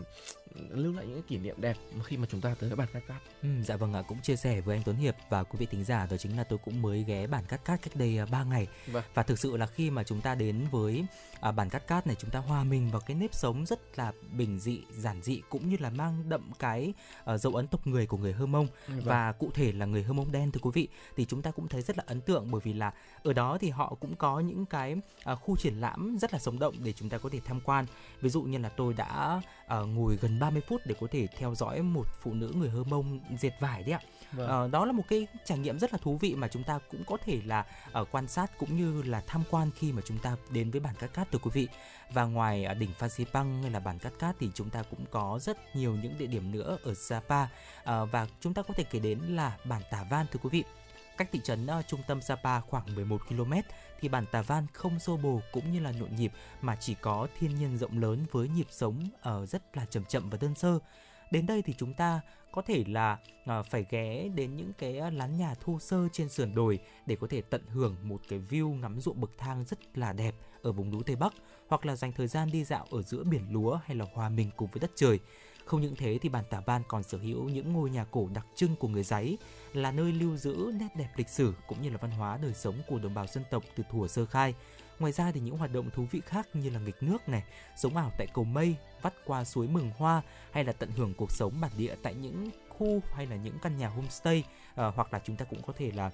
lưu 0.70 0.94
lại 0.94 1.06
những 1.06 1.14
cái 1.16 1.24
kỷ 1.28 1.38
niệm 1.38 1.56
đẹp 1.62 1.78
khi 2.04 2.18
mà 2.18 2.28
chúng 2.32 2.42
ta 2.42 2.56
tới 2.60 2.76
bản 2.76 2.88
cát 2.94 3.04
cát 3.08 3.22
Ừ, 3.42 3.50
dạ 3.64 3.76
vâng 3.76 3.94
ạ, 3.94 4.02
cũng 4.08 4.22
chia 4.22 4.36
sẻ 4.36 4.62
với 4.62 4.76
anh 4.76 4.84
Tuấn 4.86 4.98
Hiệp 4.98 5.16
và 5.30 5.44
quý 5.44 5.58
vị 5.60 5.66
thính 5.72 5.84
giả 5.84 6.08
đó 6.12 6.18
chính 6.18 6.38
là 6.38 6.44
tôi 6.44 6.60
cũng 6.66 6.82
mới 6.82 7.04
ghé 7.04 7.28
bản 7.28 7.44
Cát 7.46 7.66
Cát 7.66 7.82
cách 7.82 7.96
đây 7.96 8.20
3 8.32 8.44
ngày. 8.44 8.68
Vâng. 8.88 9.04
Và 9.14 9.24
thực 9.24 9.40
sự 9.40 9.58
là 9.58 9.66
khi 9.66 9.90
mà 9.90 10.04
chúng 10.04 10.22
ta 10.22 10.36
đến 10.36 10.66
với 10.72 11.06
à, 11.40 11.52
bản 11.52 11.70
Cát 11.70 11.88
Cát 11.88 12.08
này 12.08 12.16
chúng 12.20 12.30
ta 12.32 12.40
hòa 12.40 12.64
mình 12.64 12.90
vào 12.92 13.02
cái 13.02 13.16
nếp 13.16 13.34
sống 13.34 13.66
rất 13.66 14.00
là 14.00 14.12
bình 14.32 14.60
dị, 14.60 14.82
giản 14.98 15.22
dị 15.22 15.42
cũng 15.50 15.70
như 15.70 15.78
là 15.80 15.90
mang 15.90 16.30
đậm 16.30 16.52
cái 16.60 16.94
ờ, 17.24 17.38
dấu 17.38 17.54
ấn 17.56 17.68
tộc 17.68 17.88
người 17.88 18.06
của 18.06 18.18
người 18.18 18.34
Hơ 18.34 18.46
Mông 18.46 18.68
Vâng. 18.88 19.02
và 19.04 19.32
cụ 19.32 19.52
thể 19.54 19.72
là 19.72 19.86
người 19.86 20.04
Hơ 20.04 20.14
Mông 20.14 20.32
đen 20.32 20.52
thưa 20.52 20.60
quý 20.62 20.72
vị 20.74 20.88
thì 21.16 21.26
chúng 21.26 21.42
ta 21.42 21.52
cũng 21.52 21.68
thấy 21.68 21.82
rất 21.82 21.98
là 21.98 22.04
ấn 22.08 22.22
tượng 22.22 22.52
bởi 22.52 22.62
vì 22.64 22.74
là 22.74 22.94
ở 23.24 23.34
đó 23.34 23.58
thì 23.62 23.70
họ 23.70 23.96
cũng 24.00 24.16
có 24.16 24.40
những 24.40 24.66
cái 24.66 24.96
à, 25.24 25.36
khu 25.36 25.56
triển 25.58 25.74
lãm 25.82 26.18
rất 26.22 26.34
là 26.34 26.40
sống 26.40 26.60
động 26.60 26.76
để 26.84 26.94
chúng 26.94 27.10
ta 27.10 27.18
có 27.18 27.30
thể 27.30 27.40
tham 27.46 27.62
quan. 27.62 27.86
Ví 28.22 28.30
dụ 28.30 28.42
như 28.42 28.58
là 28.58 28.70
tôi 28.70 28.94
đã 28.94 29.42
à, 29.68 29.80
ngồi 29.80 30.18
gần 30.22 30.40
30 30.48 30.62
phút 30.68 30.82
để 30.86 30.96
có 31.00 31.08
thể 31.12 31.28
theo 31.38 31.56
dõi 31.56 31.82
một 31.82 32.08
phụ 32.22 32.34
nữ 32.34 32.54
người 32.56 32.70
Hơ 32.70 32.84
Mông 32.84 33.20
dệt 33.40 33.54
vải 33.60 33.84
đấy 33.84 33.92
ạ. 33.92 34.02
Vâng. 34.32 34.48
Ờ, 34.48 34.68
đó 34.68 34.86
là 34.86 34.92
một 34.92 35.04
cái 35.10 35.28
trải 35.46 35.58
nghiệm 35.58 35.80
rất 35.80 35.94
là 35.94 36.00
thú 36.02 36.18
vị 36.18 36.36
mà 36.36 36.48
chúng 36.48 36.64
ta 36.64 36.80
cũng 36.92 37.04
có 37.04 37.18
thể 37.26 37.42
là 37.46 37.66
ờ, 37.92 38.06
quan 38.12 38.28
sát 38.28 38.52
cũng 38.58 38.78
như 38.78 39.02
là 39.02 39.24
tham 39.28 39.44
quan 39.52 39.70
khi 39.76 39.92
mà 39.92 40.02
chúng 40.06 40.20
ta 40.20 40.36
đến 40.50 40.72
với 40.72 40.80
bản 40.80 40.96
Cát 41.00 41.14
Cát 41.14 41.32
thưa 41.32 41.40
quý 41.40 41.52
vị. 41.54 41.68
Và 42.14 42.24
ngoài 42.24 42.64
ờ, 42.64 42.74
đỉnh 42.74 42.94
Phan 42.94 43.10
Xipang 43.10 43.62
hay 43.62 43.72
là 43.72 43.80
bản 43.80 44.00
Cát 44.00 44.14
Cát 44.20 44.36
thì 44.40 44.50
chúng 44.54 44.70
ta 44.70 44.84
cũng 44.84 45.06
có 45.12 45.40
rất 45.42 45.76
nhiều 45.76 45.96
những 46.04 46.18
địa 46.18 46.28
điểm 46.28 46.52
nữa 46.52 46.78
ở 46.84 46.94
Sapa 46.94 47.48
Ờ, 47.88 48.06
và 48.06 48.28
chúng 48.42 48.54
ta 48.54 48.62
có 48.62 48.74
thể 48.74 48.84
kể 48.84 49.00
đến 49.00 49.20
là 49.20 49.58
bản 49.64 49.82
Tà 49.92 50.04
Văn 50.10 50.26
thưa 50.32 50.40
quý 50.44 50.50
vị. 50.50 50.64
Cách 51.18 51.30
thị 51.32 51.40
trấn 51.44 51.68
ờ, 51.68 51.82
trung 51.88 52.02
tâm 52.08 52.22
Sapa 52.22 52.60
khoảng 52.60 52.96
11 52.96 53.22
km 53.30 53.54
thì 54.00 54.10
bản 54.10 54.26
Tà 54.32 54.42
van 54.42 54.68
không 54.74 55.00
xô 55.00 55.18
bồ 55.18 55.42
cũng 55.52 55.72
như 55.72 55.80
là 55.80 55.92
nhộn 55.92 56.16
nhịp 56.16 56.32
mà 56.62 56.76
chỉ 56.76 56.96
có 57.02 57.28
thiên 57.40 57.56
nhiên 57.56 57.78
rộng 57.78 58.02
lớn 58.02 58.26
với 58.32 58.48
nhịp 58.48 58.68
sống 58.70 59.00
ờ, 59.22 59.46
rất 59.46 59.78
là 59.78 59.86
chậm 59.86 60.06
chậm 60.06 60.30
và 60.30 60.38
đơn 60.42 60.56
sơ. 60.56 60.80
Đến 61.32 61.46
đây 61.46 61.62
thì 61.62 61.74
chúng 61.78 61.94
ta 61.94 62.22
có 62.52 62.62
thể 62.62 62.84
là 62.88 63.18
uh, 63.44 63.66
phải 63.70 63.86
ghé 63.90 64.30
đến 64.36 64.56
những 64.56 64.74
cái 64.78 65.00
à, 65.00 65.10
lán 65.10 65.38
nhà 65.38 65.56
thô 65.56 65.80
sơ 65.80 66.08
trên 66.12 66.30
sườn 66.30 66.56
đồi 66.56 66.80
để 67.06 67.16
có 67.16 67.28
thể 67.28 67.42
tận 67.42 67.62
hưởng 67.68 67.96
một 68.04 68.22
cái 68.30 68.42
view 68.50 68.80
ngắm 68.80 69.02
ruộng 69.02 69.22
bậc 69.22 69.32
thang 69.38 69.66
rất 69.68 69.98
là 69.98 70.14
đẹp 70.14 70.36
ở 70.62 70.72
vùng 70.72 70.92
núi 70.92 71.04
Tây 71.06 71.16
Bắc 71.16 71.34
hoặc 71.68 71.86
là 71.86 71.96
dành 71.96 72.12
thời 72.12 72.28
gian 72.28 72.52
đi 72.52 72.64
dạo 72.64 72.86
ở 72.92 73.02
giữa 73.02 73.24
biển 73.24 73.44
lúa 73.52 73.80
hay 73.86 73.96
là 73.96 74.06
hòa 74.14 74.30
mình 74.30 74.50
cùng 74.58 74.70
với 74.72 74.80
đất 74.80 74.92
trời. 74.96 75.20
Không 75.68 75.82
những 75.82 75.96
thế 75.96 76.18
thì 76.22 76.30
bản 76.30 76.44
Tả 76.50 76.62
Ban 76.66 76.82
còn 76.88 77.04
sở 77.04 77.18
hữu 77.18 77.50
những 77.50 77.74
ngôi 77.74 77.90
nhà 77.90 78.06
cổ 78.12 78.30
đặc 78.34 78.46
trưng 78.56 78.76
của 78.76 78.88
người 78.88 79.04
Giấy, 79.04 79.38
là 79.74 79.92
nơi 79.92 80.12
lưu 80.12 80.38
giữ 80.38 80.72
nét 80.80 80.88
đẹp 80.96 81.10
lịch 81.16 81.30
sử 81.30 81.54
cũng 81.68 81.82
như 81.82 81.90
là 81.90 81.98
văn 81.98 82.12
hóa 82.12 82.38
đời 82.42 82.54
sống 82.54 82.76
của 82.88 83.00
đồng 83.00 83.14
bào 83.14 83.28
dân 83.28 83.44
tộc 83.52 83.64
từ 83.76 83.84
thuở 83.92 84.08
sơ 84.08 84.26
khai. 84.26 84.54
Ngoài 85.00 85.12
ra 85.12 85.32
thì 85.32 85.40
những 85.40 85.58
hoạt 85.58 85.74
động 85.74 85.90
thú 85.96 86.06
vị 86.12 86.22
khác 86.26 86.48
như 86.54 86.70
là 86.70 86.80
nghịch 86.80 87.04
nước 87.04 87.30
này, 87.30 87.44
sống 87.78 87.98
ảo 87.98 88.12
tại 88.18 88.28
cầu 88.34 88.44
mây, 88.44 88.76
vắt 89.02 89.14
qua 89.26 89.44
suối 89.44 89.68
mừng 89.68 89.92
hoa 89.98 90.22
hay 90.52 90.64
là 90.64 90.74
tận 90.74 90.90
hưởng 90.92 91.14
cuộc 91.14 91.32
sống 91.32 91.54
bản 91.62 91.72
địa 91.78 91.96
tại 92.04 92.16
những 92.16 92.50
khu 92.70 93.02
hay 93.14 93.26
là 93.26 93.36
những 93.36 93.60
căn 93.62 93.78
nhà 93.78 93.90
homestay 93.90 94.44
à, 94.76 94.92
hoặc 94.96 95.14
là 95.14 95.20
chúng 95.26 95.36
ta 95.36 95.46
cũng 95.46 95.62
có 95.68 95.74
thể 95.78 95.92
là 95.92 96.12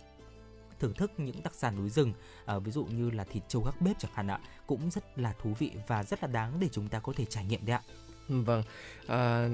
thưởng 0.79 0.93
thức 0.93 1.11
những 1.17 1.43
đặc 1.43 1.53
sản 1.55 1.75
núi 1.75 1.89
rừng 1.89 2.13
à, 2.45 2.59
ví 2.59 2.71
dụ 2.71 2.85
như 2.85 3.09
là 3.09 3.23
thịt 3.23 3.43
trâu 3.47 3.61
gác 3.61 3.81
bếp 3.81 3.99
chẳng 3.99 4.11
hạn 4.13 4.27
ạ 4.27 4.39
cũng 4.67 4.91
rất 4.91 5.19
là 5.19 5.33
thú 5.41 5.53
vị 5.59 5.71
và 5.87 6.03
rất 6.03 6.23
là 6.23 6.27
đáng 6.27 6.59
để 6.59 6.69
chúng 6.71 6.89
ta 6.89 6.99
có 6.99 7.13
thể 7.15 7.25
trải 7.25 7.45
nghiệm 7.45 7.65
đấy 7.65 7.75
ạ 7.75 7.81
Vâng, 8.27 8.63
à, 9.07 9.49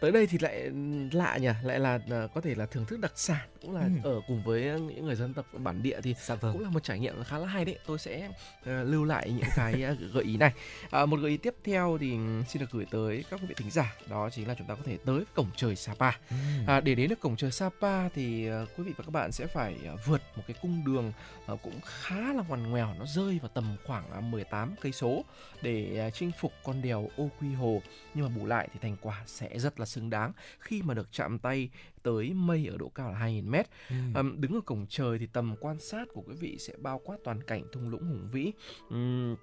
tới 0.00 0.12
đây 0.12 0.26
thì 0.26 0.38
lại 0.38 0.70
lạ 1.12 1.36
nhỉ, 1.36 1.48
lại 1.62 1.78
là 1.80 1.98
à, 2.10 2.26
có 2.34 2.40
thể 2.40 2.54
là 2.54 2.66
thưởng 2.66 2.84
thức 2.86 3.00
đặc 3.00 3.12
sản 3.14 3.48
cũng 3.62 3.74
là 3.74 3.80
Ừ. 3.80 4.10
ở 4.10 4.20
cùng 4.28 4.42
với 4.42 4.62
những 4.80 5.04
người 5.06 5.14
dân 5.16 5.34
tộc 5.34 5.46
bản 5.58 5.82
địa 5.82 6.00
thì 6.02 6.14
dạ 6.26 6.34
vâng 6.34 6.52
cũng 6.52 6.62
là 6.62 6.70
một 6.70 6.82
trải 6.84 6.98
nghiệm 6.98 7.24
khá 7.24 7.38
là 7.38 7.46
hay 7.46 7.64
đấy. 7.64 7.78
Tôi 7.86 7.98
sẽ 7.98 8.30
à, 8.64 8.82
lưu 8.82 9.04
lại 9.04 9.30
những 9.30 9.48
cái 9.56 9.84
à, 9.84 9.94
gợi 10.12 10.24
ý 10.24 10.36
này. 10.36 10.52
À, 10.90 11.06
một 11.06 11.20
gợi 11.20 11.30
ý 11.30 11.36
tiếp 11.36 11.54
theo 11.64 11.98
thì 12.00 12.10
xin 12.48 12.60
được 12.60 12.70
gửi 12.70 12.86
tới 12.90 13.24
các 13.30 13.40
quý 13.40 13.46
vị 13.48 13.54
thính 13.58 13.70
giả 13.70 13.94
đó 14.08 14.30
chính 14.32 14.48
là 14.48 14.54
chúng 14.58 14.66
ta 14.66 14.74
có 14.74 14.82
thể 14.84 14.98
tới 15.06 15.24
cổng 15.34 15.50
trời 15.56 15.76
Sapa. 15.76 16.10
Ừ. 16.30 16.36
À, 16.66 16.80
để 16.80 16.94
đến 16.94 17.08
được 17.08 17.20
cổng 17.20 17.36
trời 17.36 17.50
Sapa 17.50 18.08
thì 18.08 18.48
à, 18.48 18.64
quý 18.76 18.84
vị 18.84 18.92
và 18.96 19.04
các 19.04 19.10
bạn 19.10 19.32
sẽ 19.32 19.46
phải 19.46 19.76
à, 19.86 19.92
vượt 20.06 20.22
một 20.36 20.42
cái 20.46 20.56
cung 20.62 20.84
đường 20.84 21.12
à, 21.46 21.54
cũng 21.62 21.80
khá 21.84 22.32
là 22.32 22.42
ngoằn 22.48 22.70
ngoèo, 22.70 22.94
nó 22.98 23.04
rơi 23.06 23.38
vào 23.42 23.50
tầm 23.54 23.76
khoảng 23.86 24.10
à, 24.12 24.20
18 24.20 24.74
cây 24.80 24.92
số 24.92 25.24
để 25.62 25.98
à, 25.98 26.10
chinh 26.10 26.30
phục 26.40 26.52
con 26.64 26.82
đèo 26.82 27.08
Ô 27.16 27.28
Quy 27.40 27.52
Hồ 27.54 27.82
nhưng 28.14 28.24
mà 28.24 28.30
bù 28.36 28.46
lại 28.46 28.68
thì 28.72 28.78
thành 28.82 28.96
quả 29.00 29.22
sẽ 29.26 29.58
rất 29.58 29.80
là 29.80 29.86
xứng 29.86 30.10
đáng 30.10 30.32
khi 30.58 30.82
mà 30.82 30.94
được 30.94 31.08
chạm 31.12 31.38
tay 31.38 31.70
tới 32.02 32.32
mây 32.34 32.66
ở 32.66 32.76
độ 32.76 32.88
cao 32.88 33.12
là 33.12 33.18
2.000 33.18 33.50
mét. 33.50 33.66
Ừ. 33.88 33.96
Ừm, 34.14 34.40
đứng 34.40 34.54
ở 34.54 34.60
cổng 34.60 34.86
trời 34.88 35.18
thì 35.18 35.26
tầm 35.26 35.56
quan 35.60 35.80
sát 35.80 36.08
của 36.14 36.22
quý 36.26 36.34
vị 36.40 36.56
sẽ 36.58 36.72
bao 36.78 37.00
quát 37.04 37.16
toàn 37.24 37.42
cảnh 37.42 37.62
thung 37.72 37.88
lũng 37.88 38.02
hùng 38.02 38.28
vĩ. 38.32 38.52
Ừm, 38.90 39.36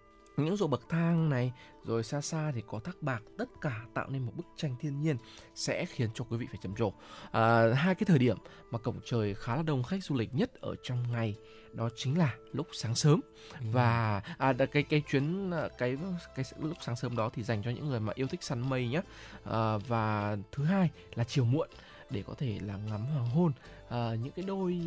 những 0.44 0.58
ruộng 0.58 0.72
bậc 0.72 0.90
thang 0.90 1.30
này 1.30 1.52
rồi 1.84 2.04
xa 2.04 2.22
xa 2.22 2.52
thì 2.56 2.64
có 2.68 2.80
thác 2.80 3.02
bạc 3.02 3.22
tất 3.38 3.50
cả 3.62 3.82
tạo 3.94 4.10
nên 4.10 4.26
một 4.26 4.32
bức 4.36 4.46
tranh 4.56 4.76
thiên 4.80 5.02
nhiên 5.02 5.18
sẽ 5.56 5.86
khiến 5.86 6.10
cho 6.14 6.26
quý 6.30 6.38
vị 6.38 6.48
phải 6.50 6.60
trầm 6.64 6.76
trồ. 6.76 6.94
À, 7.32 7.74
hai 7.76 7.96
cái 7.96 8.06
thời 8.06 8.20
điểm 8.20 8.38
mà 8.72 8.80
cổng 8.80 9.00
trời 9.06 9.36
khá 9.36 9.56
là 9.56 9.64
đông 9.64 9.84
khách 9.84 10.04
du 10.04 10.16
lịch 10.16 10.34
nhất 10.34 10.54
ở 10.62 10.76
trong 10.84 11.12
ngày 11.12 11.36
đó 11.74 11.90
chính 11.96 12.18
là 12.18 12.36
lúc 12.54 12.68
sáng 12.74 12.96
sớm. 12.96 13.20
Ừ. 13.54 13.66
và 13.72 14.22
à, 14.38 14.54
đ- 14.54 14.68
cái 14.68 14.84
cái 14.84 15.02
chuyến 15.12 15.52
à, 15.52 15.68
cái 15.78 15.98
cái 16.36 16.46
lúc 16.62 16.78
sáng 16.82 16.96
sớm 16.96 17.16
đó 17.16 17.30
thì 17.34 17.44
dành 17.44 17.64
cho 17.64 17.72
những 17.72 17.90
người 17.90 18.00
mà 18.00 18.14
yêu 18.16 18.28
thích 18.28 18.44
săn 18.44 18.70
mây 18.70 18.88
nhé 18.88 19.02
à, 19.44 19.78
và 19.78 20.38
thứ 20.52 20.64
hai 20.64 20.90
là 21.16 21.24
chiều 21.24 21.46
muộn 21.46 21.70
để 22.10 22.24
có 22.28 22.34
thể 22.38 22.60
là 22.62 22.78
ngắm 22.78 23.06
hoàng 23.06 23.30
hôn 23.30 23.52
à, 23.90 24.16
những 24.24 24.32
cái 24.36 24.46
đôi 24.46 24.80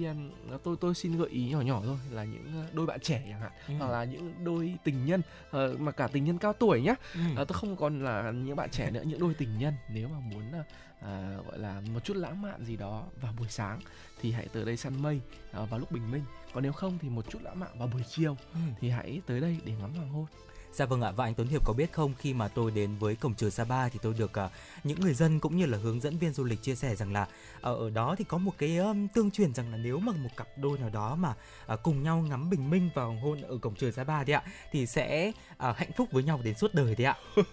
tôi 0.65 0.77
tôi 0.81 0.95
xin 0.95 1.19
gợi 1.19 1.29
ý 1.29 1.49
nhỏ 1.51 1.61
nhỏ 1.61 1.83
thôi 1.85 1.97
là 2.11 2.25
những 2.25 2.65
uh, 2.69 2.75
đôi 2.75 2.87
bạn 2.87 3.01
trẻ 3.01 3.23
chẳng 3.31 3.41
hạn 3.41 3.53
Ừ. 3.69 3.75
hoặc 3.79 3.91
là 3.91 4.05
những 4.05 4.45
đôi 4.45 4.75
tình 4.85 5.05
nhân 5.07 5.23
ờ, 5.51 5.77
mà 5.79 5.93
cả 5.93 6.09
tình 6.13 6.25
nhân 6.25 6.39
cao 6.39 6.53
tuổi 6.53 6.83
nhá 6.83 6.95
Ừ. 7.15 7.21
à, 7.37 7.45
tôi 7.45 7.59
không 7.59 7.77
còn 7.77 8.05
là 8.05 8.31
những 8.31 8.57
bạn 8.57 8.71
trẻ 8.71 8.91
nữa 8.91 9.03
những 9.07 9.19
đôi 9.21 9.35
tình 9.35 9.59
nhân 9.59 9.75
nếu 9.89 10.09
mà 10.09 10.19
muốn 10.21 10.53
à, 10.53 10.65
à, 11.01 11.37
gọi 11.49 11.59
là 11.59 11.83
một 11.95 12.01
chút 12.05 12.17
lãng 12.17 12.43
mạn 12.43 12.65
gì 12.65 12.77
đó 12.77 13.05
vào 13.21 13.33
buổi 13.39 13.49
sáng 13.49 13.81
thì 14.21 14.33
hãy 14.33 14.49
tới 14.53 14.65
đây 14.65 14.77
săn 14.77 15.03
mây 15.03 15.21
à, 15.53 15.65
vào 15.65 15.79
lúc 15.81 15.93
bình 15.93 16.11
minh 16.11 16.23
còn 16.55 16.63
nếu 16.63 16.73
không 16.73 16.99
thì 17.03 17.09
một 17.09 17.25
chút 17.31 17.39
lãng 17.43 17.61
mạn 17.61 17.79
vào 17.79 17.89
buổi 17.89 18.03
chiều 18.09 18.37
Ừ. 18.55 18.59
thì 18.81 18.91
hãy 18.91 19.21
tới 19.27 19.41
đây 19.41 19.59
để 19.65 19.73
ngắm 19.81 19.93
hoàng 19.95 20.09
hôn 20.09 20.27
Dạ 20.73 20.87
vâng 20.87 21.01
ạ 21.03 21.11
và 21.11 21.25
anh 21.25 21.35
Tuấn 21.35 21.49
Hiệp 21.49 21.65
có 21.65 21.73
biết 21.73 21.93
không 21.93 22.15
khi 22.19 22.35
mà 22.35 22.49
tôi 22.49 22.71
đến 22.71 22.97
với 22.99 23.17
cổng 23.17 23.35
trời 23.35 23.51
Sapa 23.51 23.89
thì 23.89 23.99
tôi 24.03 24.15
được 24.19 24.39
à, 24.39 24.49
những 24.85 25.01
người 25.01 25.15
dân 25.15 25.41
cũng 25.41 25.57
như 25.57 25.67
là 25.67 25.79
hướng 25.79 26.01
dẫn 26.01 26.19
viên 26.19 26.33
du 26.33 26.45
lịch 26.45 26.63
chia 26.63 26.75
sẻ 26.75 26.97
rằng 26.97 27.13
là 27.13 27.27
ở 27.61 27.75
ở 27.75 27.91
đó 27.91 28.15
thì 28.19 28.25
có 28.25 28.39
một 28.39 28.53
cái 28.59 28.77
um, 28.77 29.09
tương 29.09 29.31
truyền 29.31 29.55
rằng 29.55 29.71
là 29.73 29.77
nếu 29.77 29.99
mà 29.99 30.13
một 30.13 30.29
cặp 30.37 30.47
đôi 30.57 30.79
nào 30.79 30.91
đó 30.91 31.15
mà 31.15 31.35
à, 31.67 31.77
cùng 31.77 32.03
nhau 32.03 32.25
ngắm 32.29 32.51
bình 32.51 32.71
minh 32.71 32.91
và 32.95 33.05
hoàng 33.05 33.21
hôn 33.21 33.43
ở 33.43 33.59
cổng 33.59 33.75
trời 33.75 33.93
Sapa 33.93 34.25
đấy 34.25 34.35
ạ 34.35 34.43
thì 34.73 34.87
sẽ 34.87 35.33
à, 35.59 35.75
hạnh 35.77 35.91
phúc 35.97 36.09
với 36.13 36.23
nhau 36.23 36.41
đến 36.45 36.55
suốt 36.55 36.75
đời 36.75 36.95
đấy 36.95 37.05
ạ. 37.07 37.17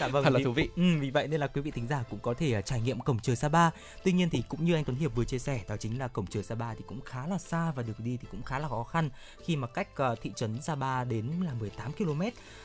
dạ 0.00 0.08
vâng. 0.08 0.24
Thật 0.24 0.30
là 0.30 0.38
vì- 0.38 0.44
thú 0.44 0.52
vị. 0.52 0.68
Ừ, 0.76 0.82
vì 1.00 1.10
vậy 1.10 1.28
nên 1.28 1.40
là 1.40 1.46
quý 1.46 1.60
vị 1.60 1.70
thính 1.70 1.88
giả 1.88 2.04
cũng 2.10 2.18
có 2.20 2.34
thể 2.34 2.52
à, 2.52 2.60
trải 2.60 2.80
nghiệm 2.80 3.00
cổng 3.00 3.18
trời 3.18 3.36
Sapa. 3.36 3.70
Tuy 4.04 4.12
nhiên 4.12 4.30
thì 4.30 4.42
cũng 4.48 4.64
như 4.64 4.74
anh 4.74 4.84
Tuấn 4.84 4.96
Hiệp 4.98 5.14
vừa 5.14 5.24
chia 5.24 5.38
sẻ 5.38 5.60
đó 5.68 5.76
chính 5.76 5.98
là 5.98 6.08
cổng 6.08 6.26
trời 6.26 6.42
Sapa 6.42 6.74
thì 6.74 6.80
cũng 6.86 7.00
khá 7.00 7.26
là 7.26 7.38
xa 7.38 7.72
và 7.76 7.82
được 7.82 8.00
đi 8.00 8.16
thì 8.20 8.28
cũng 8.30 8.42
khá 8.42 8.58
là 8.58 8.68
khó 8.68 8.82
khăn 8.84 9.10
khi 9.44 9.56
mà 9.56 9.66
cách 9.66 9.88
à, 9.96 10.14
thị 10.22 10.32
trấn 10.36 10.62
Sapa 10.62 11.04
đến 11.04 11.32
là 11.44 11.52
18 11.60 11.92
km. 11.98 12.22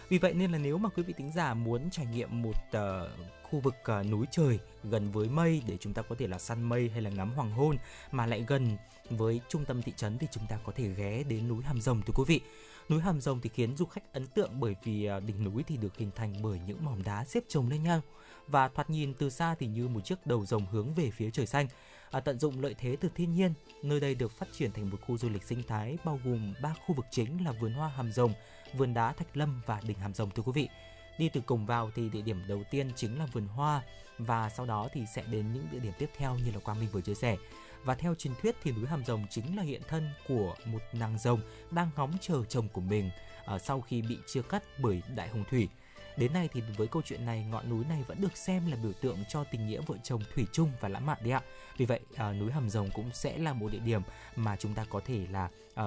Vì 0.10 0.18
vậy 0.18 0.34
nên 0.34 0.52
là 0.52 0.58
nếu 0.58 0.78
mà 0.78 0.90
quý 0.90 1.04
vị 1.04 1.14
tính 1.18 1.32
giả 1.36 1.54
muốn 1.54 1.90
trải 1.92 2.06
nghiệm 2.06 2.42
một 2.42 2.56
uh, 2.78 3.10
khu 3.44 3.60
vực 3.60 3.76
uh, 4.00 4.06
núi 4.12 4.26
trời 4.32 4.60
gần 4.84 5.12
với 5.12 5.30
mây 5.30 5.62
để 5.68 5.78
chúng 5.80 5.94
ta 5.94 6.02
có 6.02 6.16
thể 6.20 6.28
là 6.28 6.40
săn 6.40 6.64
mây 6.64 6.90
hay 6.90 7.02
là 7.02 7.10
ngắm 7.10 7.32
hoàng 7.32 7.52
hôn 7.52 7.78
mà 8.12 8.26
lại 8.26 8.46
gần 8.48 8.78
với 9.10 9.42
trung 9.50 9.66
tâm 9.66 9.82
thị 9.82 9.94
trấn 9.96 10.18
thì 10.18 10.28
chúng 10.32 10.44
ta 10.50 10.58
có 10.66 10.72
thể 10.76 10.90
ghé 10.98 11.24
đến 11.24 11.48
núi 11.48 11.64
Hàm 11.64 11.82
Rồng 11.82 12.02
thưa 12.02 12.14
quý 12.16 12.24
vị. 12.28 12.42
Núi 12.90 13.02
Hàm 13.02 13.22
Rồng 13.22 13.42
thì 13.42 13.50
khiến 13.54 13.78
du 13.78 13.86
khách 13.86 14.14
ấn 14.14 14.28
tượng 14.28 14.60
bởi 14.60 14.76
vì 14.84 15.06
ờ, 15.06 15.20
đỉnh 15.20 15.44
núi 15.44 15.64
thì 15.68 15.78
được 15.78 15.98
hình 15.98 16.12
thành 16.16 16.36
bởi 16.42 16.60
những 16.68 16.86
mỏm 16.86 17.04
đá 17.04 17.26
xếp 17.26 17.44
chồng 17.48 17.70
lên 17.70 17.84
nhau 17.84 18.02
và 18.48 18.68
thoạt 18.68 18.90
nhìn 18.90 19.14
từ 19.14 19.30
xa 19.30 19.56
thì 19.60 19.68
như 19.68 19.88
một 19.88 20.06
chiếc 20.06 20.28
đầu 20.28 20.46
rồng 20.46 20.66
hướng 20.66 20.94
về 20.94 21.12
phía 21.12 21.30
trời 21.32 21.46
xanh. 21.46 21.68
À, 22.12 22.20
tận 22.20 22.40
dụng 22.40 22.62
lợi 22.62 22.76
thế 22.78 22.96
từ 23.00 23.10
thiên 23.16 23.34
nhiên, 23.34 23.54
nơi 23.84 24.00
đây 24.00 24.16
được 24.16 24.32
phát 24.32 24.48
triển 24.58 24.72
thành 24.72 24.90
một 24.90 24.98
khu 25.02 25.18
du 25.18 25.30
lịch 25.30 25.44
sinh 25.44 25.64
thái 25.68 25.98
bao 26.06 26.20
gồm 26.26 26.54
ba 26.62 26.74
khu 26.86 26.96
vực 26.96 27.06
chính 27.12 27.46
là 27.46 27.52
vườn 27.52 27.74
hoa 27.74 27.88
Hàm 27.88 28.12
Rồng, 28.12 28.34
vườn 28.74 28.94
đá 28.94 29.14
Thạch 29.14 29.38
Lâm 29.38 29.62
và 29.66 29.82
đỉnh 29.88 30.00
Hàm 30.00 30.14
Rồng 30.14 30.32
thưa 30.32 30.44
quý 30.44 30.52
vị. 30.56 30.70
Đi 31.18 31.30
từ 31.30 31.42
cổng 31.42 31.66
vào 31.66 31.92
thì 31.96 32.10
địa 32.10 32.22
điểm 32.22 32.42
đầu 32.48 32.64
tiên 32.72 32.92
chính 32.96 33.20
là 33.20 33.26
vườn 33.26 33.48
hoa 33.48 33.82
và 34.18 34.50
sau 34.50 34.66
đó 34.66 34.88
thì 34.94 35.06
sẽ 35.16 35.24
đến 35.32 35.54
những 35.54 35.68
địa 35.72 35.80
điểm 35.80 35.94
tiếp 36.00 36.10
theo 36.18 36.36
như 36.36 36.52
là 36.52 36.60
Quang 36.60 36.80
Minh 36.80 36.90
vừa 36.92 37.02
chia 37.02 37.16
sẻ. 37.16 37.38
Và 37.84 37.96
theo 37.96 38.16
truyền 38.16 38.34
thuyết 38.42 38.56
thì 38.64 38.72
núi 38.72 38.86
Hàm 38.86 39.06
Rồng 39.06 39.26
chính 39.30 39.58
là 39.58 39.64
hiện 39.64 39.82
thân 39.88 40.10
của 40.28 40.56
một 40.66 40.80
nàng 40.94 41.18
rồng 41.18 41.42
đang 41.72 41.90
ngóng 41.96 42.18
chờ 42.22 42.44
chồng 42.50 42.68
của 42.74 42.82
mình 42.82 43.10
ở 43.46 43.60
sau 43.60 43.82
khi 43.82 44.02
bị 44.02 44.18
chia 44.28 44.42
cắt 44.42 44.64
bởi 44.80 45.02
đại 45.16 45.30
hồng 45.30 45.44
thủy. 45.50 45.70
Đến 46.18 46.34
nay 46.34 46.50
thì 46.54 46.62
với 46.78 46.88
câu 46.88 47.02
chuyện 47.06 47.26
này 47.26 47.46
ngọn 47.52 47.70
núi 47.70 47.86
này 47.90 48.04
vẫn 48.08 48.22
được 48.22 48.38
xem 48.38 48.72
là 48.72 48.78
biểu 48.84 48.94
tượng 48.94 49.18
cho 49.30 49.44
tình 49.44 49.68
nghĩa 49.68 49.82
vợ 49.88 49.96
chồng 50.04 50.22
thủy 50.36 50.46
chung 50.52 50.72
và 50.80 50.90
lãng 50.90 51.06
mạn 51.06 51.18
đấy 51.22 51.32
ạ. 51.32 51.42
Vì 51.78 51.86
vậy 51.86 52.00
à, 52.16 52.34
núi 52.34 52.52
Hàm 52.52 52.70
Rồng 52.70 52.90
cũng 52.94 53.10
sẽ 53.14 53.38
là 53.38 53.54
một 53.54 53.72
địa 53.72 53.80
điểm 53.80 54.02
mà 54.36 54.56
chúng 54.56 54.74
ta 54.74 54.86
có 54.90 55.02
thể 55.06 55.28
là 55.32 55.50
à, 55.76 55.86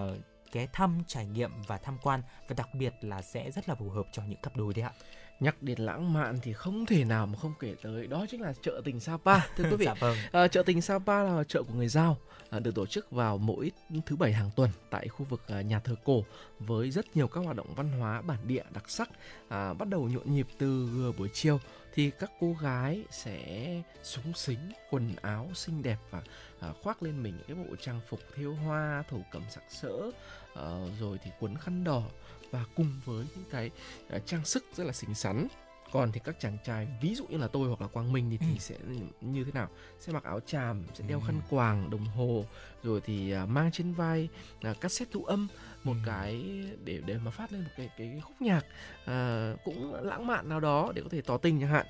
ghé 0.56 0.66
thăm, 0.72 1.02
trải 1.06 1.26
nghiệm 1.26 1.50
và 1.66 1.78
tham 1.78 1.98
quan 2.02 2.22
và 2.48 2.54
đặc 2.56 2.68
biệt 2.74 2.94
là 3.00 3.22
sẽ 3.22 3.50
rất 3.50 3.68
là 3.68 3.74
phù 3.74 3.90
hợp 3.90 4.06
cho 4.12 4.22
những 4.28 4.40
cặp 4.42 4.56
đôi 4.56 4.74
đấy 4.74 4.82
ạ. 4.82 4.92
nhắc 5.40 5.62
đến 5.62 5.78
lãng 5.78 6.12
mạn 6.12 6.38
thì 6.42 6.52
không 6.52 6.86
thể 6.86 7.04
nào 7.04 7.26
mà 7.26 7.38
không 7.38 7.52
kể 7.60 7.74
tới 7.82 8.06
đó 8.06 8.26
chính 8.30 8.40
là 8.40 8.52
chợ 8.62 8.82
tình 8.84 9.00
Sapa 9.00 9.38
thưa 9.56 9.64
quý 9.64 9.76
vị 9.76 9.86
dạ 9.86 9.94
vâng. 9.94 10.16
À, 10.32 10.48
chợ 10.48 10.62
tình 10.66 10.82
Sapa 10.82 11.22
là 11.22 11.44
chợ 11.44 11.62
của 11.62 11.74
người 11.74 11.88
Giao 11.88 12.16
à, 12.50 12.58
được 12.58 12.74
tổ 12.74 12.86
chức 12.86 13.10
vào 13.10 13.38
mỗi 13.38 13.70
thứ 14.06 14.16
bảy 14.16 14.32
hàng 14.32 14.50
tuần 14.56 14.70
tại 14.90 15.08
khu 15.08 15.26
vực 15.30 15.42
à, 15.48 15.60
nhà 15.60 15.80
thờ 15.80 15.94
cổ 16.04 16.24
với 16.58 16.90
rất 16.90 17.16
nhiều 17.16 17.28
các 17.28 17.40
hoạt 17.40 17.56
động 17.56 17.74
văn 17.76 17.92
hóa 17.92 18.22
bản 18.22 18.38
địa 18.44 18.64
đặc 18.74 18.90
sắc 18.90 19.10
à, 19.48 19.72
bắt 19.72 19.88
đầu 19.88 20.08
nhộn 20.08 20.34
nhịp 20.34 20.46
từ 20.58 20.88
buổi 21.18 21.28
chiều 21.32 21.58
thì 21.96 22.10
các 22.10 22.30
cô 22.40 22.56
gái 22.60 23.04
sẽ 23.10 23.66
súng 24.02 24.32
xính 24.34 24.72
quần 24.90 25.14
áo 25.22 25.50
xinh 25.54 25.82
đẹp 25.82 25.98
và 26.10 26.22
à, 26.60 26.72
khoác 26.82 27.02
lên 27.02 27.22
mình 27.22 27.36
những 27.36 27.46
cái 27.46 27.66
bộ 27.68 27.76
trang 27.76 28.00
phục 28.08 28.20
thêu 28.34 28.54
hoa 28.54 29.02
thổ 29.10 29.18
cẩm 29.32 29.42
sặc 29.50 29.64
sỡ 29.68 30.10
à, 30.56 30.68
rồi 31.00 31.18
thì 31.24 31.30
quấn 31.40 31.56
khăn 31.56 31.84
đỏ 31.84 32.02
và 32.50 32.64
cùng 32.76 33.00
với 33.04 33.26
những 33.34 33.44
cái 33.50 33.70
à, 34.08 34.18
trang 34.26 34.44
sức 34.44 34.64
rất 34.76 34.84
là 34.84 34.92
xinh 34.92 35.14
xắn 35.14 35.46
còn 35.92 36.12
thì 36.12 36.20
các 36.24 36.36
chàng 36.40 36.58
trai 36.64 36.88
ví 37.00 37.14
dụ 37.14 37.26
như 37.26 37.36
là 37.38 37.48
tôi 37.48 37.68
hoặc 37.68 37.80
là 37.80 37.86
quang 37.86 38.12
minh 38.12 38.30
thì, 38.30 38.38
thì 38.38 38.46
Ừ. 38.52 38.58
sẽ 38.58 38.76
như 39.20 39.44
thế 39.44 39.52
nào 39.52 39.68
sẽ 40.00 40.12
mặc 40.12 40.24
áo 40.24 40.40
tràm 40.46 40.82
sẽ 40.94 41.04
đeo 41.08 41.20
Ừ. 41.20 41.24
khăn 41.26 41.40
quàng 41.50 41.90
đồng 41.90 42.04
hồ 42.06 42.44
rồi 42.82 43.00
thì 43.04 43.32
à, 43.32 43.46
mang 43.46 43.70
trên 43.72 43.92
vai 43.92 44.28
là 44.60 44.74
cassette 44.74 45.10
thu 45.12 45.24
âm 45.24 45.48
một 45.84 45.92
Ừ. 45.94 45.98
cái 46.06 46.64
để 46.84 47.00
để 47.06 47.18
mà 47.24 47.30
phát 47.30 47.52
lên 47.52 47.62
một 47.64 47.70
cái 47.76 47.88
cái, 47.98 48.20
khúc 48.24 48.42
nhạc 48.42 48.66
à, 49.04 49.52
cũng 49.64 49.94
lãng 49.94 50.26
mạn 50.26 50.48
nào 50.48 50.60
đó 50.60 50.92
để 50.94 51.02
có 51.02 51.08
thể 51.08 51.20
tỏ 51.20 51.36
tình 51.38 51.60
chẳng 51.60 51.70
hạn 51.70 51.86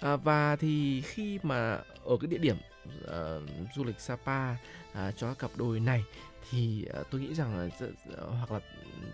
à, 0.00 0.16
và 0.16 0.56
thì 0.56 1.00
khi 1.02 1.38
mà 1.42 1.72
ở 2.04 2.16
cái 2.20 2.28
địa 2.28 2.38
điểm 2.38 2.56
à, 3.08 3.38
du 3.74 3.84
lịch 3.84 4.00
Sapa 4.00 4.56
à, 4.92 5.12
cho 5.16 5.26
các 5.28 5.38
cặp 5.38 5.50
đôi 5.56 5.80
này 5.80 6.04
thì 6.50 6.84
ờ, 6.84 7.04
tôi 7.10 7.20
nghĩ 7.20 7.34
rằng 7.34 7.58
là 7.58 7.68
ờ, 8.16 8.30
hoặc 8.30 8.52
là 8.52 8.60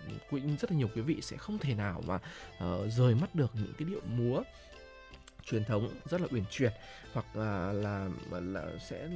ừ, 0.07 0.15
quý 0.29 0.41
rất 0.61 0.71
là 0.71 0.77
nhiều 0.77 0.89
quý 0.95 1.01
vị 1.01 1.21
sẽ 1.21 1.37
không 1.37 1.59
thể 1.59 1.73
nào 1.73 2.03
mà 2.07 2.19
ờ, 2.57 2.89
rời 2.89 3.15
mắt 3.15 3.35
được 3.35 3.51
những 3.53 3.73
cái 3.77 3.87
điệu 3.89 4.01
múa 4.05 4.43
truyền 5.45 5.65
thống 5.65 5.89
rất 6.05 6.21
là 6.21 6.27
uyển 6.31 6.43
chuyển 6.49 6.71
hoặc 7.13 7.35
là 7.35 7.73
là, 7.73 8.09
là 8.31 8.65
sẽ 8.89 9.09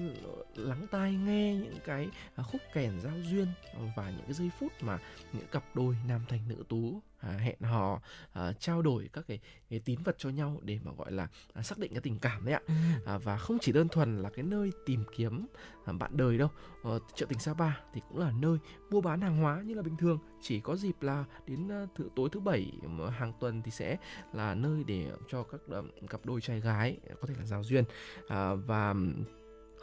lắng 0.55 0.87
tai 0.91 1.13
nghe 1.13 1.55
những 1.55 1.79
cái 1.85 2.09
à, 2.35 2.43
khúc 2.43 2.61
kèn 2.73 2.91
giao 3.01 3.17
duyên 3.23 3.47
và 3.95 4.09
những 4.09 4.25
cái 4.25 4.33
giây 4.33 4.51
phút 4.59 4.71
mà 4.81 4.99
những 5.33 5.47
cặp 5.51 5.63
đôi 5.75 5.95
nam 6.07 6.21
thanh 6.29 6.47
nữ 6.47 6.63
tú 6.69 7.01
à, 7.19 7.29
hẹn 7.29 7.59
hò 7.61 8.01
à, 8.33 8.53
trao 8.53 8.81
đổi 8.81 9.09
các 9.13 9.25
cái, 9.27 9.39
cái 9.69 9.79
tín 9.79 9.99
vật 10.03 10.15
cho 10.17 10.29
nhau 10.29 10.59
để 10.63 10.79
mà 10.83 10.91
gọi 10.97 11.11
là 11.11 11.27
à, 11.53 11.61
xác 11.61 11.77
định 11.77 11.91
cái 11.91 12.01
tình 12.01 12.19
cảm 12.19 12.45
đấy 12.45 12.53
ạ. 12.53 12.61
Ừ. 12.67 12.73
à, 13.05 13.17
và 13.17 13.37
không 13.37 13.57
chỉ 13.61 13.71
đơn 13.71 13.87
thuần 13.87 14.17
là 14.17 14.29
cái 14.29 14.43
nơi 14.43 14.71
tìm 14.85 15.03
kiếm 15.15 15.45
à, 15.85 15.93
bạn 15.93 16.17
đời 16.17 16.37
đâu 16.37 16.49
ờ, 16.83 16.99
chợ 17.15 17.25
tình 17.29 17.39
Sapa 17.39 17.71
thì 17.93 18.01
cũng 18.09 18.17
là 18.17 18.31
nơi 18.31 18.57
mua 18.89 19.01
bán 19.01 19.21
hàng 19.21 19.37
hóa 19.37 19.61
như 19.65 19.73
là 19.73 19.81
bình 19.81 19.97
thường. 19.97 20.19
Chỉ 20.41 20.59
có 20.59 20.75
dịp 20.75 21.01
là 21.01 21.25
đến 21.47 21.71
à, 21.71 21.85
thứ 21.95 22.09
tối 22.15 22.29
thứ 22.31 22.39
bảy 22.39 22.71
hàng 23.11 23.33
tuần 23.39 23.61
thì 23.61 23.71
sẽ 23.71 23.97
là 24.33 24.55
nơi 24.55 24.83
để 24.83 25.11
cho 25.29 25.43
các 25.43 25.61
à, 25.71 25.77
cặp 26.09 26.25
đôi 26.25 26.41
trai 26.41 26.59
gái 26.59 26.97
có 27.21 27.27
thể 27.27 27.33
là 27.37 27.45
giao 27.45 27.63
duyên 27.63 27.83
à, 28.27 28.53
và 28.67 28.93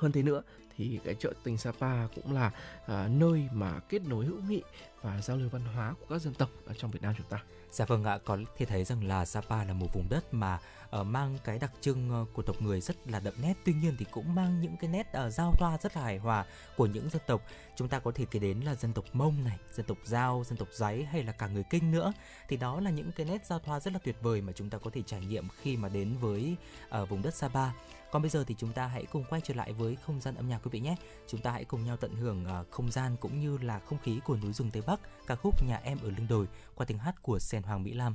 hơn 0.05 0.13
thế 0.13 0.23
nữa 0.23 0.43
thì 0.77 1.01
cái 1.05 1.15
chợ 1.15 1.33
tình 1.45 1.59
Sapa 1.59 2.07
cũng 2.07 2.33
là 2.33 2.51
à, 2.87 3.09
nơi 3.09 3.49
mà 3.53 3.81
kết 3.89 4.03
nối 4.07 4.25
hữu 4.25 4.41
nghị 4.49 4.63
và 5.03 5.21
giao 5.21 5.37
lưu 5.37 5.49
văn 5.49 5.63
hóa 5.75 5.95
của 6.01 6.07
các 6.11 6.23
dân 6.23 6.35
tộc 6.35 6.49
ở 6.67 6.75
trong 6.79 6.91
Việt 6.91 7.03
Nam 7.03 7.15
chúng 7.19 7.27
ta. 7.27 7.43
Dạ 7.71 7.85
vâng 7.85 8.05
ạ, 8.05 8.19
có 8.25 8.39
thể 8.57 8.67
thấy 8.67 8.85
rằng 8.85 9.05
là 9.05 9.25
Sapa 9.25 9.65
là 9.65 9.73
một 9.73 9.87
vùng 9.95 10.07
đất 10.11 10.35
mà 10.35 10.59
uh, 11.01 11.07
mang 11.07 11.39
cái 11.45 11.59
đặc 11.59 11.73
trưng 11.81 12.11
ờ, 12.11 12.25
của 12.33 12.43
tộc 12.43 12.63
người 12.63 12.81
rất 12.81 12.97
là 13.11 13.21
đậm 13.21 13.35
nét. 13.43 13.55
Tuy 13.65 13.73
nhiên 13.73 13.97
thì 13.99 14.07
cũng 14.11 14.35
mang 14.35 14.61
những 14.61 14.77
cái 14.81 14.91
nét 14.91 15.07
uh, 15.27 15.33
giao 15.33 15.53
thoa 15.53 15.79
rất 15.83 15.97
là 15.97 16.03
hài 16.03 16.19
hòa 16.19 16.45
của 16.77 16.87
những 16.87 17.11
dân 17.11 17.23
tộc. 17.27 17.43
Chúng 17.77 17.89
ta 17.89 17.99
có 17.99 18.13
thể 18.15 18.25
kể 18.31 18.39
đến 18.39 18.61
là 18.61 18.75
dân 18.75 18.93
tộc 18.93 19.05
Mông 19.13 19.45
này, 19.45 19.59
dân 19.73 19.87
tộc 19.87 19.99
Giao, 20.05 20.45
dân 20.47 20.59
tộc 20.59 20.69
Giấy 20.73 21.05
hay 21.05 21.23
là 21.23 21.33
cả 21.33 21.47
người 21.47 21.65
Kinh 21.71 21.91
nữa. 21.91 22.13
Thì 22.49 22.57
đó 22.57 22.81
là 22.81 22.91
những 22.91 23.13
cái 23.13 23.27
nét 23.27 23.47
giao 23.47 23.59
thoa 23.59 23.81
rất 23.81 23.93
là 23.93 23.99
tuyệt 24.05 24.17
vời 24.23 24.41
mà 24.41 24.53
chúng 24.53 24.71
ta 24.71 24.79
có 24.79 24.91
thể 24.95 25.03
trải 25.07 25.21
nghiệm 25.21 25.49
khi 25.63 25.77
mà 25.77 25.89
đến 25.89 26.17
với 26.21 26.57
uh, 27.03 27.09
vùng 27.09 27.23
đất 27.23 27.35
Sapa. 27.35 27.71
Còn 28.15 28.23
bây 28.23 28.31
giờ 28.31 28.45
thì 28.47 28.55
chúng 28.59 28.73
ta 28.73 28.87
hãy 28.87 29.07
cùng 29.13 29.25
quay 29.31 29.41
trở 29.45 29.55
lại 29.55 29.73
với 29.73 29.97
không 29.97 30.21
gian 30.21 30.35
âm 30.35 30.49
nhạc 30.49 30.59
quý 30.59 30.71
vị 30.73 30.81
nhé. 30.81 30.97
Chúng 31.27 31.41
ta 31.41 31.51
hãy 31.51 31.65
cùng 31.65 31.85
nhau 31.85 31.97
tận 31.97 32.15
hưởng 32.15 32.47
à, 32.47 32.65
không 32.71 32.91
gian 32.91 33.17
cũng 33.21 33.41
như 33.41 33.59
là 33.59 33.79
không 33.79 33.99
khí 33.99 34.21
của 34.25 34.37
núi 34.37 34.53
rừng 34.53 34.71
Tây 34.71 34.83
Bắc, 34.87 35.01
ca 35.27 35.35
khúc 35.37 35.65
Nhà 35.69 35.81
em 35.85 35.99
ở 36.03 36.11
lưng 36.11 36.27
đồi 36.29 36.47
qua 36.75 36.87
tiếng 36.87 36.99
hát 36.99 37.23
của 37.23 37.39
Sen 37.39 37.63
Hoàng 37.63 37.83
Mỹ 37.83 37.93
Lam. 37.93 38.15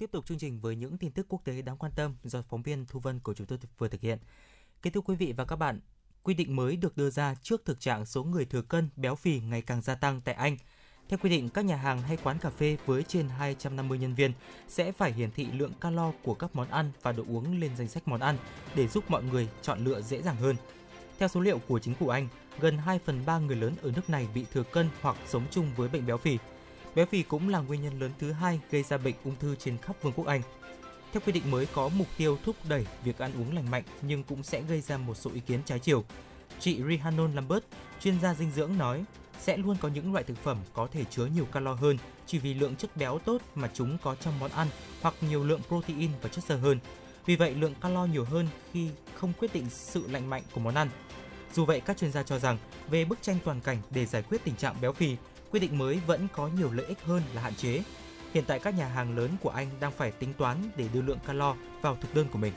Tiếp 0.00 0.12
tục 0.12 0.26
chương 0.26 0.38
trình 0.38 0.60
với 0.60 0.76
những 0.76 0.98
tin 0.98 1.12
tức 1.12 1.26
quốc 1.28 1.44
tế 1.44 1.62
đáng 1.62 1.76
quan 1.76 1.92
tâm 1.96 2.14
do 2.24 2.42
phóng 2.42 2.62
viên 2.62 2.86
Thu 2.86 3.00
Vân 3.00 3.20
của 3.20 3.34
chúng 3.34 3.46
tôi 3.46 3.58
vừa 3.78 3.88
thực 3.88 4.00
hiện. 4.00 4.18
Kính 4.82 4.92
thưa 4.92 5.00
quý 5.00 5.16
vị 5.16 5.32
và 5.36 5.44
các 5.44 5.56
bạn, 5.56 5.80
quy 6.22 6.34
định 6.34 6.56
mới 6.56 6.76
được 6.76 6.96
đưa 6.96 7.10
ra 7.10 7.34
trước 7.42 7.64
thực 7.64 7.80
trạng 7.80 8.06
số 8.06 8.24
người 8.24 8.44
thừa 8.44 8.62
cân, 8.62 8.88
béo 8.96 9.14
phì 9.14 9.40
ngày 9.40 9.62
càng 9.62 9.80
gia 9.80 9.94
tăng 9.94 10.20
tại 10.20 10.34
Anh. 10.34 10.56
Theo 11.08 11.18
quy 11.22 11.30
định, 11.30 11.48
các 11.48 11.64
nhà 11.64 11.76
hàng 11.76 12.02
hay 12.02 12.16
quán 12.22 12.38
cà 12.38 12.50
phê 12.50 12.76
với 12.86 13.02
trên 13.02 13.28
250 13.28 13.98
nhân 13.98 14.14
viên 14.14 14.32
sẽ 14.68 14.92
phải 14.92 15.12
hiển 15.12 15.30
thị 15.30 15.46
lượng 15.52 15.72
calo 15.80 16.12
của 16.22 16.34
các 16.34 16.56
món 16.56 16.68
ăn 16.68 16.92
và 17.02 17.12
đồ 17.12 17.24
uống 17.28 17.60
lên 17.60 17.70
danh 17.76 17.88
sách 17.88 18.08
món 18.08 18.20
ăn 18.20 18.36
để 18.74 18.88
giúp 18.88 19.04
mọi 19.08 19.22
người 19.22 19.48
chọn 19.62 19.84
lựa 19.84 20.00
dễ 20.00 20.22
dàng 20.22 20.36
hơn. 20.36 20.56
Theo 21.18 21.28
số 21.28 21.40
liệu 21.40 21.58
của 21.58 21.78
chính 21.78 21.94
phủ 21.94 22.08
Anh, 22.08 22.28
gần 22.60 22.78
2 22.78 22.98
phần 22.98 23.22
3 23.26 23.38
người 23.38 23.56
lớn 23.56 23.74
ở 23.82 23.92
nước 23.96 24.10
này 24.10 24.28
bị 24.34 24.46
thừa 24.52 24.62
cân 24.62 24.88
hoặc 25.00 25.16
sống 25.26 25.46
chung 25.50 25.70
với 25.76 25.88
bệnh 25.88 26.06
béo 26.06 26.18
phì. 26.18 26.38
Béo 26.94 27.06
phì 27.06 27.22
cũng 27.22 27.48
là 27.48 27.58
nguyên 27.58 27.82
nhân 27.82 28.00
lớn 28.00 28.10
thứ 28.18 28.32
hai 28.32 28.60
gây 28.70 28.82
ra 28.82 28.98
bệnh 28.98 29.14
ung 29.24 29.36
thư 29.40 29.56
trên 29.56 29.78
khắp 29.78 29.96
Vương 30.02 30.12
quốc 30.12 30.26
Anh. 30.26 30.42
Theo 31.12 31.20
quy 31.26 31.32
định 31.32 31.50
mới 31.50 31.66
có 31.66 31.88
mục 31.88 32.06
tiêu 32.16 32.38
thúc 32.44 32.56
đẩy 32.68 32.86
việc 33.04 33.18
ăn 33.18 33.32
uống 33.38 33.54
lành 33.54 33.70
mạnh 33.70 33.82
nhưng 34.02 34.22
cũng 34.22 34.42
sẽ 34.42 34.62
gây 34.62 34.80
ra 34.80 34.98
một 34.98 35.14
số 35.14 35.30
ý 35.34 35.40
kiến 35.40 35.60
trái 35.64 35.78
chiều. 35.78 36.04
Chị 36.60 36.82
Rihannon 36.88 37.34
Lambert, 37.34 37.64
chuyên 38.00 38.20
gia 38.20 38.34
dinh 38.34 38.50
dưỡng 38.50 38.78
nói, 38.78 39.04
sẽ 39.40 39.56
luôn 39.56 39.76
có 39.80 39.88
những 39.88 40.12
loại 40.12 40.24
thực 40.24 40.38
phẩm 40.38 40.58
có 40.72 40.86
thể 40.92 41.04
chứa 41.04 41.26
nhiều 41.26 41.44
calo 41.44 41.72
hơn 41.72 41.98
chỉ 42.26 42.38
vì 42.38 42.54
lượng 42.54 42.76
chất 42.76 42.96
béo 42.96 43.18
tốt 43.18 43.42
mà 43.54 43.70
chúng 43.74 43.98
có 44.02 44.14
trong 44.14 44.38
món 44.38 44.50
ăn 44.50 44.68
hoặc 45.00 45.14
nhiều 45.20 45.44
lượng 45.44 45.60
protein 45.68 46.10
và 46.22 46.28
chất 46.28 46.44
xơ 46.44 46.56
hơn. 46.56 46.78
Vì 47.26 47.36
vậy, 47.36 47.54
lượng 47.54 47.74
calo 47.80 48.06
nhiều 48.06 48.24
hơn 48.24 48.48
khi 48.72 48.88
không 49.14 49.32
quyết 49.38 49.52
định 49.52 49.66
sự 49.70 50.04
lành 50.08 50.30
mạnh 50.30 50.42
của 50.52 50.60
món 50.60 50.74
ăn. 50.74 50.88
Dù 51.54 51.64
vậy, 51.64 51.80
các 51.80 51.96
chuyên 51.96 52.12
gia 52.12 52.22
cho 52.22 52.38
rằng 52.38 52.58
về 52.90 53.04
bức 53.04 53.22
tranh 53.22 53.38
toàn 53.44 53.60
cảnh 53.60 53.78
để 53.90 54.06
giải 54.06 54.22
quyết 54.22 54.44
tình 54.44 54.56
trạng 54.56 54.80
béo 54.80 54.92
phì, 54.92 55.16
quy 55.50 55.60
định 55.60 55.78
mới 55.78 56.00
vẫn 56.06 56.28
có 56.32 56.48
nhiều 56.48 56.70
lợi 56.72 56.86
ích 56.86 56.98
hơn 57.04 57.22
là 57.34 57.42
hạn 57.42 57.54
chế. 57.54 57.82
Hiện 58.34 58.44
tại 58.46 58.58
các 58.58 58.78
nhà 58.78 58.86
hàng 58.86 59.16
lớn 59.16 59.30
của 59.42 59.50
Anh 59.50 59.68
đang 59.80 59.92
phải 59.92 60.10
tính 60.10 60.32
toán 60.34 60.56
để 60.76 60.88
đưa 60.92 61.02
lượng 61.02 61.18
calo 61.26 61.56
vào 61.82 61.96
thực 62.00 62.14
đơn 62.14 62.26
của 62.32 62.38
mình. 62.38 62.52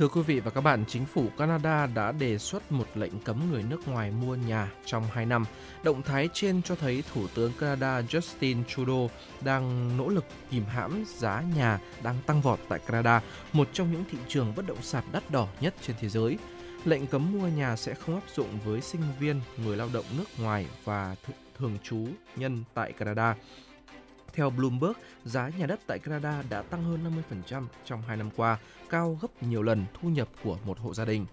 Thưa 0.00 0.08
quý 0.08 0.22
vị 0.22 0.40
và 0.40 0.50
các 0.50 0.60
bạn, 0.60 0.84
chính 0.88 1.06
phủ 1.06 1.26
Canada 1.38 1.86
đã 1.86 2.12
đề 2.12 2.38
xuất 2.38 2.72
một 2.72 2.86
lệnh 2.94 3.20
cấm 3.20 3.50
người 3.50 3.62
nước 3.62 3.88
ngoài 3.88 4.10
mua 4.10 4.34
nhà 4.34 4.70
trong 4.84 5.04
2 5.12 5.26
năm. 5.26 5.44
Động 5.82 6.02
thái 6.02 6.28
trên 6.32 6.62
cho 6.62 6.74
thấy 6.74 7.04
Thủ 7.14 7.26
tướng 7.34 7.52
Canada 7.60 8.00
Justin 8.00 8.64
Trudeau 8.64 9.10
đang 9.44 9.96
nỗ 9.96 10.08
lực 10.08 10.24
kìm 10.50 10.64
hãm 10.64 11.04
giá 11.06 11.42
nhà 11.56 11.80
đang 12.02 12.16
tăng 12.26 12.40
vọt 12.40 12.58
tại 12.68 12.78
Canada, 12.86 13.22
một 13.52 13.68
trong 13.72 13.92
những 13.92 14.04
thị 14.10 14.18
trường 14.28 14.52
bất 14.56 14.66
động 14.66 14.82
sản 14.82 15.04
đắt 15.12 15.30
đỏ 15.30 15.48
nhất 15.60 15.74
trên 15.82 15.96
thế 16.00 16.08
giới. 16.08 16.38
Lệnh 16.84 17.06
cấm 17.06 17.32
mua 17.32 17.48
nhà 17.48 17.76
sẽ 17.76 17.94
không 17.94 18.14
áp 18.14 18.30
dụng 18.34 18.48
với 18.64 18.80
sinh 18.80 19.00
viên, 19.18 19.40
người 19.64 19.76
lao 19.76 19.88
động 19.92 20.04
nước 20.16 20.24
ngoài 20.38 20.66
và 20.84 21.16
thường 21.58 21.78
trú 21.82 22.06
nhân 22.36 22.64
tại 22.74 22.92
Canada. 22.92 23.36
Theo 24.32 24.50
Bloomberg, 24.50 24.92
giá 25.24 25.50
nhà 25.58 25.66
đất 25.66 25.80
tại 25.86 25.98
Canada 25.98 26.42
đã 26.50 26.62
tăng 26.62 26.84
hơn 26.84 27.22
50% 27.50 27.66
trong 27.84 28.02
2 28.02 28.16
năm 28.16 28.30
qua, 28.36 28.58
cao 28.90 29.18
gấp 29.22 29.42
nhiều 29.42 29.62
lần 29.62 29.84
thu 30.00 30.08
nhập 30.08 30.28
của 30.44 30.58
một 30.64 30.78
hộ 30.78 30.94
gia 30.94 31.04
đình. 31.04 31.26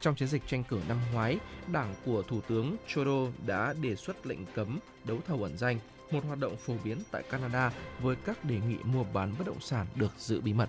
Trong 0.00 0.14
chiến 0.14 0.28
dịch 0.28 0.42
tranh 0.46 0.64
cử 0.64 0.80
năm 0.88 0.98
ngoái, 1.12 1.38
đảng 1.72 1.94
của 2.04 2.22
Thủ 2.22 2.40
tướng 2.40 2.76
Trudeau 2.88 3.32
đã 3.46 3.74
đề 3.82 3.96
xuất 3.96 4.26
lệnh 4.26 4.46
cấm 4.54 4.78
đấu 5.04 5.18
thầu 5.26 5.42
ẩn 5.42 5.58
danh, 5.58 5.78
một 6.10 6.24
hoạt 6.26 6.38
động 6.38 6.56
phổ 6.56 6.74
biến 6.84 6.98
tại 7.10 7.22
Canada 7.30 7.72
với 8.00 8.16
các 8.16 8.44
đề 8.44 8.60
nghị 8.68 8.76
mua 8.84 9.04
bán 9.12 9.34
bất 9.38 9.46
động 9.46 9.60
sản 9.60 9.86
được 9.94 10.12
giữ 10.18 10.40
bí 10.40 10.52
mật. 10.52 10.68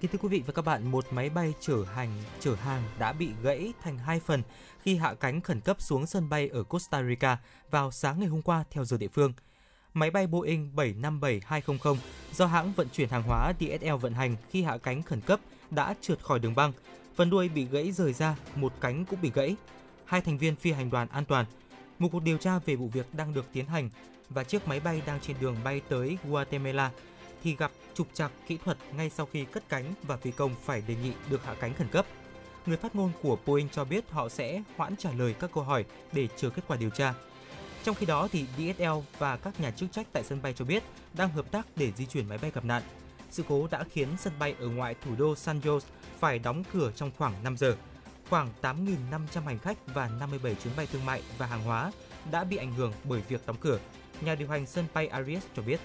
Kính 0.00 0.10
thưa 0.10 0.18
quý 0.22 0.28
vị 0.28 0.42
và 0.46 0.52
các 0.52 0.64
bạn, 0.64 0.90
một 0.90 1.06
máy 1.10 1.30
bay 1.30 1.54
chở 1.60 1.84
hành 1.94 2.08
chở 2.40 2.54
hàng 2.54 2.82
đã 2.98 3.12
bị 3.12 3.30
gãy 3.42 3.72
thành 3.82 3.98
hai 3.98 4.20
phần 4.20 4.42
khi 4.82 4.96
hạ 4.96 5.14
cánh 5.14 5.40
khẩn 5.40 5.60
cấp 5.60 5.82
xuống 5.82 6.06
sân 6.06 6.28
bay 6.28 6.48
ở 6.48 6.62
Costa 6.62 7.02
Rica 7.02 7.38
vào 7.70 7.90
sáng 7.90 8.20
ngày 8.20 8.28
hôm 8.28 8.42
qua 8.42 8.64
theo 8.70 8.84
giờ 8.84 8.96
địa 8.96 9.08
phương. 9.08 9.32
Máy 9.94 10.10
bay 10.10 10.26
Boeing 10.26 10.70
757-200 10.76 11.96
do 12.32 12.46
hãng 12.46 12.72
vận 12.76 12.88
chuyển 12.92 13.08
hàng 13.08 13.22
hóa 13.22 13.52
DSL 13.60 13.92
vận 14.00 14.14
hành 14.14 14.36
khi 14.50 14.62
hạ 14.62 14.78
cánh 14.78 15.02
khẩn 15.02 15.20
cấp 15.20 15.40
đã 15.70 15.94
trượt 16.00 16.22
khỏi 16.22 16.38
đường 16.38 16.54
băng. 16.54 16.72
Phần 17.16 17.30
đuôi 17.30 17.48
bị 17.48 17.64
gãy 17.64 17.92
rời 17.92 18.12
ra, 18.12 18.36
một 18.54 18.72
cánh 18.80 19.04
cũng 19.04 19.20
bị 19.22 19.30
gãy. 19.34 19.56
Hai 20.04 20.20
thành 20.20 20.38
viên 20.38 20.56
phi 20.56 20.72
hành 20.72 20.90
đoàn 20.90 21.08
an 21.08 21.24
toàn. 21.24 21.46
Một 21.98 22.08
cuộc 22.12 22.22
điều 22.22 22.38
tra 22.38 22.58
về 22.58 22.76
vụ 22.76 22.88
việc 22.88 23.14
đang 23.14 23.34
được 23.34 23.44
tiến 23.52 23.66
hành 23.66 23.90
và 24.28 24.44
chiếc 24.44 24.68
máy 24.68 24.80
bay 24.80 25.02
đang 25.06 25.20
trên 25.20 25.36
đường 25.40 25.56
bay 25.64 25.80
tới 25.88 26.18
Guatemala 26.24 26.90
thì 27.42 27.56
gặp 27.56 27.70
trục 27.94 28.08
trặc 28.14 28.32
kỹ 28.46 28.58
thuật 28.64 28.76
ngay 28.96 29.10
sau 29.10 29.26
khi 29.26 29.44
cất 29.44 29.68
cánh 29.68 29.94
và 30.02 30.16
phi 30.16 30.30
công 30.30 30.54
phải 30.64 30.82
đề 30.88 30.94
nghị 31.02 31.12
được 31.30 31.44
hạ 31.44 31.54
cánh 31.60 31.74
khẩn 31.74 31.88
cấp. 31.88 32.06
Người 32.66 32.76
phát 32.76 32.94
ngôn 32.96 33.10
của 33.22 33.38
Boeing 33.46 33.68
cho 33.68 33.84
biết 33.84 34.10
họ 34.10 34.28
sẽ 34.28 34.62
hoãn 34.76 34.96
trả 34.96 35.12
lời 35.12 35.34
các 35.40 35.50
câu 35.54 35.64
hỏi 35.64 35.84
để 36.12 36.28
chờ 36.36 36.50
kết 36.50 36.62
quả 36.68 36.76
điều 36.76 36.90
tra. 36.90 37.14
Trong 37.84 37.94
khi 37.94 38.06
đó, 38.06 38.28
thì 38.32 38.46
DSL 38.56 38.84
và 39.18 39.36
các 39.36 39.60
nhà 39.60 39.70
chức 39.70 39.92
trách 39.92 40.06
tại 40.12 40.24
sân 40.24 40.42
bay 40.42 40.52
cho 40.52 40.64
biết 40.64 40.82
đang 41.14 41.30
hợp 41.30 41.50
tác 41.50 41.66
để 41.76 41.92
di 41.96 42.06
chuyển 42.06 42.28
máy 42.28 42.38
bay 42.38 42.50
gặp 42.54 42.64
nạn. 42.64 42.82
Sự 43.30 43.44
cố 43.48 43.68
đã 43.70 43.84
khiến 43.84 44.08
sân 44.18 44.32
bay 44.38 44.54
ở 44.58 44.68
ngoại 44.68 44.94
thủ 45.04 45.10
đô 45.18 45.36
San 45.36 45.60
Jose 45.60 45.86
phải 46.18 46.38
đóng 46.38 46.62
cửa 46.72 46.92
trong 46.96 47.10
khoảng 47.18 47.44
5 47.44 47.56
giờ. 47.56 47.76
Khoảng 48.30 48.48
8.500 48.62 49.44
hành 49.44 49.58
khách 49.58 49.76
và 49.86 50.10
57 50.20 50.54
chuyến 50.54 50.76
bay 50.76 50.86
thương 50.92 51.04
mại 51.04 51.22
và 51.38 51.46
hàng 51.46 51.62
hóa 51.62 51.92
đã 52.30 52.44
bị 52.44 52.56
ảnh 52.56 52.72
hưởng 52.72 52.92
bởi 53.04 53.22
việc 53.28 53.46
đóng 53.46 53.56
cửa. 53.60 53.78
Nhà 54.20 54.34
điều 54.34 54.48
hành 54.48 54.66
sân 54.66 54.84
bay 54.94 55.06
Arias 55.06 55.44
cho 55.56 55.62
biết. 55.62 55.80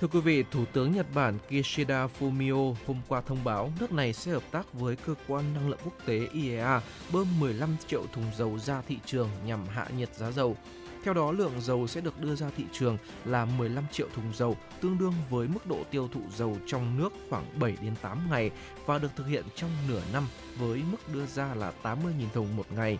Thưa 0.00 0.08
quý 0.08 0.20
vị, 0.20 0.44
Thủ 0.50 0.64
tướng 0.72 0.92
Nhật 0.92 1.06
Bản 1.14 1.38
Kishida 1.48 2.08
Fumio 2.20 2.74
hôm 2.86 3.00
qua 3.08 3.20
thông 3.20 3.44
báo 3.44 3.72
nước 3.80 3.92
này 3.92 4.12
sẽ 4.12 4.32
hợp 4.32 4.42
tác 4.50 4.72
với 4.72 4.96
cơ 4.96 5.14
quan 5.26 5.54
năng 5.54 5.68
lượng 5.68 5.78
quốc 5.84 5.94
tế 6.06 6.28
IEA 6.32 6.80
bơm 7.12 7.40
15 7.40 7.76
triệu 7.88 8.02
thùng 8.12 8.24
dầu 8.36 8.58
ra 8.58 8.82
thị 8.88 8.98
trường 9.06 9.28
nhằm 9.46 9.66
hạ 9.68 9.86
nhiệt 9.96 10.14
giá 10.14 10.30
dầu. 10.30 10.56
Theo 11.04 11.14
đó, 11.14 11.32
lượng 11.32 11.60
dầu 11.60 11.86
sẽ 11.86 12.00
được 12.00 12.20
đưa 12.20 12.34
ra 12.34 12.50
thị 12.56 12.64
trường 12.72 12.98
là 13.24 13.44
15 13.44 13.84
triệu 13.92 14.08
thùng 14.14 14.32
dầu, 14.34 14.56
tương 14.80 14.98
đương 14.98 15.14
với 15.30 15.48
mức 15.48 15.66
độ 15.66 15.78
tiêu 15.90 16.08
thụ 16.12 16.20
dầu 16.36 16.56
trong 16.66 16.98
nước 16.98 17.12
khoảng 17.30 17.60
7 17.60 17.76
đến 17.82 17.94
8 18.02 18.30
ngày 18.30 18.50
và 18.86 18.98
được 18.98 19.10
thực 19.16 19.26
hiện 19.26 19.44
trong 19.54 19.70
nửa 19.88 20.02
năm 20.12 20.28
với 20.58 20.82
mức 20.90 21.14
đưa 21.14 21.26
ra 21.26 21.54
là 21.54 21.72
80.000 21.82 21.96
thùng 22.34 22.56
một 22.56 22.66
ngày. 22.76 22.98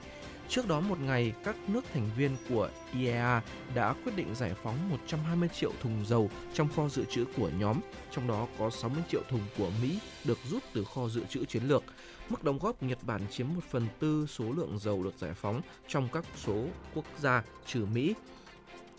Trước 0.48 0.68
đó 0.68 0.80
một 0.80 1.00
ngày, 1.00 1.32
các 1.44 1.56
nước 1.68 1.84
thành 1.92 2.10
viên 2.16 2.36
của 2.48 2.70
IEA 2.92 3.40
đã 3.74 3.94
quyết 4.04 4.16
định 4.16 4.34
giải 4.34 4.54
phóng 4.62 4.90
120 4.90 5.48
triệu 5.48 5.72
thùng 5.82 6.04
dầu 6.06 6.30
trong 6.54 6.68
kho 6.76 6.88
dự 6.88 7.04
trữ 7.04 7.24
của 7.36 7.50
nhóm, 7.58 7.80
trong 8.10 8.28
đó 8.28 8.46
có 8.58 8.70
60 8.70 9.02
triệu 9.08 9.22
thùng 9.30 9.40
của 9.58 9.70
Mỹ 9.82 9.98
được 10.24 10.38
rút 10.50 10.62
từ 10.72 10.84
kho 10.84 11.08
dự 11.08 11.24
trữ 11.28 11.44
chiến 11.44 11.62
lược. 11.62 11.82
Mức 12.28 12.44
đóng 12.44 12.58
góp 12.58 12.82
Nhật 12.82 12.98
Bản 13.02 13.20
chiếm 13.30 13.46
1 13.54 13.60
phần 13.70 13.86
tư 14.00 14.26
số 14.26 14.44
lượng 14.56 14.78
dầu 14.78 15.02
được 15.04 15.14
giải 15.18 15.34
phóng 15.34 15.60
trong 15.88 16.08
các 16.12 16.24
số 16.36 16.64
quốc 16.94 17.04
gia 17.20 17.42
trừ 17.66 17.86
Mỹ. 17.94 18.14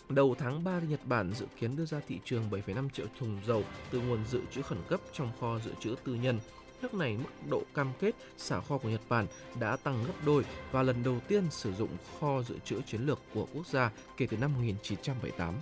Đầu 0.08 0.34
tháng 0.38 0.64
3, 0.64 0.80
Nhật 0.80 1.00
Bản 1.04 1.32
dự 1.34 1.46
kiến 1.60 1.76
đưa 1.76 1.84
ra 1.84 2.00
thị 2.08 2.20
trường 2.24 2.50
7,5 2.50 2.88
triệu 2.88 3.06
thùng 3.18 3.40
dầu 3.46 3.64
từ 3.90 4.00
nguồn 4.00 4.24
dự 4.30 4.40
trữ 4.50 4.62
khẩn 4.62 4.78
cấp 4.88 5.00
trong 5.12 5.30
kho 5.40 5.58
dự 5.58 5.70
trữ 5.80 5.94
tư 6.04 6.14
nhân 6.14 6.40
nước 6.82 6.94
này 6.94 7.16
mức 7.16 7.30
độ 7.50 7.62
cam 7.74 7.92
kết 8.00 8.14
xả 8.36 8.60
kho 8.60 8.78
của 8.78 8.88
Nhật 8.88 9.00
Bản 9.08 9.26
đã 9.60 9.76
tăng 9.76 10.04
gấp 10.04 10.12
đôi 10.26 10.44
và 10.72 10.82
lần 10.82 11.02
đầu 11.02 11.20
tiên 11.28 11.44
sử 11.50 11.74
dụng 11.74 11.90
kho 12.20 12.42
dự 12.42 12.58
trữ 12.64 12.80
chiến 12.82 13.06
lược 13.06 13.18
của 13.34 13.46
quốc 13.54 13.66
gia 13.66 13.90
kể 14.16 14.26
từ 14.26 14.36
năm 14.36 14.54
1978. 14.54 15.54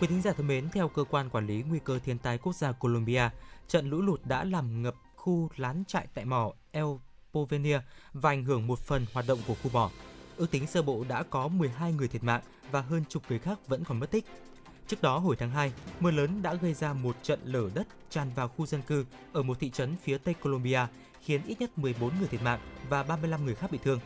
Quý 0.00 0.06
thính 0.06 0.22
giả 0.22 0.32
thân 0.32 0.46
mến, 0.46 0.68
theo 0.68 0.88
cơ 0.88 1.04
quan 1.04 1.30
quản 1.30 1.46
lý 1.46 1.64
nguy 1.68 1.78
cơ 1.84 1.98
thiên 1.98 2.18
tai 2.18 2.38
quốc 2.38 2.56
gia 2.56 2.72
Colombia, 2.72 3.30
trận 3.68 3.90
lũ 3.90 4.00
lụt 4.00 4.20
đã 4.24 4.44
làm 4.44 4.82
ngập 4.82 4.94
khu 5.16 5.48
lán 5.56 5.84
trại 5.86 6.06
tại 6.14 6.24
mỏ 6.24 6.52
El 6.72 6.84
Povenia 7.32 7.80
và 8.12 8.30
ảnh 8.30 8.44
hưởng 8.44 8.66
một 8.66 8.78
phần 8.78 9.06
hoạt 9.12 9.26
động 9.28 9.38
của 9.46 9.54
khu 9.62 9.70
mỏ. 9.72 9.90
Ước 10.36 10.50
tính 10.50 10.66
sơ 10.66 10.82
bộ 10.82 11.04
đã 11.08 11.22
có 11.22 11.48
12 11.48 11.92
người 11.92 12.08
thiệt 12.08 12.24
mạng 12.24 12.42
và 12.70 12.80
hơn 12.80 13.04
chục 13.08 13.22
người 13.28 13.38
khác 13.38 13.58
vẫn 13.66 13.84
còn 13.84 14.00
mất 14.00 14.10
tích. 14.10 14.24
Trước 14.88 15.02
đó 15.02 15.18
hồi 15.18 15.36
tháng 15.36 15.50
2, 15.50 15.72
mưa 16.00 16.10
lớn 16.10 16.42
đã 16.42 16.54
gây 16.54 16.74
ra 16.74 16.92
một 16.92 17.16
trận 17.22 17.40
lở 17.44 17.70
đất 17.74 17.86
tràn 18.10 18.30
vào 18.34 18.48
khu 18.48 18.66
dân 18.66 18.82
cư 18.82 19.04
ở 19.32 19.42
một 19.42 19.60
thị 19.60 19.70
trấn 19.70 19.96
phía 20.02 20.18
tây 20.18 20.34
Colombia, 20.34 20.86
khiến 21.22 21.40
ít 21.46 21.60
nhất 21.60 21.78
14 21.78 22.18
người 22.18 22.28
thiệt 22.28 22.42
mạng 22.42 22.60
và 22.88 23.02
35 23.02 23.44
người 23.44 23.54
khác 23.54 23.70
bị 23.70 23.78
thương. 23.84 24.00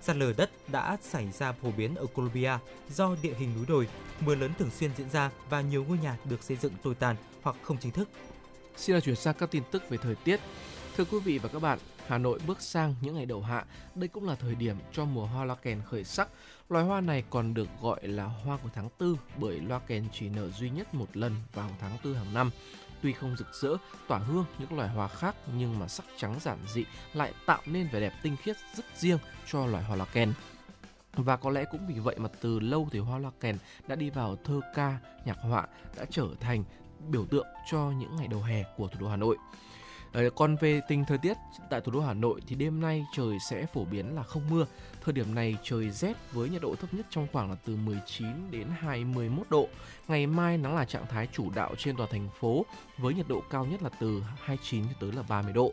Sạt 0.00 0.16
lở 0.16 0.32
đất 0.36 0.50
đã 0.68 0.96
xảy 1.02 1.32
ra 1.32 1.52
phổ 1.52 1.70
biến 1.70 1.94
ở 1.94 2.06
Colombia 2.06 2.52
do 2.88 3.16
địa 3.22 3.34
hình 3.38 3.54
núi 3.56 3.66
đồi, 3.68 3.88
mưa 4.20 4.34
lớn 4.34 4.50
thường 4.58 4.70
xuyên 4.70 4.90
diễn 4.96 5.10
ra 5.10 5.30
và 5.50 5.60
nhiều 5.60 5.84
ngôi 5.84 5.98
nhà 5.98 6.16
được 6.24 6.42
xây 6.42 6.56
dựng 6.56 6.72
tồi 6.82 6.94
tàn 6.94 7.16
hoặc 7.42 7.56
không 7.62 7.78
chính 7.78 7.92
thức. 7.92 8.08
Xin 8.76 8.96
được 8.96 9.00
chuyển 9.00 9.16
sang 9.16 9.34
các 9.38 9.50
tin 9.50 9.62
tức 9.70 9.88
về 9.88 9.98
thời 10.02 10.14
tiết. 10.14 10.40
Thưa 10.96 11.04
quý 11.04 11.18
vị 11.18 11.38
và 11.38 11.48
các 11.48 11.62
bạn, 11.62 11.78
Hà 12.06 12.18
Nội 12.18 12.38
bước 12.46 12.60
sang 12.60 12.94
những 13.00 13.14
ngày 13.14 13.26
đầu 13.26 13.42
hạ, 13.42 13.64
đây 13.94 14.08
cũng 14.08 14.28
là 14.28 14.34
thời 14.34 14.54
điểm 14.54 14.76
cho 14.92 15.04
mùa 15.04 15.26
hoa 15.26 15.44
loa 15.44 15.56
kèn 15.56 15.82
khởi 15.82 16.04
sắc. 16.04 16.28
Loài 16.68 16.84
hoa 16.84 17.00
này 17.00 17.24
còn 17.30 17.54
được 17.54 17.68
gọi 17.80 18.08
là 18.08 18.24
hoa 18.24 18.56
của 18.62 18.68
tháng 18.74 18.88
tư 18.98 19.16
bởi 19.36 19.60
loa 19.60 19.78
kèn 19.78 20.04
chỉ 20.12 20.28
nở 20.28 20.50
duy 20.50 20.70
nhất 20.70 20.94
một 20.94 21.16
lần 21.16 21.34
vào 21.54 21.70
tháng 21.80 21.98
tư 22.02 22.14
hàng 22.14 22.34
năm. 22.34 22.50
Tuy 23.02 23.12
không 23.12 23.36
rực 23.36 23.54
rỡ, 23.54 23.76
tỏa 24.08 24.18
hương 24.18 24.44
những 24.58 24.76
loài 24.76 24.88
hoa 24.88 25.08
khác 25.08 25.36
nhưng 25.56 25.78
mà 25.78 25.88
sắc 25.88 26.04
trắng 26.16 26.38
giản 26.40 26.58
dị 26.74 26.84
lại 27.14 27.32
tạo 27.46 27.60
nên 27.66 27.88
vẻ 27.92 28.00
đẹp 28.00 28.12
tinh 28.22 28.36
khiết 28.42 28.56
rất 28.74 28.84
riêng 28.96 29.18
cho 29.46 29.66
loài 29.66 29.84
hoa 29.84 29.96
loa 29.96 30.06
kèn. 30.12 30.32
Và 31.12 31.36
có 31.36 31.50
lẽ 31.50 31.64
cũng 31.70 31.86
vì 31.86 31.98
vậy 31.98 32.16
mà 32.18 32.28
từ 32.40 32.60
lâu 32.60 32.88
thì 32.92 32.98
hoa 32.98 33.18
loa 33.18 33.30
kèn 33.40 33.58
đã 33.86 33.96
đi 33.96 34.10
vào 34.10 34.36
thơ 34.44 34.60
ca, 34.74 34.98
nhạc 35.24 35.36
họa, 35.42 35.66
đã 35.96 36.04
trở 36.10 36.28
thành 36.40 36.64
biểu 37.08 37.24
tượng 37.24 37.46
cho 37.70 37.78
những 37.78 38.16
ngày 38.16 38.28
đầu 38.28 38.42
hè 38.42 38.64
của 38.76 38.88
thủ 38.88 39.00
đô 39.00 39.08
Hà 39.08 39.16
Nội. 39.16 39.36
Còn 40.34 40.56
về 40.56 40.80
tình 40.88 41.04
thời 41.04 41.18
tiết, 41.18 41.36
tại 41.70 41.80
thủ 41.80 41.92
đô 41.92 42.00
Hà 42.00 42.14
Nội 42.14 42.40
thì 42.46 42.56
đêm 42.56 42.80
nay 42.80 43.04
trời 43.16 43.38
sẽ 43.50 43.66
phổ 43.66 43.84
biến 43.84 44.14
là 44.14 44.22
không 44.22 44.42
mưa. 44.50 44.66
Thời 45.04 45.12
điểm 45.12 45.34
này 45.34 45.56
trời 45.62 45.90
rét 45.90 46.16
với 46.32 46.48
nhiệt 46.48 46.62
độ 46.62 46.74
thấp 46.76 46.94
nhất 46.94 47.06
trong 47.10 47.26
khoảng 47.32 47.50
là 47.50 47.56
từ 47.66 47.76
19 47.76 48.26
đến 48.50 48.66
21 48.80 49.46
độ. 49.50 49.68
Ngày 50.08 50.26
mai 50.26 50.58
nắng 50.58 50.76
là 50.76 50.84
trạng 50.84 51.06
thái 51.06 51.28
chủ 51.32 51.50
đạo 51.54 51.74
trên 51.78 51.96
toàn 51.96 52.10
thành 52.12 52.28
phố 52.40 52.66
với 52.98 53.14
nhiệt 53.14 53.28
độ 53.28 53.42
cao 53.50 53.64
nhất 53.64 53.82
là 53.82 53.90
từ 54.00 54.22
29 54.42 54.84
tới 55.00 55.12
là 55.12 55.22
30 55.28 55.52
độ. 55.52 55.72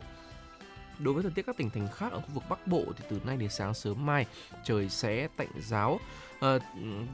Đối 0.98 1.14
với 1.14 1.22
thời 1.22 1.32
tiết 1.32 1.46
các 1.46 1.56
tỉnh 1.56 1.70
thành 1.70 1.88
khác 1.94 2.12
ở 2.12 2.20
khu 2.20 2.28
vực 2.34 2.42
Bắc 2.48 2.66
Bộ 2.66 2.84
thì 2.96 3.04
từ 3.10 3.20
nay 3.24 3.36
đến 3.36 3.48
sáng 3.50 3.74
sớm 3.74 4.06
mai 4.06 4.26
trời 4.64 4.88
sẽ 4.88 5.28
tạnh 5.36 5.48
giáo 5.60 6.00
à, 6.40 6.58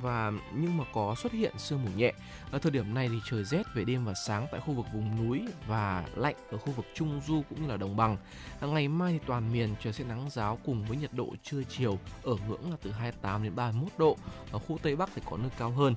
và 0.01 0.33
nhưng 0.55 0.77
mà 0.77 0.85
có 0.93 1.15
xuất 1.15 1.33
hiện 1.33 1.53
sương 1.59 1.85
mù 1.85 1.91
nhẹ. 1.97 2.13
Ở 2.51 2.59
thời 2.59 2.73
điểm 2.73 2.95
này 2.95 3.09
thì 3.09 3.17
trời 3.31 3.45
rét 3.45 3.63
về 3.75 3.85
đêm 3.85 4.05
và 4.05 4.15
sáng 4.15 4.47
tại 4.53 4.61
khu 4.61 4.75
vực 4.75 4.87
vùng 4.93 5.29
núi 5.29 5.43
và 5.67 6.05
lạnh 6.17 6.35
ở 6.51 6.59
khu 6.59 6.73
vực 6.73 6.87
Trung 6.95 7.21
Du 7.27 7.43
cũng 7.51 7.63
như 7.63 7.69
là 7.69 7.77
đồng 7.77 7.97
bằng. 7.97 8.17
À, 8.61 8.67
ngày 8.67 8.89
mai 8.89 9.13
thì 9.13 9.19
toàn 9.27 9.53
miền 9.53 9.75
trời 9.83 9.93
sẽ 9.93 10.05
nắng 10.05 10.29
giáo 10.31 10.59
cùng 10.65 10.85
với 10.85 10.97
nhiệt 10.97 11.13
độ 11.13 11.35
trưa 11.43 11.63
chiều 11.63 11.99
ở 12.23 12.37
ngưỡng 12.49 12.71
là 12.71 12.77
từ 12.83 12.91
28 12.91 13.43
đến 13.43 13.57
31 13.57 13.93
độ. 13.99 14.17
Ở 14.53 14.59
khu 14.59 14.79
Tây 14.83 14.97
Bắc 14.97 15.11
thì 15.15 15.23
có 15.31 15.37
nơi 15.37 15.51
cao 15.59 15.71
hơn. 15.71 15.95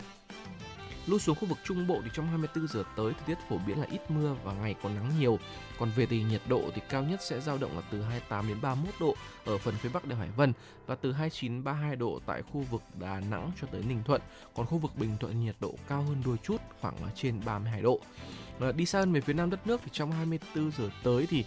Lui 1.07 1.19
xuống 1.19 1.35
khu 1.35 1.47
vực 1.47 1.57
Trung 1.63 1.87
Bộ 1.87 2.01
thì 2.03 2.09
trong 2.13 2.27
24 2.27 2.67
giờ 2.67 2.83
tới, 2.95 3.13
thời 3.13 3.23
tiết 3.25 3.37
phổ 3.49 3.57
biến 3.67 3.79
là 3.79 3.87
ít 3.91 4.11
mưa 4.11 4.35
và 4.43 4.53
ngày 4.53 4.75
có 4.83 4.89
nắng 4.89 5.11
nhiều. 5.19 5.39
Còn 5.79 5.91
về 5.95 6.05
thì 6.05 6.23
nhiệt 6.23 6.41
độ 6.47 6.61
thì 6.75 6.81
cao 6.89 7.03
nhất 7.03 7.21
sẽ 7.21 7.39
dao 7.41 7.57
động 7.57 7.75
là 7.75 7.81
từ 7.91 8.01
28 8.01 8.47
đến 8.47 8.57
31 8.61 8.93
độ 8.99 9.15
ở 9.45 9.57
phần 9.57 9.75
phía 9.75 9.89
Bắc 9.93 10.05
đèo 10.05 10.17
Hải 10.17 10.29
Vân 10.29 10.53
và 10.85 10.95
từ 10.95 11.11
29 11.11 11.63
32 11.63 11.95
độ 11.95 12.19
tại 12.25 12.41
khu 12.41 12.65
vực 12.71 12.81
Đà 12.99 13.19
Nẵng 13.19 13.51
cho 13.61 13.67
tới 13.71 13.83
Ninh 13.83 14.03
Thuận. 14.05 14.21
Còn 14.55 14.65
khu 14.65 14.77
vực 14.77 14.91
Bình 14.95 15.17
Thuận 15.19 15.45
nhiệt 15.45 15.55
độ 15.59 15.75
cao 15.87 16.01
hơn 16.01 16.21
đôi 16.25 16.37
chút, 16.43 16.61
khoảng 16.81 17.03
là 17.03 17.09
trên 17.15 17.41
32 17.45 17.81
độ. 17.81 17.99
Và 18.59 18.71
đi 18.71 18.85
xa 18.85 18.99
hơn 18.99 19.13
về 19.13 19.21
phía 19.21 19.33
nam 19.33 19.49
đất 19.49 19.67
nước 19.67 19.81
thì 19.83 19.89
trong 19.93 20.11
24 20.11 20.71
giờ 20.71 20.89
tới 21.03 21.27
thì 21.29 21.45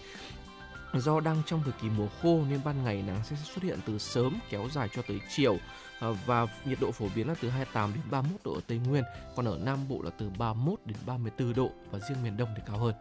Do 0.95 1.21
đang 1.21 1.43
trong 1.47 1.63
thời 1.65 1.73
kỳ 1.83 1.89
mùa 1.89 2.09
khô 2.23 2.45
nên 2.51 2.61
ban 2.65 2.85
ngày 2.85 3.05
nắng 3.07 3.21
sẽ 3.25 3.37
xuất 3.37 3.65
hiện 3.65 3.79
từ 3.87 3.99
sớm 3.99 4.39
kéo 4.51 4.69
dài 4.73 4.89
cho 4.95 5.03
tới 5.03 5.21
chiều 5.37 5.59
Ờ, 6.01 6.17
và 6.27 6.47
nhiệt 6.65 6.79
độ 6.81 6.93
phổ 6.93 7.07
biến 7.15 7.29
là 7.29 7.35
từ 7.43 7.51
28 7.51 7.95
đến 7.95 8.03
31 8.11 8.41
độ 8.45 8.55
ở 8.55 8.61
Tây 8.67 8.79
Nguyên, 8.79 9.05
còn 9.37 9.47
ở 9.47 9.59
Nam 9.59 9.89
Bộ 9.89 10.03
là 10.03 10.11
từ 10.11 10.31
31 10.39 10.81
đến 10.85 10.97
34 11.07 11.55
độ 11.55 11.71
và 11.91 11.99
riêng 11.99 12.23
miền 12.23 12.37
Đông 12.37 12.49
thì 12.57 12.63
cao 12.67 12.79
hơn. 12.79 12.95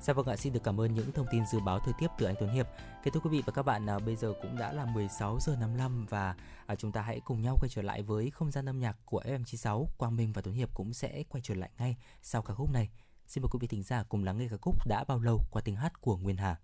Dạ 0.00 0.12
vâng 0.12 0.26
ạ, 0.26 0.36
xin 0.36 0.52
được 0.52 0.60
cảm 0.64 0.80
ơn 0.80 0.94
những 0.94 1.12
thông 1.12 1.26
tin 1.30 1.46
dự 1.46 1.60
báo 1.60 1.78
thời 1.78 1.94
tiết 1.98 2.06
từ 2.18 2.26
anh 2.26 2.34
Tuấn 2.40 2.50
Hiệp. 2.50 2.66
Kính 3.02 3.14
thưa 3.14 3.20
quý 3.20 3.30
vị 3.30 3.42
và 3.46 3.52
các 3.52 3.62
bạn, 3.62 3.90
à, 3.90 3.98
bây 3.98 4.16
giờ 4.16 4.32
cũng 4.42 4.58
đã 4.58 4.72
là 4.72 4.84
16 4.84 5.38
giờ 5.40 5.56
55 5.60 6.06
và 6.06 6.34
à, 6.66 6.74
chúng 6.74 6.92
ta 6.92 7.02
hãy 7.02 7.20
cùng 7.24 7.42
nhau 7.42 7.56
quay 7.60 7.68
trở 7.68 7.82
lại 7.82 8.02
với 8.02 8.30
không 8.30 8.50
gian 8.50 8.68
âm 8.68 8.78
nhạc 8.78 8.96
của 9.04 9.22
FM96. 9.26 9.86
Quang 9.98 10.16
Minh 10.16 10.32
và 10.32 10.42
Tuấn 10.42 10.54
Hiệp 10.54 10.74
cũng 10.74 10.92
sẽ 10.92 11.22
quay 11.28 11.40
trở 11.44 11.54
lại 11.54 11.70
ngay 11.78 11.96
sau 12.22 12.42
ca 12.42 12.54
khúc 12.54 12.72
này. 12.72 12.90
Xin 13.26 13.42
mời 13.42 13.48
quý 13.52 13.58
vị 13.60 13.68
thính 13.68 13.82
giả 13.82 14.02
cùng 14.08 14.24
lắng 14.24 14.38
nghe 14.38 14.48
ca 14.50 14.56
khúc 14.60 14.86
đã 14.86 15.04
bao 15.04 15.20
lâu 15.20 15.40
qua 15.50 15.62
tiếng 15.64 15.76
hát 15.76 16.00
của 16.00 16.16
Nguyên 16.16 16.36
Hà 16.36 16.56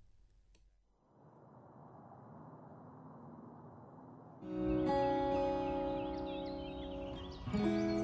đã 7.53 7.96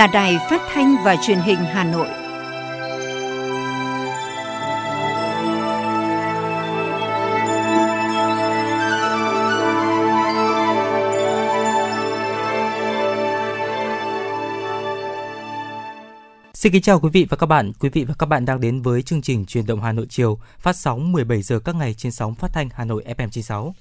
là 0.00 0.06
Đài 0.06 0.38
Phát 0.50 0.60
thanh 0.72 0.96
và 1.04 1.16
Truyền 1.16 1.38
hình 1.38 1.58
Hà 1.58 1.84
Nội. 1.84 2.08
Xin 16.54 16.72
kính 16.72 16.82
chào 16.82 17.00
quý 17.00 17.08
vị 17.12 17.26
và 17.30 17.36
các 17.36 17.46
bạn. 17.46 17.72
Quý 17.80 17.88
vị 17.88 18.04
và 18.04 18.14
các 18.18 18.26
bạn 18.26 18.44
đang 18.44 18.60
đến 18.60 18.82
với 18.82 19.02
chương 19.02 19.22
trình 19.22 19.46
Truyền 19.46 19.66
động 19.66 19.82
Hà 19.82 19.92
Nội 19.92 20.06
chiều, 20.08 20.38
phát 20.58 20.76
sóng 20.76 21.12
17 21.12 21.42
giờ 21.42 21.60
các 21.60 21.74
ngày 21.74 21.94
trên 21.94 22.12
sóng 22.12 22.34
phát 22.34 22.50
thanh 22.52 22.68
Hà 22.74 22.84
Nội 22.84 23.04
FM96. 23.18 23.72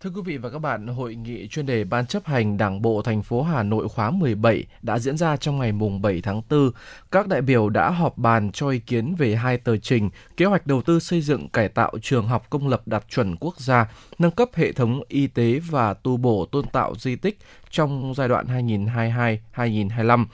Thưa 0.00 0.10
quý 0.10 0.20
vị 0.24 0.36
và 0.36 0.50
các 0.50 0.58
bạn, 0.58 0.86
hội 0.86 1.14
nghị 1.14 1.48
chuyên 1.48 1.66
đề 1.66 1.84
Ban 1.84 2.06
chấp 2.06 2.26
hành 2.26 2.56
Đảng 2.56 2.82
bộ 2.82 3.02
thành 3.02 3.22
phố 3.22 3.42
Hà 3.42 3.62
Nội 3.62 3.88
khóa 3.88 4.10
17 4.10 4.64
đã 4.82 4.98
diễn 4.98 5.16
ra 5.16 5.36
trong 5.36 5.58
ngày 5.58 5.72
mùng 5.72 6.02
7 6.02 6.20
tháng 6.22 6.42
4. 6.50 6.70
Các 7.12 7.28
đại 7.28 7.42
biểu 7.42 7.68
đã 7.68 7.90
họp 7.90 8.18
bàn 8.18 8.52
cho 8.52 8.68
ý 8.68 8.78
kiến 8.78 9.14
về 9.14 9.36
hai 9.36 9.58
tờ 9.58 9.76
trình, 9.76 10.10
kế 10.36 10.44
hoạch 10.44 10.66
đầu 10.66 10.82
tư 10.82 11.00
xây 11.00 11.20
dựng 11.20 11.48
cải 11.48 11.68
tạo 11.68 11.92
trường 12.02 12.28
học 12.28 12.46
công 12.50 12.68
lập 12.68 12.82
đạt 12.86 13.04
chuẩn 13.08 13.36
quốc 13.36 13.60
gia, 13.60 13.92
nâng 14.18 14.30
cấp 14.30 14.48
hệ 14.54 14.72
thống 14.72 15.00
y 15.08 15.26
tế 15.26 15.60
và 15.70 15.94
tu 15.94 16.16
bổ 16.16 16.46
tôn 16.52 16.66
tạo 16.66 16.94
di 16.98 17.16
tích 17.16 17.38
trong 17.70 18.14
giai 18.16 18.28
đoạn 18.28 18.46
2022-2025 19.54 20.26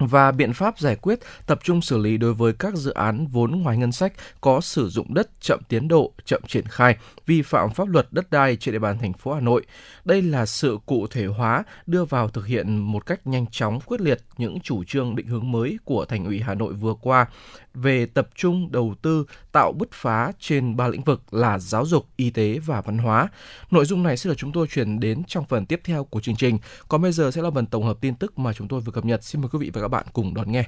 và 0.00 0.32
biện 0.32 0.52
pháp 0.52 0.78
giải 0.78 0.96
quyết 0.96 1.18
tập 1.46 1.60
trung 1.62 1.82
xử 1.82 1.98
lý 1.98 2.16
đối 2.16 2.34
với 2.34 2.52
các 2.52 2.74
dự 2.74 2.90
án 2.90 3.26
vốn 3.26 3.62
ngoài 3.62 3.76
ngân 3.76 3.92
sách 3.92 4.12
có 4.40 4.60
sử 4.60 4.88
dụng 4.88 5.14
đất 5.14 5.28
chậm 5.40 5.60
tiến 5.68 5.88
độ, 5.88 6.12
chậm 6.24 6.42
triển 6.48 6.64
khai, 6.66 6.96
vi 7.26 7.42
phạm 7.42 7.70
pháp 7.70 7.88
luật 7.88 8.06
đất 8.10 8.30
đai 8.30 8.56
trên 8.56 8.72
địa 8.72 8.78
bàn 8.78 8.98
thành 8.98 9.12
phố 9.12 9.32
Hà 9.32 9.40
Nội. 9.40 9.66
Đây 10.04 10.22
là 10.22 10.46
sự 10.46 10.78
cụ 10.86 11.06
thể 11.06 11.26
hóa 11.26 11.64
đưa 11.86 12.04
vào 12.04 12.28
thực 12.28 12.46
hiện 12.46 12.76
một 12.76 13.06
cách 13.06 13.26
nhanh 13.26 13.46
chóng 13.50 13.80
quyết 13.80 14.00
liệt 14.00 14.20
những 14.38 14.60
chủ 14.60 14.84
trương 14.84 15.16
định 15.16 15.26
hướng 15.26 15.52
mới 15.52 15.78
của 15.84 16.04
thành 16.04 16.24
ủy 16.24 16.40
Hà 16.40 16.54
Nội 16.54 16.72
vừa 16.72 16.94
qua 16.94 17.26
về 17.74 18.06
tập 18.06 18.28
trung 18.34 18.72
đầu 18.72 18.94
tư 19.02 19.24
tạo 19.52 19.72
bứt 19.72 19.88
phá 19.92 20.32
trên 20.40 20.76
ba 20.76 20.88
lĩnh 20.88 21.02
vực 21.02 21.34
là 21.34 21.58
giáo 21.58 21.86
dục, 21.86 22.06
y 22.16 22.30
tế 22.30 22.58
và 22.58 22.80
văn 22.80 22.98
hóa. 22.98 23.28
Nội 23.70 23.84
dung 23.84 24.02
này 24.02 24.16
sẽ 24.16 24.30
được 24.30 24.36
chúng 24.38 24.52
tôi 24.52 24.66
chuyển 24.66 25.00
đến 25.00 25.22
trong 25.26 25.44
phần 25.44 25.66
tiếp 25.66 25.80
theo 25.84 26.04
của 26.04 26.20
chương 26.20 26.36
trình. 26.36 26.58
Còn 26.88 27.02
bây 27.02 27.12
giờ 27.12 27.30
sẽ 27.30 27.42
là 27.42 27.50
phần 27.54 27.66
tổng 27.66 27.84
hợp 27.84 27.98
tin 28.00 28.14
tức 28.14 28.38
mà 28.38 28.52
chúng 28.52 28.68
tôi 28.68 28.80
vừa 28.80 28.92
cập 28.92 29.04
nhật. 29.04 29.24
Xin 29.24 29.40
mời 29.40 29.48
quý 29.52 29.58
vị 29.58 29.70
và 29.74 29.80
các 29.80 29.88
bạn 29.90 30.06
cùng 30.12 30.34
đón 30.34 30.52
nghe. 30.52 30.64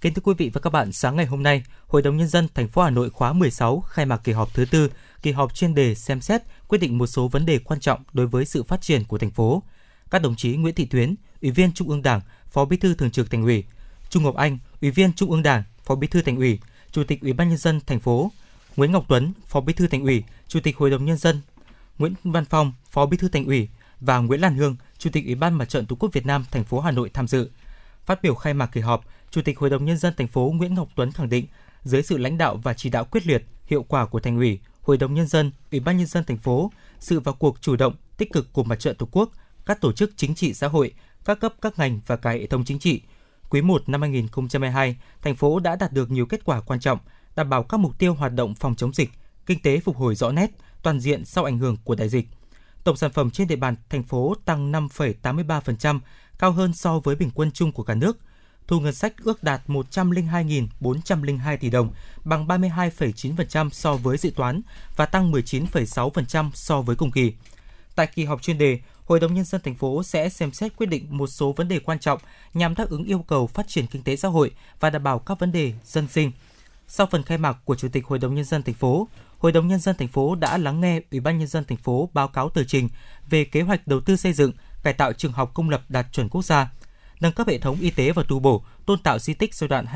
Kính 0.00 0.14
thưa 0.14 0.22
quý 0.24 0.34
vị 0.38 0.50
và 0.54 0.60
các 0.60 0.70
bạn, 0.70 0.92
sáng 0.92 1.16
ngày 1.16 1.26
hôm 1.26 1.42
nay, 1.42 1.62
Hội 1.86 2.02
đồng 2.02 2.16
nhân 2.16 2.28
dân 2.28 2.48
thành 2.54 2.68
phố 2.68 2.82
Hà 2.82 2.90
Nội 2.90 3.10
khóa 3.10 3.32
16 3.32 3.80
khai 3.80 4.06
mạc 4.06 4.16
kỳ 4.24 4.32
họp 4.32 4.54
thứ 4.54 4.64
tư, 4.64 4.90
kỳ 5.22 5.32
họp 5.32 5.54
chuyên 5.54 5.74
đề 5.74 5.94
xem 5.94 6.20
xét 6.20 6.42
quyết 6.68 6.78
định 6.78 6.98
một 6.98 7.06
số 7.06 7.28
vấn 7.28 7.46
đề 7.46 7.58
quan 7.58 7.80
trọng 7.80 8.02
đối 8.12 8.26
với 8.26 8.44
sự 8.44 8.62
phát 8.62 8.80
triển 8.80 9.04
của 9.04 9.18
thành 9.18 9.30
phố. 9.30 9.62
Các 10.10 10.22
đồng 10.22 10.36
chí 10.36 10.56
Nguyễn 10.56 10.74
Thị 10.74 10.84
Tuyến, 10.84 11.14
Ủy 11.42 11.50
viên 11.50 11.72
Trung 11.72 11.88
ương 11.88 12.02
Đảng, 12.02 12.20
Phó 12.50 12.64
Bí 12.64 12.76
thư 12.76 12.94
Thường 12.94 13.10
trực 13.10 13.30
Thành 13.30 13.42
ủy, 13.42 13.64
Trung 14.10 14.22
Ngọc 14.22 14.34
Anh, 14.34 14.58
Ủy 14.80 14.90
viên 14.90 15.12
Trung 15.12 15.30
ương 15.30 15.42
Đảng, 15.42 15.62
Phó 15.84 15.94
Bí 15.94 16.06
thư 16.06 16.22
Thành 16.22 16.36
ủy, 16.36 16.58
Chủ 16.92 17.04
tịch 17.04 17.20
Ủy 17.20 17.32
ban 17.32 17.48
nhân 17.48 17.58
dân 17.58 17.80
thành 17.86 18.00
phố, 18.00 18.32
Nguyễn 18.76 18.92
Ngọc 18.92 19.04
Tuấn, 19.08 19.32
Phó 19.46 19.60
Bí 19.60 19.72
thư 19.72 19.86
Thành 19.86 20.02
ủy, 20.02 20.24
Chủ 20.48 20.60
tịch 20.60 20.76
Hội 20.76 20.90
đồng 20.90 21.04
nhân 21.04 21.16
dân, 21.16 21.40
Nguyễn 21.98 22.14
Văn 22.24 22.44
Phong, 22.44 22.72
Phó 22.90 23.06
Bí 23.06 23.16
thư 23.16 23.28
Thành 23.28 23.46
ủy 23.46 23.68
và 24.00 24.18
Nguyễn 24.18 24.40
Lan 24.40 24.56
Hương, 24.56 24.76
Chủ 24.98 25.10
tịch 25.12 25.24
Ủy 25.24 25.34
ban 25.34 25.54
Mặt 25.54 25.68
trận 25.68 25.86
Tổ 25.86 25.96
quốc 25.96 26.12
Việt 26.12 26.26
Nam 26.26 26.44
thành 26.50 26.64
phố 26.64 26.80
Hà 26.80 26.90
Nội 26.90 27.10
tham 27.14 27.28
dự. 27.28 27.50
Phát 28.04 28.22
biểu 28.22 28.34
khai 28.34 28.54
mạc 28.54 28.66
kỳ 28.66 28.80
họp, 28.80 29.04
Chủ 29.30 29.42
tịch 29.42 29.58
Hội 29.58 29.70
đồng 29.70 29.84
nhân 29.84 29.98
dân 29.98 30.14
thành 30.16 30.28
phố 30.28 30.52
Nguyễn 30.56 30.74
Ngọc 30.74 30.88
Tuấn 30.96 31.12
khẳng 31.12 31.28
định, 31.28 31.46
dưới 31.82 32.02
sự 32.02 32.16
lãnh 32.18 32.38
đạo 32.38 32.56
và 32.56 32.74
chỉ 32.74 32.90
đạo 32.90 33.04
quyết 33.04 33.26
liệt, 33.26 33.44
hiệu 33.66 33.82
quả 33.82 34.06
của 34.06 34.20
Thành 34.20 34.36
ủy, 34.36 34.60
Hội 34.80 34.96
đồng 34.96 35.14
nhân 35.14 35.26
dân, 35.26 35.52
Ủy 35.70 35.80
ban 35.80 35.96
nhân 35.96 36.06
dân 36.06 36.24
thành 36.24 36.38
phố, 36.38 36.72
sự 37.00 37.20
vào 37.20 37.34
cuộc 37.34 37.60
chủ 37.60 37.76
động, 37.76 37.94
tích 38.16 38.32
cực 38.32 38.52
của 38.52 38.64
Mặt 38.64 38.80
trận 38.80 38.96
Tổ 38.96 39.08
quốc, 39.12 39.30
các 39.66 39.80
tổ 39.80 39.92
chức 39.92 40.12
chính 40.16 40.34
trị 40.34 40.54
xã 40.54 40.68
hội, 40.68 40.94
các 41.24 41.40
cấp 41.40 41.54
các 41.62 41.78
ngành 41.78 42.00
và 42.06 42.16
cả 42.16 42.30
hệ 42.30 42.46
thống 42.46 42.64
chính 42.64 42.78
trị, 42.78 43.02
quý 43.50 43.62
1 43.62 43.88
năm 43.88 44.00
2022, 44.00 44.96
thành 45.22 45.34
phố 45.34 45.60
đã 45.60 45.76
đạt 45.76 45.92
được 45.92 46.10
nhiều 46.10 46.26
kết 46.26 46.44
quả 46.44 46.60
quan 46.60 46.80
trọng, 46.80 46.98
đảm 47.36 47.48
bảo 47.48 47.62
các 47.62 47.80
mục 47.80 47.98
tiêu 47.98 48.14
hoạt 48.14 48.32
động 48.32 48.54
phòng 48.54 48.74
chống 48.74 48.92
dịch, 48.92 49.10
kinh 49.46 49.62
tế 49.62 49.80
phục 49.80 49.96
hồi 49.96 50.14
rõ 50.14 50.32
nét, 50.32 50.50
toàn 50.82 51.00
diện 51.00 51.24
sau 51.24 51.44
ảnh 51.44 51.58
hưởng 51.58 51.76
của 51.84 51.94
đại 51.94 52.08
dịch. 52.08 52.28
Tổng 52.84 52.96
sản 52.96 53.12
phẩm 53.12 53.30
trên 53.30 53.48
địa 53.48 53.56
bàn 53.56 53.74
thành 53.90 54.02
phố 54.02 54.34
tăng 54.44 54.72
5,83%, 54.72 56.00
cao 56.38 56.52
hơn 56.52 56.74
so 56.74 56.98
với 56.98 57.16
bình 57.16 57.30
quân 57.34 57.50
chung 57.50 57.72
của 57.72 57.82
cả 57.82 57.94
nước. 57.94 58.18
Thu 58.66 58.80
ngân 58.80 58.94
sách 58.94 59.14
ước 59.24 59.42
đạt 59.42 59.62
102.402 59.66 61.56
tỷ 61.56 61.70
đồng, 61.70 61.92
bằng 62.24 62.46
32,9% 62.46 63.70
so 63.70 63.96
với 63.96 64.16
dự 64.16 64.30
toán 64.36 64.60
và 64.96 65.06
tăng 65.06 65.32
19,6% 65.32 66.50
so 66.54 66.80
với 66.80 66.96
cùng 66.96 67.10
kỳ. 67.10 67.32
Tại 67.94 68.06
kỳ 68.06 68.24
họp 68.24 68.42
chuyên 68.42 68.58
đề, 68.58 68.78
Hội 69.04 69.20
đồng 69.20 69.34
nhân 69.34 69.44
dân 69.44 69.60
thành 69.64 69.74
phố 69.74 70.02
sẽ 70.02 70.28
xem 70.28 70.52
xét 70.52 70.76
quyết 70.76 70.86
định 70.86 71.06
một 71.10 71.26
số 71.26 71.52
vấn 71.52 71.68
đề 71.68 71.78
quan 71.78 71.98
trọng 71.98 72.18
nhằm 72.54 72.74
đáp 72.74 72.88
ứng 72.88 73.04
yêu 73.04 73.18
cầu 73.18 73.46
phát 73.46 73.68
triển 73.68 73.86
kinh 73.86 74.02
tế 74.02 74.16
xã 74.16 74.28
hội 74.28 74.50
và 74.80 74.90
đảm 74.90 75.02
bảo 75.02 75.18
các 75.18 75.38
vấn 75.38 75.52
đề 75.52 75.72
dân 75.84 76.08
sinh. 76.08 76.32
Sau 76.88 77.06
phần 77.06 77.22
khai 77.22 77.38
mạc 77.38 77.58
của 77.64 77.74
Chủ 77.74 77.88
tịch 77.88 78.06
Hội 78.06 78.18
đồng 78.18 78.34
nhân 78.34 78.44
dân 78.44 78.62
thành 78.62 78.74
phố, 78.74 79.08
Hội 79.38 79.52
đồng 79.52 79.68
nhân 79.68 79.80
dân 79.80 79.96
thành 79.96 80.08
phố 80.08 80.34
đã 80.34 80.58
lắng 80.58 80.80
nghe 80.80 81.00
Ủy 81.10 81.20
ban 81.20 81.38
nhân 81.38 81.48
dân 81.48 81.64
thành 81.64 81.78
phố 81.78 82.10
báo 82.12 82.28
cáo 82.28 82.48
tờ 82.48 82.64
trình 82.64 82.88
về 83.30 83.44
kế 83.44 83.62
hoạch 83.62 83.86
đầu 83.86 84.00
tư 84.00 84.16
xây 84.16 84.32
dựng, 84.32 84.52
cải 84.84 84.92
tạo 84.92 85.12
trường 85.12 85.32
học 85.32 85.50
công 85.54 85.70
lập 85.70 85.82
đạt 85.88 86.06
chuẩn 86.12 86.28
quốc 86.28 86.44
gia, 86.44 86.72
nâng 87.20 87.32
cấp 87.32 87.48
hệ 87.48 87.58
thống 87.58 87.76
y 87.80 87.90
tế 87.90 88.12
và 88.12 88.22
tu 88.28 88.38
bổ, 88.38 88.64
tôn 88.86 88.98
tạo 88.98 89.18
di 89.18 89.34
tích 89.34 89.54
giai 89.54 89.68
đoạn 89.68 89.86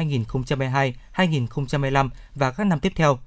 2022-2025 1.14 2.08
và 2.34 2.50
các 2.50 2.64
năm 2.64 2.80
tiếp 2.80 2.92
theo, 2.96 3.18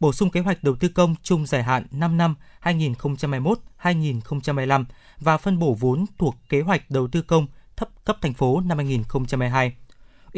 bổ 0.00 0.12
sung 0.12 0.30
kế 0.30 0.40
hoạch 0.40 0.64
đầu 0.64 0.76
tư 0.76 0.88
công 0.88 1.14
chung 1.22 1.46
dài 1.46 1.62
hạn 1.62 1.86
5 1.90 2.16
năm 2.16 2.34
2021-2025 2.62 4.84
và 5.20 5.36
phân 5.36 5.58
bổ 5.58 5.74
vốn 5.74 6.04
thuộc 6.18 6.36
kế 6.48 6.60
hoạch 6.60 6.90
đầu 6.90 7.08
tư 7.08 7.22
công 7.22 7.46
thấp 7.76 7.88
cấp 8.04 8.16
thành 8.20 8.34
phố 8.34 8.60
năm 8.60 8.78
2022. 8.78 9.72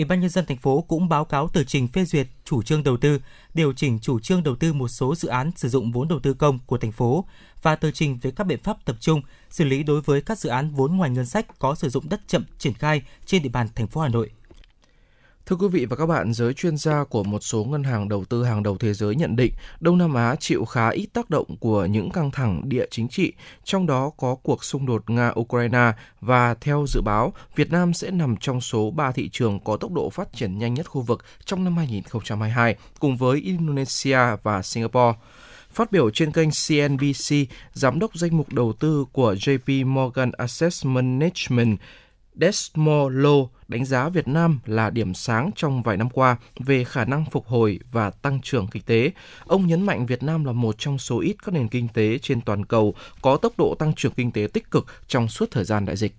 Ủy 0.00 0.04
ban 0.04 0.20
nhân 0.20 0.30
dân 0.30 0.46
thành 0.46 0.56
phố 0.56 0.84
cũng 0.88 1.08
báo 1.08 1.24
cáo 1.24 1.48
tờ 1.48 1.64
trình 1.64 1.88
phê 1.88 2.04
duyệt 2.04 2.26
chủ 2.44 2.62
trương 2.62 2.82
đầu 2.82 2.96
tư, 2.96 3.20
điều 3.54 3.72
chỉnh 3.72 3.98
chủ 4.02 4.20
trương 4.20 4.42
đầu 4.42 4.56
tư 4.56 4.72
một 4.72 4.88
số 4.88 5.14
dự 5.14 5.28
án 5.28 5.50
sử 5.56 5.68
dụng 5.68 5.92
vốn 5.92 6.08
đầu 6.08 6.20
tư 6.20 6.34
công 6.34 6.58
của 6.66 6.78
thành 6.78 6.92
phố 6.92 7.24
và 7.62 7.76
tờ 7.76 7.90
trình 7.90 8.18
về 8.22 8.30
các 8.30 8.44
biện 8.44 8.58
pháp 8.62 8.84
tập 8.84 8.96
trung 9.00 9.22
xử 9.50 9.64
lý 9.64 9.82
đối 9.82 10.00
với 10.00 10.22
các 10.22 10.38
dự 10.38 10.50
án 10.50 10.70
vốn 10.70 10.96
ngoài 10.96 11.10
ngân 11.10 11.26
sách 11.26 11.58
có 11.58 11.74
sử 11.74 11.88
dụng 11.88 12.08
đất 12.08 12.20
chậm 12.26 12.44
triển 12.58 12.74
khai 12.74 13.02
trên 13.26 13.42
địa 13.42 13.48
bàn 13.48 13.68
thành 13.74 13.86
phố 13.86 14.00
Hà 14.00 14.08
Nội. 14.08 14.30
Thưa 15.50 15.56
quý 15.56 15.68
vị 15.68 15.84
và 15.84 15.96
các 15.96 16.06
bạn, 16.06 16.32
giới 16.32 16.54
chuyên 16.54 16.76
gia 16.76 17.04
của 17.04 17.24
một 17.24 17.42
số 17.42 17.64
ngân 17.64 17.84
hàng 17.84 18.08
đầu 18.08 18.24
tư 18.24 18.44
hàng 18.44 18.62
đầu 18.62 18.76
thế 18.76 18.94
giới 18.94 19.14
nhận 19.14 19.36
định 19.36 19.52
Đông 19.80 19.98
Nam 19.98 20.14
Á 20.14 20.36
chịu 20.40 20.64
khá 20.64 20.88
ít 20.88 21.06
tác 21.12 21.30
động 21.30 21.56
của 21.60 21.84
những 21.84 22.10
căng 22.10 22.30
thẳng 22.30 22.62
địa 22.64 22.86
chính 22.90 23.08
trị, 23.08 23.32
trong 23.64 23.86
đó 23.86 24.10
có 24.16 24.34
cuộc 24.42 24.64
xung 24.64 24.86
đột 24.86 25.02
Nga-Ukraine 25.06 25.92
và 26.20 26.54
theo 26.54 26.84
dự 26.88 27.00
báo, 27.00 27.32
Việt 27.56 27.70
Nam 27.70 27.94
sẽ 27.94 28.10
nằm 28.10 28.36
trong 28.36 28.60
số 28.60 28.90
3 28.90 29.12
thị 29.12 29.28
trường 29.32 29.60
có 29.60 29.76
tốc 29.76 29.92
độ 29.92 30.10
phát 30.10 30.32
triển 30.32 30.58
nhanh 30.58 30.74
nhất 30.74 30.90
khu 30.90 31.00
vực 31.00 31.24
trong 31.44 31.64
năm 31.64 31.76
2022, 31.76 32.76
cùng 32.98 33.16
với 33.16 33.40
Indonesia 33.40 34.18
và 34.42 34.62
Singapore. 34.62 35.18
Phát 35.72 35.92
biểu 35.92 36.10
trên 36.10 36.32
kênh 36.32 36.48
CNBC, 36.48 37.34
Giám 37.72 37.98
đốc 37.98 38.14
danh 38.14 38.36
mục 38.36 38.52
đầu 38.52 38.72
tư 38.72 39.04
của 39.12 39.34
JP 39.34 39.86
Morgan 39.86 40.30
Asset 40.32 40.72
Management 40.84 41.78
Desmolo 42.40 43.46
đánh 43.68 43.84
giá 43.84 44.08
Việt 44.08 44.28
Nam 44.28 44.60
là 44.66 44.90
điểm 44.90 45.14
sáng 45.14 45.50
trong 45.56 45.82
vài 45.82 45.96
năm 45.96 46.10
qua 46.10 46.36
về 46.58 46.84
khả 46.84 47.04
năng 47.04 47.24
phục 47.30 47.46
hồi 47.46 47.80
và 47.92 48.10
tăng 48.10 48.40
trưởng 48.40 48.68
kinh 48.68 48.82
tế. 48.82 49.10
Ông 49.46 49.66
nhấn 49.66 49.82
mạnh 49.82 50.06
Việt 50.06 50.22
Nam 50.22 50.44
là 50.44 50.52
một 50.52 50.74
trong 50.78 50.98
số 50.98 51.20
ít 51.20 51.36
các 51.44 51.54
nền 51.54 51.68
kinh 51.68 51.88
tế 51.88 52.18
trên 52.18 52.40
toàn 52.40 52.64
cầu 52.64 52.94
có 53.22 53.36
tốc 53.36 53.52
độ 53.58 53.74
tăng 53.78 53.94
trưởng 53.94 54.12
kinh 54.12 54.32
tế 54.32 54.48
tích 54.52 54.70
cực 54.70 54.86
trong 55.08 55.28
suốt 55.28 55.50
thời 55.50 55.64
gian 55.64 55.86
đại 55.86 55.96
dịch. 55.96 56.14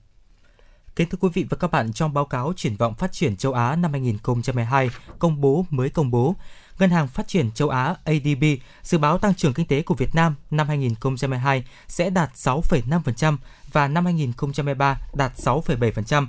Kính 0.95 1.09
thưa 1.09 1.17
quý 1.21 1.29
vị 1.33 1.45
và 1.49 1.57
các 1.57 1.71
bạn, 1.71 1.93
trong 1.93 2.13
báo 2.13 2.25
cáo 2.25 2.53
triển 2.55 2.75
vọng 2.75 2.93
phát 2.93 3.11
triển 3.11 3.37
châu 3.37 3.53
Á 3.53 3.75
năm 3.75 3.91
2022 3.91 4.89
công 5.19 5.41
bố 5.41 5.65
mới 5.69 5.89
công 5.89 6.11
bố, 6.11 6.35
Ngân 6.81 6.89
hàng 6.89 7.07
Phát 7.07 7.27
triển 7.27 7.51
châu 7.51 7.69
Á 7.69 7.95
ADB 8.03 8.43
dự 8.83 8.97
báo 8.97 9.17
tăng 9.17 9.35
trưởng 9.35 9.53
kinh 9.53 9.67
tế 9.67 9.81
của 9.81 9.95
Việt 9.95 10.15
Nam 10.15 10.35
năm 10.51 10.67
2022 10.67 11.63
sẽ 11.87 12.09
đạt 12.09 12.33
6,5% 12.33 13.37
và 13.73 13.87
năm 13.87 14.05
2023 14.05 14.97
đạt 15.13 15.31
6,7%. 15.37 16.27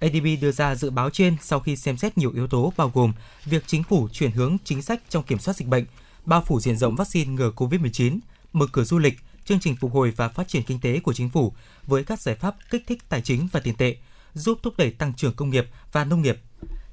ADB 0.00 0.26
đưa 0.40 0.52
ra 0.52 0.74
dự 0.74 0.90
báo 0.90 1.10
trên 1.10 1.36
sau 1.42 1.60
khi 1.60 1.76
xem 1.76 1.96
xét 1.96 2.18
nhiều 2.18 2.32
yếu 2.34 2.46
tố 2.46 2.72
bao 2.76 2.90
gồm 2.94 3.12
việc 3.44 3.64
chính 3.66 3.82
phủ 3.82 4.08
chuyển 4.12 4.30
hướng 4.30 4.56
chính 4.64 4.82
sách 4.82 5.02
trong 5.08 5.22
kiểm 5.22 5.38
soát 5.38 5.56
dịch 5.56 5.68
bệnh, 5.68 5.84
bao 6.24 6.42
phủ 6.46 6.60
diện 6.60 6.76
rộng 6.76 6.96
vaccine 6.96 7.32
ngừa 7.32 7.50
COVID-19, 7.56 8.18
mở 8.52 8.66
cửa 8.72 8.84
du 8.84 8.98
lịch, 8.98 9.18
chương 9.44 9.60
trình 9.60 9.76
phục 9.76 9.92
hồi 9.92 10.12
và 10.16 10.28
phát 10.28 10.48
triển 10.48 10.62
kinh 10.62 10.80
tế 10.80 11.00
của 11.00 11.12
chính 11.12 11.30
phủ 11.30 11.52
với 11.86 12.04
các 12.04 12.20
giải 12.20 12.34
pháp 12.34 12.56
kích 12.70 12.84
thích 12.86 13.08
tài 13.08 13.20
chính 13.20 13.48
và 13.52 13.60
tiền 13.60 13.74
tệ, 13.74 13.96
giúp 14.34 14.58
thúc 14.62 14.74
đẩy 14.76 14.90
tăng 14.90 15.14
trưởng 15.14 15.34
công 15.34 15.50
nghiệp 15.50 15.66
và 15.92 16.04
nông 16.04 16.22
nghiệp. 16.22 16.38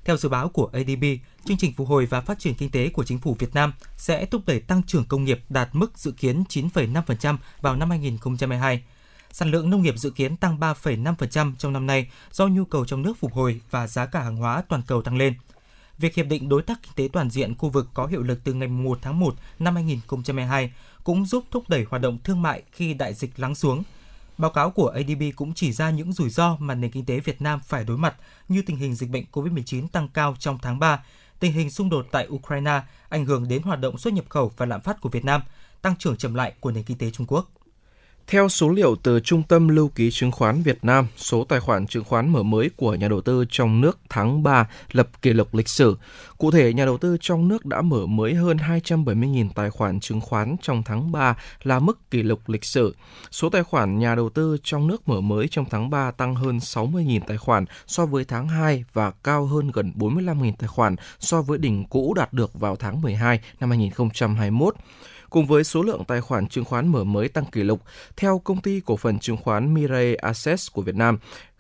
Theo 0.06 0.18
dự 0.18 0.30
báo 0.30 0.50
của 0.50 0.70
ADB, 0.74 1.04
chương 1.46 1.58
trình 1.58 1.74
phục 1.74 1.88
hồi 1.88 2.06
và 2.06 2.22
phát 2.22 2.40
triển 2.40 2.56
kinh 2.56 2.70
tế 2.70 2.90
của 2.90 3.04
chính 3.04 3.20
phủ 3.20 3.36
Việt 3.40 3.54
Nam 3.54 3.74
sẽ 3.98 4.26
thúc 4.26 4.42
đẩy 4.46 4.60
tăng 4.60 4.84
trưởng 4.84 5.06
công 5.06 5.24
nghiệp 5.24 5.40
đạt 5.50 5.70
mức 5.74 5.98
dự 5.98 6.12
kiến 6.12 6.44
9,5% 6.50 7.38
vào 7.62 7.76
năm 7.76 7.90
2022 7.90 8.84
sản 9.34 9.52
lượng 9.52 9.70
nông 9.70 9.82
nghiệp 9.82 9.98
dự 9.98 10.10
kiến 10.10 10.38
tăng 10.38 10.60
3,5% 10.60 11.54
trong 11.58 11.74
năm 11.74 11.88
nay 11.88 12.12
do 12.32 12.48
nhu 12.48 12.66
cầu 12.66 12.86
trong 12.86 13.02
nước 13.02 13.18
phục 13.18 13.34
hồi 13.34 13.62
và 13.72 13.88
giá 13.88 14.06
cả 14.06 14.22
hàng 14.22 14.36
hóa 14.36 14.64
toàn 14.70 14.82
cầu 14.88 15.02
tăng 15.02 15.18
lên. 15.18 15.34
Việc 15.98 16.16
hiệp 16.16 16.28
định 16.28 16.50
đối 16.50 16.62
tác 16.62 16.80
kinh 16.84 16.92
tế 16.96 17.10
toàn 17.14 17.30
diện 17.30 17.56
khu 17.56 17.70
vực 17.70 17.88
có 17.94 18.06
hiệu 18.06 18.22
lực 18.22 18.40
từ 18.44 18.54
ngày 18.54 18.68
1 18.68 19.00
tháng 19.02 19.20
1 19.20 19.36
năm 19.60 19.76
2022 19.76 20.74
cũng 21.04 21.26
giúp 21.26 21.44
thúc 21.52 21.70
đẩy 21.70 21.86
hoạt 21.90 22.02
động 22.02 22.18
thương 22.24 22.42
mại 22.42 22.62
khi 22.72 22.94
đại 22.94 23.14
dịch 23.14 23.40
lắng 23.40 23.56
xuống. 23.56 23.84
Báo 24.38 24.52
cáo 24.52 24.72
của 24.72 24.88
ADB 24.88 25.24
cũng 25.36 25.54
chỉ 25.54 25.72
ra 25.72 25.90
những 25.90 26.14
rủi 26.14 26.30
ro 26.30 26.58
mà 26.60 26.76
nền 26.76 26.92
kinh 26.92 27.06
tế 27.06 27.20
Việt 27.20 27.42
Nam 27.42 27.60
phải 27.66 27.84
đối 27.84 27.98
mặt 27.98 28.16
như 28.50 28.62
tình 28.62 28.78
hình 28.78 28.96
dịch 28.96 29.10
bệnh 29.10 29.26
COVID-19 29.32 29.88
tăng 29.88 30.08
cao 30.08 30.36
trong 30.40 30.58
tháng 30.62 30.80
3, 30.80 31.04
tình 31.40 31.54
hình 31.54 31.72
xung 31.72 31.90
đột 31.90 32.08
tại 32.12 32.28
Ukraine 32.28 32.82
ảnh 33.10 33.26
hưởng 33.26 33.48
đến 33.48 33.62
hoạt 33.62 33.80
động 33.80 33.98
xuất 33.98 34.14
nhập 34.14 34.26
khẩu 34.30 34.52
và 34.58 34.66
lạm 34.66 34.82
phát 34.82 35.02
của 35.02 35.10
Việt 35.10 35.26
Nam, 35.26 35.42
tăng 35.82 35.96
trưởng 35.96 36.18
chậm 36.18 36.34
lại 36.34 36.54
của 36.60 36.72
nền 36.72 36.84
kinh 36.84 36.98
tế 36.98 37.12
Trung 37.12 37.28
Quốc. 37.28 37.50
Theo 38.28 38.50
số 38.50 38.70
liệu 38.70 38.96
từ 38.96 39.20
Trung 39.20 39.44
tâm 39.44 39.68
Lưu 39.68 39.88
ký 39.88 40.12
Chứng 40.12 40.32
khoán 40.32 40.62
Việt 40.62 40.78
Nam, 40.82 41.08
số 41.18 41.44
tài 41.44 41.60
khoản 41.60 41.88
chứng 41.88 42.04
khoán 42.04 42.30
mở 42.30 42.44
mới 42.44 42.70
của 42.76 42.96
nhà 42.96 43.08
đầu 43.08 43.22
tư 43.22 43.46
trong 43.50 43.82
nước 43.82 44.00
tháng 44.10 44.44
3 44.44 44.68
lập 44.92 45.22
kỷ 45.22 45.34
lục 45.34 45.56
lịch 45.56 45.70
sử. 45.70 45.98
Cụ 46.38 46.52
thể, 46.52 46.74
nhà 46.74 46.86
đầu 46.86 46.98
tư 46.98 47.18
trong 47.22 47.48
nước 47.48 47.66
đã 47.66 47.82
mở 47.82 48.06
mới 48.06 48.34
hơn 48.34 48.58
270.000 48.58 49.50
tài 49.56 49.70
khoản 49.70 50.00
chứng 50.00 50.22
khoán 50.22 50.56
trong 50.62 50.84
tháng 50.84 51.12
3 51.12 51.38
là 51.64 51.80
mức 51.80 52.12
kỷ 52.12 52.24
lục 52.24 52.50
lịch 52.50 52.66
sử. 52.66 52.96
Số 53.32 53.50
tài 53.50 53.64
khoản 53.64 54.00
nhà 54.00 54.16
đầu 54.16 54.30
tư 54.30 54.58
trong 54.64 54.88
nước 54.88 55.08
mở 55.08 55.22
mới 55.22 55.48
trong 55.48 55.66
tháng 55.70 55.90
3 55.90 56.12
tăng 56.12 56.36
hơn 56.36 56.58
60.000 56.58 57.20
tài 57.28 57.38
khoản 57.38 57.66
so 57.88 58.06
với 58.06 58.26
tháng 58.26 58.48
2 58.48 58.84
và 58.94 59.12
cao 59.12 59.46
hơn 59.46 59.72
gần 59.72 59.92
45.000 59.96 60.54
tài 60.60 60.68
khoản 60.68 60.96
so 61.20 61.42
với 61.42 61.58
đỉnh 61.58 61.86
cũ 61.86 62.14
đạt 62.14 62.34
được 62.34 62.54
vào 62.54 62.76
tháng 62.76 63.02
12 63.02 63.40
năm 63.60 63.70
2021 63.70 64.76
cùng 65.32 65.46
với 65.46 65.64
số 65.64 65.84
lượng 65.84 66.04
tài 66.08 66.22
khoản 66.22 66.48
chứng 66.48 66.66
khoán 66.66 66.88
mở 66.88 67.04
mới 67.04 67.30
tăng 67.30 67.46
kỷ 67.46 67.64
lục. 67.64 67.82
Theo 68.18 68.42
công 68.44 68.62
ty 68.62 68.82
cổ 68.86 68.98
phần 68.98 69.20
chứng 69.20 69.38
khoán 69.38 69.74
Mirai 69.74 70.16
Assets 70.16 70.72
của 70.72 70.82
Việt 70.82 70.96
Nam, 70.96 71.18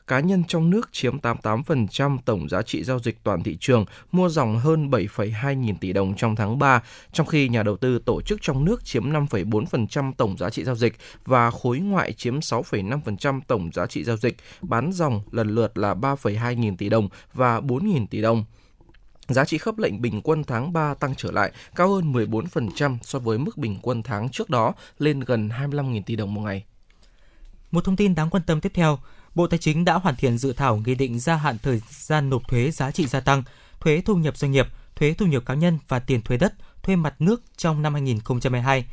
cá 0.07 0.19
nhân 0.19 0.43
trong 0.47 0.69
nước 0.69 0.89
chiếm 0.91 1.19
88% 1.19 2.17
tổng 2.25 2.49
giá 2.49 2.61
trị 2.61 2.83
giao 2.83 2.99
dịch 2.99 3.17
toàn 3.23 3.43
thị 3.43 3.57
trường, 3.59 3.85
mua 4.11 4.29
dòng 4.29 4.59
hơn 4.59 4.89
7,2 4.89 5.53
nghìn 5.53 5.77
tỷ 5.77 5.93
đồng 5.93 6.15
trong 6.15 6.35
tháng 6.35 6.59
3, 6.59 6.83
trong 7.13 7.27
khi 7.27 7.49
nhà 7.49 7.63
đầu 7.63 7.77
tư 7.77 7.99
tổ 8.05 8.21
chức 8.21 8.39
trong 8.41 8.65
nước 8.65 8.85
chiếm 8.85 9.11
5,4% 9.11 10.11
tổng 10.17 10.37
giá 10.37 10.49
trị 10.49 10.63
giao 10.63 10.75
dịch 10.75 10.93
và 11.25 11.51
khối 11.51 11.79
ngoại 11.79 12.13
chiếm 12.13 12.39
6,5% 12.39 13.41
tổng 13.47 13.69
giá 13.73 13.85
trị 13.85 14.03
giao 14.03 14.17
dịch, 14.17 14.35
bán 14.61 14.91
dòng 14.93 15.21
lần 15.31 15.55
lượt 15.55 15.77
là 15.77 15.93
3,2 15.93 16.53
nghìn 16.53 16.77
tỷ 16.77 16.89
đồng 16.89 17.09
và 17.33 17.61
4 17.61 17.87
nghìn 17.87 18.07
tỷ 18.07 18.21
đồng. 18.21 18.45
Giá 19.27 19.45
trị 19.45 19.57
khớp 19.57 19.77
lệnh 19.77 20.01
bình 20.01 20.21
quân 20.21 20.43
tháng 20.43 20.73
3 20.73 20.93
tăng 20.93 21.15
trở 21.15 21.31
lại, 21.31 21.51
cao 21.75 21.93
hơn 21.93 22.13
14% 22.13 22.97
so 23.01 23.19
với 23.19 23.37
mức 23.37 23.57
bình 23.57 23.79
quân 23.81 24.03
tháng 24.03 24.29
trước 24.29 24.49
đó, 24.49 24.73
lên 24.99 25.19
gần 25.19 25.49
25.000 25.49 26.01
tỷ 26.05 26.15
đồng 26.15 26.33
một 26.33 26.41
ngày. 26.41 26.63
Một 27.71 27.85
thông 27.85 27.95
tin 27.95 28.15
đáng 28.15 28.29
quan 28.29 28.43
tâm 28.43 28.61
tiếp 28.61 28.71
theo, 28.73 28.99
Bộ 29.35 29.47
Tài 29.47 29.59
chính 29.59 29.85
đã 29.85 29.93
hoàn 29.93 30.15
thiện 30.15 30.37
dự 30.37 30.53
thảo 30.53 30.77
nghị 30.77 30.95
định 30.95 31.19
gia 31.19 31.35
hạn 31.35 31.57
thời 31.63 31.81
gian 31.89 32.29
nộp 32.29 32.47
thuế 32.47 32.71
giá 32.71 32.91
trị 32.91 33.07
gia 33.07 33.19
tăng, 33.19 33.43
thuế 33.79 34.01
thu 34.05 34.15
nhập 34.15 34.37
doanh 34.37 34.51
nghiệp, 34.51 34.67
thuế 34.95 35.13
thu 35.13 35.25
nhập 35.25 35.43
cá 35.45 35.53
nhân 35.53 35.77
và 35.87 35.99
tiền 35.99 36.21
thuế 36.21 36.37
đất, 36.37 36.53
thuê 36.83 36.95
mặt 36.95 37.15
nước 37.19 37.43
trong 37.57 37.81
năm 37.81 37.93
2022. 37.93 38.85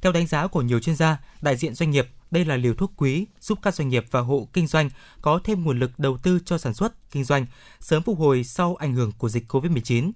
Theo 0.00 0.12
đánh 0.12 0.26
giá 0.26 0.46
của 0.46 0.62
nhiều 0.62 0.80
chuyên 0.80 0.96
gia, 0.96 1.18
đại 1.40 1.56
diện 1.56 1.74
doanh 1.74 1.90
nghiệp, 1.90 2.08
đây 2.30 2.44
là 2.44 2.56
liều 2.56 2.74
thuốc 2.74 2.92
quý 2.96 3.26
giúp 3.40 3.58
các 3.62 3.74
doanh 3.74 3.88
nghiệp 3.88 4.04
và 4.10 4.20
hộ 4.20 4.48
kinh 4.52 4.66
doanh 4.66 4.90
có 5.22 5.40
thêm 5.44 5.64
nguồn 5.64 5.78
lực 5.78 5.98
đầu 5.98 6.16
tư 6.16 6.38
cho 6.44 6.58
sản 6.58 6.74
xuất, 6.74 7.10
kinh 7.10 7.24
doanh, 7.24 7.46
sớm 7.80 8.02
phục 8.02 8.18
hồi 8.18 8.44
sau 8.44 8.74
ảnh 8.74 8.94
hưởng 8.94 9.12
của 9.18 9.28
dịch 9.28 9.44
COVID-19. 9.48 10.10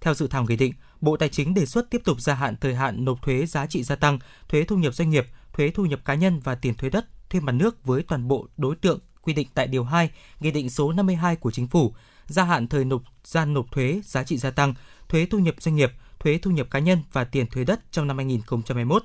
Theo 0.00 0.14
dự 0.14 0.26
thảo 0.26 0.44
nghị 0.48 0.56
định, 0.56 0.72
Bộ 1.00 1.16
Tài 1.16 1.28
chính 1.28 1.54
đề 1.54 1.66
xuất 1.66 1.90
tiếp 1.90 2.02
tục 2.04 2.20
gia 2.20 2.34
hạn 2.34 2.56
thời 2.60 2.74
hạn 2.74 3.04
nộp 3.04 3.22
thuế 3.22 3.46
giá 3.46 3.66
trị 3.66 3.82
gia 3.82 3.96
tăng, 3.96 4.18
thuế 4.48 4.64
thu 4.64 4.76
nhập 4.76 4.94
doanh 4.94 5.10
nghiệp, 5.10 5.26
thuế 5.52 5.70
thu 5.70 5.84
nhập 5.84 6.00
cá 6.04 6.14
nhân 6.14 6.40
và 6.44 6.54
tiền 6.54 6.74
thuế 6.74 6.90
đất, 6.90 7.06
thuê 7.30 7.40
mặt 7.40 7.52
nước 7.52 7.84
với 7.84 8.02
toàn 8.02 8.28
bộ 8.28 8.48
đối 8.56 8.76
tượng 8.76 8.98
quy 9.22 9.32
định 9.32 9.48
tại 9.54 9.66
điều 9.66 9.84
2, 9.84 10.10
Nghị 10.40 10.50
định 10.50 10.70
số 10.70 10.92
52 10.92 11.36
của 11.36 11.50
Chính 11.50 11.68
phủ, 11.68 11.94
gia 12.26 12.44
hạn 12.44 12.68
thời 12.68 12.84
nộp 12.84 13.02
gian 13.24 13.54
nộp 13.54 13.72
thuế 13.72 14.00
giá 14.04 14.24
trị 14.24 14.38
gia 14.38 14.50
tăng, 14.50 14.74
thuế 15.08 15.26
thu 15.26 15.38
nhập 15.38 15.54
doanh 15.58 15.76
nghiệp, 15.76 15.92
thuế 16.18 16.38
thu 16.38 16.50
nhập 16.50 16.66
cá 16.70 16.78
nhân 16.78 17.02
và 17.12 17.24
tiền 17.24 17.46
thuế 17.46 17.64
đất 17.64 17.80
trong 17.90 18.06
năm 18.06 18.16
2021. 18.16 19.02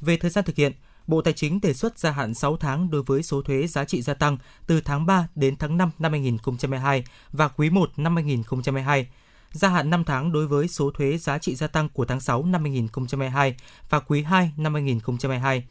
Về 0.00 0.16
thời 0.16 0.30
gian 0.30 0.44
thực 0.44 0.56
hiện, 0.56 0.72
Bộ 1.06 1.22
Tài 1.22 1.32
chính 1.32 1.60
đề 1.60 1.74
xuất 1.74 1.98
gia 1.98 2.10
hạn 2.10 2.34
6 2.34 2.56
tháng 2.56 2.90
đối 2.90 3.02
với 3.02 3.22
số 3.22 3.42
thuế 3.42 3.66
giá 3.66 3.84
trị 3.84 4.02
gia 4.02 4.14
tăng 4.14 4.36
từ 4.66 4.80
tháng 4.80 5.06
3 5.06 5.28
đến 5.34 5.56
tháng 5.56 5.78
5 5.78 5.90
năm 5.98 6.12
2022 6.12 7.04
và 7.32 7.48
quý 7.48 7.70
1 7.70 7.90
năm 7.96 8.16
2022, 8.16 9.08
gia 9.52 9.68
hạn 9.68 9.90
5 9.90 10.04
tháng 10.04 10.32
đối 10.32 10.46
với 10.46 10.68
số 10.68 10.90
thuế 10.90 11.18
giá 11.18 11.38
trị 11.38 11.54
gia 11.54 11.66
tăng 11.66 11.88
của 11.88 12.04
tháng 12.04 12.20
6 12.20 12.44
năm 12.44 12.62
2022 12.62 13.56
và 13.90 14.00
quý 14.00 14.22
2 14.22 14.52
năm 14.56 14.74
2022, 14.74 15.64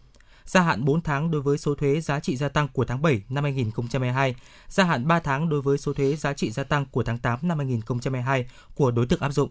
gia 0.46 0.62
hạn 0.62 0.86
4 0.86 1.02
tháng 1.02 1.32
đối 1.32 1.42
với 1.42 1.58
số 1.58 1.76
thuế 1.76 2.02
giá 2.02 2.20
trị 2.20 2.36
gia 2.36 2.50
tăng 2.50 2.68
của 2.68 2.86
tháng 2.86 3.02
7 3.02 3.24
năm 3.30 3.44
2022, 3.44 4.36
gia 4.68 4.84
hạn 4.84 5.08
3 5.08 5.20
tháng 5.20 5.50
đối 5.50 5.62
với 5.62 5.78
số 5.78 5.94
thuế 5.94 6.16
giá 6.16 6.34
trị 6.34 6.52
gia 6.52 6.64
tăng 6.64 6.86
của 6.86 7.04
tháng 7.04 7.18
8 7.18 7.40
năm 7.42 7.58
2022 7.58 8.46
của 8.76 8.92
đối 8.92 9.06
tượng 9.06 9.22
áp 9.22 9.32
dụng. 9.32 9.50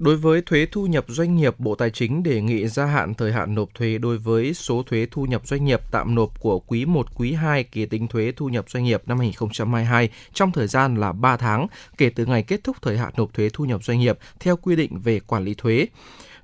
Đối 0.00 0.16
với 0.16 0.42
thuế 0.42 0.66
thu 0.72 0.86
nhập 0.86 1.04
doanh 1.08 1.36
nghiệp, 1.36 1.54
Bộ 1.58 1.74
Tài 1.74 1.90
chính 1.90 2.22
đề 2.22 2.40
nghị 2.40 2.68
gia 2.68 2.86
hạn 2.86 3.14
thời 3.14 3.32
hạn 3.32 3.54
nộp 3.54 3.74
thuế 3.74 3.98
đối 3.98 4.18
với 4.18 4.54
số 4.54 4.82
thuế 4.82 5.06
thu 5.10 5.26
nhập 5.26 5.46
doanh 5.46 5.64
nghiệp 5.64 5.80
tạm 5.90 6.14
nộp 6.14 6.40
của 6.40 6.58
quý 6.58 6.84
1, 6.84 7.06
quý 7.14 7.32
2 7.32 7.64
kỳ 7.64 7.86
tính 7.86 8.08
thuế 8.08 8.32
thu 8.36 8.48
nhập 8.48 8.64
doanh 8.68 8.84
nghiệp 8.84 9.02
năm 9.06 9.18
2022 9.18 10.10
trong 10.32 10.52
thời 10.52 10.66
gian 10.66 10.96
là 10.96 11.12
3 11.12 11.36
tháng 11.36 11.66
kể 11.96 12.10
từ 12.10 12.26
ngày 12.26 12.42
kết 12.42 12.64
thúc 12.64 12.76
thời 12.82 12.98
hạn 12.98 13.12
nộp 13.16 13.34
thuế 13.34 13.48
thu 13.52 13.64
nhập 13.64 13.84
doanh 13.84 13.98
nghiệp 13.98 14.18
theo 14.40 14.56
quy 14.56 14.76
định 14.76 15.00
về 15.00 15.20
quản 15.20 15.44
lý 15.44 15.54
thuế. 15.54 15.86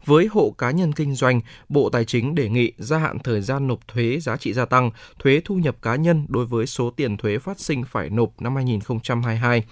Với 0.07 0.27
hộ 0.27 0.55
cá 0.59 0.71
nhân 0.71 0.93
kinh 0.93 1.15
doanh, 1.15 1.41
Bộ 1.69 1.91
Tài 1.91 2.05
chính 2.05 2.35
đề 2.35 2.49
nghị 2.49 2.73
gia 2.79 2.99
hạn 2.99 3.19
thời 3.19 3.41
gian 3.41 3.67
nộp 3.67 3.89
thuế 3.89 4.19
giá 4.21 4.37
trị 4.37 4.53
gia 4.53 4.65
tăng, 4.65 4.91
thuế 5.19 5.41
thu 5.45 5.55
nhập 5.55 5.77
cá 5.83 5.97
nhân 5.97 6.27
đối 6.29 6.47
với 6.47 6.67
số 6.67 6.91
tiền 6.91 7.17
thuế 7.17 7.39
phát 7.39 7.61
sinh 7.61 7.85
phải 7.85 8.11
nộp 8.11 8.41
năm 8.41 8.57
2022. 8.57 9.65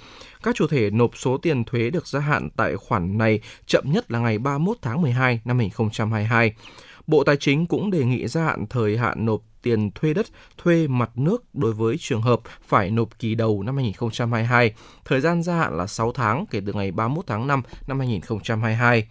Các 0.43 0.55
chủ 0.55 0.67
thể 0.67 0.91
nộp 0.91 1.11
số 1.17 1.39
tiền 1.39 1.65
thuế 1.65 1.91
được 1.91 2.07
gia 2.07 2.21
hạn 2.21 2.49
tại 2.57 2.77
khoản 2.77 3.19
này 3.19 3.41
chậm 3.67 3.85
nhất 3.87 4.11
là 4.11 4.19
ngày 4.19 4.39
31 4.39 4.77
tháng 4.83 5.03
12 5.03 5.41
năm 5.45 5.59
2022. 5.59 6.55
Bộ 7.07 7.25
Tài 7.25 7.37
chính 7.37 7.67
cũng 7.67 7.91
đề 7.91 8.05
nghị 8.05 8.27
gia 8.27 8.45
hạn 8.45 8.67
thời 8.71 8.99
hạn 8.99 9.27
nộp 9.27 9.43
tiền 9.63 9.91
thuê 9.91 10.15
đất, 10.15 10.27
thuê 10.59 10.87
mặt 10.87 11.11
nước 11.15 11.45
đối 11.55 11.73
với 11.73 11.97
trường 11.99 12.23
hợp 12.23 12.41
phải 12.67 12.91
nộp 12.91 13.19
kỳ 13.19 13.35
đầu 13.35 13.63
năm 13.63 13.77
2022. 13.77 14.73
Thời 15.05 15.21
gian 15.21 15.43
gia 15.43 15.57
hạn 15.57 15.77
là 15.77 15.87
6 15.87 16.13
tháng 16.13 16.45
kể 16.51 16.61
từ 16.67 16.73
ngày 16.73 16.91
31 16.93 17.27
tháng 17.27 17.47
5 17.47 17.63
năm 17.87 17.99
2022. 17.99 19.07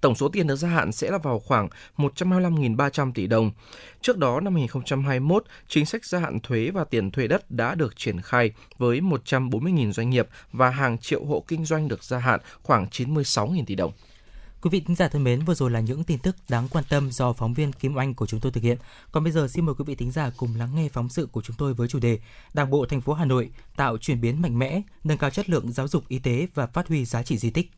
Tổng 0.00 0.14
số 0.14 0.28
tiền 0.28 0.46
được 0.46 0.56
gia 0.56 0.68
hạn 0.68 0.92
sẽ 0.92 1.10
là 1.10 1.18
vào 1.18 1.38
khoảng 1.38 1.68
125.300 1.96 3.12
tỷ 3.12 3.26
đồng. 3.26 3.50
Trước 4.00 4.18
đó, 4.18 4.40
năm 4.40 4.54
2021, 4.54 5.44
chính 5.68 5.86
sách 5.86 6.04
gia 6.04 6.18
hạn 6.18 6.40
thuế 6.40 6.70
và 6.70 6.84
tiền 6.84 7.10
thuê 7.10 7.26
đất 7.26 7.50
đã 7.50 7.74
được 7.74 7.96
triển 7.96 8.20
khai 8.20 8.52
với 8.78 9.00
140.000 9.00 9.92
doanh 9.92 10.10
nghiệp 10.10 10.28
và 10.52 10.70
hàng 10.70 10.98
triệu 10.98 11.24
hộ 11.24 11.44
kinh 11.48 11.64
doanh 11.64 11.88
được 11.88 12.04
gia 12.04 12.18
hạn 12.18 12.40
khoảng 12.62 12.86
96.000 12.86 13.64
tỷ 13.64 13.74
đồng. 13.74 13.92
Quý 14.62 14.70
vị 14.70 14.82
thính 14.86 14.96
giả 14.96 15.08
thân 15.08 15.24
mến, 15.24 15.44
vừa 15.44 15.54
rồi 15.54 15.70
là 15.70 15.80
những 15.80 16.04
tin 16.04 16.18
tức 16.18 16.36
đáng 16.48 16.68
quan 16.68 16.84
tâm 16.88 17.10
do 17.10 17.32
phóng 17.32 17.54
viên 17.54 17.72
Kim 17.72 17.96
Oanh 17.96 18.14
của 18.14 18.26
chúng 18.26 18.40
tôi 18.40 18.52
thực 18.52 18.62
hiện. 18.62 18.78
Còn 19.12 19.24
bây 19.24 19.32
giờ 19.32 19.48
xin 19.48 19.66
mời 19.66 19.74
quý 19.74 19.84
vị 19.86 19.94
thính 19.94 20.10
giả 20.10 20.30
cùng 20.36 20.56
lắng 20.58 20.70
nghe 20.74 20.88
phóng 20.92 21.08
sự 21.08 21.28
của 21.32 21.42
chúng 21.42 21.56
tôi 21.56 21.74
với 21.74 21.88
chủ 21.88 21.98
đề 21.98 22.18
Đảng 22.54 22.70
bộ 22.70 22.86
thành 22.86 23.00
phố 23.00 23.12
Hà 23.12 23.24
Nội 23.24 23.50
tạo 23.76 23.98
chuyển 23.98 24.20
biến 24.20 24.42
mạnh 24.42 24.58
mẽ, 24.58 24.82
nâng 25.04 25.18
cao 25.18 25.30
chất 25.30 25.50
lượng 25.50 25.72
giáo 25.72 25.88
dục 25.88 26.04
y 26.08 26.18
tế 26.18 26.46
và 26.54 26.66
phát 26.66 26.88
huy 26.88 27.04
giá 27.04 27.22
trị 27.22 27.38
di 27.38 27.50
tích. 27.50 27.70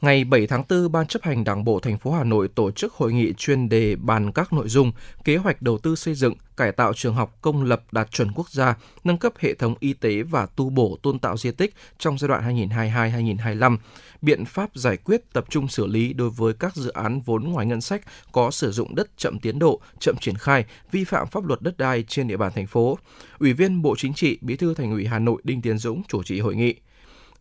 Ngày 0.00 0.24
7 0.24 0.46
tháng 0.46 0.62
4, 0.68 0.92
Ban 0.92 1.06
chấp 1.06 1.22
hành 1.22 1.44
Đảng 1.44 1.64
bộ 1.64 1.80
thành 1.80 1.98
phố 1.98 2.12
Hà 2.12 2.24
Nội 2.24 2.48
tổ 2.48 2.70
chức 2.70 2.92
hội 2.92 3.12
nghị 3.12 3.32
chuyên 3.32 3.68
đề 3.68 3.96
bàn 3.96 4.32
các 4.32 4.52
nội 4.52 4.68
dung 4.68 4.92
kế 5.24 5.36
hoạch 5.36 5.62
đầu 5.62 5.78
tư 5.78 5.96
xây 5.96 6.14
dựng, 6.14 6.34
cải 6.56 6.72
tạo 6.72 6.92
trường 6.94 7.14
học 7.14 7.38
công 7.42 7.62
lập 7.62 7.82
đạt 7.92 8.10
chuẩn 8.10 8.32
quốc 8.32 8.50
gia, 8.50 8.74
nâng 9.04 9.18
cấp 9.18 9.32
hệ 9.38 9.54
thống 9.54 9.74
y 9.80 9.92
tế 9.92 10.22
và 10.22 10.46
tu 10.46 10.70
bổ 10.70 10.98
tôn 11.02 11.18
tạo 11.18 11.36
di 11.36 11.50
tích 11.50 11.74
trong 11.98 12.18
giai 12.18 12.28
đoạn 12.28 12.68
2022-2025, 12.68 13.76
biện 14.22 14.44
pháp 14.44 14.70
giải 14.74 14.96
quyết 14.96 15.32
tập 15.32 15.44
trung 15.48 15.68
xử 15.68 15.86
lý 15.86 16.12
đối 16.12 16.30
với 16.30 16.54
các 16.54 16.76
dự 16.76 16.90
án 16.90 17.20
vốn 17.20 17.44
ngoài 17.44 17.66
ngân 17.66 17.80
sách 17.80 18.02
có 18.32 18.50
sử 18.50 18.72
dụng 18.72 18.94
đất 18.94 19.08
chậm 19.16 19.38
tiến 19.38 19.58
độ, 19.58 19.80
chậm 20.00 20.16
triển 20.20 20.36
khai, 20.36 20.64
vi 20.92 21.04
phạm 21.04 21.26
pháp 21.26 21.44
luật 21.44 21.62
đất 21.62 21.78
đai 21.78 22.02
trên 22.08 22.28
địa 22.28 22.36
bàn 22.36 22.52
thành 22.54 22.66
phố. 22.66 22.98
Ủy 23.38 23.52
viên 23.52 23.82
Bộ 23.82 23.94
Chính 23.98 24.14
trị, 24.14 24.38
Bí 24.40 24.56
thư 24.56 24.74
Thành 24.74 24.92
ủy 24.92 25.06
Hà 25.06 25.18
Nội 25.18 25.40
Đinh 25.44 25.62
Tiến 25.62 25.78
Dũng 25.78 26.02
chủ 26.08 26.22
trì 26.22 26.40
hội 26.40 26.56
nghị. 26.56 26.74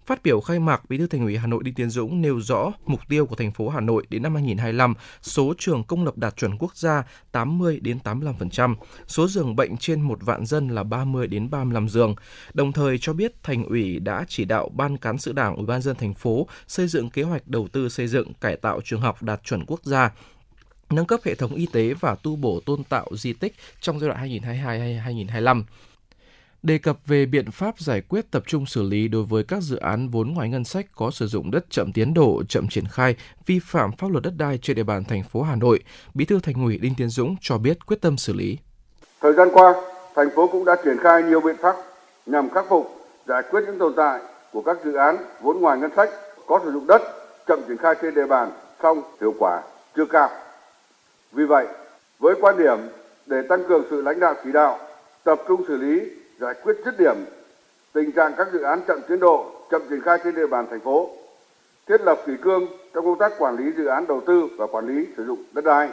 Phát 0.06 0.24
biểu 0.24 0.42
khai 0.42 0.60
mạc, 0.60 0.90
Bí 0.90 0.98
thư 0.98 1.08
Thành 1.08 1.22
ủy 1.22 1.38
Hà 1.38 1.48
Nội 1.48 1.64
Đinh 1.64 1.74
Tiến 1.74 1.90
Dũng 1.90 2.22
nêu 2.22 2.40
rõ 2.40 2.72
mục 2.86 3.00
tiêu 3.10 3.26
của 3.26 3.36
thành 3.36 3.52
phố 3.52 3.70
Hà 3.70 3.80
Nội 3.80 4.06
đến 4.10 4.24
năm 4.24 4.34
2025, 4.34 4.94
số 5.22 5.54
trường 5.58 5.84
công 5.84 6.06
lập 6.06 6.18
đạt 6.18 6.38
chuẩn 6.38 6.58
quốc 6.58 6.78
gia 6.78 7.04
80 7.32 7.80
đến 7.80 8.00
85%, 8.04 8.76
số 9.08 9.28
giường 9.28 9.56
bệnh 9.56 9.78
trên 9.78 10.02
một 10.02 10.20
vạn 10.22 10.46
dân 10.46 10.68
là 10.68 10.84
30 10.84 11.28
đến 11.28 11.50
35 11.50 11.90
giường. 11.90 12.16
Đồng 12.54 12.72
thời 12.72 12.98
cho 12.98 13.14
biết 13.14 13.44
Thành 13.44 13.66
ủy 13.66 14.00
đã 14.00 14.26
chỉ 14.28 14.46
đạo 14.46 14.70
Ban 14.70 14.98
cán 14.98 15.18
sự 15.18 15.34
Đảng 15.34 15.56
Ủy 15.56 15.66
ban 15.66 15.82
dân 15.82 15.96
thành 15.96 16.14
phố 16.14 16.48
xây 16.68 16.88
dựng 16.88 17.10
kế 17.10 17.24
hoạch 17.24 17.48
đầu 17.48 17.68
tư 17.68 17.90
xây 17.90 18.08
dựng 18.08 18.34
cải 18.34 18.56
tạo 18.56 18.82
trường 18.84 19.02
học 19.02 19.24
đạt 19.24 19.44
chuẩn 19.44 19.66
quốc 19.66 19.80
gia 19.84 20.12
nâng 20.90 21.06
cấp 21.06 21.20
hệ 21.24 21.36
thống 21.36 21.56
y 21.56 21.68
tế 21.72 21.94
và 21.94 22.16
tu 22.16 22.36
bổ 22.36 22.60
tôn 22.66 22.84
tạo 22.84 23.08
di 23.12 23.34
tích 23.34 23.56
trong 23.82 24.00
giai 24.00 24.10
đoạn 24.10 24.30
2022-2025 24.30 25.64
đề 26.66 26.78
cập 26.78 26.98
về 27.06 27.26
biện 27.26 27.52
pháp 27.52 27.80
giải 27.80 28.02
quyết 28.02 28.32
tập 28.32 28.44
trung 28.48 28.66
xử 28.66 28.84
lý 28.84 29.08
đối 29.08 29.24
với 29.24 29.44
các 29.44 29.62
dự 29.62 29.78
án 29.78 30.10
vốn 30.10 30.34
ngoài 30.34 30.50
ngân 30.50 30.64
sách 30.64 30.86
có 30.96 31.12
sử 31.12 31.28
dụng 31.28 31.52
đất 31.52 31.66
chậm 31.70 31.92
tiến 31.94 32.14
độ, 32.14 32.44
chậm 32.50 32.68
triển 32.68 32.88
khai, 32.92 33.16
vi 33.46 33.60
phạm 33.64 33.92
pháp 33.92 34.12
luật 34.12 34.24
đất 34.24 34.34
đai 34.38 34.58
trên 34.58 34.76
địa 34.76 34.84
bàn 34.84 35.04
thành 35.04 35.24
phố 35.24 35.42
Hà 35.42 35.56
Nội, 35.56 35.80
Bí 36.14 36.26
thư 36.26 36.40
Thành 36.40 36.66
ủy 36.66 36.78
Đinh 36.78 36.94
Tiến 36.98 37.10
Dũng 37.10 37.36
cho 37.42 37.58
biết 37.58 37.86
quyết 37.86 38.02
tâm 38.02 38.18
xử 38.18 38.34
lý. 38.34 38.58
Thời 39.22 39.34
gian 39.34 39.48
qua, 39.54 39.74
thành 40.16 40.28
phố 40.36 40.48
cũng 40.48 40.66
đã 40.66 40.76
triển 40.86 40.98
khai 41.04 41.24
nhiều 41.24 41.42
biện 41.42 41.56
pháp 41.62 41.76
nhằm 42.26 42.50
khắc 42.50 42.66
phục, 42.70 43.08
giải 43.28 43.44
quyết 43.52 43.62
những 43.68 43.80
tồn 43.80 43.94
tại 43.98 44.20
của 44.52 44.62
các 44.62 44.78
dự 44.86 44.94
án 44.94 45.18
vốn 45.42 45.62
ngoài 45.62 45.78
ngân 45.78 45.92
sách 45.96 46.10
có 46.48 46.60
sử 46.64 46.72
dụng 46.72 46.88
đất 46.88 47.02
chậm 47.48 47.60
triển 47.68 47.78
khai 47.78 47.96
trên 48.02 48.16
địa 48.16 48.28
bàn, 48.28 48.52
song 48.84 49.02
hiệu 49.22 49.34
quả 49.40 49.62
chưa 49.96 50.06
cao. 50.06 50.30
Vì 51.32 51.46
vậy, 51.46 51.68
với 52.20 52.36
quan 52.42 52.58
điểm 52.58 52.78
để 53.26 53.42
tăng 53.50 53.64
cường 53.68 53.84
sự 53.90 54.02
lãnh 54.02 54.20
đạo 54.20 54.36
chỉ 54.44 54.52
đạo, 54.52 54.80
tập 55.24 55.42
trung 55.48 55.64
xử 55.68 55.78
lý 55.78 56.02
giải 56.40 56.54
quyết 56.64 56.76
dứt 56.86 56.98
điểm 56.98 57.16
tình 57.94 58.12
trạng 58.12 58.34
các 58.38 58.48
dự 58.54 58.62
án 58.62 58.82
chậm 58.88 59.00
tiến 59.08 59.20
độ, 59.20 59.52
chậm 59.70 59.82
triển 59.90 60.02
khai 60.02 60.18
trên 60.24 60.36
địa 60.36 60.48
bàn 60.48 60.68
thành 60.70 60.80
phố, 60.80 61.10
thiết 61.88 62.02
lập 62.02 62.20
kỷ 62.26 62.34
cương 62.42 62.68
trong 62.94 63.06
công 63.06 63.18
tác 63.18 63.32
quản 63.40 63.58
lý 63.58 63.72
dự 63.78 63.86
án 63.86 64.08
đầu 64.08 64.22
tư 64.22 64.48
và 64.58 64.68
quản 64.68 64.88
lý 64.88 65.08
sử 65.18 65.26
dụng 65.26 65.44
đất 65.54 65.64
đai, 65.66 65.90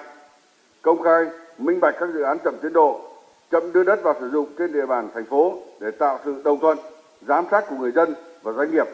công 0.83 1.03
khai 1.03 1.27
minh 1.59 1.81
bạch 1.81 1.95
các 2.01 2.09
dự 2.15 2.23
án 2.23 2.39
chậm 2.45 2.55
tiến 2.63 2.73
độ, 2.73 3.01
chậm 3.51 3.73
đưa 3.73 3.85
đất 3.85 4.03
vào 4.03 4.15
sử 4.21 4.31
dụng 4.31 4.47
trên 4.59 4.73
địa 4.73 4.87
bàn 4.87 5.09
thành 5.15 5.25
phố 5.25 5.59
để 5.81 5.91
tạo 5.91 6.19
sự 6.25 6.43
đồng 6.45 6.61
thuận, 6.61 6.79
giám 7.27 7.45
sát 7.51 7.65
của 7.71 7.77
người 7.77 7.93
dân 7.93 8.15
và 8.43 8.53
doanh 8.53 8.71
nghiệp. 8.71 8.87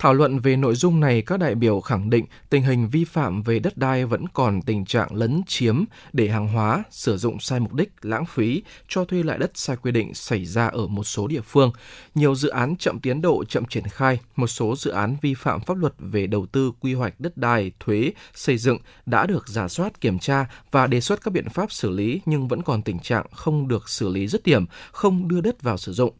Thảo 0.00 0.14
luận 0.14 0.38
về 0.38 0.56
nội 0.56 0.74
dung 0.74 1.00
này, 1.00 1.22
các 1.22 1.40
đại 1.40 1.54
biểu 1.54 1.80
khẳng 1.80 2.10
định 2.10 2.24
tình 2.50 2.62
hình 2.62 2.88
vi 2.88 3.04
phạm 3.04 3.42
về 3.42 3.58
đất 3.58 3.76
đai 3.76 4.04
vẫn 4.04 4.28
còn 4.28 4.62
tình 4.62 4.84
trạng 4.84 5.14
lấn 5.14 5.42
chiếm 5.46 5.84
để 6.12 6.28
hàng 6.28 6.48
hóa, 6.48 6.82
sử 6.90 7.16
dụng 7.16 7.40
sai 7.40 7.60
mục 7.60 7.74
đích, 7.74 7.92
lãng 8.02 8.26
phí, 8.26 8.62
cho 8.88 9.04
thuê 9.04 9.22
lại 9.22 9.38
đất 9.38 9.50
sai 9.54 9.76
quy 9.76 9.92
định 9.92 10.14
xảy 10.14 10.44
ra 10.44 10.66
ở 10.66 10.86
một 10.86 11.04
số 11.04 11.26
địa 11.26 11.40
phương. 11.40 11.72
Nhiều 12.14 12.34
dự 12.34 12.48
án 12.48 12.76
chậm 12.76 13.00
tiến 13.00 13.22
độ, 13.22 13.44
chậm 13.44 13.64
triển 13.64 13.84
khai, 13.84 14.18
một 14.36 14.46
số 14.46 14.76
dự 14.76 14.90
án 14.90 15.16
vi 15.22 15.34
phạm 15.34 15.60
pháp 15.60 15.76
luật 15.76 15.94
về 15.98 16.26
đầu 16.26 16.46
tư, 16.46 16.72
quy 16.80 16.94
hoạch 16.94 17.20
đất 17.20 17.36
đai, 17.36 17.72
thuế, 17.80 18.12
xây 18.34 18.58
dựng 18.58 18.78
đã 19.06 19.26
được 19.26 19.48
giả 19.48 19.68
soát, 19.68 20.00
kiểm 20.00 20.18
tra 20.18 20.46
và 20.70 20.86
đề 20.86 21.00
xuất 21.00 21.22
các 21.22 21.30
biện 21.30 21.48
pháp 21.48 21.72
xử 21.72 21.90
lý 21.90 22.20
nhưng 22.26 22.48
vẫn 22.48 22.62
còn 22.62 22.82
tình 22.82 22.98
trạng 22.98 23.26
không 23.32 23.68
được 23.68 23.88
xử 23.88 24.08
lý 24.08 24.28
dứt 24.28 24.42
điểm, 24.42 24.66
không 24.92 25.28
đưa 25.28 25.40
đất 25.40 25.62
vào 25.62 25.76
sử 25.76 25.92
dụng. 25.92 26.12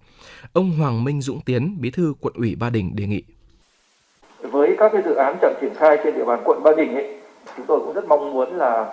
Ông 0.53 0.71
Hoàng 0.71 1.05
Minh 1.05 1.23
Dũng 1.23 1.41
Tiến, 1.41 1.81
Bí 1.81 1.91
thư 1.91 2.15
quận 2.21 2.35
ủy 2.37 2.55
Ba 2.55 2.71
Đình 2.71 2.97
đề 2.97 3.07
nghị 3.07 3.23
các 4.81 4.93
cái 4.93 5.03
dự 5.03 5.15
án 5.15 5.37
chậm 5.41 5.55
triển 5.61 5.75
khai 5.75 5.99
trên 6.05 6.15
địa 6.15 6.25
bàn 6.25 6.41
quận 6.45 6.63
Ba 6.63 6.73
Đình 6.73 6.95
ấy, 6.95 7.17
chúng 7.57 7.67
tôi 7.67 7.81
cũng 7.81 7.95
rất 7.95 8.05
mong 8.09 8.33
muốn 8.33 8.59
là 8.59 8.87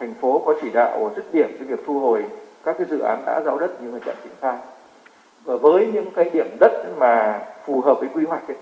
thành 0.00 0.14
phố 0.20 0.42
có 0.46 0.54
chỉ 0.62 0.70
đạo 0.70 1.10
dứt 1.16 1.24
điểm 1.32 1.48
cái 1.58 1.68
việc 1.68 1.80
thu 1.86 2.00
hồi 2.00 2.24
các 2.64 2.76
cái 2.78 2.86
dự 2.90 2.98
án 2.98 3.22
đã 3.26 3.40
giao 3.44 3.58
đất 3.58 3.70
nhưng 3.80 3.92
mà 3.92 3.98
chậm 4.04 4.14
triển 4.22 4.32
khai. 4.40 4.56
Và 5.44 5.56
với 5.56 5.86
những 5.92 6.10
cái 6.14 6.30
điểm 6.32 6.46
đất 6.60 6.72
mà 6.98 7.40
phù 7.66 7.80
hợp 7.80 8.00
với 8.00 8.08
quy 8.14 8.24
hoạch 8.24 8.48
ấy, 8.48 8.56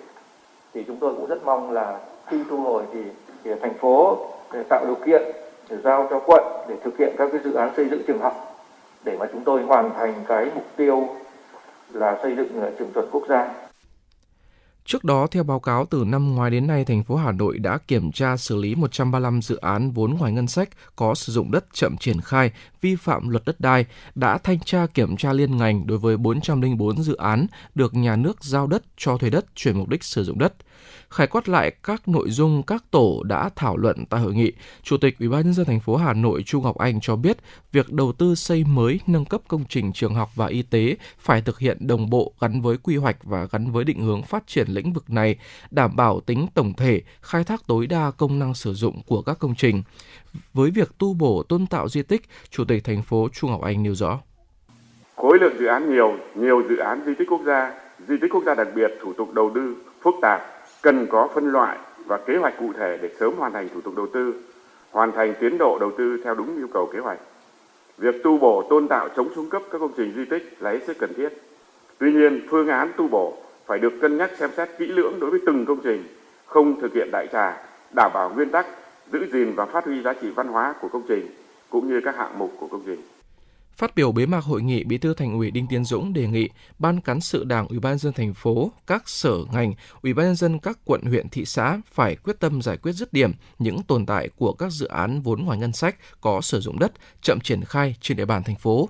thì 0.75 0.85
chúng 0.87 0.97
tôi 0.97 1.15
cũng 1.15 1.27
rất 1.27 1.45
mong 1.45 1.71
là 1.73 1.99
khi 2.27 2.43
thu 2.51 2.57
hồi 2.57 2.83
thì, 2.93 3.01
thì 3.45 3.51
thành 3.63 3.75
phố 3.75 4.19
để 4.53 4.63
tạo 4.69 4.85
điều 4.87 4.97
kiện 5.07 5.23
để 5.71 5.77
giao 5.85 6.07
cho 6.11 6.21
quận 6.27 6.45
để 6.69 6.75
thực 6.85 6.99
hiện 6.99 7.15
các 7.19 7.29
cái 7.33 7.41
dự 7.45 7.55
án 7.55 7.71
xây 7.77 7.89
dựng 7.89 8.03
trường 8.07 8.21
học 8.21 8.65
để 9.05 9.17
mà 9.19 9.27
chúng 9.33 9.45
tôi 9.45 9.63
hoàn 9.63 9.91
thành 9.99 10.15
cái 10.29 10.47
mục 10.55 10.65
tiêu 10.77 11.09
là 11.93 12.19
xây 12.23 12.37
dựng 12.37 12.49
trường 12.79 12.91
chuẩn 12.95 13.07
quốc 13.13 13.23
gia 13.29 13.70
Trước 14.85 15.05
đó, 15.05 15.27
theo 15.31 15.43
báo 15.43 15.61
cáo 15.61 15.87
từ 15.87 16.05
năm 16.05 16.35
ngoái 16.35 16.51
đến 16.51 16.67
nay, 16.67 16.85
thành 16.85 17.05
phố 17.05 17.17
Hà 17.17 17.33
Nội 17.33 17.59
đã 17.59 17.79
kiểm 17.79 18.13
tra 18.13 18.37
xử 18.37 18.57
lý 18.57 18.75
135 18.75 19.43
dự 19.43 19.57
án 19.57 19.91
vốn 19.91 20.15
ngoài 20.15 20.33
ngân 20.33 20.47
sách 20.47 20.69
có 20.97 21.15
sử 21.15 21.33
dụng 21.33 21.51
đất 21.51 21.65
chậm 21.73 21.97
triển 21.97 22.21
khai, 22.21 22.51
vi 22.81 22.97
phạm 22.97 23.29
luật 23.29 23.45
đất 23.47 23.61
đai, 23.61 23.87
đã 24.15 24.39
thanh 24.39 24.59
tra 24.59 24.87
kiểm 24.87 25.17
tra 25.17 25.33
liên 25.33 25.57
ngành 25.57 25.87
đối 25.87 25.99
với 25.99 26.17
404 26.17 27.03
dự 27.03 27.17
án 27.17 27.47
được 27.75 27.95
nhà 27.95 28.17
nước 28.17 28.45
giao 28.45 28.67
đất 28.67 28.83
cho 28.97 29.17
thuê 29.17 29.31
đất 29.31 29.45
chuyển 29.55 29.79
mục 29.79 29.89
đích 29.89 30.05
sử 30.05 30.25
dụng 30.25 30.39
đất– 30.39 30.55
Khải 31.11 31.27
quát 31.27 31.49
lại 31.49 31.73
các 31.83 32.09
nội 32.09 32.31
dung 32.31 32.63
các 32.63 32.85
tổ 32.91 33.23
đã 33.23 33.51
thảo 33.57 33.77
luận 33.77 34.05
tại 34.07 34.21
hội 34.21 34.35
nghị, 34.35 34.53
Chủ 34.83 34.97
tịch 34.97 35.19
Ủy 35.19 35.29
ban 35.29 35.45
nhân 35.45 35.55
dân 35.55 35.67
thành 35.67 35.81
phố 35.81 35.97
Hà 35.97 36.13
Nội 36.13 36.43
Chu 36.43 36.61
Ngọc 36.61 36.79
Anh 36.79 37.01
cho 37.01 37.17
biết, 37.17 37.37
việc 37.73 37.93
đầu 37.93 38.13
tư 38.13 38.35
xây 38.35 38.65
mới, 38.65 39.01
nâng 39.07 39.25
cấp 39.25 39.41
công 39.49 39.65
trình 39.69 39.93
trường 39.93 40.15
học 40.15 40.31
và 40.35 40.47
y 40.47 40.63
tế 40.63 40.97
phải 41.19 41.43
thực 41.43 41.59
hiện 41.59 41.87
đồng 41.87 42.11
bộ 42.11 42.33
gắn 42.41 42.61
với 42.61 42.77
quy 42.77 42.97
hoạch 42.97 43.25
và 43.25 43.47
gắn 43.51 43.73
với 43.73 43.85
định 43.85 44.03
hướng 44.03 44.23
phát 44.23 44.47
triển 44.47 44.69
lĩnh 44.69 44.93
vực 44.93 45.11
này, 45.11 45.37
đảm 45.71 45.97
bảo 45.97 46.21
tính 46.21 46.47
tổng 46.55 46.73
thể, 46.75 47.03
khai 47.21 47.45
thác 47.45 47.67
tối 47.67 47.87
đa 47.87 48.11
công 48.11 48.39
năng 48.39 48.55
sử 48.55 48.75
dụng 48.75 49.03
của 49.07 49.23
các 49.23 49.39
công 49.39 49.55
trình. 49.55 49.83
Với 50.55 50.71
việc 50.71 50.89
tu 50.99 51.15
bổ 51.15 51.43
tôn 51.49 51.67
tạo 51.67 51.89
di 51.89 52.03
tích, 52.03 52.23
Chủ 52.51 52.65
tịch 52.69 52.85
thành 52.85 53.03
phố 53.03 53.29
Chu 53.33 53.49
Ngọc 53.49 53.63
Anh 53.63 53.83
nêu 53.83 53.95
rõ. 53.95 54.21
Khối 55.17 55.39
lượng 55.39 55.57
dự 55.59 55.67
án 55.67 55.91
nhiều, 55.91 56.15
nhiều 56.35 56.63
dự 56.69 56.77
án 56.77 57.03
di 57.07 57.15
tích 57.15 57.29
quốc 57.31 57.41
gia, 57.47 57.73
di 58.09 58.17
tích 58.21 58.33
quốc 58.35 58.45
gia 58.47 58.55
đặc 58.55 58.69
biệt, 58.75 58.91
thủ 59.01 59.13
tục 59.13 59.35
đầu 59.35 59.51
tư 59.55 59.77
phức 60.03 60.15
tạp, 60.23 60.41
cần 60.83 61.07
có 61.11 61.29
phân 61.35 61.53
loại 61.53 61.79
và 62.07 62.19
kế 62.27 62.37
hoạch 62.37 62.55
cụ 62.59 62.73
thể 62.79 62.99
để 63.03 63.11
sớm 63.21 63.35
hoàn 63.37 63.53
thành 63.53 63.69
thủ 63.75 63.81
tục 63.81 63.95
đầu 63.97 64.07
tư, 64.13 64.35
hoàn 64.91 65.13
thành 65.13 65.35
tiến 65.41 65.59
độ 65.59 65.79
đầu 65.79 65.93
tư 65.99 66.21
theo 66.25 66.35
đúng 66.35 66.57
yêu 66.57 66.69
cầu 66.73 66.91
kế 66.93 66.99
hoạch. 66.99 67.19
Việc 67.99 68.15
tu 68.25 68.39
bổ 68.39 68.67
tôn 68.71 68.89
tạo 68.89 69.09
chống 69.17 69.29
xuống 69.35 69.51
cấp 69.51 69.63
các 69.73 69.79
công 69.79 69.93
trình 69.97 70.13
di 70.17 70.25
tích 70.25 70.57
là 70.61 70.71
hết 70.71 70.81
sức 70.87 70.99
cần 70.99 71.13
thiết. 71.17 71.29
Tuy 71.99 72.13
nhiên, 72.13 72.47
phương 72.51 72.69
án 72.69 72.93
tu 72.97 73.09
bổ 73.09 73.37
phải 73.67 73.79
được 73.79 73.93
cân 74.01 74.17
nhắc 74.17 74.31
xem 74.39 74.51
xét 74.57 74.69
kỹ 74.79 74.87
lưỡng 74.87 75.21
đối 75.21 75.31
với 75.31 75.41
từng 75.47 75.67
công 75.67 75.81
trình, 75.85 76.05
không 76.47 76.81
thực 76.81 76.95
hiện 76.95 77.09
đại 77.13 77.29
trà, 77.33 77.63
đảm 77.97 78.11
bảo 78.15 78.33
nguyên 78.35 78.51
tắc 78.51 78.67
giữ 79.13 79.27
gìn 79.33 79.55
và 79.55 79.67
phát 79.67 79.85
huy 79.85 80.03
giá 80.03 80.13
trị 80.23 80.31
văn 80.31 80.49
hóa 80.49 80.75
của 80.81 80.89
công 80.93 81.03
trình 81.09 81.27
cũng 81.71 81.89
như 81.89 82.01
các 82.05 82.17
hạng 82.17 82.39
mục 82.39 82.53
của 82.61 82.69
công 82.69 82.83
trình. 82.87 83.01
Phát 83.77 83.95
biểu 83.95 84.13
bế 84.13 84.27
mạc 84.27 84.45
hội 84.45 84.63
nghị, 84.63 84.85
Bí 84.85 84.99
thư 84.99 85.15
Thành 85.15 85.35
ủy 85.35 85.51
Đinh 85.51 85.67
Tiến 85.71 85.85
Dũng 85.85 86.13
đề 86.13 86.27
nghị 86.27 86.49
Ban 86.79 87.01
cán 87.01 87.21
sự 87.21 87.45
Đảng 87.45 87.69
Ủy 87.69 87.79
ban 87.79 87.99
dân 87.99 88.13
thành 88.13 88.35
phố, 88.35 88.73
các 88.87 89.09
sở 89.09 89.37
ngành, 89.53 89.75
Ủy 90.03 90.15
ban 90.15 90.27
nhân 90.27 90.37
dân 90.37 90.59
các 90.59 90.79
quận 90.85 91.03
huyện 91.03 91.29
thị 91.29 91.45
xã 91.45 91.81
phải 91.93 92.17
quyết 92.17 92.41
tâm 92.41 92.63
giải 92.63 92.77
quyết 92.77 92.93
dứt 92.93 93.13
điểm 93.13 93.33
những 93.59 93.83
tồn 93.83 94.07
tại 94.07 94.29
của 94.37 94.53
các 94.53 94.73
dự 94.73 94.87
án 94.87 95.21
vốn 95.21 95.45
ngoài 95.45 95.59
ngân 95.59 95.73
sách 95.73 95.97
có 96.21 96.41
sử 96.41 96.61
dụng 96.61 96.79
đất 96.79 96.93
chậm 97.23 97.41
triển 97.41 97.65
khai 97.65 97.97
trên 98.01 98.17
địa 98.17 98.25
bàn 98.25 98.43
thành 98.43 98.57
phố. 98.57 98.89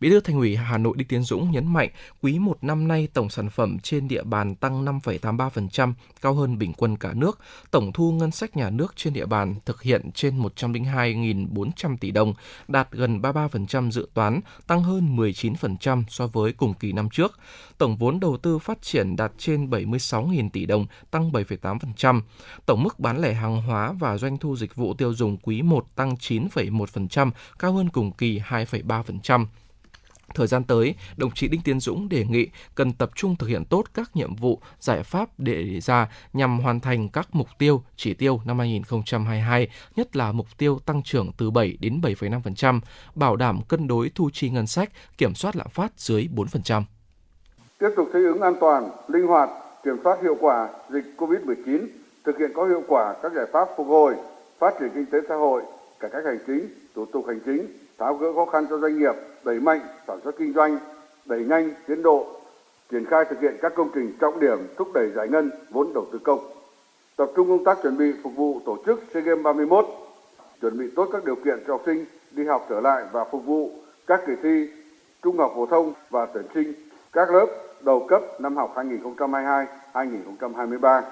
Bí 0.00 0.10
thư 0.10 0.20
Thành 0.20 0.36
ủy 0.36 0.56
Hà 0.56 0.78
Nội 0.78 0.94
Đinh 0.96 1.08
Tiến 1.08 1.22
Dũng 1.22 1.50
nhấn 1.50 1.72
mạnh, 1.72 1.90
quý 2.22 2.38
một 2.38 2.64
năm 2.64 2.88
nay 2.88 3.08
tổng 3.12 3.30
sản 3.30 3.50
phẩm 3.50 3.78
trên 3.78 4.08
địa 4.08 4.22
bàn 4.22 4.54
tăng 4.54 4.84
5,83%, 4.84 5.92
cao 6.20 6.34
hơn 6.34 6.58
bình 6.58 6.72
quân 6.76 6.96
cả 6.96 7.12
nước. 7.14 7.38
Tổng 7.70 7.92
thu 7.92 8.12
ngân 8.12 8.30
sách 8.30 8.56
nhà 8.56 8.70
nước 8.70 8.92
trên 8.96 9.12
địa 9.12 9.26
bàn 9.26 9.54
thực 9.66 9.82
hiện 9.82 10.10
trên 10.14 10.42
102.400 10.42 11.96
tỷ 12.00 12.10
đồng, 12.10 12.34
đạt 12.68 12.88
gần 12.90 13.20
33% 13.20 13.90
dự 13.90 14.08
toán, 14.14 14.40
tăng 14.66 14.82
hơn 14.82 15.16
19% 15.16 16.02
so 16.08 16.26
với 16.26 16.52
cùng 16.52 16.74
kỳ 16.74 16.92
năm 16.92 17.08
trước. 17.10 17.38
Tổng 17.78 17.96
vốn 17.96 18.20
đầu 18.20 18.36
tư 18.36 18.58
phát 18.58 18.82
triển 18.82 19.16
đạt 19.16 19.32
trên 19.38 19.70
76.000 19.70 20.50
tỷ 20.50 20.66
đồng, 20.66 20.86
tăng 21.10 21.30
7,8%. 21.30 22.20
Tổng 22.66 22.82
mức 22.82 23.00
bán 23.00 23.20
lẻ 23.20 23.34
hàng 23.34 23.62
hóa 23.62 23.92
và 23.92 24.18
doanh 24.18 24.38
thu 24.38 24.56
dịch 24.56 24.74
vụ 24.74 24.94
tiêu 24.94 25.14
dùng 25.14 25.36
quý 25.36 25.62
1 25.62 25.86
tăng 25.96 26.14
9,1%, 26.14 27.30
cao 27.58 27.72
hơn 27.72 27.88
cùng 27.88 28.12
kỳ 28.12 28.38
2,3%. 28.38 29.46
Thời 30.34 30.46
gian 30.46 30.64
tới, 30.64 30.94
đồng 31.16 31.30
chí 31.30 31.48
Đinh 31.48 31.60
Tiến 31.64 31.80
Dũng 31.80 32.08
đề 32.08 32.24
nghị 32.24 32.48
cần 32.74 32.92
tập 32.92 33.10
trung 33.14 33.36
thực 33.36 33.46
hiện 33.46 33.64
tốt 33.64 33.84
các 33.94 34.10
nhiệm 34.14 34.34
vụ, 34.34 34.60
giải 34.80 35.02
pháp 35.02 35.28
đề 35.38 35.80
ra 35.80 36.08
nhằm 36.32 36.60
hoàn 36.60 36.80
thành 36.80 37.08
các 37.08 37.28
mục 37.32 37.48
tiêu, 37.58 37.82
chỉ 37.96 38.14
tiêu 38.14 38.40
năm 38.44 38.58
2022, 38.58 39.68
nhất 39.96 40.16
là 40.16 40.32
mục 40.32 40.46
tiêu 40.58 40.78
tăng 40.86 41.02
trưởng 41.02 41.30
từ 41.38 41.50
7 41.50 41.76
đến 41.80 42.00
7,5%, 42.02 42.80
bảo 43.14 43.36
đảm 43.36 43.60
cân 43.68 43.86
đối 43.86 44.10
thu 44.14 44.30
chi 44.32 44.50
ngân 44.50 44.66
sách, 44.66 44.90
kiểm 45.18 45.34
soát 45.34 45.56
lạm 45.56 45.68
phát 45.68 45.92
dưới 45.96 46.28
4%. 46.34 46.82
Tiếp 47.78 47.88
tục 47.96 48.08
thích 48.12 48.24
ứng 48.24 48.40
an 48.40 48.54
toàn, 48.60 48.90
linh 49.08 49.26
hoạt, 49.26 49.50
kiểm 49.84 49.96
soát 50.04 50.22
hiệu 50.22 50.36
quả 50.40 50.68
dịch 50.90 51.04
COVID-19, 51.16 51.86
thực 52.24 52.38
hiện 52.38 52.50
có 52.54 52.66
hiệu 52.66 52.82
quả 52.88 53.14
các 53.22 53.32
giải 53.32 53.46
pháp 53.52 53.68
phục 53.76 53.86
hồi, 53.86 54.14
phát 54.58 54.74
triển 54.80 54.90
kinh 54.94 55.06
tế 55.06 55.18
xã 55.28 55.34
hội, 55.34 55.62
cải 56.00 56.10
cách 56.10 56.22
hành 56.26 56.38
chính, 56.46 56.68
thủ 56.94 57.06
tục 57.12 57.24
hành 57.26 57.40
chính, 57.44 57.66
tháo 58.00 58.14
gỡ 58.14 58.32
khó 58.34 58.44
khăn 58.44 58.66
cho 58.70 58.78
doanh 58.78 58.98
nghiệp, 58.98 59.14
đẩy 59.44 59.60
mạnh 59.60 59.80
sản 60.06 60.20
xuất 60.24 60.36
kinh 60.38 60.52
doanh, 60.52 60.78
đẩy 61.24 61.44
nhanh 61.44 61.70
tiến 61.86 62.02
độ, 62.02 62.26
triển 62.90 63.04
khai 63.06 63.24
thực 63.24 63.40
hiện 63.40 63.56
các 63.62 63.72
công 63.74 63.90
trình 63.94 64.12
trọng 64.20 64.40
điểm 64.40 64.58
thúc 64.76 64.88
đẩy 64.94 65.10
giải 65.16 65.28
ngân 65.28 65.50
vốn 65.70 65.92
đầu 65.94 66.06
tư 66.12 66.18
công. 66.18 66.38
Tập 67.16 67.30
trung 67.36 67.48
công 67.48 67.64
tác 67.64 67.78
chuẩn 67.82 67.98
bị 67.98 68.12
phục 68.22 68.36
vụ 68.36 68.60
tổ 68.66 68.78
chức 68.86 69.02
SEA 69.14 69.22
Games 69.22 69.44
31, 69.44 69.86
chuẩn 70.60 70.78
bị 70.78 70.90
tốt 70.96 71.08
các 71.12 71.24
điều 71.24 71.36
kiện 71.36 71.58
cho 71.66 71.74
học 71.74 71.82
sinh 71.86 72.04
đi 72.30 72.44
học 72.44 72.66
trở 72.68 72.80
lại 72.80 73.04
và 73.12 73.24
phục 73.24 73.44
vụ 73.46 73.70
các 74.06 74.20
kỳ 74.26 74.32
thi 74.42 74.68
trung 75.22 75.38
học 75.38 75.52
phổ 75.56 75.66
thông 75.66 75.92
và 76.10 76.26
tuyển 76.26 76.44
sinh 76.54 76.72
các 77.12 77.30
lớp 77.30 77.46
đầu 77.80 78.06
cấp 78.08 78.22
năm 78.38 78.56
học 78.56 78.74
2022-2023. 79.94 81.02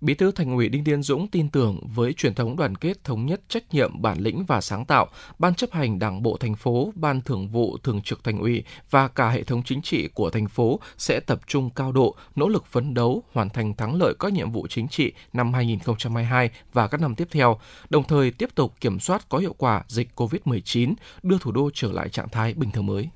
Bí 0.00 0.14
thư 0.14 0.32
Thành 0.32 0.54
ủy 0.56 0.68
Đinh 0.68 0.84
Tiến 0.84 1.02
Dũng 1.02 1.28
tin 1.28 1.48
tưởng 1.48 1.80
với 1.94 2.12
truyền 2.12 2.34
thống 2.34 2.56
đoàn 2.56 2.76
kết 2.76 3.04
thống 3.04 3.26
nhất 3.26 3.40
trách 3.48 3.74
nhiệm 3.74 4.02
bản 4.02 4.18
lĩnh 4.18 4.44
và 4.44 4.60
sáng 4.60 4.84
tạo, 4.84 5.06
Ban 5.38 5.54
chấp 5.54 5.72
hành 5.72 5.98
Đảng 5.98 6.22
bộ 6.22 6.36
thành 6.36 6.54
phố, 6.54 6.92
Ban 6.94 7.20
Thường 7.20 7.48
vụ 7.48 7.78
Thường 7.82 8.02
trực 8.02 8.24
Thành 8.24 8.38
ủy 8.38 8.64
và 8.90 9.08
cả 9.08 9.30
hệ 9.30 9.42
thống 9.42 9.62
chính 9.62 9.82
trị 9.82 10.08
của 10.14 10.30
thành 10.30 10.48
phố 10.48 10.80
sẽ 10.98 11.20
tập 11.20 11.40
trung 11.46 11.70
cao 11.70 11.92
độ, 11.92 12.16
nỗ 12.36 12.48
lực 12.48 12.66
phấn 12.66 12.94
đấu 12.94 13.22
hoàn 13.32 13.50
thành 13.50 13.74
thắng 13.74 13.94
lợi 13.94 14.14
các 14.18 14.32
nhiệm 14.32 14.52
vụ 14.52 14.66
chính 14.66 14.88
trị 14.88 15.12
năm 15.32 15.54
2022 15.54 16.50
và 16.72 16.88
các 16.88 17.00
năm 17.00 17.14
tiếp 17.14 17.28
theo, 17.30 17.60
đồng 17.90 18.04
thời 18.04 18.30
tiếp 18.30 18.48
tục 18.54 18.74
kiểm 18.80 19.00
soát 19.00 19.28
có 19.28 19.38
hiệu 19.38 19.54
quả 19.58 19.82
dịch 19.88 20.08
COVID-19, 20.16 20.94
đưa 21.22 21.38
thủ 21.38 21.52
đô 21.52 21.70
trở 21.74 21.92
lại 21.92 22.08
trạng 22.08 22.28
thái 22.28 22.54
bình 22.54 22.70
thường 22.70 22.86
mới. 22.86 23.08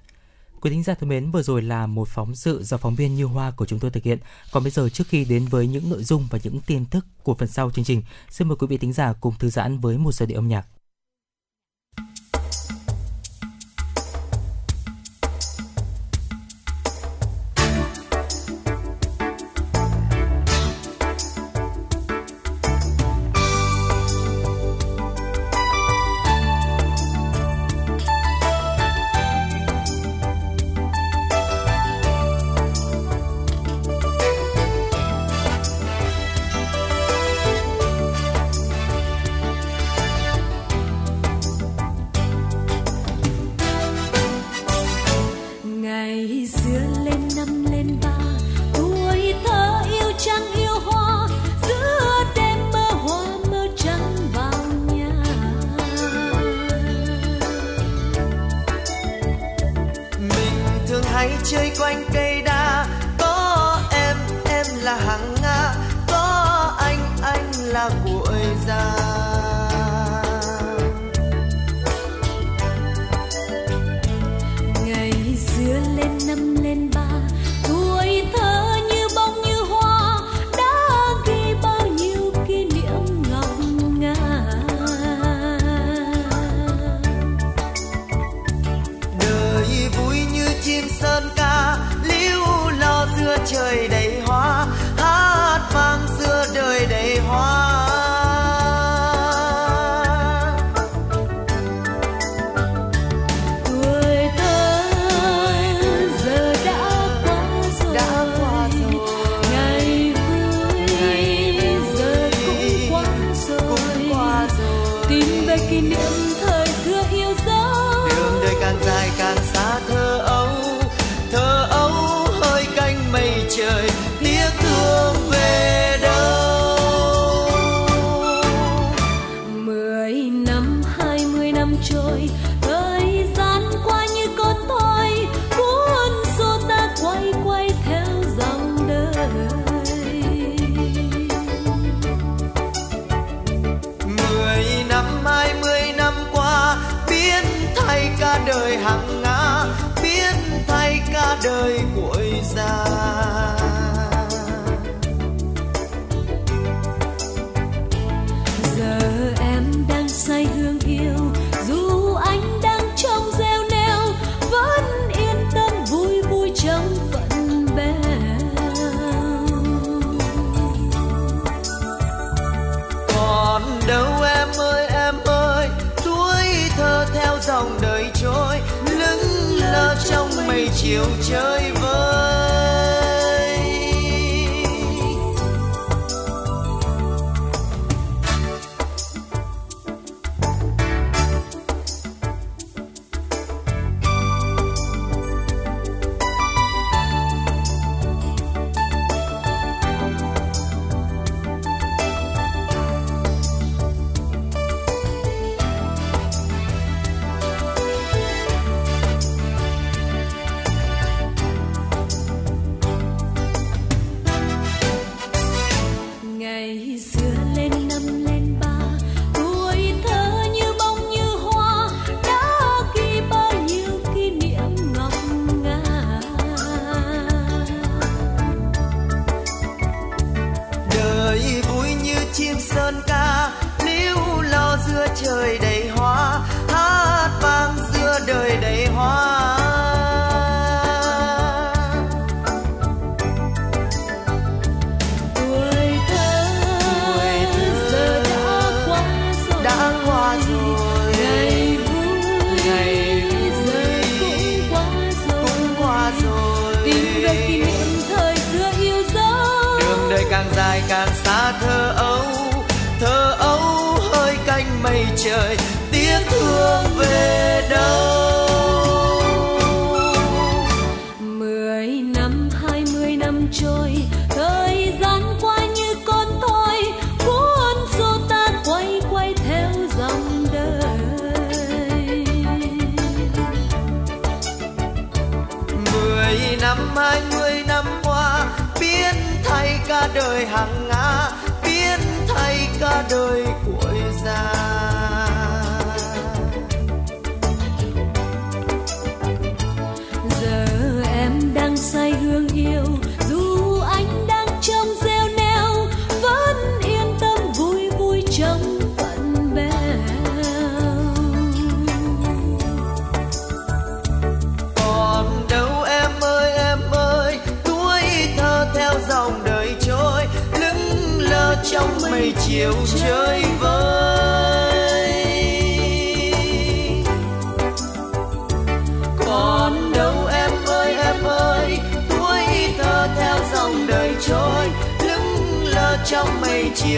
Quý 0.60 0.70
thính 0.70 0.82
giả 0.82 0.94
thân 0.94 1.08
mến, 1.08 1.30
vừa 1.30 1.42
rồi 1.42 1.62
là 1.62 1.86
một 1.86 2.08
phóng 2.08 2.34
sự 2.34 2.62
do 2.62 2.76
phóng 2.76 2.94
viên 2.94 3.14
Như 3.14 3.24
Hoa 3.24 3.50
của 3.50 3.66
chúng 3.66 3.78
tôi 3.78 3.90
thực 3.90 4.04
hiện. 4.04 4.18
Còn 4.52 4.62
bây 4.62 4.70
giờ 4.70 4.88
trước 4.88 5.04
khi 5.08 5.24
đến 5.24 5.44
với 5.44 5.66
những 5.66 5.90
nội 5.90 6.04
dung 6.04 6.26
và 6.30 6.38
những 6.42 6.60
tin 6.66 6.84
tức 6.84 7.06
của 7.22 7.34
phần 7.34 7.48
sau 7.48 7.70
chương 7.70 7.84
trình, 7.84 8.02
xin 8.30 8.48
mời 8.48 8.56
quý 8.56 8.66
vị 8.66 8.78
thính 8.78 8.92
giả 8.92 9.12
cùng 9.12 9.34
thư 9.38 9.48
giãn 9.48 9.78
với 9.78 9.98
một 9.98 10.12
giai 10.12 10.26
điệu 10.26 10.38
âm 10.38 10.48
nhạc. 10.48 10.66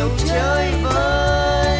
nhiều 0.00 0.10
chơi 0.28 0.72
vơi. 0.82 1.78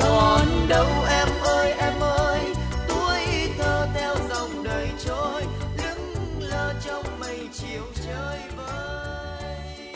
Còn 0.00 0.68
đâu 0.68 0.86
em 1.10 1.28
ơi 1.42 1.72
em 1.78 2.00
ơi, 2.00 2.40
tuổi 2.88 3.20
thơ 3.58 3.88
theo 3.94 4.14
dòng 4.30 4.64
đời 4.64 4.88
trôi 5.06 5.42
lững 5.82 6.14
lờ 6.38 6.74
trong 6.86 7.20
mây 7.20 7.38
chiều 7.54 7.82
chơi 8.06 8.38
vơi. 8.56 9.86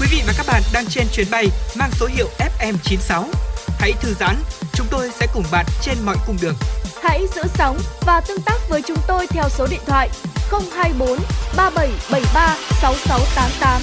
Quý 0.00 0.06
vị 0.10 0.22
và 0.26 0.32
các 0.36 0.46
bạn 0.46 0.62
đang 0.72 0.86
trên 0.86 1.06
chuyến 1.12 1.26
bay 1.30 1.48
mang 1.76 1.90
số 2.00 2.06
hiệu 2.06 2.28
FM96 2.38 3.24
hãy 3.78 3.92
thư 4.00 4.14
giãn, 4.20 4.36
chúng 4.72 4.86
tôi 4.90 5.10
sẽ 5.20 5.26
cùng 5.34 5.44
bạn 5.52 5.66
trên 5.82 5.96
mọi 6.04 6.16
cung 6.26 6.36
đường. 6.42 6.54
Hãy 7.04 7.26
giữ 7.34 7.42
sóng 7.46 7.76
và 8.06 8.20
tương 8.28 8.40
tác 8.46 8.58
với 8.68 8.82
chúng 8.82 8.96
tôi 9.08 9.26
theo 9.26 9.48
số 9.48 9.66
điện 9.70 9.80
thoại 9.86 10.10
024 10.76 11.08
3773 11.56 12.56
6688. 12.82 13.82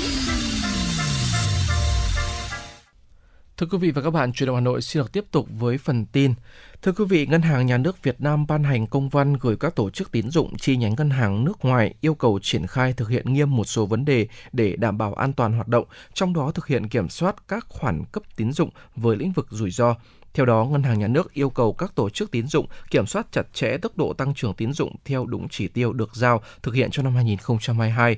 Thưa 3.58 3.68
quý 3.72 3.78
vị 3.78 3.92
và 3.92 4.02
các 4.02 4.10
bạn, 4.10 4.34
truyền 4.34 4.48
động 4.48 4.56
Hà 4.56 4.62
Nội 4.62 4.82
xin 4.82 5.04
được 5.04 5.12
tiếp 5.12 5.26
tục 5.32 5.48
với 5.60 5.78
phần 5.78 6.06
tin. 6.06 6.34
Thưa 6.82 6.92
quý 6.92 7.06
vị, 7.10 7.26
Ngân 7.26 7.42
hàng 7.42 7.66
Nhà 7.66 7.78
nước 7.78 8.04
Việt 8.04 8.22
Nam 8.22 8.48
ban 8.48 8.64
hành 8.64 8.88
công 8.88 9.10
văn 9.10 9.34
gửi 9.34 9.56
các 9.60 9.76
tổ 9.76 9.90
chức 9.90 10.12
tín 10.12 10.30
dụng 10.30 10.58
chi 10.58 10.78
nhánh 10.78 10.94
ngân 10.98 11.10
hàng 11.10 11.46
nước 11.46 11.66
ngoài 11.66 11.94
yêu 12.02 12.16
cầu 12.16 12.40
triển 12.42 12.68
khai 12.68 12.94
thực 12.94 13.10
hiện 13.10 13.34
nghiêm 13.34 13.56
một 13.56 13.64
số 13.64 13.86
vấn 13.86 14.06
đề 14.06 14.28
để 14.52 14.76
đảm 14.76 14.98
bảo 14.98 15.14
an 15.14 15.34
toàn 15.34 15.54
hoạt 15.54 15.68
động, 15.68 15.86
trong 16.14 16.34
đó 16.34 16.52
thực 16.52 16.68
hiện 16.68 16.88
kiểm 16.88 17.10
soát 17.10 17.48
các 17.48 17.66
khoản 17.70 18.04
cấp 18.12 18.24
tín 18.36 18.52
dụng 18.52 18.70
với 18.96 19.18
lĩnh 19.18 19.32
vực 19.32 19.48
rủi 19.50 19.72
ro. 19.72 19.96
Theo 20.34 20.46
đó, 20.46 20.66
Ngân 20.66 20.84
hàng 20.84 21.00
Nhà 21.00 21.08
nước 21.08 21.34
yêu 21.34 21.50
cầu 21.50 21.74
các 21.74 21.96
tổ 21.96 22.10
chức 22.10 22.32
tín 22.32 22.48
dụng 22.48 22.68
kiểm 22.92 23.06
soát 23.06 23.28
chặt 23.32 23.54
chẽ 23.54 23.78
tốc 23.78 23.98
độ 23.98 24.14
tăng 24.14 24.34
trưởng 24.34 24.54
tín 24.54 24.74
dụng 24.74 24.96
theo 25.06 25.26
đúng 25.26 25.50
chỉ 25.50 25.68
tiêu 25.68 25.94
được 25.94 26.16
giao 26.16 26.42
thực 26.64 26.74
hiện 26.74 26.92
cho 26.92 27.04
năm 27.04 27.16
2022, 27.16 28.18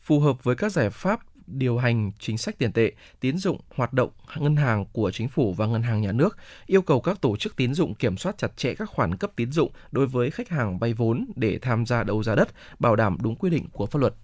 phù 0.00 0.20
hợp 0.20 0.44
với 0.44 0.56
các 0.56 0.72
giải 0.72 0.90
pháp 0.90 1.20
điều 1.46 1.78
hành 1.78 2.12
chính 2.18 2.38
sách 2.38 2.58
tiền 2.58 2.72
tệ, 2.72 2.92
tín 3.20 3.38
dụng, 3.38 3.60
hoạt 3.74 3.92
động 3.92 4.10
ngân 4.36 4.56
hàng 4.56 4.84
của 4.92 5.10
chính 5.10 5.28
phủ 5.28 5.52
và 5.52 5.66
ngân 5.66 5.82
hàng 5.82 6.02
nhà 6.02 6.12
nước, 6.12 6.36
yêu 6.66 6.82
cầu 6.82 7.00
các 7.00 7.20
tổ 7.20 7.36
chức 7.36 7.56
tín 7.56 7.74
dụng 7.74 7.94
kiểm 7.94 8.16
soát 8.16 8.38
chặt 8.38 8.56
chẽ 8.56 8.74
các 8.74 8.90
khoản 8.90 9.16
cấp 9.16 9.30
tín 9.36 9.52
dụng 9.52 9.70
đối 9.90 10.06
với 10.06 10.30
khách 10.30 10.48
hàng 10.48 10.78
vay 10.78 10.94
vốn 10.94 11.26
để 11.36 11.58
tham 11.62 11.86
gia 11.86 12.04
đấu 12.04 12.22
giá 12.22 12.34
đất, 12.34 12.48
bảo 12.78 12.96
đảm 12.96 13.16
đúng 13.20 13.36
quy 13.36 13.50
định 13.50 13.66
của 13.72 13.86
pháp 13.86 13.98
luật. 13.98 14.14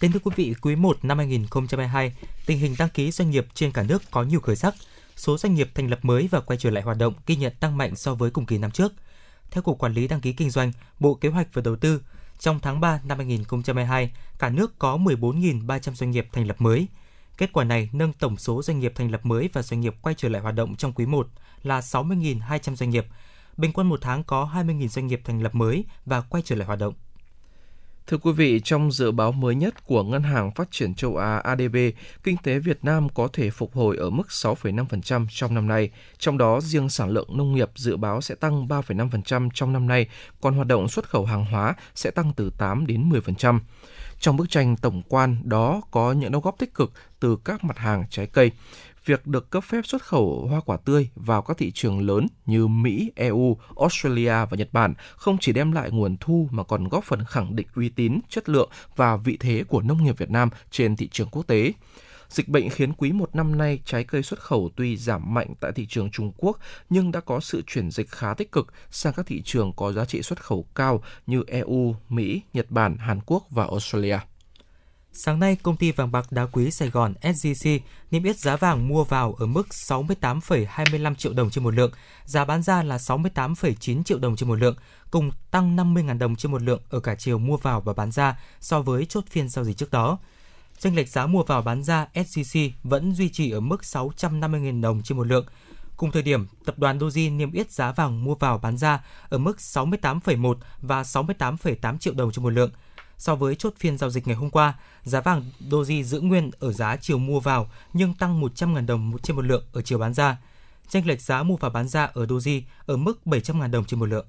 Kính 0.00 0.12
thưa 0.12 0.18
quý 0.24 0.30
vị, 0.36 0.54
quý 0.62 0.76
1 0.76 1.04
năm 1.04 1.18
2022, 1.18 2.12
tình 2.46 2.58
hình 2.58 2.74
đăng 2.78 2.88
ký 2.88 3.10
doanh 3.10 3.30
nghiệp 3.30 3.46
trên 3.54 3.72
cả 3.72 3.82
nước 3.88 4.02
có 4.10 4.22
nhiều 4.22 4.40
khởi 4.40 4.56
sắc. 4.56 4.74
Số 5.16 5.38
doanh 5.38 5.54
nghiệp 5.54 5.70
thành 5.74 5.90
lập 5.90 5.98
mới 6.02 6.28
và 6.30 6.40
quay 6.40 6.58
trở 6.58 6.70
lại 6.70 6.82
hoạt 6.82 6.98
động 6.98 7.14
ghi 7.26 7.36
nhận 7.36 7.52
tăng 7.60 7.76
mạnh 7.76 7.96
so 7.96 8.14
với 8.14 8.30
cùng 8.30 8.46
kỳ 8.46 8.58
năm 8.58 8.70
trước. 8.70 8.92
Theo 9.50 9.62
Cục 9.62 9.78
Quản 9.78 9.92
lý 9.92 10.08
Đăng 10.08 10.20
ký 10.20 10.32
Kinh 10.32 10.50
doanh, 10.50 10.72
Bộ 11.00 11.14
Kế 11.14 11.28
hoạch 11.28 11.48
và 11.52 11.62
Đầu 11.62 11.76
tư, 11.76 12.02
trong 12.38 12.60
tháng 12.60 12.80
3 12.80 13.00
năm 13.04 13.18
2022, 13.18 14.12
cả 14.38 14.48
nước 14.48 14.78
có 14.78 14.96
14.300 14.96 15.94
doanh 15.94 16.10
nghiệp 16.10 16.28
thành 16.32 16.46
lập 16.46 16.60
mới. 16.60 16.88
Kết 17.38 17.52
quả 17.52 17.64
này 17.64 17.90
nâng 17.92 18.12
tổng 18.12 18.36
số 18.36 18.62
doanh 18.62 18.80
nghiệp 18.80 18.92
thành 18.94 19.10
lập 19.10 19.26
mới 19.26 19.50
và 19.52 19.62
doanh 19.62 19.80
nghiệp 19.80 19.94
quay 20.02 20.14
trở 20.18 20.28
lại 20.28 20.42
hoạt 20.42 20.54
động 20.54 20.76
trong 20.76 20.92
quý 20.92 21.06
1 21.06 21.28
là 21.62 21.80
60.200 21.80 22.74
doanh 22.74 22.90
nghiệp. 22.90 23.06
Bình 23.56 23.72
quân 23.72 23.88
một 23.88 24.00
tháng 24.02 24.24
có 24.24 24.50
20.000 24.54 24.88
doanh 24.88 25.06
nghiệp 25.06 25.20
thành 25.24 25.42
lập 25.42 25.54
mới 25.54 25.84
và 26.06 26.20
quay 26.20 26.42
trở 26.46 26.56
lại 26.56 26.66
hoạt 26.66 26.78
động. 26.78 26.94
Thưa 28.06 28.18
quý 28.18 28.32
vị, 28.32 28.60
trong 28.64 28.92
dự 28.92 29.10
báo 29.10 29.32
mới 29.32 29.54
nhất 29.54 29.86
của 29.86 30.02
Ngân 30.02 30.22
hàng 30.22 30.50
Phát 30.50 30.70
triển 30.70 30.94
châu 30.94 31.16
Á 31.16 31.36
ADB, 31.36 31.76
kinh 32.22 32.36
tế 32.42 32.58
Việt 32.58 32.78
Nam 32.82 33.08
có 33.08 33.28
thể 33.32 33.50
phục 33.50 33.74
hồi 33.74 33.96
ở 33.96 34.10
mức 34.10 34.26
6,5% 34.28 35.26
trong 35.30 35.54
năm 35.54 35.68
nay. 35.68 35.90
Trong 36.18 36.38
đó, 36.38 36.60
riêng 36.60 36.88
sản 36.88 37.10
lượng 37.10 37.28
nông 37.36 37.54
nghiệp 37.54 37.70
dự 37.74 37.96
báo 37.96 38.20
sẽ 38.20 38.34
tăng 38.34 38.68
3,5% 38.68 39.48
trong 39.54 39.72
năm 39.72 39.86
nay, 39.86 40.08
còn 40.40 40.54
hoạt 40.54 40.66
động 40.66 40.88
xuất 40.88 41.08
khẩu 41.08 41.24
hàng 41.24 41.44
hóa 41.44 41.74
sẽ 41.94 42.10
tăng 42.10 42.32
từ 42.36 42.50
8 42.58 42.86
đến 42.86 43.10
10%. 43.10 43.58
Trong 44.20 44.36
bức 44.36 44.50
tranh 44.50 44.76
tổng 44.76 45.02
quan 45.08 45.36
đó 45.44 45.80
có 45.90 46.12
những 46.12 46.32
đóng 46.32 46.42
góp 46.42 46.58
tích 46.58 46.74
cực 46.74 46.92
từ 47.20 47.36
các 47.44 47.64
mặt 47.64 47.78
hàng 47.78 48.04
trái 48.10 48.26
cây 48.26 48.50
việc 49.04 49.26
được 49.26 49.50
cấp 49.50 49.64
phép 49.64 49.86
xuất 49.86 50.02
khẩu 50.02 50.46
hoa 50.50 50.60
quả 50.60 50.76
tươi 50.76 51.08
vào 51.14 51.42
các 51.42 51.58
thị 51.58 51.72
trường 51.74 52.06
lớn 52.06 52.26
như 52.46 52.66
Mỹ, 52.66 53.12
EU, 53.16 53.58
Australia 53.80 54.30
và 54.30 54.56
Nhật 54.56 54.68
Bản 54.72 54.94
không 55.16 55.36
chỉ 55.40 55.52
đem 55.52 55.72
lại 55.72 55.90
nguồn 55.90 56.16
thu 56.20 56.48
mà 56.50 56.62
còn 56.62 56.88
góp 56.88 57.04
phần 57.04 57.24
khẳng 57.24 57.56
định 57.56 57.66
uy 57.74 57.88
tín, 57.88 58.20
chất 58.28 58.48
lượng 58.48 58.70
và 58.96 59.16
vị 59.16 59.36
thế 59.40 59.64
của 59.68 59.82
nông 59.82 60.04
nghiệp 60.04 60.18
Việt 60.18 60.30
Nam 60.30 60.48
trên 60.70 60.96
thị 60.96 61.08
trường 61.08 61.28
quốc 61.28 61.46
tế. 61.46 61.72
Dịch 62.28 62.48
bệnh 62.48 62.70
khiến 62.70 62.92
quý 62.92 63.12
một 63.12 63.36
năm 63.36 63.58
nay 63.58 63.78
trái 63.84 64.04
cây 64.04 64.22
xuất 64.22 64.40
khẩu 64.40 64.70
tuy 64.76 64.96
giảm 64.96 65.34
mạnh 65.34 65.54
tại 65.60 65.72
thị 65.72 65.86
trường 65.88 66.10
Trung 66.10 66.32
Quốc 66.36 66.58
nhưng 66.90 67.12
đã 67.12 67.20
có 67.20 67.40
sự 67.40 67.62
chuyển 67.66 67.90
dịch 67.90 68.10
khá 68.10 68.34
tích 68.34 68.52
cực 68.52 68.72
sang 68.90 69.12
các 69.12 69.26
thị 69.26 69.42
trường 69.44 69.72
có 69.72 69.92
giá 69.92 70.04
trị 70.04 70.22
xuất 70.22 70.42
khẩu 70.42 70.66
cao 70.74 71.02
như 71.26 71.44
EU, 71.46 71.96
Mỹ, 72.08 72.42
Nhật 72.52 72.70
Bản, 72.70 72.96
Hàn 72.96 73.20
Quốc 73.26 73.46
và 73.50 73.64
Australia. 73.64 74.18
Sáng 75.16 75.38
nay, 75.38 75.56
công 75.62 75.76
ty 75.76 75.92
vàng 75.92 76.12
bạc 76.12 76.32
đá 76.32 76.46
quý 76.46 76.70
Sài 76.70 76.90
Gòn 76.90 77.14
SJC 77.22 77.78
niêm 78.10 78.22
yết 78.22 78.38
giá 78.38 78.56
vàng 78.56 78.88
mua 78.88 79.04
vào 79.04 79.34
ở 79.38 79.46
mức 79.46 79.66
68,25 79.70 81.14
triệu 81.14 81.32
đồng 81.32 81.50
trên 81.50 81.64
một 81.64 81.74
lượng, 81.74 81.92
giá 82.24 82.44
bán 82.44 82.62
ra 82.62 82.82
là 82.82 82.96
68,9 82.96 84.02
triệu 84.02 84.18
đồng 84.18 84.36
trên 84.36 84.48
một 84.48 84.54
lượng, 84.54 84.76
cùng 85.10 85.30
tăng 85.50 85.76
50.000 85.76 86.18
đồng 86.18 86.36
trên 86.36 86.52
một 86.52 86.62
lượng 86.62 86.80
ở 86.90 87.00
cả 87.00 87.14
chiều 87.14 87.38
mua 87.38 87.56
vào 87.56 87.80
và 87.80 87.92
bán 87.92 88.12
ra 88.12 88.40
so 88.60 88.82
với 88.82 89.06
chốt 89.06 89.24
phiên 89.30 89.48
giao 89.48 89.64
dịch 89.64 89.76
trước 89.76 89.90
đó. 89.90 90.18
Chênh 90.78 90.96
lệch 90.96 91.08
giá 91.08 91.26
mua 91.26 91.42
vào 91.42 91.62
bán 91.62 91.82
ra 91.82 92.06
SJC 92.14 92.70
vẫn 92.82 93.14
duy 93.14 93.28
trì 93.28 93.50
ở 93.50 93.60
mức 93.60 93.80
650.000 93.82 94.80
đồng 94.80 95.02
trên 95.02 95.18
một 95.18 95.26
lượng. 95.26 95.46
Cùng 95.96 96.10
thời 96.10 96.22
điểm, 96.22 96.46
tập 96.64 96.78
đoàn 96.78 96.98
Doji 96.98 97.36
niêm 97.36 97.52
yết 97.52 97.70
giá 97.70 97.92
vàng 97.92 98.24
mua 98.24 98.34
vào 98.34 98.58
bán 98.58 98.76
ra 98.76 99.04
ở 99.28 99.38
mức 99.38 99.56
68,1 99.58 100.54
và 100.80 101.02
68,8 101.02 101.98
triệu 101.98 102.14
đồng 102.14 102.32
trên 102.32 102.42
một 102.42 102.50
lượng– 102.50 102.70
So 103.18 103.34
với 103.34 103.54
chốt 103.54 103.74
phiên 103.78 103.98
giao 103.98 104.10
dịch 104.10 104.26
ngày 104.26 104.36
hôm 104.36 104.50
qua, 104.50 104.74
giá 105.02 105.20
vàng 105.20 105.44
Doji 105.70 106.02
giữ 106.02 106.20
nguyên 106.20 106.50
ở 106.58 106.72
giá 106.72 106.96
chiều 106.96 107.18
mua 107.18 107.40
vào 107.40 107.70
nhưng 107.92 108.14
tăng 108.14 108.42
100.000 108.42 108.86
đồng 108.86 109.16
trên 109.22 109.36
một 109.36 109.44
lượng 109.44 109.64
ở 109.72 109.82
chiều 109.82 109.98
bán 109.98 110.14
ra. 110.14 110.36
Chênh 110.88 111.06
lệch 111.06 111.20
giá 111.20 111.42
mua 111.42 111.56
và 111.56 111.68
bán 111.68 111.88
ra 111.88 112.04
ở 112.04 112.24
Doji 112.26 112.62
ở 112.86 112.96
mức 112.96 113.20
700.000 113.24 113.70
đồng 113.70 113.84
trên 113.84 114.00
một 114.00 114.06
lượng. 114.06 114.26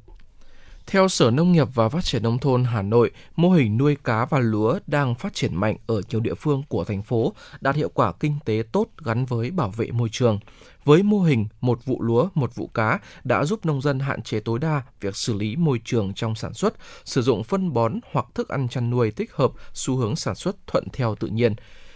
Theo 0.87 1.07
Sở 1.07 1.31
Nông 1.31 1.51
nghiệp 1.51 1.67
và 1.73 1.89
Phát 1.89 2.03
triển 2.03 2.23
Nông 2.23 2.39
thôn 2.39 2.63
Hà 2.63 2.81
Nội, 2.81 3.11
mô 3.35 3.49
hình 3.51 3.77
nuôi 3.77 3.97
cá 4.03 4.25
và 4.25 4.39
lúa 4.39 4.79
đang 4.87 5.15
phát 5.15 5.33
triển 5.33 5.55
mạnh 5.55 5.75
ở 5.87 6.01
nhiều 6.09 6.19
địa 6.19 6.33
phương 6.33 6.63
của 6.69 6.83
thành 6.83 7.01
phố, 7.01 7.33
đạt 7.61 7.75
hiệu 7.75 7.89
quả 7.93 8.11
kinh 8.11 8.35
tế 8.45 8.63
tốt 8.71 8.87
gắn 9.03 9.25
với 9.25 9.51
bảo 9.51 9.69
vệ 9.69 9.91
môi 9.91 10.09
trường. 10.11 10.39
Với 10.85 11.03
mô 11.03 11.21
hình 11.21 11.47
một 11.61 11.85
vụ 11.85 12.01
lúa, 12.01 12.29
một 12.33 12.55
vụ 12.55 12.67
cá 12.67 12.99
đã 13.23 13.45
giúp 13.45 13.65
nông 13.65 13.81
dân 13.81 13.99
hạn 13.99 14.21
chế 14.21 14.39
tối 14.39 14.59
đa 14.59 14.81
việc 15.01 15.15
xử 15.15 15.33
lý 15.33 15.55
môi 15.55 15.81
trường 15.85 16.13
trong 16.13 16.35
sản 16.35 16.53
xuất, 16.53 16.73
sử 17.05 17.21
dụng 17.21 17.43
phân 17.43 17.73
bón 17.73 17.99
hoặc 18.11 18.25
thức 18.35 18.49
ăn 18.49 18.67
chăn 18.67 18.89
nuôi 18.89 19.11
thích 19.11 19.31
hợp, 19.33 19.51
xu 19.73 19.95
hướng 19.95 20.15
sản 20.15 20.35
xuất 20.35 20.55
thuận 20.67 20.87
theo 20.93 21.15
tự 21.15 21.27
nhiên. 21.27 21.55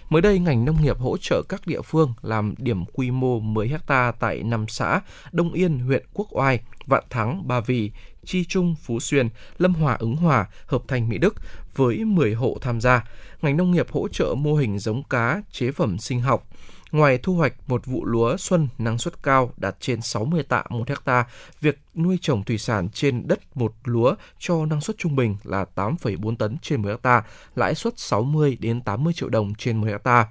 Mới 0.10 0.22
đây, 0.22 0.40
ngành 0.40 0.66
nông 0.66 0.82
nghiệp 0.82 1.00
hỗ 1.00 1.18
trợ 1.18 1.44
các 1.50 1.68
địa 1.68 1.82
phương 1.82 2.14
làm 2.22 2.54
điểm 2.58 2.86
quy 2.86 3.12
mô 3.12 3.40
10 3.40 3.72
ha 3.88 4.12
tại 4.12 4.44
5 4.44 4.66
xã 4.68 5.02
Đông 5.32 5.54
Yên, 5.54 5.80
huyện 5.80 6.06
Quốc 6.14 6.28
Oai, 6.32 6.60
Vạn 6.86 7.04
Thắng, 7.10 7.48
Ba 7.48 7.60
Vì, 7.60 7.92
Chi 8.26 8.46
Trung, 8.46 8.76
Phú 8.84 9.00
Xuyên, 9.00 9.30
Lâm 9.58 9.74
Hòa, 9.74 9.96
Ứng 10.00 10.16
Hòa, 10.16 10.48
Hợp 10.66 10.82
Thành, 10.88 11.10
Mỹ 11.10 11.18
Đức 11.18 11.36
với 11.76 12.06
10 12.06 12.34
hộ 12.34 12.58
tham 12.62 12.82
gia. 12.82 13.06
Ngành 13.42 13.58
nông 13.58 13.72
nghiệp 13.72 13.88
hỗ 13.92 14.08
trợ 14.08 14.36
mô 14.38 14.56
hình 14.56 14.80
giống 14.80 15.04
cá, 15.04 15.42
chế 15.52 15.72
phẩm 15.72 15.98
sinh 15.98 16.22
học, 16.22 16.48
Ngoài 16.92 17.18
thu 17.24 17.36
hoạch 17.36 17.54
một 17.68 17.86
vụ 17.86 18.06
lúa 18.06 18.38
xuân 18.38 18.68
năng 18.78 18.98
suất 18.98 19.24
cao 19.24 19.52
đạt 19.58 19.76
trên 19.80 20.02
60 20.02 20.44
tạ 20.44 20.64
một 20.70 20.90
hecta, 20.90 21.26
việc 21.62 21.80
nuôi 21.96 22.18
trồng 22.22 22.44
thủy 22.44 22.58
sản 22.58 22.90
trên 22.90 23.28
đất 23.28 23.58
một 23.58 23.74
lúa 23.84 24.16
cho 24.40 24.66
năng 24.66 24.82
suất 24.82 24.98
trung 24.98 25.16
bình 25.16 25.38
là 25.44 25.66
8,4 25.76 26.36
tấn 26.36 26.58
trên 26.62 26.82
1 26.82 26.88
hecta, 26.90 27.24
lãi 27.56 27.76
suất 27.76 28.00
60 28.00 28.58
đến 28.60 28.82
80 28.82 29.14
triệu 29.14 29.30
đồng 29.30 29.56
trên 29.56 29.78
1 29.78 29.88
hecta. 29.88 30.28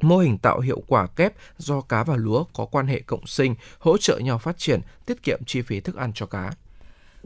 Mô 0.00 0.18
hình 0.18 0.38
tạo 0.38 0.60
hiệu 0.60 0.82
quả 0.86 1.06
kép 1.06 1.34
do 1.58 1.80
cá 1.80 2.04
và 2.04 2.16
lúa 2.16 2.44
có 2.52 2.64
quan 2.64 2.86
hệ 2.86 3.00
cộng 3.00 3.26
sinh, 3.26 3.54
hỗ 3.78 3.96
trợ 3.98 4.18
nhau 4.18 4.38
phát 4.38 4.58
triển, 4.58 4.80
tiết 5.06 5.22
kiệm 5.22 5.44
chi 5.46 5.62
phí 5.62 5.80
thức 5.80 5.96
ăn 5.96 6.12
cho 6.14 6.26
cá. 6.26 6.50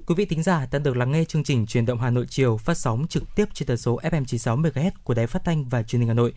Quý 0.06 0.14
vị 0.14 0.24
thính 0.24 0.42
giả 0.42 0.66
đang 0.72 0.82
được 0.82 0.96
lắng 0.96 1.12
nghe 1.12 1.24
chương 1.24 1.44
trình 1.44 1.66
Truyền 1.66 1.86
động 1.86 1.98
Hà 1.98 2.10
Nội 2.10 2.26
chiều 2.28 2.56
phát 2.56 2.74
sóng 2.74 3.06
trực 3.08 3.34
tiếp 3.34 3.44
trên 3.54 3.66
tần 3.66 3.76
số 3.76 4.00
FM 4.02 4.24
96 4.24 4.56
MHz 4.56 4.90
của 5.04 5.14
Đài 5.14 5.26
Phát 5.26 5.44
thanh 5.44 5.64
và 5.64 5.82
Truyền 5.82 6.00
hình 6.00 6.08
Hà 6.08 6.14
Nội. 6.14 6.32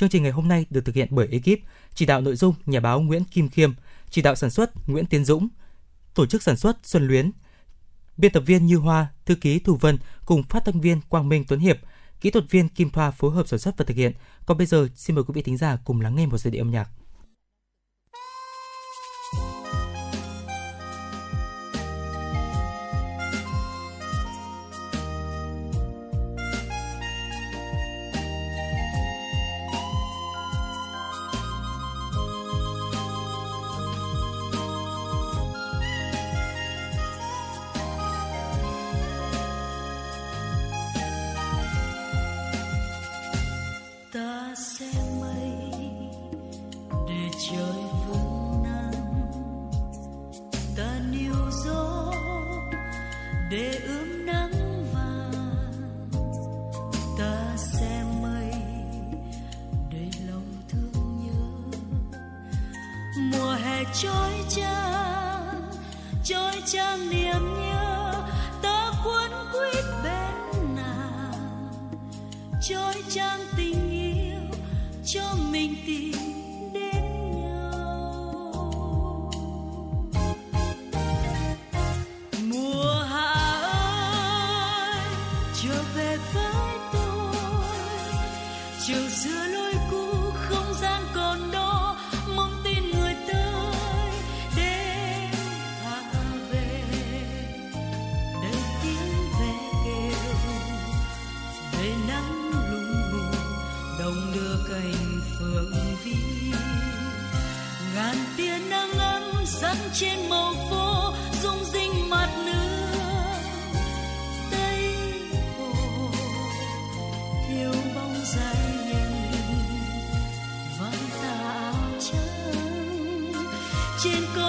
Chương 0.00 0.08
trình 0.08 0.22
ngày 0.22 0.32
hôm 0.32 0.48
nay 0.48 0.66
được 0.70 0.84
thực 0.84 0.94
hiện 0.94 1.08
bởi 1.10 1.28
ekip 1.30 1.60
chỉ 1.94 2.06
đạo 2.06 2.20
nội 2.20 2.36
dung 2.36 2.54
nhà 2.66 2.80
báo 2.80 3.00
Nguyễn 3.00 3.24
Kim 3.24 3.48
Khiêm, 3.48 3.72
chỉ 4.10 4.22
đạo 4.22 4.34
sản 4.34 4.50
xuất 4.50 4.88
Nguyễn 4.88 5.06
Tiến 5.06 5.24
Dũng, 5.24 5.48
tổ 6.14 6.26
chức 6.26 6.42
sản 6.42 6.56
xuất 6.56 6.76
Xuân 6.82 7.06
Luyến, 7.06 7.30
biên 8.16 8.32
tập 8.32 8.42
viên 8.46 8.66
Như 8.66 8.76
Hoa, 8.76 9.08
thư 9.26 9.34
ký 9.34 9.58
Thủ 9.58 9.76
Vân 9.76 9.98
cùng 10.24 10.42
phát 10.42 10.64
thanh 10.64 10.80
viên 10.80 11.00
Quang 11.08 11.28
Minh 11.28 11.44
Tuấn 11.48 11.60
Hiệp, 11.60 11.78
kỹ 12.20 12.30
thuật 12.30 12.50
viên 12.50 12.68
Kim 12.68 12.90
Thoa 12.90 13.10
phối 13.10 13.30
hợp 13.30 13.48
sản 13.48 13.58
xuất 13.58 13.78
và 13.78 13.84
thực 13.84 13.96
hiện. 13.96 14.12
Còn 14.46 14.58
bây 14.58 14.66
giờ 14.66 14.88
xin 14.96 15.16
mời 15.16 15.24
quý 15.24 15.32
vị 15.34 15.42
thính 15.42 15.56
giả 15.56 15.78
cùng 15.84 16.00
lắng 16.00 16.16
nghe 16.16 16.26
một 16.26 16.38
giai 16.38 16.50
điệu 16.50 16.62
âm 16.62 16.70
nhạc. 16.70 16.88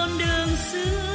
Con 0.02 0.18
đường 0.18 0.56
xưa. 0.56 1.11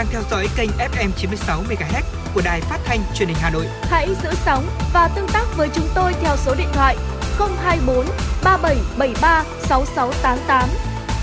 Đang 0.00 0.08
theo 0.12 0.22
dõi 0.30 0.48
kênh 0.56 0.70
FM 0.70 1.10
96 1.16 1.62
MHz 1.62 2.02
của 2.34 2.42
đài 2.44 2.60
phát 2.60 2.78
thanh 2.84 3.00
truyền 3.14 3.28
hình 3.28 3.38
Hà 3.40 3.50
Nội. 3.50 3.66
Hãy 3.82 4.08
giữ 4.22 4.30
sóng 4.44 4.66
và 4.92 5.08
tương 5.08 5.28
tác 5.28 5.44
với 5.56 5.68
chúng 5.74 5.88
tôi 5.94 6.12
theo 6.20 6.36
số 6.36 6.54
điện 6.54 6.68
thoại 6.72 6.96
024 7.38 8.06
3773 8.44 9.44
6688. 9.60 10.68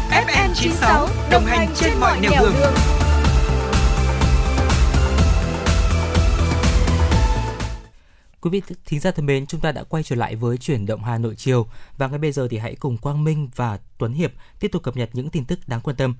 FM 0.09 0.53
96 0.55 1.07
đồng 1.31 1.45
hành 1.45 1.67
trên 1.75 1.99
mọi 1.99 2.19
nẻo 2.21 2.31
đường. 2.41 2.53
Quý 8.41 8.49
vị 8.49 8.61
thính 8.85 8.99
giả 8.99 9.11
thân 9.11 9.25
mến, 9.25 9.45
chúng 9.45 9.61
ta 9.61 9.71
đã 9.71 9.83
quay 9.83 10.03
trở 10.03 10.15
lại 10.15 10.35
với 10.35 10.57
chuyển 10.57 10.85
động 10.85 11.03
Hà 11.03 11.17
Nội 11.17 11.35
chiều 11.35 11.67
và 11.97 12.07
ngay 12.07 12.19
bây 12.19 12.31
giờ 12.31 12.47
thì 12.51 12.57
hãy 12.57 12.75
cùng 12.75 12.97
Quang 12.97 13.23
Minh 13.23 13.49
và 13.55 13.79
Tuấn 13.97 14.13
Hiệp 14.13 14.31
tiếp 14.59 14.71
tục 14.71 14.83
cập 14.83 14.97
nhật 14.97 15.09
những 15.13 15.29
tin 15.29 15.45
tức 15.45 15.59
đáng 15.67 15.81
quan 15.81 15.95
tâm. 15.95 16.15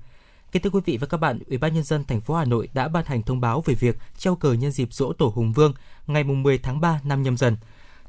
Kính 0.52 0.62
thưa 0.62 0.70
quý 0.70 0.80
vị 0.84 0.96
và 0.96 1.06
các 1.06 1.16
bạn, 1.16 1.38
Ủy 1.46 1.58
ban 1.58 1.74
nhân 1.74 1.84
dân 1.84 2.04
thành 2.04 2.20
phố 2.20 2.34
Hà 2.34 2.44
Nội 2.44 2.68
đã 2.74 2.88
ban 2.88 3.04
hành 3.04 3.22
thông 3.22 3.40
báo 3.40 3.62
về 3.66 3.74
việc 3.74 3.98
treo 4.18 4.36
cờ 4.36 4.52
nhân 4.52 4.70
dịp 4.70 4.94
Dỗ 4.94 5.12
Tổ 5.12 5.32
Hùng 5.34 5.52
Vương 5.52 5.72
ngày 6.06 6.24
mùng 6.24 6.42
10 6.42 6.58
tháng 6.58 6.80
3 6.80 7.00
năm 7.04 7.22
nhâm 7.22 7.36
dần. 7.36 7.56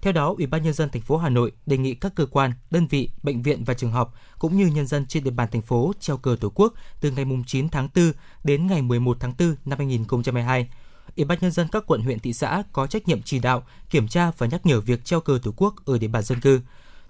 Theo 0.02 0.14
đó, 0.14 0.34
Ủy 0.38 0.48
ban 0.48 0.64
nhân 0.64 0.74
dân 0.74 0.90
thành 0.90 1.02
phố 1.02 1.18
Hà 1.18 1.30
Nội 1.30 1.52
đề 1.66 1.78
nghị 1.78 1.94
các 1.94 2.16
cơ 2.16 2.26
quan, 2.26 2.52
đơn 2.72 2.88
vị, 2.88 3.10
bệnh 3.24 3.41
viện 3.41 3.64
và 3.64 3.74
trường 3.74 3.91
học 3.91 4.14
cũng 4.40 4.57
như 4.57 4.66
nhân 4.66 4.88
dân 4.88 5.06
trên 5.06 5.24
địa 5.24 5.32
bàn 5.32 5.48
thành 5.52 5.61
phố 5.61 5.94
treo 5.99 6.18
cờ 6.18 6.38
Tổ 6.40 6.52
quốc 6.56 6.74
từ 7.02 7.11
ngày 7.11 7.26
mùng 7.26 7.44
9 7.44 7.70
tháng 7.70 7.90
4 7.95 8.11
đến 8.44 8.68
ngày 8.68 8.82
11 8.82 9.18
tháng 9.20 9.34
4 9.40 9.56
năm 9.66 9.78
2022. 9.78 10.70
Ủy 11.16 11.26
ban 11.26 11.38
nhân 11.41 11.52
dân 11.52 11.68
các 11.72 11.84
quận 11.88 12.02
huyện 12.02 12.20
thị 12.20 12.34
xã 12.34 12.64
có 12.72 12.88
trách 12.88 13.07
nhiệm 13.07 13.22
chỉ 13.22 13.40
đạo, 13.40 13.64
kiểm 13.90 14.07
tra 14.07 14.32
và 14.38 14.48
nhắc 14.48 14.66
nhở 14.66 14.82
việc 14.82 15.06
treo 15.06 15.20
cờ 15.20 15.40
Tổ 15.44 15.53
quốc 15.57 15.76
ở 15.86 15.98
địa 15.98 16.07
bàn 16.07 16.24
dân 16.24 16.41
cư. 16.41 16.61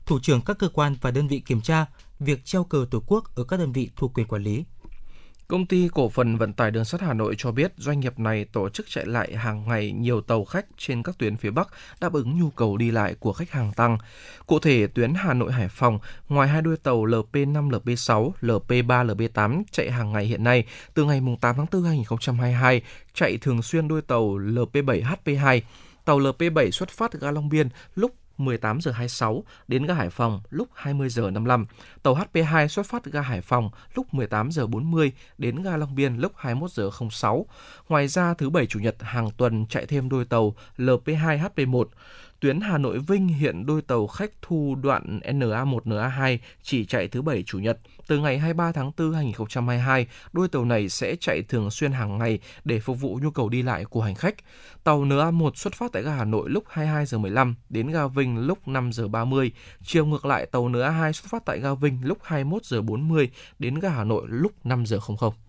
Thủ 0.06 0.20
trưởng 0.20 0.42
các 0.42 0.60
cơ 0.60 0.70
quan 0.74 0.96
và 1.02 1.12
đơn 1.12 1.28
vị 1.28 1.40
kiểm 1.40 1.62
tra 1.62 1.86
việc 2.20 2.46
treo 2.46 2.64
cờ 2.64 2.86
Tổ 2.92 3.04
quốc 3.08 3.36
ở 3.36 3.44
các 3.44 3.60
đơn 3.60 3.72
vị 3.72 3.90
thuộc 3.96 4.14
quyền 4.14 4.28
quản 4.28 4.44
lý. 4.44 4.64
Công 5.50 5.66
ty 5.66 5.90
cổ 5.94 6.10
phần 6.10 6.38
vận 6.38 6.54
tải 6.54 6.72
đường 6.72 6.86
sắt 6.86 7.02
Hà 7.02 7.14
Nội 7.14 7.36
cho 7.38 7.52
biết 7.52 7.72
doanh 7.78 8.00
nghiệp 8.00 8.20
này 8.20 8.46
tổ 8.46 8.70
chức 8.70 8.90
chạy 8.90 9.06
lại 9.06 9.36
hàng 9.36 9.68
ngày 9.68 9.92
nhiều 9.92 10.22
tàu 10.22 10.46
khách 10.46 10.66
trên 10.78 11.04
các 11.04 11.18
tuyến 11.18 11.38
phía 11.38 11.52
Bắc 11.52 11.68
đáp 12.02 12.14
ứng 12.14 12.40
nhu 12.40 12.50
cầu 12.50 12.78
đi 12.78 12.92
lại 12.92 13.16
của 13.20 13.34
khách 13.34 13.52
hàng 13.52 13.74
tăng. 13.74 13.98
Cụ 14.46 14.60
thể, 14.60 14.88
tuyến 14.88 15.14
Hà 15.14 15.34
Nội 15.34 15.52
Hải 15.52 15.68
Phòng, 15.68 16.00
ngoài 16.30 16.48
hai 16.48 16.62
đôi 16.62 16.78
tàu 16.78 17.06
LP5, 17.06 17.70
LP6, 17.70 18.32
LP3, 18.42 19.06
LP8 19.06 19.64
chạy 19.72 19.92
hàng 19.92 20.12
ngày 20.12 20.26
hiện 20.26 20.44
nay, 20.44 20.66
từ 20.94 21.06
ngày 21.06 21.22
8 21.42 21.56
tháng 21.56 21.66
4 21.72 21.84
2022 21.84 22.82
chạy 23.14 23.38
thường 23.38 23.62
xuyên 23.62 23.88
đôi 23.88 24.02
tàu 24.02 24.38
LP7, 24.38 25.04
HP2. 25.04 25.62
Tàu 26.06 26.20
LP7 26.20 26.72
xuất 26.72 26.90
phát 26.90 27.14
ga 27.14 27.32
Long 27.32 27.50
Biên 27.50 27.70
lúc 27.96 28.12
18 28.40 28.82
giờ 28.82 28.92
26 28.92 29.44
đến 29.68 29.86
ga 29.86 29.94
Hải 29.94 30.10
Phòng 30.10 30.42
lúc 30.50 30.70
20 30.74 31.10
giờ 31.10 31.32
55. 31.32 31.66
Tàu 32.04 32.16
HP2 32.16 32.68
xuất 32.68 32.86
phát 32.86 33.06
ga 33.06 33.22
Hải 33.22 33.42
Phòng 33.42 33.70
lúc 33.94 34.14
18 34.14 34.52
giờ 34.52 34.68
40 34.68 35.12
đến 35.38 35.64
ga 35.64 35.78
Long 35.78 35.96
Biên 35.96 36.18
lúc 36.18 36.32
21 36.36 36.72
giờ 36.72 36.90
06. 37.12 37.46
Ngoài 37.90 38.08
ra, 38.08 38.34
thứ 38.34 38.50
bảy, 38.50 38.66
chủ 38.66 38.80
nhật 38.80 38.96
hàng 39.00 39.30
tuần 39.38 39.66
chạy 39.66 39.86
thêm 39.86 40.10
đôi 40.10 40.26
tàu 40.26 40.56
LP2 40.78 41.40
HP1. 41.40 41.86
Tuyến 42.40 42.62
Hà 42.62 42.78
Nội 42.78 43.00
Vinh 43.00 43.28
hiện 43.28 43.66
đôi 43.66 43.82
tàu 43.82 44.08
khách 44.08 44.32
thu 44.42 44.76
đoạn 44.82 45.20
NA1 45.24 45.80
NA2 45.80 46.38
chỉ 46.64 46.86
chạy 46.86 47.08
thứ 47.08 47.22
bảy 47.22 47.44
chủ 47.44 47.60
nhật. 47.60 47.80
Từ 48.08 48.18
ngày 48.18 48.38
23 48.38 48.72
tháng 48.72 48.92
4 48.98 49.14
2022, 49.14 50.08
đôi 50.34 50.48
tàu 50.48 50.66
này 50.66 50.90
sẽ 50.90 51.16
chạy 51.20 51.42
thường 51.42 51.72
xuyên 51.72 51.92
hàng 51.92 52.18
ngày 52.18 52.40
để 52.64 52.80
phục 52.80 53.00
vụ 53.00 53.20
nhu 53.24 53.32
cầu 53.32 53.50
đi 53.50 53.62
lại 53.62 53.86
của 53.86 54.02
hành 54.02 54.16
khách. 54.16 54.36
Tàu 54.84 55.04
NA1 55.04 55.52
xuất 55.56 55.74
phát 55.74 55.92
tại 55.92 56.04
ga 56.04 56.12
Hà 56.12 56.26
Nội 56.26 56.50
lúc 56.50 56.64
22 56.68 57.06
giờ 57.06 57.18
15 57.18 57.56
đến 57.70 57.92
ga 57.92 58.08
Vinh 58.08 58.48
lúc 58.48 58.68
5 58.68 58.92
giờ 58.94 59.08
30. 59.08 59.52
Chiều 59.84 60.06
ngược 60.06 60.26
lại, 60.26 60.46
tàu 60.46 60.70
NA2 60.70 61.12
xuất 61.12 61.32
phát 61.32 61.46
tại 61.46 61.60
ga 61.60 61.74
Vinh 61.74 62.00
lúc 62.04 62.18
21 62.24 62.66
giờ 62.66 62.82
40 62.82 63.30
đến 63.60 63.80
ga 63.80 63.90
Hà 63.90 64.04
Nội 64.04 64.26
lúc 64.28 64.52
5 64.64 64.86
giờ 64.86 65.00
00. 65.20 65.49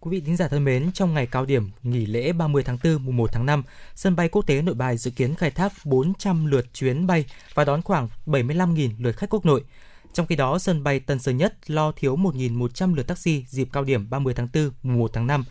Quý 0.00 0.10
vị 0.10 0.20
thính 0.26 0.36
giả 0.36 0.48
thân 0.48 0.64
mến, 0.64 0.92
trong 0.92 1.14
ngày 1.14 1.26
cao 1.26 1.44
điểm 1.44 1.70
nghỉ 1.82 2.06
lễ 2.06 2.32
30 2.32 2.62
tháng 2.62 2.78
4 2.84 3.04
mùng 3.04 3.16
1 3.16 3.32
tháng 3.32 3.46
5, 3.46 3.62
sân 3.94 4.16
bay 4.16 4.28
quốc 4.28 4.46
tế 4.46 4.62
Nội 4.62 4.74
Bài 4.74 4.96
dự 4.96 5.10
kiến 5.10 5.34
khai 5.34 5.50
thác 5.50 5.72
400 5.84 6.46
lượt 6.46 6.66
chuyến 6.74 7.06
bay 7.06 7.24
và 7.54 7.64
đón 7.64 7.82
khoảng 7.82 8.08
75.000 8.26 8.90
lượt 8.98 9.16
khách 9.16 9.30
quốc 9.30 9.44
nội. 9.44 9.64
Trong 10.12 10.26
khi 10.26 10.36
đó, 10.36 10.58
sân 10.58 10.84
bay 10.84 11.00
Tân 11.00 11.18
Sơn 11.18 11.36
Nhất 11.36 11.70
lo 11.70 11.92
thiếu 11.92 12.16
1.100 12.16 12.94
lượt 12.94 13.02
taxi 13.02 13.44
dịp 13.48 13.68
cao 13.72 13.84
điểm 13.84 14.10
30 14.10 14.34
tháng 14.34 14.48
4 14.54 14.70
mùng 14.82 14.98
1 14.98 15.10
tháng 15.12 15.26
5. 15.26 15.44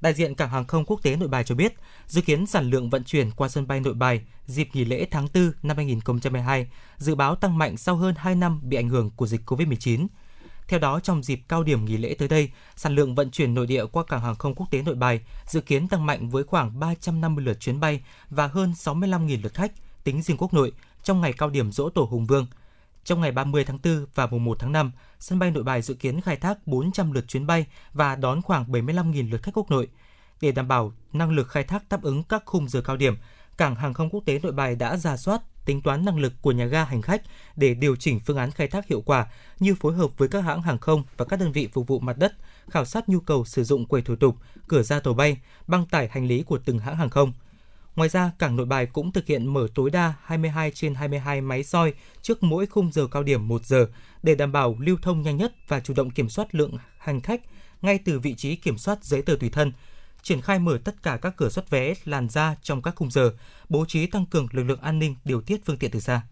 Đại 0.00 0.14
diện 0.14 0.34
Cảng 0.34 0.50
hàng 0.50 0.66
không 0.66 0.84
quốc 0.84 1.00
tế 1.02 1.16
Nội 1.16 1.28
Bài 1.28 1.44
cho 1.44 1.54
biết, 1.54 1.74
dự 2.06 2.20
kiến 2.20 2.46
sản 2.46 2.70
lượng 2.70 2.90
vận 2.90 3.04
chuyển 3.04 3.30
qua 3.30 3.48
sân 3.48 3.66
bay 3.66 3.80
Nội 3.80 3.94
Bài 3.94 4.22
dịp 4.46 4.68
nghỉ 4.72 4.84
lễ 4.84 5.06
tháng 5.10 5.28
4 5.34 5.52
năm 5.62 5.76
2022 5.76 6.70
dự 6.96 7.14
báo 7.14 7.34
tăng 7.34 7.58
mạnh 7.58 7.76
sau 7.76 7.96
hơn 7.96 8.14
2 8.18 8.34
năm 8.34 8.60
bị 8.62 8.76
ảnh 8.76 8.88
hưởng 8.88 9.10
của 9.16 9.26
dịch 9.26 9.40
COVID-19. 9.46 10.06
Theo 10.70 10.80
đó, 10.80 11.00
trong 11.00 11.22
dịp 11.22 11.40
cao 11.48 11.62
điểm 11.62 11.84
nghỉ 11.84 11.96
lễ 11.96 12.14
tới 12.18 12.28
đây, 12.28 12.50
sản 12.76 12.94
lượng 12.94 13.14
vận 13.14 13.30
chuyển 13.30 13.54
nội 13.54 13.66
địa 13.66 13.86
qua 13.86 14.04
cảng 14.04 14.20
hàng 14.20 14.34
không 14.34 14.54
quốc 14.54 14.66
tế 14.70 14.82
Nội 14.82 14.94
Bài 14.94 15.20
dự 15.46 15.60
kiến 15.60 15.88
tăng 15.88 16.06
mạnh 16.06 16.28
với 16.28 16.44
khoảng 16.44 16.80
350 16.80 17.44
lượt 17.44 17.60
chuyến 17.60 17.80
bay 17.80 18.00
và 18.28 18.46
hơn 18.46 18.72
65.000 18.72 19.42
lượt 19.42 19.54
khách 19.54 19.72
tính 20.04 20.22
riêng 20.22 20.36
quốc 20.36 20.54
nội 20.54 20.72
trong 21.02 21.20
ngày 21.20 21.32
cao 21.32 21.50
điểm 21.50 21.72
dỗ 21.72 21.88
tổ 21.88 22.02
Hùng 22.02 22.26
Vương. 22.26 22.46
Trong 23.04 23.20
ngày 23.20 23.32
30 23.32 23.64
tháng 23.64 23.78
4 23.84 24.06
và 24.14 24.26
mùng 24.26 24.44
1 24.44 24.58
tháng 24.58 24.72
5, 24.72 24.92
sân 25.18 25.38
bay 25.38 25.50
Nội 25.50 25.62
Bài 25.62 25.82
dự 25.82 25.94
kiến 25.94 26.20
khai 26.20 26.36
thác 26.36 26.66
400 26.66 27.12
lượt 27.12 27.28
chuyến 27.28 27.46
bay 27.46 27.66
và 27.92 28.16
đón 28.16 28.42
khoảng 28.42 28.72
75.000 28.72 29.30
lượt 29.30 29.42
khách 29.42 29.54
quốc 29.54 29.70
nội. 29.70 29.88
Để 30.40 30.52
đảm 30.52 30.68
bảo 30.68 30.92
năng 31.12 31.30
lực 31.30 31.48
khai 31.48 31.64
thác 31.64 31.88
đáp 31.88 32.02
ứng 32.02 32.22
các 32.22 32.42
khung 32.46 32.68
giờ 32.68 32.80
cao 32.80 32.96
điểm, 32.96 33.16
Cảng 33.56 33.74
hàng 33.74 33.94
không 33.94 34.10
quốc 34.10 34.22
tế 34.26 34.40
Nội 34.42 34.52
Bài 34.52 34.74
đã 34.76 34.96
ra 34.96 35.16
soát, 35.16 35.42
tính 35.70 35.82
toán 35.82 36.04
năng 36.04 36.18
lực 36.18 36.32
của 36.42 36.52
nhà 36.52 36.66
ga 36.66 36.84
hành 36.84 37.02
khách 37.02 37.22
để 37.56 37.74
điều 37.74 37.96
chỉnh 37.96 38.20
phương 38.20 38.36
án 38.36 38.50
khai 38.50 38.68
thác 38.68 38.86
hiệu 38.86 39.00
quả 39.00 39.26
như 39.60 39.74
phối 39.74 39.94
hợp 39.94 40.18
với 40.18 40.28
các 40.28 40.40
hãng 40.40 40.62
hàng 40.62 40.78
không 40.78 41.02
và 41.16 41.24
các 41.24 41.40
đơn 41.40 41.52
vị 41.52 41.68
phục 41.72 41.86
vụ 41.86 41.98
mặt 41.98 42.18
đất, 42.18 42.32
khảo 42.70 42.84
sát 42.84 43.08
nhu 43.08 43.20
cầu 43.20 43.44
sử 43.44 43.64
dụng 43.64 43.86
quầy 43.86 44.02
thủ 44.02 44.16
tục, 44.16 44.36
cửa 44.68 44.82
ra 44.82 45.00
tàu 45.00 45.14
bay, 45.14 45.36
băng 45.66 45.86
tải 45.86 46.08
hành 46.08 46.26
lý 46.26 46.42
của 46.42 46.58
từng 46.64 46.78
hãng 46.78 46.96
hàng 46.96 47.10
không. 47.10 47.32
Ngoài 47.96 48.08
ra, 48.08 48.30
cảng 48.38 48.56
Nội 48.56 48.66
Bài 48.66 48.86
cũng 48.86 49.12
thực 49.12 49.26
hiện 49.26 49.52
mở 49.52 49.68
tối 49.74 49.90
đa 49.90 50.14
22 50.22 50.70
trên 50.70 50.94
22 50.94 51.40
máy 51.40 51.64
soi 51.64 51.94
trước 52.22 52.42
mỗi 52.42 52.66
khung 52.66 52.92
giờ 52.92 53.06
cao 53.06 53.22
điểm 53.22 53.48
1 53.48 53.66
giờ 53.66 53.86
để 54.22 54.34
đảm 54.34 54.52
bảo 54.52 54.76
lưu 54.78 54.96
thông 55.02 55.22
nhanh 55.22 55.36
nhất 55.36 55.52
và 55.68 55.80
chủ 55.80 55.94
động 55.94 56.10
kiểm 56.10 56.28
soát 56.28 56.54
lượng 56.54 56.72
hành 56.98 57.20
khách 57.20 57.40
ngay 57.82 57.98
từ 58.04 58.20
vị 58.20 58.34
trí 58.34 58.56
kiểm 58.56 58.78
soát 58.78 59.04
giấy 59.04 59.22
tờ 59.22 59.36
tùy 59.40 59.50
thân, 59.50 59.72
triển 60.22 60.40
khai 60.40 60.58
mở 60.58 60.78
tất 60.84 61.02
cả 61.02 61.18
các 61.22 61.36
cửa 61.36 61.48
xuất 61.48 61.70
vé 61.70 61.94
làn 62.04 62.28
ra 62.28 62.54
trong 62.62 62.82
các 62.82 62.94
khung 62.96 63.10
giờ, 63.10 63.32
bố 63.68 63.84
trí 63.84 64.06
tăng 64.06 64.26
cường 64.26 64.46
lực 64.50 64.62
lượng 64.62 64.80
an 64.80 64.98
ninh 64.98 65.14
điều 65.24 65.40
tiết 65.40 65.64
phương 65.64 65.78
tiện 65.78 65.90
từ 65.90 66.00
xa. 66.00 66.22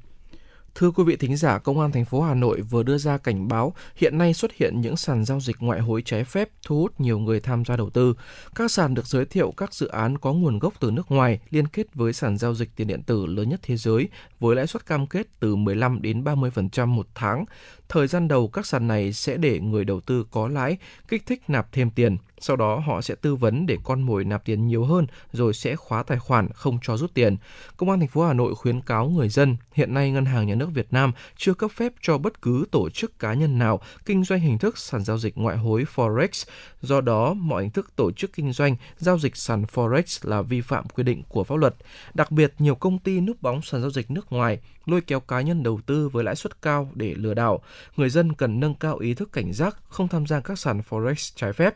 Thưa 0.74 0.90
quý 0.90 1.04
vị 1.04 1.16
thính 1.16 1.36
giả, 1.36 1.58
Công 1.58 1.80
an 1.80 1.92
thành 1.92 2.04
phố 2.04 2.22
Hà 2.22 2.34
Nội 2.34 2.60
vừa 2.60 2.82
đưa 2.82 2.98
ra 2.98 3.18
cảnh 3.18 3.48
báo 3.48 3.74
hiện 3.96 4.18
nay 4.18 4.34
xuất 4.34 4.52
hiện 4.52 4.80
những 4.80 4.96
sàn 4.96 5.24
giao 5.24 5.40
dịch 5.40 5.56
ngoại 5.60 5.80
hối 5.80 6.02
trái 6.02 6.24
phép 6.24 6.48
thu 6.66 6.80
hút 6.80 7.00
nhiều 7.00 7.18
người 7.18 7.40
tham 7.40 7.64
gia 7.64 7.76
đầu 7.76 7.90
tư. 7.90 8.14
Các 8.54 8.70
sàn 8.70 8.94
được 8.94 9.06
giới 9.06 9.24
thiệu 9.24 9.52
các 9.56 9.74
dự 9.74 9.86
án 9.86 10.18
có 10.18 10.32
nguồn 10.32 10.58
gốc 10.58 10.74
từ 10.80 10.90
nước 10.90 11.10
ngoài 11.10 11.40
liên 11.50 11.68
kết 11.68 11.94
với 11.94 12.12
sàn 12.12 12.38
giao 12.38 12.54
dịch 12.54 12.70
tiền 12.76 12.86
điện 12.86 13.02
tử 13.02 13.26
lớn 13.26 13.48
nhất 13.48 13.60
thế 13.62 13.76
giới 13.76 14.08
với 14.40 14.56
lãi 14.56 14.66
suất 14.66 14.86
cam 14.86 15.06
kết 15.06 15.26
từ 15.40 15.56
15 15.56 16.02
đến 16.02 16.24
30% 16.24 16.86
một 16.86 17.06
tháng. 17.14 17.44
Thời 17.88 18.06
gian 18.06 18.28
đầu 18.28 18.48
các 18.48 18.66
sàn 18.66 18.88
này 18.88 19.12
sẽ 19.12 19.36
để 19.36 19.60
người 19.60 19.84
đầu 19.84 20.00
tư 20.00 20.26
có 20.30 20.48
lãi, 20.48 20.76
kích 21.08 21.26
thích 21.26 21.42
nạp 21.48 21.72
thêm 21.72 21.90
tiền. 21.90 22.16
Sau 22.40 22.56
đó 22.56 22.78
họ 22.86 23.00
sẽ 23.00 23.14
tư 23.14 23.36
vấn 23.36 23.66
để 23.66 23.76
con 23.84 24.02
mồi 24.02 24.24
nạp 24.24 24.44
tiền 24.44 24.66
nhiều 24.66 24.84
hơn 24.84 25.06
rồi 25.32 25.54
sẽ 25.54 25.76
khóa 25.76 26.02
tài 26.02 26.18
khoản 26.18 26.48
không 26.52 26.78
cho 26.82 26.96
rút 26.96 27.14
tiền. 27.14 27.36
Công 27.76 27.90
an 27.90 28.00
thành 28.00 28.08
phố 28.08 28.26
Hà 28.26 28.32
Nội 28.32 28.54
khuyến 28.54 28.80
cáo 28.80 29.08
người 29.08 29.28
dân, 29.28 29.56
hiện 29.72 29.94
nay 29.94 30.10
Ngân 30.10 30.24
hàng 30.24 30.46
Nhà 30.46 30.54
nước 30.59 30.70
Việt 30.74 30.86
Nam 30.90 31.12
chưa 31.36 31.55
cấp 31.55 31.70
phép 31.70 31.93
cho 32.01 32.18
bất 32.18 32.43
cứ 32.43 32.64
tổ 32.70 32.90
chức 32.90 33.18
cá 33.18 33.35
nhân 33.35 33.59
nào 33.59 33.80
kinh 34.05 34.24
doanh 34.24 34.40
hình 34.40 34.59
thức 34.59 34.78
sàn 34.78 35.05
giao 35.05 35.18
dịch 35.18 35.36
ngoại 35.36 35.56
hối 35.56 35.85
Forex. 35.94 36.48
Do 36.80 37.01
đó, 37.01 37.35
mọi 37.35 37.62
hình 37.62 37.70
thức 37.70 37.97
tổ 37.97 38.12
chức 38.12 38.32
kinh 38.32 38.52
doanh 38.52 38.76
giao 38.97 39.18
dịch 39.18 39.36
sàn 39.36 39.64
Forex 39.74 40.28
là 40.30 40.43
vi 40.43 40.60
phạm 40.60 40.89
quy 40.89 41.02
định 41.02 41.22
của 41.28 41.44
pháp 41.44 41.56
luật. 41.56 41.74
Đặc 42.14 42.30
biệt, 42.30 42.55
nhiều 42.59 42.74
công 42.74 42.98
ty 42.98 43.20
núp 43.20 43.43
bóng 43.43 43.62
sàn 43.62 43.80
giao 43.80 43.90
dịch 43.90 44.10
nước 44.10 44.32
ngoài 44.32 44.59
lôi 44.86 45.01
kéo 45.01 45.20
cá 45.20 45.40
nhân 45.40 45.62
đầu 45.62 45.80
tư 45.86 46.09
với 46.09 46.24
lãi 46.24 46.36
suất 46.36 46.62
cao 46.62 46.90
để 46.94 47.14
lừa 47.14 47.35
đảo. 47.35 47.60
Người 47.97 48.10
dân 48.10 48.32
cần 48.32 48.60
nâng 48.60 48.74
cao 48.74 48.98
ý 48.98 49.14
thức 49.14 49.32
cảnh 49.32 49.52
giác, 49.52 49.76
không 49.89 50.09
tham 50.09 50.26
gia 50.26 50.40
các 50.40 50.59
sàn 50.59 50.80
Forex 50.89 51.32
trái 51.35 51.52
phép 51.52 51.74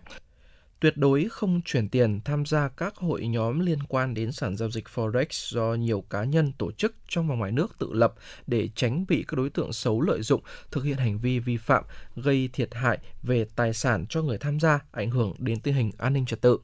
tuyệt 0.83 0.97
đối 0.97 1.29
không 1.31 1.61
chuyển 1.65 1.89
tiền 1.89 2.21
tham 2.25 2.47
gia 2.47 2.69
các 2.69 2.97
hội 2.97 3.27
nhóm 3.27 3.61
liên 3.61 3.79
quan 3.89 4.15
đến 4.15 4.33
sản 4.33 4.57
giao 4.57 4.71
dịch 4.71 4.85
Forex 4.95 5.27
do 5.55 5.75
nhiều 5.75 6.05
cá 6.11 6.25
nhân 6.25 6.53
tổ 6.59 6.73
chức 6.73 6.95
trong 7.09 7.29
và 7.29 7.35
ngoài 7.35 7.53
nước 7.53 7.79
tự 7.79 7.93
lập 7.93 8.15
để 8.47 8.69
tránh 8.75 9.05
bị 9.09 9.25
các 9.29 9.37
đối 9.37 9.51
tượng 9.51 9.73
xấu 9.73 10.01
lợi 10.01 10.23
dụng 10.23 10.43
thực 10.71 10.85
hiện 10.85 10.97
hành 10.97 11.19
vi 11.19 11.39
vi 11.39 11.57
phạm 11.57 11.85
gây 12.17 12.49
thiệt 12.53 12.75
hại 12.75 12.99
về 13.23 13.47
tài 13.57 13.73
sản 13.73 14.07
cho 14.09 14.23
người 14.23 14.39
tham 14.39 14.61
gia, 14.61 14.81
ảnh 14.93 15.11
hưởng 15.11 15.35
đến 15.39 15.61
tình 15.61 15.75
hình 15.75 15.91
an 15.99 16.13
ninh 16.13 16.27
trật 16.27 16.41
tự. 16.41 16.59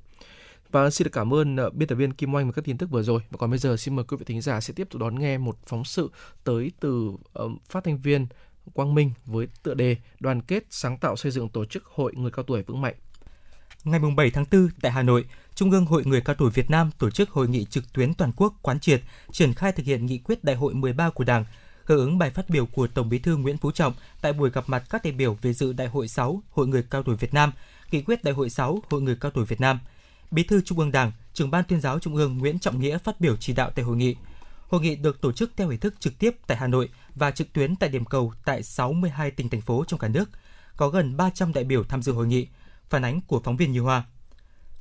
Và 0.71 0.91
xin 0.91 1.05
được 1.05 1.13
cảm 1.13 1.35
ơn 1.35 1.57
ờ, 1.57 1.71
biên 1.71 1.89
tập 1.89 1.95
viên 1.95 2.13
Kim 2.13 2.35
Oanh 2.35 2.47
và 2.47 2.53
các 2.53 2.65
tin 2.65 2.79
tức 2.79 2.91
vừa 2.91 3.03
rồi. 3.03 3.21
Và 3.31 3.37
còn 3.39 3.51
bây 3.51 3.59
giờ 3.59 3.77
xin 3.77 3.97
mời 3.97 4.05
quý 4.05 4.17
vị 4.17 4.25
thính 4.25 4.41
giả 4.41 4.61
sẽ 4.61 4.75
tiếp 4.77 4.89
tục 4.91 5.01
đón 5.01 5.19
nghe 5.19 5.39
một 5.39 5.57
phóng 5.67 5.85
sự 5.85 6.11
tới 6.45 6.73
từ 6.81 7.13
ờ, 7.33 7.49
phát 7.69 7.85
thanh 7.85 7.99
viên 7.99 8.27
Quang 8.75 8.95
Minh 8.95 9.11
với 9.27 9.49
tựa 9.63 9.75
đề 9.75 9.97
Đoàn 10.21 10.43
kết 10.43 10.65
sáng 10.71 10.99
tạo 10.99 11.17
xây 11.17 11.33
dựng 11.33 11.49
tổ 11.49 11.65
chức 11.65 11.85
hội 11.85 12.13
người 12.17 12.31
cao 12.31 12.43
tuổi 12.43 12.63
vững 12.63 12.81
mạnh. 12.81 12.95
Ngày 13.85 14.01
7 14.17 14.31
tháng 14.31 14.45
4 14.53 14.69
tại 14.81 14.93
Hà 14.93 15.03
Nội, 15.03 15.25
Trung 15.55 15.71
ương 15.71 15.87
Hội 15.87 16.05
Người 16.05 16.21
cao 16.21 16.35
tuổi 16.35 16.51
Việt 16.51 16.71
Nam 16.71 16.91
tổ 16.99 17.11
chức 17.11 17.31
hội 17.31 17.49
nghị 17.49 17.65
trực 17.65 17.93
tuyến 17.93 18.15
toàn 18.15 18.33
quốc 18.37 18.55
quán 18.63 18.81
triệt, 18.81 19.03
triển 19.33 19.55
khai 19.55 19.73
thực 19.73 19.87
hiện 19.87 20.07
nghị 20.07 20.19
quyết 20.19 20.45
đại 20.45 20.57
hội 20.57 20.75
13 20.75 21.11
của 21.11 21.25
Đảng, 21.25 21.45
hưởng 21.85 21.99
ứng 21.99 22.19
bài 22.19 22.31
phát 22.31 22.51
biểu 22.51 22.67
của 22.67 22.87
Tổng 22.87 23.09
Bí 23.09 23.19
thư 23.19 23.37
Nguyễn 23.37 23.59
Phú 23.59 23.71
Trọng 23.71 23.93
tại 24.21 24.33
buổi 24.33 24.51
gặp 24.51 24.65
mặt 24.67 24.85
các 24.91 25.05
đại 25.05 25.13
biểu 25.13 25.39
về 25.43 25.53
dự 25.53 25.73
Đại 25.73 25.89
hội 25.89 26.09
6 26.09 26.43
Hội 26.51 26.67
Người 26.67 26.85
cao 26.91 27.03
tuổi 27.03 27.17
Việt 27.17 27.35
Nam, 27.35 27.53
nghị 27.91 28.03
quyết 28.03 28.25
Đại 28.25 28.35
hội 28.35 28.51
6 28.51 28.83
Hội 28.91 29.03
Người 29.03 29.17
cao 29.21 29.31
tuổi 29.31 29.45
Việt 29.45 29.61
Nam. 29.61 29.79
Bí 30.31 30.43
thư 30.43 30.61
Trung 30.61 30.79
ương 30.79 30.93
Đảng, 30.93 31.13
trưởng 31.35 31.51
ban 31.51 31.65
tuyên 31.65 31.81
giáo 31.81 31.99
Trung 31.99 32.17
ương 32.17 32.39
Nguyễn 32.39 32.59
Trọng 32.59 32.81
Nghĩa 32.81 32.99
phát 32.99 33.21
biểu 33.21 33.37
chỉ 33.37 33.53
đạo 33.53 33.71
tại 33.75 33.85
hội 33.85 33.97
nghị. 33.97 34.17
Hội 34.69 34.81
nghị 34.81 34.97
được 34.97 35.21
tổ 35.21 35.33
chức 35.33 35.51
theo 35.57 35.69
hình 35.69 35.81
thức 35.81 35.95
trực 36.01 36.19
tiếp 36.19 36.37
tại 36.47 36.57
Hà 36.57 36.67
Nội 36.67 36.89
và 37.15 37.31
trực 37.31 37.53
tuyến 37.53 37.77
tại 37.77 37.89
điểm 37.89 38.05
cầu 38.05 38.33
tại 38.45 38.63
62 38.63 39.31
tỉnh 39.31 39.49
thành 39.49 39.61
phố 39.61 39.85
trong 39.89 40.01
cả 40.01 40.09
nước. 40.09 40.31
Có 40.77 40.89
gần 40.89 41.17
300 41.17 41.53
đại 41.53 41.65
biểu 41.65 41.85
tham 41.85 42.03
dự 42.03 42.13
hội 42.13 42.27
nghị, 42.27 42.47
phản 42.91 43.05
ánh 43.05 43.21
của 43.21 43.41
phóng 43.45 43.57
viên 43.57 43.73
Như 43.73 43.81
Hoa. 43.81 44.05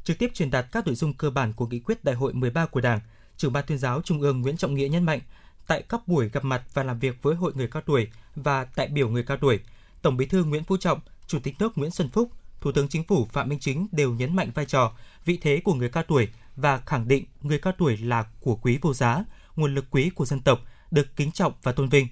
Trực 0.04 0.20
tiếp 0.20 0.32
truyền 0.34 0.52
đạt 0.52 0.66
các 0.72 0.88
nội 0.88 0.96
dung 0.96 1.14
cơ 1.14 1.30
bản 1.30 1.54
của 1.54 1.68
nghị 1.68 1.80
quyết 1.80 2.04
đại 2.04 2.16
hội 2.16 2.34
13 2.34 2.66
của 2.66 2.82
Đảng, 2.82 3.00
trưởng 3.38 3.54
ban 3.54 3.66
tuyên 3.68 3.78
giáo 3.78 4.02
Trung 4.02 4.22
ương 4.22 4.42
Nguyễn 4.42 4.58
Trọng 4.58 4.74
Nghĩa 4.74 4.88
nhấn 4.88 5.04
mạnh, 5.04 5.20
tại 5.68 5.84
các 5.90 6.08
buổi 6.08 6.30
gặp 6.30 6.44
mặt 6.44 6.64
và 6.74 6.84
làm 6.84 7.00
việc 7.00 7.24
với 7.24 7.36
hội 7.36 7.52
người 7.56 7.68
cao 7.68 7.82
tuổi 7.86 8.08
và 8.36 8.68
đại 8.76 8.88
biểu 8.88 9.10
người 9.10 9.24
cao 9.24 9.38
tuổi, 9.38 9.60
Tổng 10.02 10.18
Bí 10.18 10.26
thư 10.26 10.44
Nguyễn 10.44 10.64
Phú 10.64 10.78
Trọng, 10.78 11.00
Chủ 11.28 11.40
tịch 11.40 11.56
nước 11.60 11.78
Nguyễn 11.78 11.92
Xuân 11.92 12.10
Phúc, 12.10 12.32
Thủ 12.62 12.72
tướng 12.72 12.88
Chính 12.88 13.04
phủ 13.04 13.26
Phạm 13.26 13.50
Minh 13.50 13.60
Chính 13.60 13.88
đều 13.92 14.14
nhấn 14.14 14.36
mạnh 14.36 14.52
vai 14.54 14.66
trò, 14.66 14.94
vị 15.26 15.38
thế 15.42 15.62
của 15.64 15.74
người 15.74 15.90
cao 15.90 16.04
tuổi 16.04 16.30
và 16.56 16.78
khẳng 16.78 17.08
định 17.08 17.26
người 17.42 17.60
cao 17.60 17.74
tuổi 17.78 17.98
là 17.98 18.26
của 18.40 18.56
quý 18.56 18.80
vô 18.82 18.94
giá, 18.94 19.24
nguồn 19.56 19.76
lực 19.76 19.86
quý 19.92 20.10
của 20.10 20.26
dân 20.26 20.40
tộc, 20.40 20.60
được 20.92 21.16
kính 21.16 21.32
trọng 21.32 21.54
và 21.64 21.72
tôn 21.72 21.90
vinh. 21.90 22.08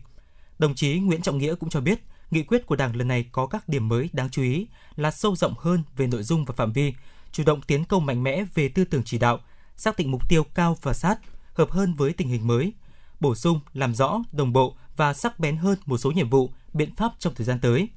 Đồng 0.60 0.76
chí 0.76 1.00
Nguyễn 1.00 1.22
Trọng 1.22 1.38
Nghĩa 1.38 1.56
cũng 1.56 1.70
cho 1.70 1.82
biết, 1.82 2.00
nghị 2.32 2.44
quyết 2.44 2.66
của 2.66 2.76
Đảng 2.76 2.96
lần 2.96 3.08
này 3.08 3.26
có 3.32 3.48
các 3.48 3.70
điểm 3.70 3.88
mới 3.88 4.10
đáng 4.14 4.30
chú 4.30 4.42
ý 4.42 4.68
là 4.96 5.12
sâu 5.12 5.36
rộng 5.36 5.54
hơn 5.58 5.84
về 5.98 6.08
nội 6.08 6.24
dung 6.24 6.46
và 6.46 6.54
phạm 6.58 6.74
vi, 6.74 6.94
chủ 7.32 7.44
động 7.44 7.62
tiến 7.62 7.86
công 7.86 8.06
mạnh 8.06 8.24
mẽ 8.24 8.46
về 8.54 8.70
tư 8.70 8.86
tưởng 8.86 9.04
chỉ 9.06 9.18
đạo, 9.18 9.40
xác 9.76 9.98
định 9.98 10.12
mục 10.12 10.30
tiêu 10.30 10.44
cao 10.44 10.78
và 10.82 10.94
sát, 10.94 11.20
hợp 11.54 11.72
hơn 11.72 11.94
với 11.94 12.14
tình 12.14 12.28
hình 12.28 12.48
mới, 12.48 12.74
bổ 13.20 13.36
sung, 13.36 13.60
làm 13.74 13.96
rõ, 13.96 14.20
đồng 14.32 14.54
bộ 14.54 14.76
và 14.98 15.14
sắc 15.14 15.40
bén 15.40 15.58
hơn 15.58 15.78
một 15.86 15.98
số 15.98 16.12
nhiệm 16.12 16.30
vụ, 16.30 16.50
biện 16.74 16.96
pháp 16.96 17.12
trong 17.20 17.36
thời 17.36 17.46
gian 17.46 17.60
tới. 17.60 17.88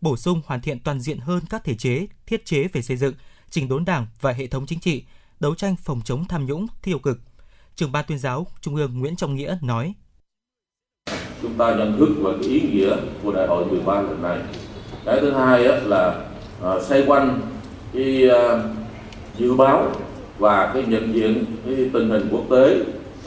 Bổ 0.00 0.16
sung 0.16 0.42
hoàn 0.46 0.60
thiện 0.60 0.80
toàn 0.80 1.00
diện 1.00 1.18
hơn 1.18 1.42
các 1.50 1.64
thể 1.64 1.74
chế, 1.74 2.06
thiết 2.26 2.44
chế 2.44 2.68
về 2.72 2.82
xây 2.82 2.96
dựng, 2.96 3.14
chỉnh 3.50 3.68
đốn 3.68 3.84
Đảng 3.84 4.06
và 4.20 4.32
hệ 4.32 4.46
thống 4.46 4.66
chính 4.66 4.80
trị, 4.80 5.04
đấu 5.40 5.54
tranh 5.54 5.76
phòng 5.76 6.00
chống 6.04 6.24
tham 6.24 6.46
nhũng, 6.46 6.66
tiêu 6.82 6.98
cực. 6.98 7.20
Trưởng 7.74 7.92
ban 7.92 8.04
tuyên 8.08 8.18
giáo 8.18 8.46
Trung 8.60 8.76
ương 8.76 8.98
Nguyễn 8.98 9.16
Trọng 9.16 9.34
Nghĩa 9.34 9.58
nói: 9.62 9.94
chúng 11.42 11.54
ta 11.54 11.74
nhận 11.74 11.98
thức 11.98 12.08
về 12.22 12.32
cái 12.40 12.50
ý 12.50 12.60
nghĩa 12.60 12.96
của 13.24 13.32
đại 13.32 13.46
hội 13.46 13.64
13 13.64 13.94
lần 13.94 14.22
này. 14.22 14.38
Cái 15.04 15.20
thứ 15.20 15.30
hai 15.30 15.66
á, 15.66 15.76
là 15.84 16.14
uh, 16.74 16.82
xoay 16.82 17.04
quanh 17.06 17.40
cái 17.94 18.28
uh, 18.28 18.60
dự 19.38 19.54
báo 19.54 19.86
và 20.38 20.70
cái 20.74 20.84
nhận 20.88 21.14
diện 21.14 21.44
cái 21.66 21.90
tình 21.92 22.10
hình 22.10 22.28
quốc 22.30 22.44
tế, 22.50 22.76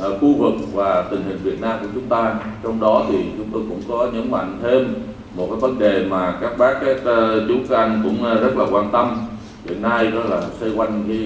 uh, 0.07 0.21
khu 0.21 0.33
vực 0.33 0.53
và 0.73 1.01
tình 1.11 1.23
hình 1.27 1.39
Việt 1.43 1.61
Nam 1.61 1.77
của 1.81 1.87
chúng 1.93 2.07
ta. 2.07 2.35
Trong 2.63 2.79
đó 2.79 3.05
thì 3.09 3.17
chúng 3.37 3.49
tôi 3.53 3.61
cũng 3.69 3.81
có 3.89 4.07
nhấn 4.13 4.31
mạnh 4.31 4.59
thêm 4.63 4.93
một 5.35 5.47
cái 5.49 5.59
vấn 5.59 5.79
đề 5.79 6.05
mà 6.09 6.33
các 6.41 6.57
bác 6.57 6.73
các 6.85 6.97
uh, 6.97 7.47
chú 7.47 7.55
các 7.69 7.77
anh 7.77 8.01
cũng 8.03 8.31
uh, 8.31 8.41
rất 8.41 8.57
là 8.57 8.65
quan 8.71 8.89
tâm 8.91 9.27
hiện 9.65 9.81
nay 9.81 10.11
đó 10.11 10.19
là 10.29 10.41
xoay 10.59 10.71
quanh 10.75 11.03
cái 11.07 11.17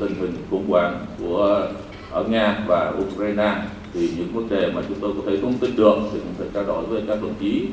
tình 0.00 0.14
hình 0.20 0.34
khủng 0.50 0.70
hoảng 0.70 0.98
của 1.18 1.66
ở 2.10 2.24
Nga 2.24 2.58
và 2.66 2.92
Ukraine 2.98 3.54
thì 3.94 4.10
những 4.18 4.28
vấn 4.32 4.48
đề 4.48 4.70
mà 4.74 4.82
chúng 4.88 4.98
tôi 5.00 5.10
có 5.16 5.30
thể 5.30 5.36
thông 5.42 5.54
tin 5.54 5.76
được 5.76 5.94
thì 6.12 6.18
cũng 6.18 6.34
phải 6.38 6.46
trao 6.54 6.64
đổi 6.64 6.84
với 6.84 7.02
các 7.08 7.22
đồng 7.22 7.34
chí. 7.40 7.66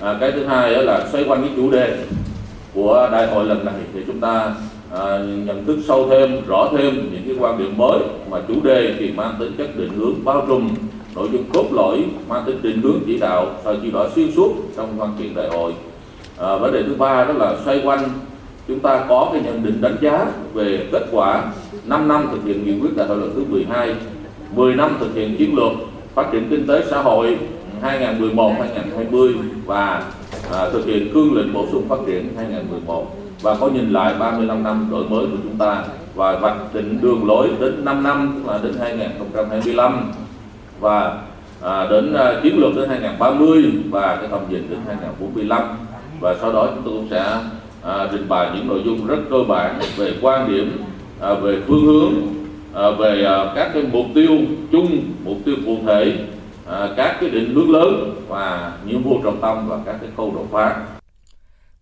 À, 0.00 0.16
cái 0.20 0.32
thứ 0.32 0.44
hai 0.44 0.74
đó 0.74 0.80
là 0.80 1.08
xoay 1.12 1.24
quanh 1.24 1.42
cái 1.42 1.50
chủ 1.56 1.70
đề 1.70 2.04
của 2.74 3.08
đại 3.12 3.26
hội 3.26 3.44
lần 3.44 3.64
này 3.64 3.74
thì 3.94 4.00
chúng 4.06 4.20
ta 4.20 4.54
à, 4.92 5.18
nhận 5.18 5.64
thức 5.64 5.78
sâu 5.88 6.08
thêm 6.10 6.46
rõ 6.46 6.68
thêm 6.78 6.94
những 7.12 7.22
cái 7.26 7.36
quan 7.38 7.58
điểm 7.58 7.76
mới 7.76 7.98
mà 8.30 8.38
chủ 8.48 8.54
đề 8.62 8.94
thì 8.98 9.12
mang 9.12 9.34
tính 9.38 9.52
chất 9.58 9.76
định 9.76 9.92
hướng 9.96 10.24
bao 10.24 10.44
trùm 10.48 10.70
nội 11.14 11.28
dung 11.32 11.44
cốt 11.54 11.64
lõi 11.72 12.04
mang 12.28 12.42
tính 12.46 12.58
định 12.62 12.82
hướng 12.82 13.00
chỉ 13.06 13.18
đạo 13.18 13.46
và 13.64 13.74
chỉ 13.82 13.90
đạo 13.90 14.08
xuyên 14.14 14.32
suốt 14.32 14.54
trong 14.76 14.98
văn 14.98 15.14
kiện 15.18 15.34
đại 15.34 15.48
hội. 15.48 15.72
À, 16.38 16.56
vấn 16.56 16.72
đề 16.72 16.82
thứ 16.82 16.94
ba 16.94 17.24
đó 17.24 17.32
là 17.32 17.56
xoay 17.64 17.80
quanh 17.84 18.08
chúng 18.68 18.80
ta 18.80 19.04
có 19.08 19.30
cái 19.32 19.42
nhận 19.42 19.62
định 19.64 19.80
đánh 19.80 19.96
giá 20.00 20.26
về 20.54 20.86
kết 20.92 21.06
quả 21.12 21.52
5 21.84 22.08
năm 22.08 22.28
thực 22.32 22.44
hiện 22.44 22.66
nghị 22.66 22.80
quyết 22.80 22.96
đại 22.96 23.08
hội 23.08 23.18
lần 23.18 23.32
thứ 23.34 23.44
12 23.48 23.94
10 24.54 24.74
năm 24.74 24.96
thực 25.00 25.14
hiện 25.14 25.36
chiến 25.36 25.56
lược 25.56 25.72
phát 26.14 26.26
triển 26.32 26.46
kinh 26.50 26.66
tế 26.66 26.84
xã 26.90 27.02
hội 27.02 27.38
2011-2020 27.82 29.34
và 29.66 30.02
à, 30.52 30.70
thực 30.72 30.86
hiện 30.86 31.14
cương 31.14 31.34
lĩnh 31.34 31.52
bổ 31.52 31.66
sung 31.72 31.88
phát 31.88 31.98
triển 32.06 32.28
2011 32.36 33.06
và 33.42 33.54
có 33.60 33.68
nhìn 33.68 33.90
lại 33.90 34.14
35 34.18 34.62
năm 34.62 34.88
đổi 34.90 35.04
mới 35.04 35.26
của 35.26 35.36
chúng 35.42 35.56
ta 35.58 35.84
và 36.14 36.38
vạch 36.38 36.74
định 36.74 36.98
đường 37.02 37.26
lối 37.26 37.50
đến 37.60 37.84
5 37.84 38.02
năm 38.02 38.44
là 38.46 38.60
đến 38.62 38.72
2025 38.80 40.12
và 40.80 41.18
à, 41.62 41.86
đến 41.90 42.14
à, 42.14 42.40
chiến 42.42 42.58
lược 42.58 42.76
đến 42.76 42.88
2030 42.88 43.72
và 43.90 44.16
cái 44.16 44.28
tầm 44.30 44.40
nhìn 44.50 44.66
đến 44.70 44.78
2045 44.86 45.62
và 46.20 46.34
sau 46.40 46.52
đó 46.52 46.68
chúng 46.74 46.82
tôi 46.84 46.94
cũng 46.94 47.08
sẽ 47.10 47.38
à, 47.82 48.08
trình 48.12 48.28
bày 48.28 48.50
những 48.54 48.68
nội 48.68 48.82
dung 48.84 49.06
rất 49.06 49.18
cơ 49.30 49.36
bản 49.48 49.80
về 49.96 50.14
quan 50.22 50.52
điểm 50.52 50.82
à, 51.20 51.34
về 51.34 51.58
phương 51.66 51.86
hướng 51.86 52.12
à, 52.74 52.90
về 52.98 53.24
à, 53.24 53.52
các 53.54 53.70
cái 53.74 53.82
mục 53.82 54.06
tiêu 54.14 54.38
chung 54.72 55.14
mục 55.24 55.38
tiêu 55.44 55.56
cụ 55.66 55.78
thể 55.86 56.26
à, 56.66 56.88
các 56.96 57.16
cái 57.20 57.30
định 57.30 57.54
hướng 57.54 57.70
lớn 57.70 58.24
và 58.28 58.78
nhiệm 58.86 59.02
vụ 59.02 59.20
trọng 59.24 59.40
tâm 59.40 59.68
và 59.68 59.82
các 59.86 59.98
cái 60.00 60.10
khâu 60.16 60.34
đột 60.34 60.48
phá. 60.52 60.86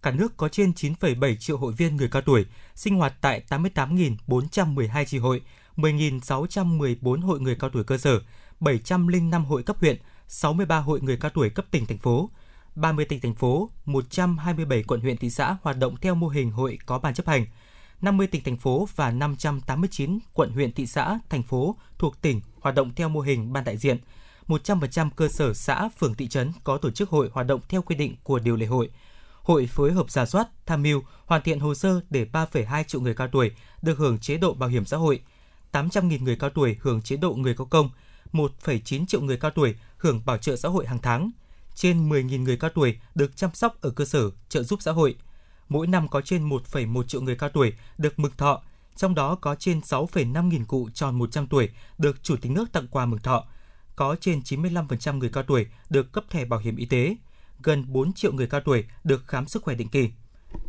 Cả 0.02 0.10
nước 0.10 0.36
có 0.36 0.48
trên 0.48 0.72
9,7 0.72 1.36
triệu 1.36 1.56
hội 1.56 1.72
viên 1.72 1.96
người 1.96 2.08
cao 2.08 2.22
tuổi, 2.22 2.44
sinh 2.74 2.94
hoạt 2.94 3.12
tại 3.20 3.42
88.412 3.48 5.04
chi 5.04 5.18
hội, 5.18 5.42
10.614 5.76 7.20
hội 7.20 7.40
người 7.40 7.54
cao 7.54 7.70
tuổi 7.70 7.84
cơ 7.84 7.96
sở, 7.96 8.20
705 8.60 9.44
hội 9.44 9.62
cấp 9.62 9.76
huyện, 9.80 9.96
63 10.28 10.78
hội 10.78 11.00
người 11.00 11.16
cao 11.16 11.30
tuổi 11.34 11.50
cấp 11.50 11.64
tỉnh 11.70 11.86
thành 11.86 11.98
phố, 11.98 12.30
30 12.74 13.04
tỉnh 13.04 13.20
thành 13.20 13.34
phố, 13.34 13.70
127 13.86 14.82
quận 14.82 15.00
huyện 15.00 15.16
thị 15.16 15.30
xã 15.30 15.56
hoạt 15.62 15.78
động 15.78 15.96
theo 16.00 16.14
mô 16.14 16.28
hình 16.28 16.50
hội 16.50 16.78
có 16.86 16.98
ban 16.98 17.14
chấp 17.14 17.26
hành, 17.26 17.46
50 18.00 18.26
tỉnh 18.26 18.44
thành 18.44 18.56
phố 18.56 18.88
và 18.96 19.10
589 19.10 20.18
quận 20.32 20.50
huyện 20.50 20.72
thị 20.72 20.86
xã, 20.86 21.18
thành 21.28 21.42
phố 21.42 21.76
thuộc 21.98 22.22
tỉnh 22.22 22.40
hoạt 22.60 22.74
động 22.74 22.94
theo 22.94 23.08
mô 23.08 23.20
hình 23.20 23.52
ban 23.52 23.64
đại 23.64 23.76
diện. 23.76 23.98
100% 24.46 25.10
cơ 25.16 25.28
sở 25.28 25.54
xã, 25.54 25.88
phường 25.98 26.14
thị 26.14 26.28
trấn 26.28 26.52
có 26.64 26.78
tổ 26.78 26.90
chức 26.90 27.10
hội 27.10 27.30
hoạt 27.32 27.46
động 27.46 27.60
theo 27.68 27.82
quy 27.82 27.96
định 27.96 28.16
của 28.22 28.38
điều 28.38 28.56
lệ 28.56 28.66
hội. 28.66 28.90
Hội 29.42 29.66
phối 29.66 29.92
hợp 29.92 30.10
giả 30.10 30.26
soát, 30.26 30.48
tham 30.66 30.82
mưu, 30.82 31.02
hoàn 31.26 31.42
thiện 31.42 31.60
hồ 31.60 31.74
sơ 31.74 32.00
để 32.10 32.26
3,2 32.32 32.84
triệu 32.84 33.00
người 33.00 33.14
cao 33.14 33.28
tuổi 33.28 33.50
được 33.82 33.98
hưởng 33.98 34.18
chế 34.18 34.36
độ 34.36 34.54
bảo 34.54 34.68
hiểm 34.68 34.84
xã 34.84 34.96
hội, 34.96 35.20
800.000 35.72 36.22
người 36.22 36.36
cao 36.36 36.50
tuổi 36.50 36.76
hưởng 36.80 37.02
chế 37.02 37.16
độ 37.16 37.34
người 37.34 37.54
có 37.54 37.64
công, 37.64 37.90
1,9 38.32 39.06
triệu 39.06 39.20
người 39.20 39.36
cao 39.36 39.50
tuổi 39.50 39.74
hưởng 39.96 40.22
bảo 40.26 40.38
trợ 40.38 40.56
xã 40.56 40.68
hội 40.68 40.86
hàng 40.86 40.98
tháng, 41.02 41.30
trên 41.74 42.08
10.000 42.08 42.42
người 42.42 42.56
cao 42.56 42.70
tuổi 42.74 42.98
được 43.14 43.36
chăm 43.36 43.50
sóc 43.54 43.80
ở 43.80 43.90
cơ 43.90 44.04
sở 44.04 44.30
trợ 44.48 44.62
giúp 44.62 44.82
xã 44.82 44.92
hội. 44.92 45.16
Mỗi 45.68 45.86
năm 45.86 46.08
có 46.08 46.20
trên 46.20 46.48
1,1 46.48 47.02
triệu 47.02 47.20
người 47.20 47.36
cao 47.36 47.50
tuổi 47.50 47.72
được 47.98 48.18
mừng 48.18 48.32
thọ, 48.36 48.62
trong 48.96 49.14
đó 49.14 49.34
có 49.34 49.54
trên 49.54 49.80
6,5 49.80 50.48
nghìn 50.48 50.64
cụ 50.64 50.88
tròn 50.94 51.18
100 51.18 51.46
tuổi 51.46 51.68
được 51.98 52.22
Chủ 52.22 52.36
tịch 52.36 52.52
nước 52.52 52.72
tặng 52.72 52.86
quà 52.90 53.06
mừng 53.06 53.20
thọ. 53.20 53.44
Có 53.96 54.16
trên 54.20 54.40
95% 54.40 55.18
người 55.18 55.30
cao 55.32 55.42
tuổi 55.42 55.66
được 55.90 56.12
cấp 56.12 56.24
thẻ 56.30 56.44
bảo 56.44 56.60
hiểm 56.60 56.76
y 56.76 56.86
tế, 56.86 57.16
gần 57.62 57.84
4 57.88 58.12
triệu 58.12 58.32
người 58.32 58.46
cao 58.46 58.60
tuổi 58.60 58.84
được 59.04 59.26
khám 59.26 59.46
sức 59.46 59.62
khỏe 59.62 59.74
định 59.74 59.88
kỳ. 59.88 60.10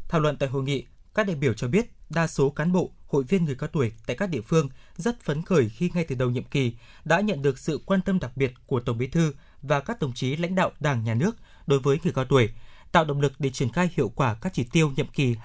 Thảo 0.09 0.21
luận 0.21 0.37
tại 0.37 0.49
hội 0.49 0.63
nghị, 0.63 0.85
các 1.13 1.27
đại 1.27 1.35
biểu 1.35 1.53
cho 1.53 1.67
biết 1.67 1.91
đa 2.09 2.27
số 2.27 2.49
cán 2.49 2.71
bộ, 2.71 2.91
hội 3.07 3.23
viên 3.23 3.45
người 3.45 3.55
cao 3.55 3.69
tuổi 3.73 3.91
tại 4.05 4.15
các 4.15 4.29
địa 4.29 4.41
phương 4.41 4.69
rất 4.95 5.21
phấn 5.21 5.41
khởi 5.41 5.69
khi 5.69 5.91
ngay 5.93 6.05
từ 6.05 6.15
đầu 6.15 6.29
nhiệm 6.29 6.43
kỳ 6.43 6.73
đã 7.05 7.19
nhận 7.19 7.41
được 7.41 7.59
sự 7.59 7.81
quan 7.85 8.01
tâm 8.01 8.19
đặc 8.19 8.31
biệt 8.37 8.53
của 8.67 8.79
Tổng 8.79 8.97
Bí 8.97 9.07
thư 9.07 9.33
và 9.61 9.79
các 9.79 9.99
đồng 9.99 10.13
chí 10.13 10.35
lãnh 10.35 10.55
đạo 10.55 10.71
Đảng, 10.79 11.03
Nhà 11.03 11.13
nước 11.13 11.35
đối 11.67 11.79
với 11.79 11.99
người 12.03 12.13
cao 12.13 12.25
tuổi, 12.25 12.49
tạo 12.91 13.05
động 13.05 13.21
lực 13.21 13.33
để 13.39 13.49
triển 13.49 13.71
khai 13.71 13.89
hiệu 13.97 14.11
quả 14.15 14.35
các 14.41 14.53
chỉ 14.53 14.63
tiêu 14.71 14.91
nhiệm 14.95 15.07
kỳ 15.07 15.35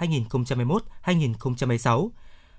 2021-2026. 1.05 2.09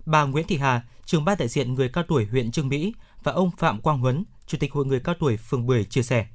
Bà 0.06 0.24
Nguyễn 0.24 0.48
Thị 0.48 0.58
Hà, 0.58 0.82
trưởng 1.06 1.26
ban 1.26 1.38
đại 1.38 1.48
diện 1.48 1.74
người 1.74 1.90
cao 1.90 2.04
tuổi 2.08 2.26
huyện 2.26 2.52
Trương 2.52 2.70
Mỹ 2.70 2.94
và 3.24 3.32
ông 3.32 3.52
Phạm 3.58 3.82
Quang 3.82 4.00
Huấn, 4.00 4.24
Chủ 4.48 4.58
tịch 4.62 4.74
Hội 4.74 4.86
người 4.86 5.00
cao 5.00 5.16
tuổi 5.20 5.38
phường 5.38 5.68
Bưởi 5.68 5.84
chia 5.84 6.04
sẻ. 6.04 6.26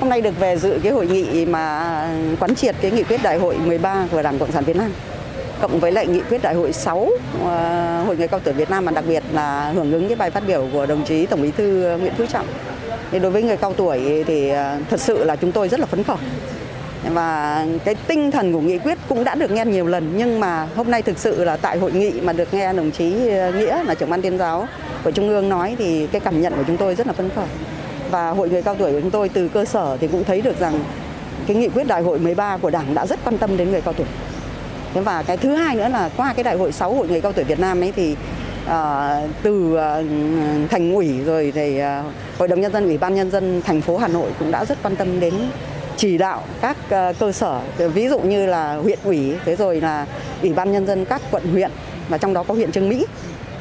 Hôm 0.00 0.08
nay 0.08 0.20
được 0.20 0.38
về 0.38 0.58
dự 0.58 0.80
cái 0.82 0.92
hội 0.92 1.06
nghị 1.06 1.46
mà 1.46 2.36
quán 2.40 2.54
triệt 2.54 2.76
cái 2.80 2.90
nghị 2.90 3.02
quyết 3.02 3.20
đại 3.22 3.38
hội 3.38 3.58
13 3.58 4.08
của 4.10 4.22
Đảng 4.22 4.38
Cộng 4.38 4.52
sản 4.52 4.64
Việt 4.64 4.76
Nam 4.76 4.92
cộng 5.60 5.80
với 5.80 5.92
lại 5.92 6.06
nghị 6.06 6.20
quyết 6.20 6.42
đại 6.42 6.54
hội 6.54 6.72
6 6.72 7.08
ờ, 7.42 8.04
Hội 8.04 8.16
người 8.16 8.28
cao 8.28 8.40
tuổi 8.40 8.54
Việt 8.54 8.70
Nam 8.70 8.84
mà 8.84 8.92
đặc 8.92 9.04
biệt 9.08 9.22
là 9.32 9.72
hưởng 9.72 9.92
ứng 9.92 10.08
cái 10.08 10.16
bài 10.16 10.30
phát 10.30 10.42
biểu 10.46 10.68
của 10.72 10.86
đồng 10.86 11.04
chí 11.04 11.26
Tổng 11.26 11.42
Bí 11.42 11.50
thư 11.50 11.96
Nguyễn 11.98 12.14
Phú 12.18 12.26
Trọng. 12.26 12.46
Thì 13.10 13.18
đối 13.18 13.30
với 13.30 13.42
người 13.42 13.56
cao 13.56 13.72
tuổi 13.72 14.24
thì 14.26 14.48
ờ, 14.48 14.78
thật 14.90 15.00
sự 15.00 15.24
là 15.24 15.36
chúng 15.36 15.52
tôi 15.52 15.68
rất 15.68 15.80
là 15.80 15.86
phấn 15.86 16.04
khởi. 16.04 16.16
Và 17.04 17.66
cái 17.84 17.94
tinh 17.94 18.30
thần 18.30 18.52
của 18.52 18.60
nghị 18.60 18.78
quyết 18.78 18.98
cũng 19.08 19.24
đã 19.24 19.34
được 19.34 19.50
nghe 19.50 19.64
nhiều 19.64 19.86
lần 19.86 20.12
nhưng 20.16 20.40
mà 20.40 20.68
hôm 20.76 20.90
nay 20.90 21.02
thực 21.02 21.18
sự 21.18 21.44
là 21.44 21.56
tại 21.56 21.78
hội 21.78 21.92
nghị 21.92 22.20
mà 22.20 22.32
được 22.32 22.54
nghe 22.54 22.72
đồng 22.72 22.90
chí 22.90 23.28
ờ, 23.28 23.52
Nghĩa 23.52 23.82
là 23.84 23.94
trưởng 23.94 24.10
ban 24.10 24.22
tuyên 24.22 24.38
giáo 24.38 24.68
của 25.04 25.10
Trung 25.10 25.28
ương 25.28 25.48
nói 25.48 25.76
thì 25.78 26.06
cái 26.06 26.20
cảm 26.20 26.40
nhận 26.40 26.56
của 26.56 26.64
chúng 26.66 26.76
tôi 26.76 26.94
rất 26.94 27.06
là 27.06 27.12
phấn 27.12 27.30
khởi. 27.36 27.46
Và 28.10 28.30
hội 28.30 28.50
người 28.50 28.62
cao 28.62 28.74
tuổi 28.74 28.92
của 28.92 29.00
chúng 29.00 29.10
tôi 29.10 29.28
từ 29.28 29.48
cơ 29.48 29.64
sở 29.64 29.96
thì 30.00 30.08
cũng 30.08 30.24
thấy 30.24 30.40
được 30.40 30.60
rằng 30.60 30.80
cái 31.46 31.56
nghị 31.56 31.68
quyết 31.68 31.86
đại 31.86 32.02
hội 32.02 32.18
13 32.18 32.56
của 32.56 32.70
Đảng 32.70 32.94
đã 32.94 33.06
rất 33.06 33.18
quan 33.24 33.38
tâm 33.38 33.56
đến 33.56 33.70
người 33.70 33.80
cao 33.80 33.94
tuổi. 33.94 34.06
Thế 34.94 35.00
và 35.00 35.22
cái 35.22 35.36
thứ 35.36 35.54
hai 35.54 35.76
nữa 35.76 35.88
là 35.88 36.10
qua 36.16 36.32
cái 36.32 36.44
đại 36.44 36.56
hội 36.56 36.72
6 36.72 36.94
hội 36.94 37.08
người 37.08 37.20
cao 37.20 37.32
tuổi 37.32 37.44
Việt 37.44 37.60
Nam 37.60 37.80
ấy 37.80 37.92
thì 37.96 38.16
à, 38.66 39.20
từ 39.42 39.76
à, 39.76 40.02
thành 40.70 40.94
ủy 40.94 41.20
rồi 41.24 41.52
thì 41.54 41.78
à, 41.78 42.04
hội 42.38 42.48
đồng 42.48 42.60
nhân 42.60 42.72
dân 42.72 42.84
ủy 42.84 42.98
ban 42.98 43.14
nhân 43.14 43.30
dân 43.30 43.62
thành 43.64 43.80
phố 43.80 43.96
Hà 43.96 44.08
Nội 44.08 44.30
cũng 44.38 44.50
đã 44.50 44.64
rất 44.64 44.78
quan 44.82 44.96
tâm 44.96 45.20
đến 45.20 45.34
chỉ 45.96 46.18
đạo 46.18 46.42
các 46.60 46.76
ờ, 46.90 47.12
cơ 47.18 47.32
sở 47.32 47.60
ờ, 47.78 47.88
ví 47.88 48.08
dụ 48.08 48.18
như 48.18 48.46
là 48.46 48.76
huyện 48.76 48.98
ủy, 49.04 49.34
thế 49.44 49.56
rồi 49.56 49.80
là 49.80 50.06
ủy 50.42 50.52
ban 50.52 50.72
nhân 50.72 50.86
dân 50.86 51.04
các 51.04 51.22
quận 51.30 51.42
huyện 51.52 51.70
và 52.08 52.18
trong 52.18 52.34
đó 52.34 52.42
có 52.42 52.54
huyện 52.54 52.72
Trương 52.72 52.88
Mỹ, 52.88 53.06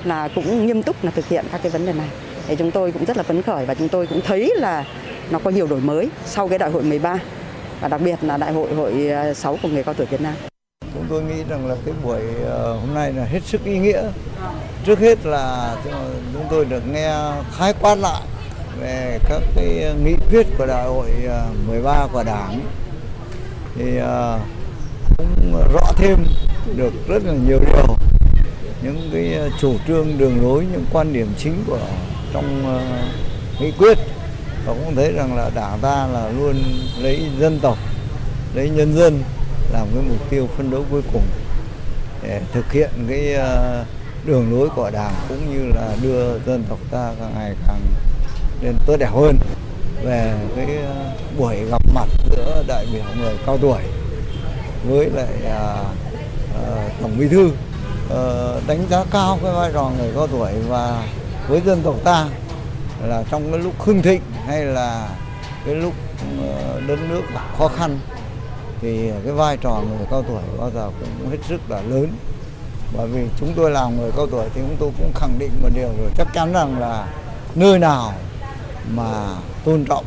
là 0.04 0.28
cũng 0.36 0.66
nghiêm 0.66 0.84
túc 0.84 1.04
là 1.04 1.12
thực 1.12 1.28
hiện 1.28 1.46
các 1.52 1.62
cái 1.64 1.72
vấn 1.72 1.86
đề 1.86 1.94
này. 1.94 2.08
Thì 2.48 2.56
chúng 2.56 2.72
tôi 2.72 2.92
cũng 2.92 3.06
rất 3.06 3.18
là 3.18 3.24
phấn 3.24 3.42
khởi 3.42 3.66
và 3.66 3.74
chúng 3.74 3.90
tôi 3.90 4.08
cũng 4.08 4.22
thấy 4.26 4.54
là 4.58 4.86
nó 5.32 5.40
có 5.40 5.50
nhiều 5.50 5.68
đổi 5.68 5.80
mới 5.80 6.10
sau 6.26 6.48
cái 6.48 6.60
đại 6.60 6.70
hội 6.70 6.84
13 6.84 7.20
và 7.82 7.88
đặc 7.88 8.02
biệt 8.02 8.16
là 8.22 8.38
đại 8.38 8.54
hội 8.54 8.74
hội 8.74 9.08
ờ, 9.08 9.34
6 9.34 9.58
của 9.64 9.68
người 9.68 9.84
cao 9.84 9.94
tuổi 9.94 10.08
Việt 10.08 10.22
Nam. 10.22 10.34
Chúng 10.94 11.06
tôi 11.10 11.24
nghĩ 11.24 11.44
rằng 11.50 11.68
là 11.68 11.76
cái 11.86 11.94
buổi 12.04 12.22
hôm 12.52 12.94
nay 12.94 13.14
là 13.14 13.26
hết 13.26 13.40
sức 13.44 13.66
ý 13.66 13.78
nghĩa. 13.78 14.04
Trước 14.86 15.00
hết 15.00 15.26
là 15.26 15.76
chúng 16.34 16.46
tôi 16.50 16.66
được 16.66 16.84
nghe 16.92 17.14
khái 17.58 17.74
quát 17.82 17.96
lại 17.96 18.22
về 18.86 19.20
các 19.30 19.42
cái 19.56 19.84
ờ, 19.84 19.94
nghị 19.94 20.16
quyết 20.30 20.48
của 20.58 20.66
đại 20.66 20.86
hội 20.86 21.10
ờ, 21.28 21.46
13 21.68 22.08
của 22.12 22.24
Đảng 22.24 22.62
thì 23.76 23.98
ờ, 23.98 24.40
cũng 25.18 25.54
rõ 25.74 25.92
thêm 25.96 26.26
được 26.76 26.94
rất 27.08 27.24
là 27.26 27.34
nhiều 27.48 27.60
điều. 27.60 27.98
Những 28.84 29.10
cái 29.14 29.52
chủ 29.60 29.74
trương, 29.88 30.18
đường 30.18 30.42
lối, 30.42 30.66
những 30.72 30.86
quan 30.94 31.14
điểm 31.14 31.28
chính 31.38 31.64
của, 31.68 31.80
trong 32.34 32.78
nghị 33.60 33.72
quyết. 33.72 33.98
Và 34.66 34.74
cũng 34.74 34.96
thấy 34.96 35.12
rằng 35.12 35.36
là 35.36 35.50
đảng 35.56 35.80
ta 35.82 36.08
là 36.08 36.30
luôn 36.30 36.56
lấy 37.00 37.30
dân 37.40 37.60
tộc, 37.62 37.78
lấy 38.54 38.70
nhân 38.70 38.96
dân 38.96 39.24
làm 39.74 39.88
cái 39.94 40.04
mục 40.10 40.30
tiêu 40.30 40.48
phân 40.58 40.72
đấu 40.72 40.84
cuối 40.92 41.02
cùng 41.14 41.24
để 42.24 42.42
thực 42.54 42.72
hiện 42.72 42.90
cái 43.10 43.36
đường 44.26 44.60
lối 44.60 44.70
của 44.70 44.92
đảng, 44.92 45.14
cũng 45.30 45.54
như 45.54 45.72
là 45.76 45.96
đưa 46.02 46.40
dân 46.40 46.64
tộc 46.70 46.80
ta 46.92 47.12
càng 47.20 47.32
ngày 47.36 47.56
càng 47.68 47.82
nên 48.66 48.76
tốt 48.86 48.96
đẹp 49.00 49.10
hơn. 49.14 49.38
Về 50.04 50.34
cái 50.56 50.66
ờ, 50.78 51.12
buổi 51.38 51.56
gặp 51.72 51.82
mặt 51.94 52.08
giữa 52.32 52.64
đại 52.68 52.86
biểu 52.94 53.04
người 53.20 53.34
cao 53.46 53.58
tuổi 53.62 53.82
với 54.88 55.10
lại 55.10 55.28
à, 55.50 55.84
à, 56.56 56.90
tổng 57.02 57.16
bí 57.20 57.28
thư 57.28 57.52
à, 58.10 58.20
đánh 58.68 58.86
giá 58.90 59.04
cao 59.12 59.40
cái 59.44 59.54
vai 59.54 59.72
trò 59.74 59.92
người 59.98 60.12
cao 60.16 60.28
tuổi 60.28 60.52
và 60.68 61.08
với 61.48 61.62
dân 61.66 61.82
tộc 61.84 61.96
ta 62.04 62.28
là 63.04 63.24
trong 63.32 63.52
cái 63.52 63.60
lúc 63.60 63.74
hưng 63.80 64.02
thịnh 64.02 64.22
hay 64.48 64.66
là 64.66 65.10
cái 65.66 65.76
lúc 65.76 65.94
đất 66.88 67.00
nước 67.10 67.22
gặp 67.34 67.58
khó 67.58 67.68
khăn 67.68 68.00
thì 68.82 69.12
cái 69.24 69.34
vai 69.34 69.58
trò 69.58 69.82
người 69.90 70.08
cao 70.12 70.24
tuổi 70.28 70.42
bao 70.58 70.72
giờ 70.76 70.90
cũng 71.00 71.30
hết 71.30 71.38
sức 71.50 71.62
là 71.70 71.82
lớn. 71.82 72.08
Bởi 72.98 73.08
vì 73.08 73.28
chúng 73.40 73.54
tôi 73.56 73.72
làm 73.72 73.98
người 73.98 74.12
cao 74.18 74.28
tuổi 74.32 74.46
thì 74.54 74.62
chúng 74.62 74.76
tôi 74.80 74.90
cũng 74.98 75.12
khẳng 75.16 75.40
định 75.40 75.52
một 75.62 75.70
điều 75.76 75.88
rồi 75.88 76.10
chắc 76.18 76.28
chắn 76.34 76.54
rằng 76.54 76.80
là 76.80 77.08
nơi 77.56 77.80
nào 77.80 78.14
mà 78.94 79.38
tôn 79.66 79.86
trọng 79.86 80.06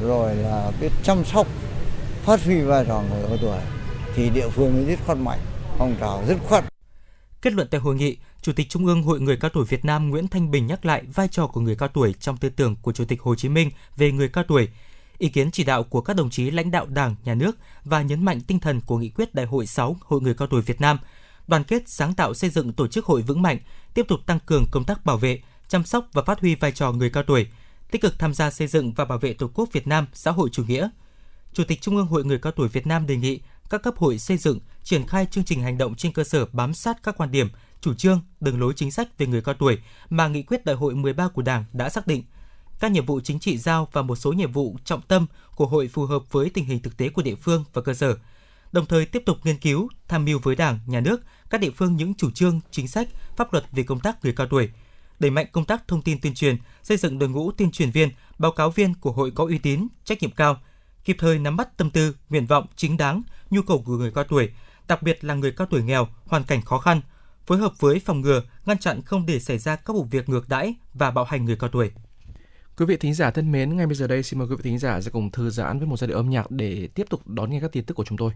rồi 0.00 0.34
là 0.34 0.72
biết 0.80 0.92
chăm 1.02 1.24
sóc 1.24 1.46
phát 2.22 2.44
huy 2.44 2.60
vai 2.60 2.84
trò 2.88 3.02
người 3.10 3.22
cao 3.28 3.36
tuổi 3.40 3.58
thì 4.14 4.30
địa 4.30 4.48
phương 4.48 4.74
mới 4.74 4.84
dứt 4.84 4.98
khoát 5.06 5.18
mạnh 5.18 5.40
phong 5.78 5.96
trào 6.00 6.24
dứt 6.28 6.38
khoát. 6.48 6.64
Kết 7.42 7.52
luận 7.52 7.68
tại 7.70 7.80
hội 7.80 7.94
nghị, 7.94 8.16
Chủ 8.42 8.52
tịch 8.52 8.68
Trung 8.70 8.86
ương 8.86 9.02
Hội 9.02 9.20
Người 9.20 9.36
cao 9.36 9.50
tuổi 9.50 9.64
Việt 9.64 9.84
Nam 9.84 10.10
Nguyễn 10.10 10.28
Thanh 10.28 10.50
Bình 10.50 10.66
nhắc 10.66 10.86
lại 10.86 11.02
vai 11.14 11.28
trò 11.28 11.46
của 11.46 11.60
người 11.60 11.76
cao 11.76 11.88
tuổi 11.88 12.14
trong 12.20 12.36
tư 12.36 12.48
tưởng 12.48 12.76
của 12.82 12.92
Chủ 12.92 13.04
tịch 13.04 13.22
Hồ 13.22 13.34
Chí 13.34 13.48
Minh 13.48 13.70
về 13.96 14.12
người 14.12 14.28
cao 14.28 14.44
tuổi, 14.48 14.68
ý 15.18 15.28
kiến 15.28 15.50
chỉ 15.50 15.64
đạo 15.64 15.82
của 15.82 16.00
các 16.00 16.16
đồng 16.16 16.30
chí 16.30 16.50
lãnh 16.50 16.70
đạo 16.70 16.86
Đảng, 16.86 17.14
Nhà 17.24 17.34
nước 17.34 17.56
và 17.84 18.02
nhấn 18.02 18.24
mạnh 18.24 18.40
tinh 18.40 18.60
thần 18.60 18.80
của 18.86 18.98
nghị 18.98 19.08
quyết 19.08 19.34
Đại 19.34 19.46
hội 19.46 19.66
6 19.66 19.96
Hội 20.00 20.20
Người 20.20 20.34
cao 20.34 20.48
tuổi 20.48 20.62
Việt 20.62 20.80
Nam, 20.80 20.98
đoàn 21.46 21.64
kết 21.64 21.82
sáng 21.86 22.14
tạo 22.14 22.34
xây 22.34 22.50
dựng 22.50 22.72
tổ 22.72 22.86
chức 22.86 23.04
hội 23.04 23.22
vững 23.22 23.42
mạnh, 23.42 23.58
tiếp 23.94 24.06
tục 24.08 24.20
tăng 24.26 24.38
cường 24.46 24.64
công 24.70 24.84
tác 24.84 25.04
bảo 25.04 25.16
vệ, 25.16 25.40
chăm 25.68 25.84
sóc 25.84 26.06
và 26.12 26.22
phát 26.22 26.40
huy 26.40 26.54
vai 26.54 26.72
trò 26.72 26.92
người 26.92 27.10
cao 27.10 27.22
tuổi, 27.22 27.46
tích 27.90 28.02
cực 28.02 28.18
tham 28.18 28.34
gia 28.34 28.50
xây 28.50 28.66
dựng 28.66 28.92
và 28.92 29.04
bảo 29.04 29.18
vệ 29.18 29.32
Tổ 29.32 29.50
quốc 29.54 29.68
Việt 29.72 29.86
Nam 29.86 30.06
xã 30.12 30.30
hội 30.30 30.48
chủ 30.52 30.64
nghĩa. 30.64 30.88
Chủ 31.52 31.64
tịch 31.64 31.80
Trung 31.80 31.96
ương 31.96 32.06
Hội 32.06 32.24
Người 32.24 32.38
cao 32.38 32.52
tuổi 32.52 32.68
Việt 32.68 32.86
Nam 32.86 33.06
đề 33.06 33.16
nghị 33.16 33.40
các 33.70 33.82
cấp 33.82 33.94
hội 33.96 34.18
xây 34.18 34.36
dựng, 34.36 34.60
triển 34.82 35.06
khai 35.06 35.26
chương 35.30 35.44
trình 35.44 35.62
hành 35.62 35.78
động 35.78 35.94
trên 35.94 36.12
cơ 36.12 36.24
sở 36.24 36.46
bám 36.52 36.74
sát 36.74 37.02
các 37.02 37.16
quan 37.16 37.30
điểm, 37.30 37.48
chủ 37.80 37.94
trương, 37.94 38.20
đường 38.40 38.60
lối 38.60 38.72
chính 38.76 38.90
sách 38.90 39.18
về 39.18 39.26
người 39.26 39.42
cao 39.42 39.54
tuổi 39.54 39.78
mà 40.10 40.28
nghị 40.28 40.42
quyết 40.42 40.64
đại 40.64 40.76
hội 40.76 40.94
13 40.94 41.28
của 41.28 41.42
Đảng 41.42 41.64
đã 41.72 41.88
xác 41.88 42.06
định. 42.06 42.24
Các 42.80 42.90
nhiệm 42.90 43.06
vụ 43.06 43.20
chính 43.20 43.38
trị 43.38 43.58
giao 43.58 43.88
và 43.92 44.02
một 44.02 44.16
số 44.16 44.32
nhiệm 44.32 44.52
vụ 44.52 44.76
trọng 44.84 45.02
tâm 45.02 45.26
của 45.56 45.66
hội 45.66 45.88
phù 45.88 46.06
hợp 46.06 46.22
với 46.30 46.50
tình 46.50 46.64
hình 46.64 46.82
thực 46.82 46.96
tế 46.96 47.08
của 47.08 47.22
địa 47.22 47.34
phương 47.34 47.64
và 47.72 47.82
cơ 47.82 47.94
sở. 47.94 48.16
Đồng 48.72 48.86
thời 48.86 49.06
tiếp 49.06 49.22
tục 49.26 49.38
nghiên 49.44 49.58
cứu, 49.58 49.88
tham 50.08 50.24
mưu 50.24 50.38
với 50.38 50.56
Đảng, 50.56 50.78
Nhà 50.86 51.00
nước, 51.00 51.20
các 51.50 51.60
địa 51.60 51.70
phương 51.70 51.96
những 51.96 52.14
chủ 52.14 52.30
trương, 52.30 52.60
chính 52.70 52.88
sách, 52.88 53.08
pháp 53.36 53.52
luật 53.52 53.64
về 53.72 53.82
công 53.82 54.00
tác 54.00 54.24
người 54.24 54.32
cao 54.32 54.46
tuổi, 54.50 54.70
đẩy 55.18 55.30
mạnh 55.30 55.46
công 55.52 55.64
tác 55.64 55.88
thông 55.88 56.02
tin 56.02 56.20
tuyên 56.20 56.34
truyền, 56.34 56.56
xây 56.82 56.96
dựng 56.96 57.18
đội 57.18 57.28
ngũ 57.28 57.52
tuyên 57.52 57.70
truyền 57.70 57.90
viên, 57.90 58.08
báo 58.38 58.52
cáo 58.52 58.70
viên 58.70 58.94
của 58.94 59.12
hội 59.12 59.32
có 59.34 59.44
uy 59.44 59.58
tín, 59.58 59.88
trách 60.04 60.22
nhiệm 60.22 60.30
cao, 60.30 60.60
kịp 61.04 61.16
thời 61.18 61.38
nắm 61.38 61.56
bắt 61.56 61.76
tâm 61.76 61.90
tư, 61.90 62.16
nguyện 62.28 62.46
vọng 62.46 62.66
chính 62.76 62.96
đáng, 62.96 63.22
nhu 63.50 63.62
cầu 63.62 63.82
của 63.86 63.96
người 63.96 64.12
cao 64.14 64.24
tuổi, 64.24 64.50
đặc 64.88 65.02
biệt 65.02 65.24
là 65.24 65.34
người 65.34 65.52
cao 65.52 65.66
tuổi 65.70 65.82
nghèo, 65.82 66.08
hoàn 66.26 66.44
cảnh 66.44 66.62
khó 66.62 66.78
khăn, 66.78 67.00
phối 67.46 67.58
hợp 67.58 67.72
với 67.78 67.98
phòng 67.98 68.20
ngừa, 68.20 68.42
ngăn 68.66 68.78
chặn 68.78 69.02
không 69.02 69.26
để 69.26 69.40
xảy 69.40 69.58
ra 69.58 69.76
các 69.76 69.92
vụ 69.92 70.04
việc 70.10 70.28
ngược 70.28 70.48
đãi 70.48 70.74
và 70.94 71.10
bạo 71.10 71.24
hành 71.24 71.44
người 71.44 71.56
cao 71.56 71.70
tuổi. 71.70 71.90
Quý 72.76 72.86
vị 72.86 72.96
thính 72.96 73.14
giả 73.14 73.30
thân 73.30 73.52
mến, 73.52 73.76
ngay 73.76 73.86
bây 73.86 73.94
giờ 73.94 74.06
đây 74.06 74.22
xin 74.22 74.38
mời 74.38 74.48
quý 74.48 74.56
vị 74.56 74.62
thính 74.62 74.78
giả 74.78 75.00
sẽ 75.00 75.10
cùng 75.10 75.30
thư 75.30 75.50
giãn 75.50 75.78
với 75.78 75.88
một 75.88 75.96
giai 75.96 76.08
điệu 76.08 76.16
âm 76.16 76.30
nhạc 76.30 76.50
để 76.50 76.88
tiếp 76.94 77.06
tục 77.10 77.28
đón 77.28 77.50
nghe 77.50 77.60
các 77.60 77.72
tin 77.72 77.84
tức 77.84 77.94
của 77.94 78.04
chúng 78.04 78.18
tôi. 78.18 78.32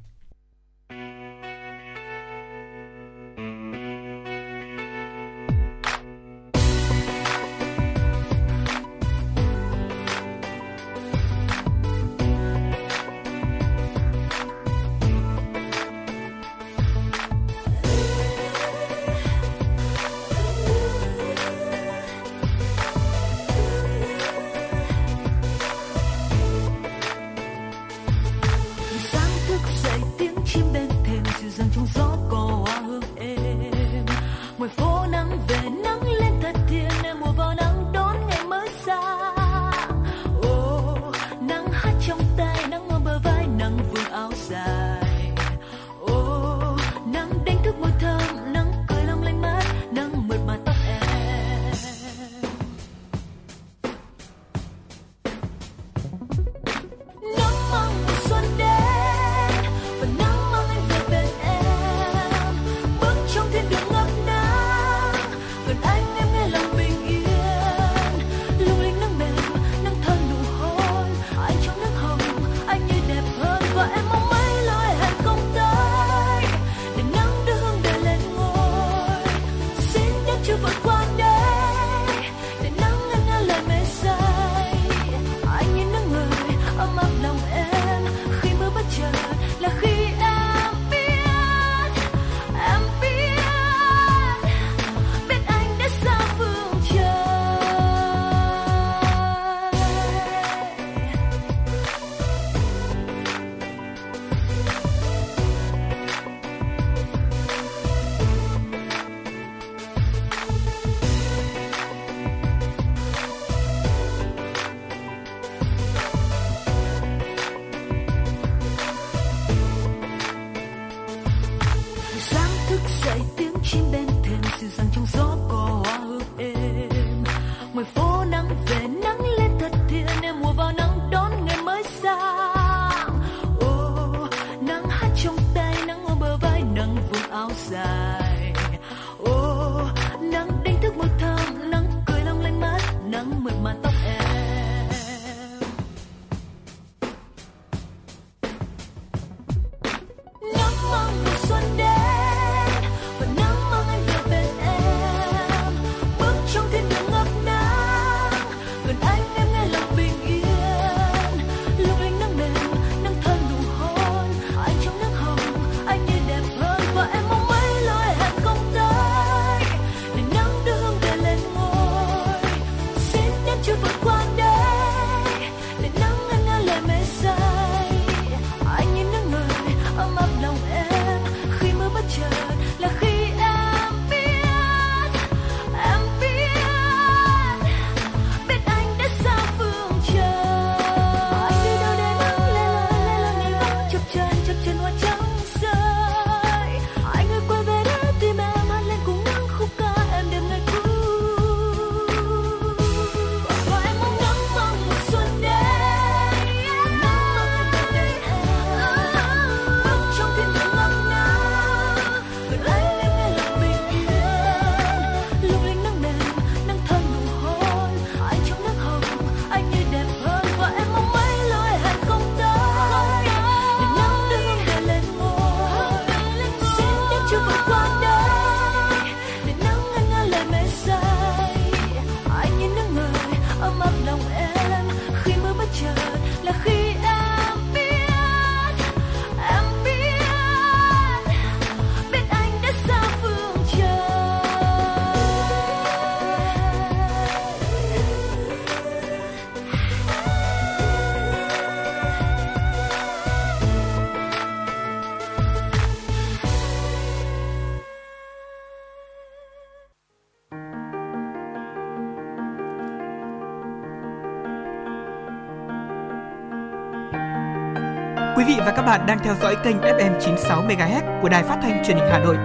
Bạn 268.88 269.06
đang 269.06 269.18
theo 269.24 269.34
dõi 269.42 269.56
kênh 269.64 269.76
FM 269.80 270.20
96 270.20 270.62
MHz 270.62 271.20
của 271.22 271.28
đài 271.28 271.42
phát 271.42 271.58
thanh 271.62 271.84
truyền 271.86 271.96
hình 271.96 272.08
Hà 272.10 272.18
Nội. 272.18 272.36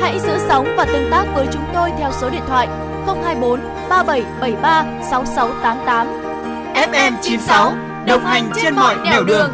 Hãy 0.00 0.20
giữ 0.20 0.38
sóng 0.48 0.74
và 0.76 0.84
tương 0.84 1.10
tác 1.10 1.24
với 1.34 1.46
chúng 1.52 1.64
tôi 1.74 1.90
theo 1.98 2.12
số 2.20 2.30
điện 2.30 2.42
thoại 2.46 2.68
024 3.06 3.60
3773 3.88 4.86
6688. 5.10 6.06
FM 6.74 7.12
96 7.22 7.74
đồng 8.06 8.24
hành 8.24 8.50
trên 8.62 8.74
mọi 8.74 8.96
nẻo 9.04 9.24
đường. 9.24 9.50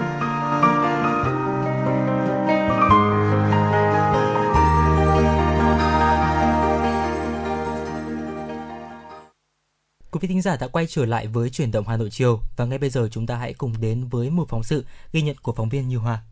Quý 10.11 10.19
vị 10.21 10.29
thính 10.29 10.43
giả 10.43 10.57
đã 10.61 10.69
quay 10.69 10.87
trở 10.87 11.05
lại 11.05 11.27
với 11.27 11.51
chuyển 11.51 11.71
động 11.71 11.89
Hà 11.89 11.97
Nội 11.97 12.09
chiều 12.11 12.41
và 12.57 12.65
ngay 12.65 12.79
bây 12.79 12.91
giờ 12.91 13.09
chúng 13.11 13.27
ta 13.27 13.37
hãy 13.37 13.55
cùng 13.55 13.73
đến 13.81 14.09
với 14.09 14.31
một 14.31 14.45
phóng 14.49 14.63
sự 14.63 14.85
ghi 15.13 15.23
nhận 15.23 15.37
của 15.43 15.53
phóng 15.53 15.69
viên 15.69 15.89
Như 15.89 15.97
Hoa. 15.97 16.23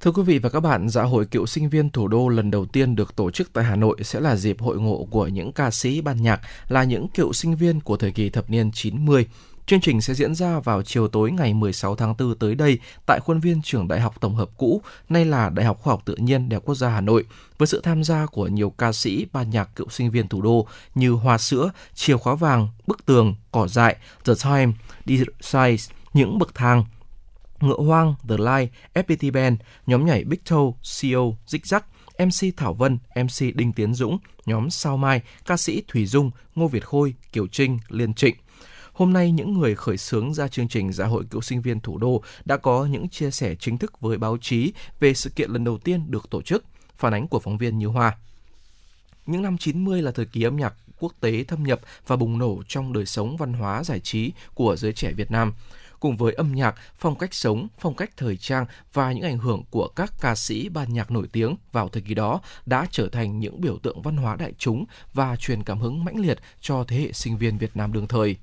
Thưa 0.00 0.12
quý 0.12 0.22
vị 0.22 0.38
và 0.38 0.48
các 0.48 0.60
bạn, 0.60 0.88
dạ 0.88 1.02
hội 1.02 1.26
cựu 1.26 1.46
sinh 1.46 1.68
viên 1.68 1.90
thủ 1.90 2.08
đô 2.08 2.28
lần 2.28 2.50
đầu 2.50 2.66
tiên 2.66 2.96
được 2.96 3.16
tổ 3.16 3.30
chức 3.30 3.52
tại 3.52 3.64
Hà 3.64 3.76
Nội 3.76 3.96
sẽ 4.02 4.20
là 4.20 4.36
dịp 4.36 4.60
hội 4.60 4.76
ngộ 4.80 5.06
của 5.10 5.26
những 5.28 5.52
ca 5.52 5.70
sĩ 5.70 6.00
ban 6.00 6.22
nhạc 6.22 6.40
là 6.68 6.84
những 6.84 7.08
cựu 7.08 7.32
sinh 7.32 7.56
viên 7.56 7.80
của 7.80 7.96
thời 7.96 8.10
kỳ 8.10 8.30
thập 8.30 8.50
niên 8.50 8.70
90. 8.72 9.26
Chương 9.66 9.80
trình 9.80 10.00
sẽ 10.00 10.14
diễn 10.14 10.34
ra 10.34 10.60
vào 10.60 10.82
chiều 10.82 11.08
tối 11.08 11.30
ngày 11.30 11.54
16 11.54 11.96
tháng 11.96 12.14
4 12.18 12.34
tới 12.34 12.54
đây 12.54 12.78
tại 13.06 13.20
khuôn 13.20 13.40
viên 13.40 13.62
trường 13.62 13.88
Đại 13.88 14.00
học 14.00 14.20
Tổng 14.20 14.34
hợp 14.34 14.50
cũ, 14.56 14.82
nay 15.08 15.24
là 15.24 15.50
Đại 15.50 15.66
học 15.66 15.80
Khoa 15.82 15.92
học 15.92 16.02
Tự 16.04 16.16
nhiên 16.16 16.48
Đại 16.48 16.54
học 16.54 16.62
Quốc 16.64 16.74
gia 16.74 16.88
Hà 16.88 17.00
Nội, 17.00 17.24
với 17.58 17.66
sự 17.66 17.80
tham 17.80 18.04
gia 18.04 18.26
của 18.26 18.46
nhiều 18.46 18.70
ca 18.70 18.92
sĩ, 18.92 19.26
ban 19.32 19.50
nhạc 19.50 19.76
cựu 19.76 19.88
sinh 19.88 20.10
viên 20.10 20.28
thủ 20.28 20.42
đô 20.42 20.66
như 20.94 21.10
Hoa 21.10 21.38
Sữa, 21.38 21.70
Chìa 21.94 22.16
Khóa 22.16 22.34
Vàng, 22.34 22.68
Bức 22.86 23.06
Tường, 23.06 23.34
Cỏ 23.52 23.68
Dại, 23.68 23.96
The 24.24 24.32
Time, 24.44 24.72
Size, 25.40 25.92
Những 26.14 26.38
Bậc 26.38 26.54
Thang, 26.54 26.84
Ngựa 27.60 27.76
Hoang, 27.76 28.14
The 28.28 28.36
Line, 28.36 28.66
FPT 28.94 29.32
Band, 29.32 29.60
nhóm 29.86 30.06
nhảy 30.06 30.24
Big 30.24 30.38
Toe, 30.50 30.72
CO, 31.00 31.32
Dích 31.46 31.66
Dắc, 31.66 31.86
MC 32.18 32.56
Thảo 32.56 32.74
Vân, 32.74 32.98
MC 33.14 33.54
Đinh 33.54 33.72
Tiến 33.72 33.94
Dũng, 33.94 34.18
nhóm 34.46 34.70
Sao 34.70 34.96
Mai, 34.96 35.22
ca 35.46 35.56
sĩ 35.56 35.82
Thùy 35.88 36.06
Dung, 36.06 36.30
Ngô 36.54 36.68
Việt 36.68 36.84
Khôi, 36.84 37.14
Kiều 37.32 37.46
Trinh, 37.46 37.78
Liên 37.88 38.14
Trịnh. 38.14 38.36
Hôm 38.92 39.12
nay, 39.12 39.32
những 39.32 39.58
người 39.58 39.74
khởi 39.74 39.96
xướng 39.96 40.34
ra 40.34 40.48
chương 40.48 40.68
trình 40.68 40.92
Dạ 40.92 41.04
hội 41.04 41.24
cựu 41.30 41.40
sinh 41.40 41.62
viên 41.62 41.80
thủ 41.80 41.98
đô 41.98 42.22
đã 42.44 42.56
có 42.56 42.86
những 42.86 43.08
chia 43.08 43.30
sẻ 43.30 43.54
chính 43.54 43.78
thức 43.78 44.00
với 44.00 44.18
báo 44.18 44.38
chí 44.40 44.72
về 45.00 45.14
sự 45.14 45.30
kiện 45.36 45.50
lần 45.50 45.64
đầu 45.64 45.78
tiên 45.78 46.10
được 46.10 46.30
tổ 46.30 46.42
chức, 46.42 46.64
phản 46.96 47.14
ánh 47.14 47.28
của 47.28 47.40
phóng 47.40 47.58
viên 47.58 47.78
Như 47.78 47.86
Hoa. 47.86 48.16
Những 49.26 49.42
năm 49.42 49.58
90 49.58 50.02
là 50.02 50.10
thời 50.10 50.26
kỳ 50.26 50.42
âm 50.42 50.56
nhạc 50.56 50.74
quốc 50.98 51.12
tế 51.20 51.44
thâm 51.44 51.62
nhập 51.62 51.80
và 52.06 52.16
bùng 52.16 52.38
nổ 52.38 52.62
trong 52.68 52.92
đời 52.92 53.06
sống 53.06 53.36
văn 53.36 53.52
hóa 53.52 53.84
giải 53.84 54.00
trí 54.00 54.32
của 54.54 54.76
giới 54.76 54.92
trẻ 54.92 55.12
Việt 55.12 55.30
Nam 55.30 55.52
cùng 56.00 56.16
với 56.16 56.32
âm 56.32 56.54
nhạc, 56.54 56.74
phong 56.98 57.18
cách 57.18 57.34
sống, 57.34 57.68
phong 57.78 57.94
cách 57.94 58.10
thời 58.16 58.36
trang 58.36 58.66
và 58.92 59.12
những 59.12 59.24
ảnh 59.24 59.38
hưởng 59.38 59.62
của 59.70 59.88
các 59.88 60.12
ca 60.20 60.34
sĩ 60.34 60.68
ban 60.68 60.92
nhạc 60.92 61.10
nổi 61.10 61.28
tiếng 61.32 61.56
vào 61.72 61.88
thời 61.88 62.02
kỳ 62.02 62.14
đó 62.14 62.40
đã 62.66 62.86
trở 62.90 63.08
thành 63.08 63.38
những 63.38 63.60
biểu 63.60 63.78
tượng 63.78 64.02
văn 64.02 64.16
hóa 64.16 64.36
đại 64.36 64.52
chúng 64.58 64.84
và 65.14 65.36
truyền 65.36 65.62
cảm 65.62 65.80
hứng 65.80 66.04
mãnh 66.04 66.16
liệt 66.16 66.38
cho 66.60 66.84
thế 66.88 66.96
hệ 66.96 67.12
sinh 67.12 67.38
viên 67.38 67.58
Việt 67.58 67.76
Nam 67.76 67.92
đương 67.92 68.08
thời. 68.08 68.36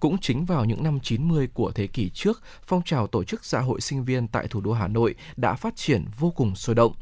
Cũng 0.00 0.18
chính 0.18 0.44
vào 0.44 0.64
những 0.64 0.82
năm 0.82 1.00
90 1.02 1.48
của 1.54 1.72
thế 1.74 1.86
kỷ 1.86 2.10
trước, 2.14 2.42
phong 2.64 2.82
trào 2.84 3.06
tổ 3.06 3.24
chức 3.24 3.44
dạ 3.44 3.58
hội 3.58 3.80
sinh 3.80 4.04
viên 4.04 4.28
tại 4.28 4.46
thủ 4.48 4.60
đô 4.60 4.72
Hà 4.72 4.88
Nội 4.88 5.14
đã 5.36 5.54
phát 5.54 5.76
triển 5.76 6.04
vô 6.18 6.30
cùng 6.30 6.56
sôi 6.56 6.74
động 6.74 6.92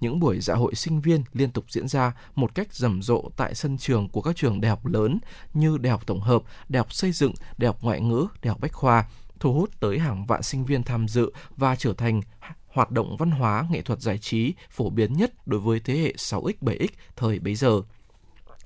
những 0.00 0.20
buổi 0.20 0.40
dạ 0.40 0.54
hội 0.54 0.74
sinh 0.74 1.00
viên 1.00 1.22
liên 1.32 1.50
tục 1.50 1.64
diễn 1.68 1.88
ra 1.88 2.12
một 2.34 2.54
cách 2.54 2.74
rầm 2.74 3.02
rộ 3.02 3.30
tại 3.36 3.54
sân 3.54 3.78
trường 3.78 4.08
của 4.08 4.22
các 4.22 4.36
trường 4.36 4.60
đại 4.60 4.70
học 4.70 4.86
lớn 4.86 5.18
như 5.54 5.78
Đại 5.78 5.90
học 5.90 6.06
Tổng 6.06 6.20
hợp, 6.20 6.42
Đại 6.68 6.78
học 6.78 6.92
Xây 6.92 7.12
dựng, 7.12 7.32
Đại 7.58 7.66
học 7.66 7.78
Ngoại 7.82 8.00
ngữ, 8.00 8.26
Đại 8.42 8.48
học 8.48 8.60
Bách 8.60 8.72
khoa, 8.72 9.04
thu 9.40 9.52
hút 9.52 9.80
tới 9.80 9.98
hàng 9.98 10.26
vạn 10.26 10.42
sinh 10.42 10.64
viên 10.64 10.82
tham 10.82 11.08
dự 11.08 11.32
và 11.56 11.76
trở 11.76 11.92
thành 11.92 12.20
hoạt 12.68 12.90
động 12.90 13.16
văn 13.16 13.30
hóa 13.30 13.66
nghệ 13.70 13.82
thuật 13.82 14.00
giải 14.00 14.18
trí 14.18 14.54
phổ 14.70 14.90
biến 14.90 15.12
nhất 15.16 15.46
đối 15.46 15.60
với 15.60 15.80
thế 15.80 15.98
hệ 15.98 16.12
6X, 16.12 16.52
7X 16.60 16.88
thời 17.16 17.38
bấy 17.38 17.54
giờ. 17.54 17.82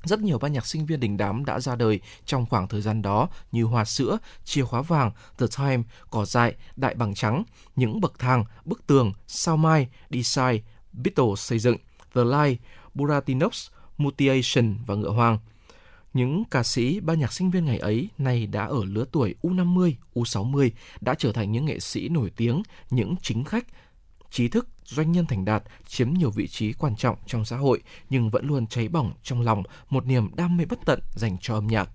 Rất 0.05 0.20
nhiều 0.20 0.38
ban 0.38 0.52
nhạc 0.52 0.66
sinh 0.66 0.86
viên 0.86 1.01
đình 1.01 1.16
đám 1.16 1.44
đã 1.44 1.60
ra 1.60 1.76
đời 1.76 2.01
trong 2.24 2.47
khoảng 2.47 2.68
thời 2.68 2.80
gian 2.80 3.02
đó 3.02 3.28
như 3.52 3.64
Hoa 3.64 3.84
Sữa, 3.84 4.18
Chìa 4.44 4.64
Khóa 4.64 4.82
Vàng, 4.82 5.10
The 5.38 5.47
Time, 5.59 5.82
Cỏ 6.10 6.24
Dại, 6.24 6.55
Đại 6.76 6.94
Bằng 6.94 7.14
Trắng, 7.14 7.44
Những 7.76 8.01
Bậc 8.01 8.18
Thang, 8.18 8.44
Bức 8.64 8.86
Tường, 8.86 9.12
Sao 9.26 9.56
Mai, 9.56 9.88
Design, 10.10 10.62
Beatles 10.92 11.40
Xây 11.40 11.59
Dựng, 11.59 11.76
The 12.14 12.24
Light, 12.24 12.60
Buratinox, 12.94 13.68
Mutation 13.98 14.78
và 14.86 14.94
Ngựa 14.94 15.10
Hoang. 15.10 15.38
Những 16.15 16.45
ca 16.51 16.62
sĩ, 16.62 17.01
ban 17.01 17.19
nhạc 17.19 17.32
sinh 17.32 17.51
viên 17.51 17.65
ngày 17.65 17.78
ấy 17.78 18.09
nay 18.19 18.47
đã 18.47 18.65
ở 18.65 18.85
lứa 18.85 19.05
tuổi 19.12 19.35
U50, 19.43 19.93
U60, 20.15 20.70
đã 21.01 21.15
trở 21.15 21.32
thành 21.32 21.53
những 21.53 21.65
nghệ 21.65 21.81
sĩ 21.81 22.09
nổi 22.09 22.31
tiếng, 22.37 22.62
những 22.91 23.15
chính 23.23 23.45
khách, 23.45 23.66
trí 24.31 24.49
thức, 24.49 24.69
doanh 24.85 25.12
nhân 25.12 25.27
thành 25.27 25.45
đạt, 25.45 25.62
chiếm 25.87 26.15
nhiều 26.15 26.31
vị 26.31 26.49
trí 26.49 26.73
quan 26.73 26.97
trọng 26.97 27.16
trong 27.27 27.45
xã 27.45 27.57
hội 27.57 27.82
nhưng 28.11 28.31
vẫn 28.31 28.47
luôn 28.47 28.66
cháy 28.66 28.89
bỏng 28.89 29.12
trong 29.23 29.41
lòng 29.41 29.62
một 29.91 30.07
niềm 30.07 30.31
đam 30.37 30.57
mê 30.57 30.65
bất 30.65 30.78
tận 30.87 31.01
dành 31.15 31.37
cho 31.41 31.55
âm 31.55 31.66
nhạc. 31.66 31.91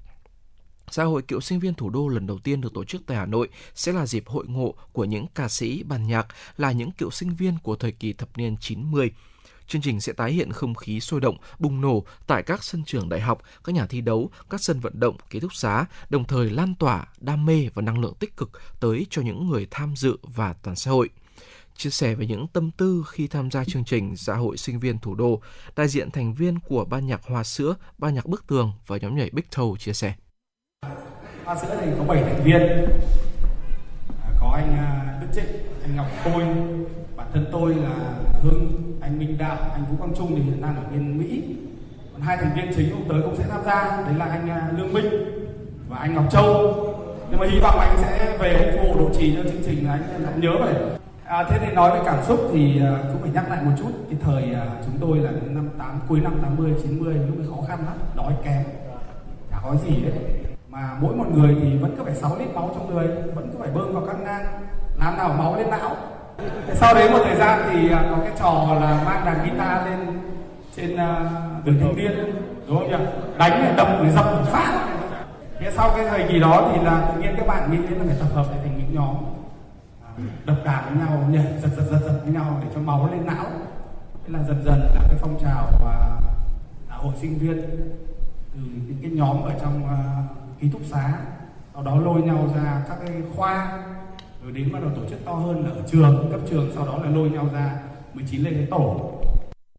Xã 0.92 1.04
hội 1.04 1.22
cựu 1.22 1.42
sinh 1.42 1.60
viên 1.60 1.74
thủ 1.74 1.90
đô 1.90 2.08
lần 2.08 2.28
đầu 2.28 2.40
tiên 2.40 2.62
được 2.62 2.74
tổ 2.74 2.84
chức 2.84 3.02
tại 3.08 3.18
Hà 3.18 3.26
Nội 3.26 3.50
sẽ 3.76 3.94
là 3.94 4.06
dịp 4.06 4.24
hội 4.28 4.46
ngộ 4.48 4.74
của 4.94 5.06
những 5.06 5.26
ca 5.36 5.50
sĩ 5.50 5.84
ban 5.84 6.08
nhạc 6.08 6.28
là 6.58 6.72
những 6.72 6.92
cựu 6.92 7.12
sinh 7.12 7.36
viên 7.36 7.58
của 7.64 7.76
thời 7.76 7.92
kỳ 7.92 8.14
thập 8.14 8.38
niên 8.38 8.58
90. 8.58 9.12
Chương 9.68 9.82
trình 9.82 10.02
sẽ 10.02 10.14
tái 10.14 10.32
hiện 10.32 10.52
không 10.52 10.76
khí 10.76 11.00
sôi 11.00 11.22
động, 11.22 11.38
bùng 11.60 11.82
nổ 11.82 12.04
tại 12.28 12.44
các 12.44 12.64
sân 12.64 12.84
trường 12.86 13.10
đại 13.10 13.22
học, 13.22 13.42
các 13.64 13.76
nhà 13.76 13.86
thi 13.86 14.02
đấu, 14.02 14.30
các 14.50 14.62
sân 14.62 14.80
vận 14.80 15.00
động, 15.00 15.18
ký 15.30 15.40
túc 15.40 15.54
xá, 15.54 15.86
đồng 16.10 16.26
thời 16.26 16.50
lan 16.50 16.76
tỏa 16.76 17.08
đam 17.20 17.46
mê 17.46 17.70
và 17.74 17.82
năng 17.82 18.00
lượng 18.00 18.14
tích 18.20 18.38
cực 18.38 18.52
tới 18.80 19.06
cho 19.10 19.22
những 19.22 19.50
người 19.50 19.68
tham 19.72 19.96
dự 19.96 20.18
và 20.22 20.54
toàn 20.54 20.76
xã 20.76 20.92
hội 20.92 21.10
chia 21.78 21.90
sẻ 21.90 22.16
về 22.16 22.26
những 22.26 22.48
tâm 22.48 22.72
tư 22.72 23.04
khi 23.08 23.28
tham 23.28 23.52
gia 23.52 23.64
chương 23.64 23.84
trình 23.84 24.14
Dạ 24.18 24.34
hội 24.34 24.58
sinh 24.58 24.80
viên 24.80 24.98
thủ 25.00 25.16
đô, 25.16 25.42
đại 25.76 25.88
diện 25.88 26.12
thành 26.12 26.34
viên 26.34 26.60
của 26.60 26.86
ban 26.86 27.08
nhạc 27.08 27.22
Hoa 27.24 27.44
Sữa, 27.44 27.76
ban 27.98 28.14
nhạc 28.14 28.26
Bức 28.26 28.48
Tường 28.48 28.74
và 28.88 28.98
nhóm 28.98 29.16
nhảy 29.16 29.30
Big 29.34 29.44
Toe 29.58 29.66
chia 29.80 29.94
sẻ. 29.94 30.14
Hoa 31.46 31.56
Sữa 31.62 31.78
thì 31.82 31.92
có 31.98 32.04
7 32.04 32.24
thành 32.24 32.44
viên, 32.44 32.62
à, 34.22 34.30
có 34.40 34.52
anh 34.56 34.78
à, 34.78 35.18
Đức 35.22 35.28
Trịnh, 35.36 35.46
anh 35.84 35.96
Ngọc 35.96 36.08
Khôi, 36.24 36.44
bản 37.18 37.28
thân 37.34 37.46
tôi 37.52 37.76
là 37.76 37.90
Hưng, 38.42 38.94
anh 39.02 39.20
Minh 39.20 39.38
Đạo, 39.38 39.58
anh 39.74 39.86
Vũ 39.86 39.98
Quang 39.98 40.16
Trung 40.16 40.36
thì 40.36 40.42
hiện 40.42 40.62
đang 40.62 40.76
ở 40.76 40.84
bên 40.92 41.18
Mỹ. 41.18 41.56
Còn 42.14 42.22
hai 42.22 42.38
thành 42.38 42.52
viên 42.56 42.74
chính 42.76 42.92
ông 42.92 43.10
tới 43.10 43.22
cũng 43.22 43.36
sẽ 43.36 43.44
tham 43.50 43.62
gia, 43.66 44.04
đấy 44.06 44.14
là 44.18 44.26
anh 44.26 44.50
à, 44.50 44.70
Lương 44.78 44.94
Minh 44.94 45.06
và 45.90 45.98
anh 45.98 46.14
Ngọc 46.14 46.26
Châu. 46.32 46.74
Nhưng 47.30 47.40
mà 47.40 47.48
hy 47.52 47.60
vọng 47.60 47.80
anh 47.80 47.98
sẽ 47.98 48.38
về 48.40 48.78
phụ 48.78 49.00
độ 49.00 49.10
trì 49.18 49.36
cho 49.36 49.44
chương 49.44 49.64
trình 49.66 49.88
là 49.88 49.92
anh 49.92 50.24
lại 50.24 50.34
nhớ 50.38 50.52
vậy. 50.60 50.74
À, 51.26 51.44
thế 51.50 51.58
thì 51.62 51.74
nói 51.74 51.92
về 51.92 52.04
cảm 52.06 52.24
xúc 52.24 52.40
thì 52.54 52.82
à, 52.82 53.00
cũng 53.12 53.22
phải 53.22 53.32
nhắc 53.34 53.50
lại 53.50 53.64
một 53.64 53.72
chút 53.78 53.92
cái 54.10 54.20
thời 54.24 54.54
à, 54.54 54.66
chúng 54.86 54.98
tôi 55.00 55.18
là 55.18 55.32
những 55.32 55.56
năm 55.56 55.70
8 55.78 56.00
cuối 56.08 56.20
năm 56.20 56.34
80 56.42 56.74
90 56.84 57.14
lúc 57.14 57.38
ấy 57.38 57.48
khó 57.50 57.68
khăn 57.68 57.80
lắm, 57.86 57.96
đói 58.16 58.34
kém. 58.44 58.64
Chả 59.52 59.58
có 59.64 59.76
gì 59.76 60.04
đấy. 60.04 60.14
Mà 60.70 60.98
mỗi 61.02 61.16
một 61.16 61.26
người 61.34 61.56
thì 61.62 61.78
vẫn 61.78 61.96
cứ 61.98 62.04
phải 62.04 62.16
6 62.16 62.36
lít 62.40 62.54
máu 62.54 62.72
trong 62.76 62.96
người, 62.96 63.08
vẫn 63.36 63.50
cứ 63.52 63.58
phải 63.60 63.70
bơm 63.76 63.94
vào 63.94 64.04
các 64.08 64.16
nang 64.26 64.46
làm 65.00 65.18
nào 65.18 65.36
máu 65.38 65.56
lên 65.56 65.70
não. 65.70 65.96
Sau 66.74 66.94
đấy 66.94 67.10
một 67.10 67.20
thời 67.24 67.36
gian 67.36 67.70
thì 67.72 67.92
à, 67.92 68.06
có 68.10 68.18
cái 68.24 68.34
trò 68.40 68.78
là 68.82 69.04
mang 69.06 69.26
đàn 69.26 69.44
guitar 69.44 69.86
lên 69.86 70.20
trên 70.76 70.94
uh, 70.94 71.66
đường 71.66 71.78
thanh 71.80 71.96
niên 71.96 72.12
đúng 72.68 72.80
không 72.80 72.92
nhỉ? 72.92 72.98
Đánh 73.38 73.74
đập 73.78 73.88
để 74.04 74.12
dập 74.12 74.26
để 74.32 74.52
phát. 74.52 74.88
Thế 75.60 75.72
sau 75.76 75.92
cái 75.96 76.06
thời 76.10 76.28
kỳ 76.30 76.40
đó 76.40 76.72
thì 76.74 76.82
là 76.82 77.02
tự 77.02 77.22
nhiên 77.22 77.36
các 77.38 77.48
bạn 77.48 77.72
nghĩ 77.72 77.78
đến 77.90 78.00
là 78.00 78.06
phải 78.08 78.16
tập 78.20 78.28
hợp 78.36 78.46
lại 78.52 78.60
thành 78.64 78.78
những 78.78 78.96
nhóm 78.96 79.16
đập 80.46 80.58
đàn 80.66 80.84
với 80.86 81.08
nhau 81.08 81.24
nhảy 81.30 81.54
giật 81.62 81.70
giật 81.78 81.84
giật 81.92 82.00
giật 82.06 82.20
với 82.24 82.34
nhau 82.34 82.62
để 82.64 82.68
cho 82.76 82.82
máu 82.82 83.10
lên 83.12 83.26
não 83.26 83.46
thế 84.26 84.34
là 84.34 84.44
dần 84.44 84.64
dần 84.66 84.80
là 84.80 85.02
cái 85.02 85.18
phong 85.22 85.40
trào 85.44 85.68
và 85.84 86.20
hội 86.90 87.14
sinh 87.22 87.38
viên 87.38 87.62
từ 88.54 88.60
những 88.88 88.98
cái 89.02 89.12
nhóm 89.12 89.44
ở 89.44 89.52
trong 89.62 89.84
uh, 89.84 90.60
ký 90.60 90.70
túc 90.70 90.82
xá 90.92 91.14
sau 91.74 91.84
đó 91.84 91.96
lôi 91.96 92.22
nhau 92.22 92.50
ra 92.56 92.82
các 92.90 92.98
cái 93.06 93.16
khoa 93.36 93.84
rồi 94.46 94.54
đến 94.54 94.72
bắt 94.74 94.80
đầu 94.82 94.92
tổ 94.96 95.10
chức 95.10 95.26
to 95.26 95.32
hơn 95.32 95.66
là 95.66 95.72
ở 95.72 95.82
trường 95.92 96.28
cấp 96.32 96.40
trường 96.50 96.72
sau 96.76 96.86
đó 96.86 97.00
là 97.04 97.10
lôi 97.10 97.30
nhau 97.30 97.50
ra 97.54 97.72
19 98.14 98.42
lên 98.42 98.54
cái 98.54 98.68
tổ. 98.72 99.12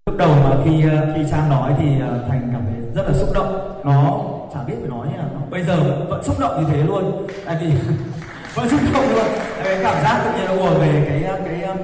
Lúc 0.07 0.17
đầu 0.19 0.29
mà 0.29 0.57
khi 0.65 0.89
ờ, 0.89 1.13
khi 1.17 1.23
trang 1.31 1.51
nói 1.51 1.75
thì 1.79 2.01
ờ, 2.01 2.25
thành 2.29 2.51
cảm 2.53 2.63
thấy 2.67 2.75
rất 2.95 3.03
là 3.09 3.15
xúc 3.15 3.29
động. 3.35 3.81
Nó 3.85 4.25
chả 4.55 4.63
biết 4.63 4.75
phải 4.81 4.89
nói 4.89 5.07
như 5.09 5.17
nào. 5.17 5.29
Bây 5.51 5.63
giờ 5.63 6.07
vẫn, 6.09 6.25
xúc 6.25 6.37
động 6.41 6.65
như 6.65 6.73
thế 6.73 6.83
luôn. 6.83 7.27
Tại 7.45 7.57
vì 7.61 7.67
vẫn 8.55 8.69
xúc 8.69 8.81
động 8.93 9.05
luôn. 9.15 9.27
Cái 9.65 9.79
cảm 9.83 10.03
giác 10.03 10.23
tự 10.25 10.39
nhiên 10.39 10.47
nó 10.47 10.65
ùa 10.65 10.79
về 10.79 11.05
cái 11.09 11.23
ờ, 11.23 11.41
cái 11.45 11.77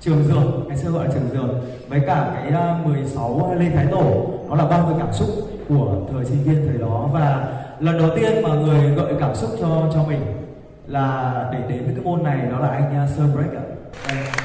trường 0.00 0.24
dược 0.24 0.66
ngày 0.68 0.76
xưa 0.76 0.90
gọi 0.90 1.08
là 1.08 1.14
trường 1.14 1.30
dược 1.32 1.50
với 1.88 2.00
cả 2.06 2.30
cái 2.34 2.52
16 2.84 3.56
lê 3.58 3.70
thái 3.70 3.86
tổ 3.90 4.30
nó 4.48 4.54
là 4.54 4.66
bao 4.66 4.88
nhiêu 4.88 4.98
cảm 4.98 5.12
xúc 5.12 5.28
của 5.68 5.96
thời 6.12 6.24
sinh 6.24 6.42
viên 6.44 6.66
thời 6.66 6.78
đó. 6.78 7.08
Và 7.12 7.46
lần 7.80 7.98
đầu 7.98 8.10
tiên 8.16 8.42
mà 8.42 8.54
người 8.54 8.90
gợi 8.90 9.14
cảm 9.20 9.34
xúc 9.34 9.50
cho 9.60 9.90
cho 9.94 10.02
mình 10.02 10.47
là 10.88 11.32
để 11.52 11.58
đến 11.68 11.84
với 11.84 11.94
cái 11.94 12.04
môn 12.04 12.22
này 12.22 12.38
đó 12.50 12.58
là 12.58 12.68
anh 12.68 12.96
à, 12.96 13.06
Sơn 13.16 13.28
Break 13.34 13.52
ạ. 13.52 13.64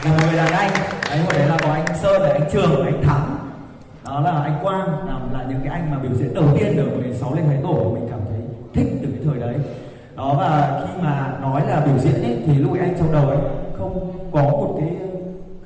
Là 0.05 0.11
một 0.11 0.17
người 0.27 0.37
đàn 0.37 0.51
anh. 0.51 0.71
Đấy 1.09 1.19
hồi 1.19 1.33
đấy 1.33 1.47
là 1.47 1.57
có 1.63 1.71
anh 1.71 1.85
Sơn 2.01 2.21
là 2.21 2.29
anh 2.29 2.49
Trường 2.51 2.85
anh 2.85 3.03
Thắng. 3.03 3.35
Đó 4.05 4.19
là 4.19 4.31
anh 4.31 4.59
Quang 4.63 4.87
là, 5.07 5.19
là 5.33 5.45
những 5.49 5.59
cái 5.63 5.73
anh 5.73 5.91
mà 5.91 5.97
biểu 5.97 6.11
diễn 6.13 6.33
đầu 6.33 6.45
tiên 6.59 6.77
ở 6.77 6.83
16 6.83 7.33
lên 7.35 7.45
thái 7.47 7.57
tổ. 7.63 7.91
Mình 7.93 8.07
cảm 8.11 8.19
thấy 8.29 8.39
thích 8.73 8.99
từ 9.01 9.09
cái 9.11 9.21
thời 9.25 9.39
đấy. 9.39 9.55
Đó 10.15 10.35
và 10.39 10.81
khi 10.81 11.01
mà 11.03 11.33
nói 11.41 11.61
là 11.67 11.81
biểu 11.85 11.97
diễn 11.97 12.23
ấy, 12.23 12.37
thì 12.45 12.53
lúc 12.53 12.71
ấy 12.71 12.79
anh 12.79 12.95
trong 12.99 13.11
đầu 13.11 13.29
ấy 13.29 13.37
không 13.77 14.11
có 14.31 14.41
một 14.41 14.75
cái 14.79 14.89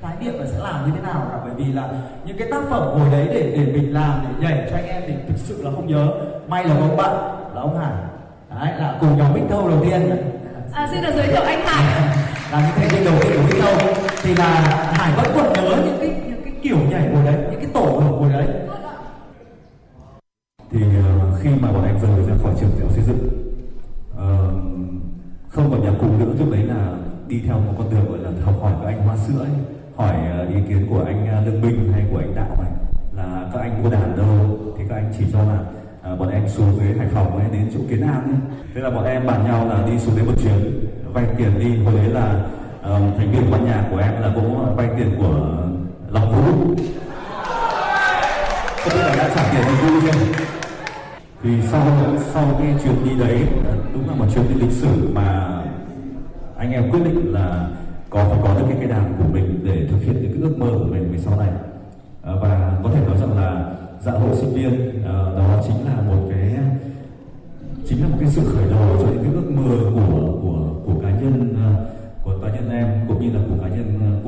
khái 0.00 0.16
niệm 0.20 0.38
là 0.38 0.46
sẽ 0.46 0.58
làm 0.58 0.86
như 0.86 0.92
thế 0.96 1.02
nào 1.02 1.22
cả. 1.32 1.38
Bởi 1.44 1.54
vì 1.56 1.72
là 1.72 1.88
những 2.24 2.38
cái 2.38 2.48
tác 2.50 2.62
phẩm 2.70 2.82
hồi 2.82 3.08
đấy 3.12 3.28
để 3.30 3.52
để 3.56 3.72
mình 3.72 3.94
làm 3.94 4.20
để 4.22 4.48
nhảy 4.48 4.68
cho 4.70 4.76
anh 4.76 4.86
em 4.86 5.02
thì 5.06 5.14
thực 5.28 5.38
sự 5.38 5.62
là 5.62 5.70
không 5.70 5.86
nhớ. 5.86 6.08
May 6.48 6.64
là 6.64 6.74
có 6.74 6.80
ông 6.80 6.96
bạn 6.96 7.16
là 7.54 7.60
ông 7.60 7.78
Hải. 7.78 7.92
Đấy 8.50 8.78
là 8.78 8.96
cùng 9.00 9.18
nhóm 9.18 9.34
Bích 9.34 9.44
Thâu 9.48 9.68
đầu 9.68 9.78
tiên. 9.84 10.10
À, 10.78 10.88
xin 10.90 11.02
được 11.02 11.10
giới 11.16 11.28
thiệu 11.28 11.42
anh 11.42 11.60
Hải. 11.66 11.84
là 12.52 12.60
những 12.60 12.76
thành 12.76 12.88
viên 12.88 13.04
đầu 13.04 13.14
tiên 13.22 13.32
của 13.36 13.42
Big 13.48 13.60
Thâu 13.60 13.74
thì 14.22 14.34
là 14.34 14.50
Hải 14.92 15.12
vẫn 15.16 15.26
còn 15.34 15.52
nhớ 15.52 15.82
những 15.84 15.96
cái 16.00 16.08
những 16.28 16.42
cái 16.44 16.52
kiểu 16.62 16.76
nhảy 16.90 17.14
hồi 17.14 17.24
đấy 17.24 17.34
những 17.50 17.60
cái 17.60 17.70
tổ 17.74 17.80
hợp 17.80 18.10
hồi 18.10 18.32
đấy 18.32 18.46
thì 20.70 20.80
ờ, 20.82 21.38
khi 21.42 21.50
mà 21.60 21.72
bọn 21.72 21.84
em 21.84 21.96
rời 22.02 22.26
ra 22.28 22.34
khỏi 22.42 22.52
trường 22.60 22.70
học 22.80 22.90
xây 22.94 23.04
dựng 23.04 23.28
ờ, 24.16 24.52
không 25.48 25.70
còn 25.70 25.84
nhạc 25.84 25.98
cụ 26.00 26.06
nữa 26.18 26.32
trước 26.38 26.44
đấy 26.52 26.62
là 26.62 26.92
đi 27.28 27.42
theo 27.46 27.58
một 27.58 27.72
con 27.78 27.90
đường 27.90 28.10
gọi 28.10 28.18
là 28.18 28.30
học 28.44 28.54
hỏi 28.62 28.72
các 28.80 28.86
anh 28.88 29.06
hoa 29.06 29.16
sữa 29.16 29.40
ấy, 29.40 29.50
hỏi 29.96 30.16
ờ, 30.38 30.46
ý 30.46 30.60
kiến 30.68 30.86
của 30.90 31.02
anh 31.06 31.26
ờ, 31.28 31.40
lương 31.44 31.60
minh 31.60 31.92
hay 31.92 32.04
của 32.12 32.18
anh 32.18 32.34
đạo 32.34 32.56
này 32.62 32.72
là 33.16 33.50
các 33.52 33.60
anh 33.60 33.82
mua 33.82 33.90
đàn 33.90 34.16
đâu 34.16 34.58
thì 34.78 34.84
các 34.88 34.94
anh 34.94 35.12
chỉ 35.18 35.24
cho 35.32 35.38
là 35.38 35.58
À, 36.08 36.14
bọn 36.16 36.30
em 36.30 36.48
xuống 36.48 36.76
dưới 36.76 36.98
hải 36.98 37.08
phòng 37.08 37.36
ấy 37.36 37.46
đến 37.52 37.70
chỗ 37.74 37.80
kiến 37.90 38.02
an 38.02 38.22
ấy. 38.24 38.58
Thế 38.74 38.80
là 38.80 38.90
bọn 38.90 39.04
em 39.04 39.26
bàn 39.26 39.44
nhau 39.44 39.68
là 39.68 39.86
đi 39.86 39.98
xuống 39.98 40.16
đấy 40.16 40.24
một 40.26 40.32
chuyến 40.42 40.88
vay 41.12 41.24
tiền 41.38 41.58
đi. 41.58 41.84
Hồi 41.84 41.94
đấy 41.94 42.08
là 42.08 42.44
ờ, 42.82 43.00
thành 43.18 43.32
viên 43.32 43.50
ban 43.50 43.64
nhạc 43.66 43.84
của 43.90 43.98
em 43.98 44.22
là 44.22 44.32
cũng 44.34 44.76
vay 44.76 44.88
tiền 44.98 45.14
của 45.18 45.56
lòng 46.10 46.32
vũ. 46.32 46.74
Không 48.82 48.92
biết 48.94 49.02
là 49.06 49.14
đã 49.16 49.30
trả 49.34 49.52
tiền 49.52 49.62
cho 49.66 49.88
vui 49.88 50.00
chưa? 50.02 50.18
Thì 51.42 51.50
sau 51.62 51.82
sau 52.32 52.44
cái 52.58 52.74
chuyến 52.84 53.04
đi 53.04 53.18
đấy 53.18 53.42
à, 53.70 53.74
đúng 53.94 54.08
là 54.08 54.14
một 54.14 54.26
chuyến 54.34 54.44
đi 54.48 54.60
lịch 54.60 54.72
sử 54.72 55.10
mà 55.12 55.58
anh 56.56 56.72
em 56.72 56.90
quyết 56.90 57.00
định 57.04 57.32
là 57.32 57.68
có 58.10 58.24
phải 58.24 58.38
có 58.42 58.54
được 58.54 58.64
cái 58.68 58.76
cây 58.80 58.88
đàn 58.88 59.14
của 59.18 59.28
mình 59.32 59.60
để 59.64 59.86
thực 59.90 60.02
hiện 60.02 60.22
những 60.22 60.32
cái 60.32 60.42
ước 60.42 60.58
mơ 60.58 60.66
của 60.78 60.84
mình 60.90 61.12
về 61.12 61.18
sau 61.18 61.38
này. 61.38 61.50
À, 62.22 62.32
và 62.42 62.72
có 62.84 62.90
thể 62.94 63.00
nói 63.06 63.16
rằng 63.20 63.36
là 63.36 63.64
dạ 64.00 64.12
hội 64.12 64.36
sinh 64.36 64.54
viên 64.54 64.97
đó 65.58 65.64
chính 65.66 65.84
là 65.84 66.00
một 66.00 66.28
cái, 66.30 66.56
chính 67.88 68.02
là 68.02 68.08
một 68.08 68.16
cái 68.20 68.28
sự 68.28 68.42
khởi 68.44 68.70
đầu 68.70 68.96
cho 68.98 69.06
những 69.06 69.22
cái 69.22 69.32
ước 69.32 69.50
mơ 69.50 69.90
của 69.94 70.38
của 70.42 70.70
của 70.86 71.00
cá 71.02 71.10
nhân 71.10 71.54
à, 71.56 71.68
của 72.24 72.34
cá 72.42 72.48
nhân 72.48 72.70
em, 72.70 72.88
cũng 73.08 73.20
như 73.20 73.32
là 73.32 73.40
của 73.48 73.56
cá 73.62 73.68
nhân 73.68 73.98
à, 74.00 74.10
của 74.24 74.27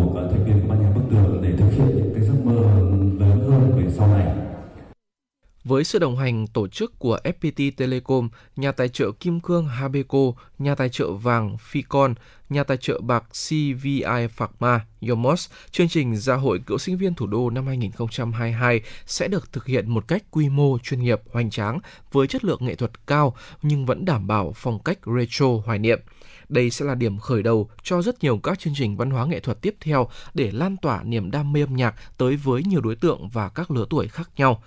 Với 5.70 5.84
sự 5.84 5.98
đồng 5.98 6.16
hành 6.16 6.46
tổ 6.46 6.68
chức 6.68 6.98
của 6.98 7.18
FPT 7.24 7.70
Telecom, 7.76 8.28
nhà 8.56 8.72
tài 8.72 8.88
trợ 8.88 9.12
Kim 9.12 9.40
Cương 9.40 9.66
Habeco, 9.66 10.18
nhà 10.58 10.74
tài 10.74 10.88
trợ 10.88 11.12
vàng 11.12 11.56
Ficon, 11.72 12.14
nhà 12.48 12.64
tài 12.64 12.76
trợ 12.76 13.00
bạc 13.00 13.24
CVI 13.48 14.26
Pharma, 14.30 14.86
Yomos, 15.08 15.48
chương 15.70 15.88
trình 15.88 16.16
Gia 16.16 16.34
hội 16.34 16.60
cựu 16.66 16.78
sinh 16.78 16.96
viên 16.96 17.14
thủ 17.14 17.26
đô 17.26 17.50
năm 17.50 17.66
2022 17.66 18.80
sẽ 19.06 19.28
được 19.28 19.52
thực 19.52 19.66
hiện 19.66 19.90
một 19.90 20.08
cách 20.08 20.22
quy 20.30 20.48
mô, 20.48 20.78
chuyên 20.78 21.02
nghiệp, 21.02 21.20
hoành 21.32 21.50
tráng 21.50 21.80
với 22.12 22.26
chất 22.26 22.44
lượng 22.44 22.64
nghệ 22.64 22.74
thuật 22.74 23.06
cao 23.06 23.36
nhưng 23.62 23.86
vẫn 23.86 24.04
đảm 24.04 24.26
bảo 24.26 24.52
phong 24.56 24.78
cách 24.78 24.98
retro 25.16 25.46
hoài 25.64 25.78
niệm. 25.78 26.00
Đây 26.48 26.70
sẽ 26.70 26.84
là 26.84 26.94
điểm 26.94 27.18
khởi 27.18 27.42
đầu 27.42 27.70
cho 27.82 28.02
rất 28.02 28.22
nhiều 28.22 28.38
các 28.42 28.58
chương 28.58 28.74
trình 28.76 28.96
văn 28.96 29.10
hóa 29.10 29.26
nghệ 29.26 29.40
thuật 29.40 29.62
tiếp 29.62 29.74
theo 29.80 30.08
để 30.34 30.50
lan 30.50 30.76
tỏa 30.76 31.02
niềm 31.02 31.30
đam 31.30 31.52
mê 31.52 31.60
âm 31.60 31.76
nhạc 31.76 31.94
tới 32.16 32.36
với 32.36 32.62
nhiều 32.62 32.80
đối 32.80 32.96
tượng 32.96 33.28
và 33.28 33.48
các 33.48 33.70
lứa 33.70 33.86
tuổi 33.90 34.08
khác 34.08 34.30
nhau. 34.36 34.62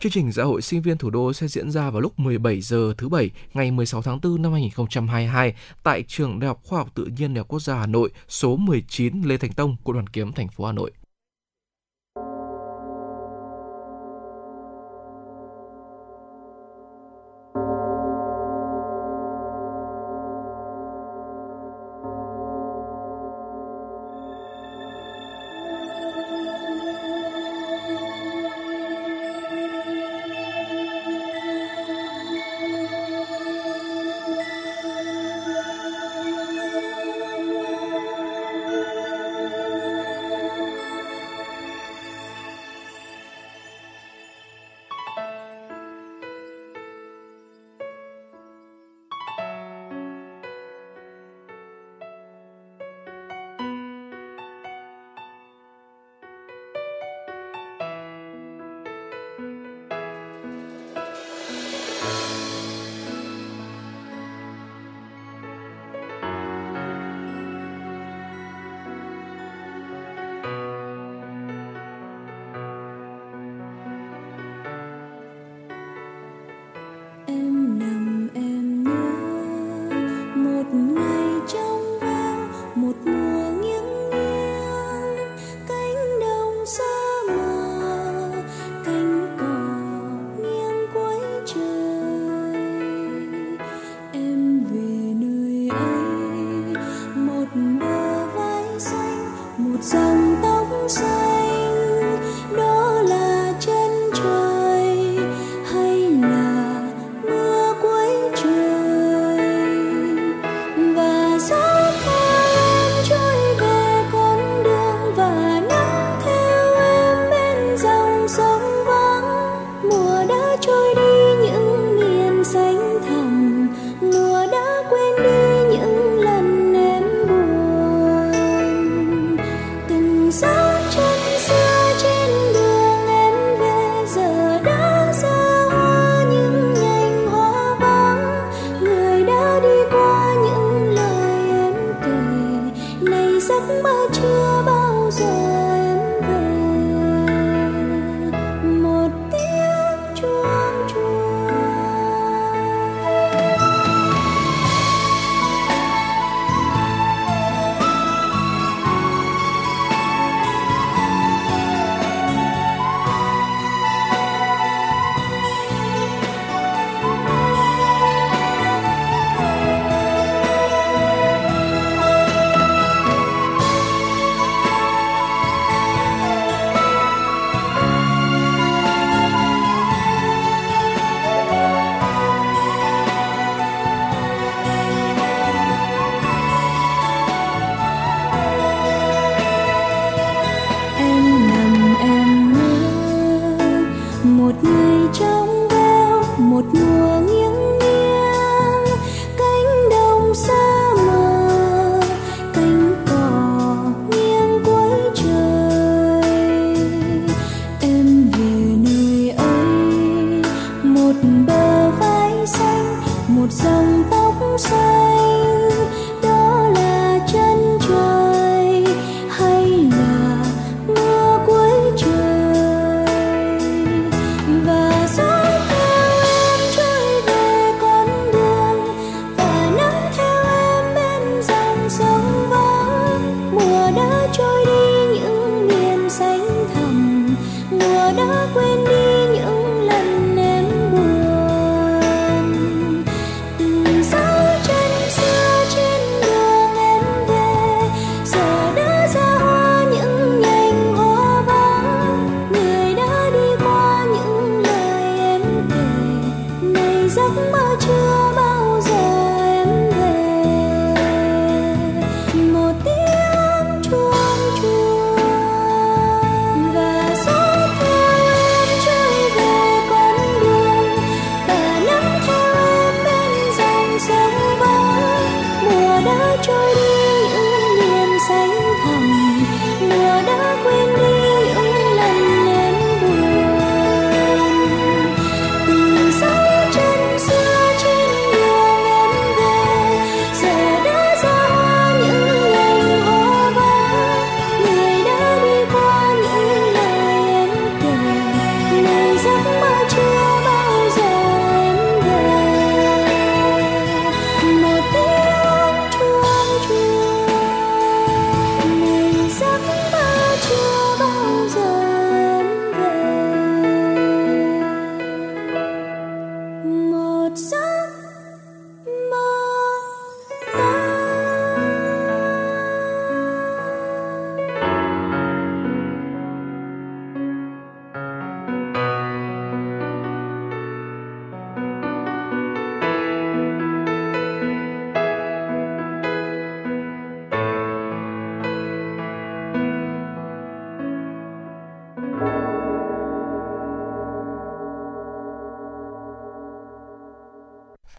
Chương 0.00 0.12
trình 0.12 0.32
Dạ 0.32 0.44
hội 0.44 0.62
sinh 0.62 0.82
viên 0.82 0.98
thủ 0.98 1.10
đô 1.10 1.32
sẽ 1.32 1.48
diễn 1.48 1.70
ra 1.70 1.90
vào 1.90 2.00
lúc 2.00 2.18
17 2.18 2.60
giờ 2.60 2.94
thứ 2.98 3.08
Bảy 3.08 3.30
ngày 3.54 3.70
16 3.70 4.02
tháng 4.02 4.20
4 4.22 4.42
năm 4.42 4.52
2022 4.52 5.54
tại 5.82 6.02
Trường 6.08 6.40
Đại 6.40 6.48
học 6.48 6.60
Khoa 6.64 6.78
học 6.78 6.88
Tự 6.94 7.04
nhiên 7.04 7.34
Đại 7.34 7.38
học 7.38 7.48
Quốc 7.48 7.62
gia 7.62 7.74
Hà 7.74 7.86
Nội, 7.86 8.10
số 8.28 8.56
19 8.56 9.22
Lê 9.22 9.36
Thành 9.36 9.52
Tông, 9.52 9.76
quận 9.84 9.94
Hoàn 9.94 10.06
Kiếm, 10.06 10.32
thành 10.32 10.48
phố 10.48 10.64
Hà 10.64 10.72
Nội. 10.72 10.92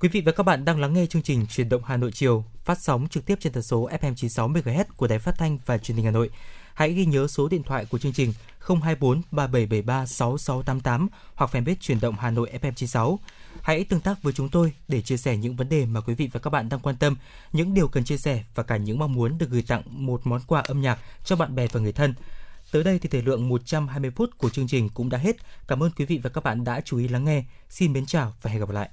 Quý 0.08 0.12
vị 0.12 0.22
và 0.22 0.32
các 0.32 0.44
bạn 0.44 0.66
đang 0.66 0.80
lắng 0.80 0.94
nghe 0.94 1.06
chương 1.06 1.22
trình 1.22 1.48
Truyền 1.48 1.70
động 1.70 1.82
Hà 1.86 1.98
Nội 1.98 2.12
chiều, 2.12 2.44
phát 2.64 2.82
sóng 2.82 3.08
trực 3.08 3.26
tiếp 3.26 3.38
trên 3.42 3.54
tần 3.54 3.64
số 3.64 3.90
FM 3.90 4.16
96 4.16 4.50
MHz 4.50 4.84
của 4.96 5.08
Đài 5.08 5.20
Phát 5.20 5.38
thanh 5.38 5.58
và 5.66 5.78
Truyền 5.78 5.96
hình 5.96 6.06
Hà 6.06 6.12
Nội. 6.12 6.30
Hãy 6.74 6.94
ghi 6.94 7.06
nhớ 7.06 7.28
số 7.28 7.48
điện 7.48 7.64
thoại 7.64 7.86
của 7.86 7.98
chương 7.98 8.14
trình 8.14 8.34
024 8.60 9.22
3773 9.32 10.06
6688 10.06 11.08
hoặc 11.36 11.56
fanpage 11.56 11.76
Truyền 11.80 12.00
động 12.00 12.16
Hà 12.20 12.32
Nội 12.32 12.50
FM 12.62 12.72
96. 12.72 13.20
Hãy 13.62 13.84
tương 13.84 14.00
tác 14.00 14.24
với 14.24 14.34
chúng 14.34 14.50
tôi 14.50 14.74
để 14.88 15.02
chia 15.02 15.18
sẻ 15.18 15.38
những 15.38 15.56
vấn 15.56 15.70
đề 15.70 15.86
mà 15.86 16.02
quý 16.02 16.14
vị 16.14 16.30
và 16.34 16.40
các 16.40 16.50
bạn 16.50 16.70
đang 16.70 16.80
quan 16.80 16.96
tâm, 16.96 17.16
những 17.54 17.74
điều 17.74 17.88
cần 17.88 18.04
chia 18.04 18.18
sẻ 18.18 18.44
và 18.56 18.64
cả 18.64 18.78
những 18.78 19.00
mong 19.00 19.14
muốn 19.14 19.38
được 19.38 19.50
gửi 19.50 19.64
tặng 19.68 19.82
một 19.88 20.22
món 20.24 20.42
quà 20.48 20.62
âm 20.62 20.82
nhạc 20.82 21.00
cho 21.24 21.36
bạn 21.36 21.56
bè 21.56 21.68
và 21.72 21.80
người 21.80 21.94
thân. 21.94 22.14
Tới 22.72 22.84
đây 22.84 23.00
thì 23.00 23.10
thời 23.10 23.22
lượng 23.22 23.50
120 23.50 24.12
phút 24.12 24.38
của 24.38 24.50
chương 24.50 24.68
trình 24.68 24.90
cũng 24.90 25.10
đã 25.10 25.18
hết. 25.18 25.36
Cảm 25.68 25.84
ơn 25.84 25.92
quý 25.92 26.06
vị 26.06 26.20
và 26.24 26.30
các 26.30 26.44
bạn 26.44 26.64
đã 26.64 26.82
chú 26.82 26.98
ý 26.98 27.08
lắng 27.08 27.26
nghe. 27.26 27.44
Xin 27.70 27.94
mến 27.94 28.06
chào 28.06 28.34
và 28.42 28.52
hẹn 28.52 28.60
gặp 28.60 28.70
lại. 28.70 28.90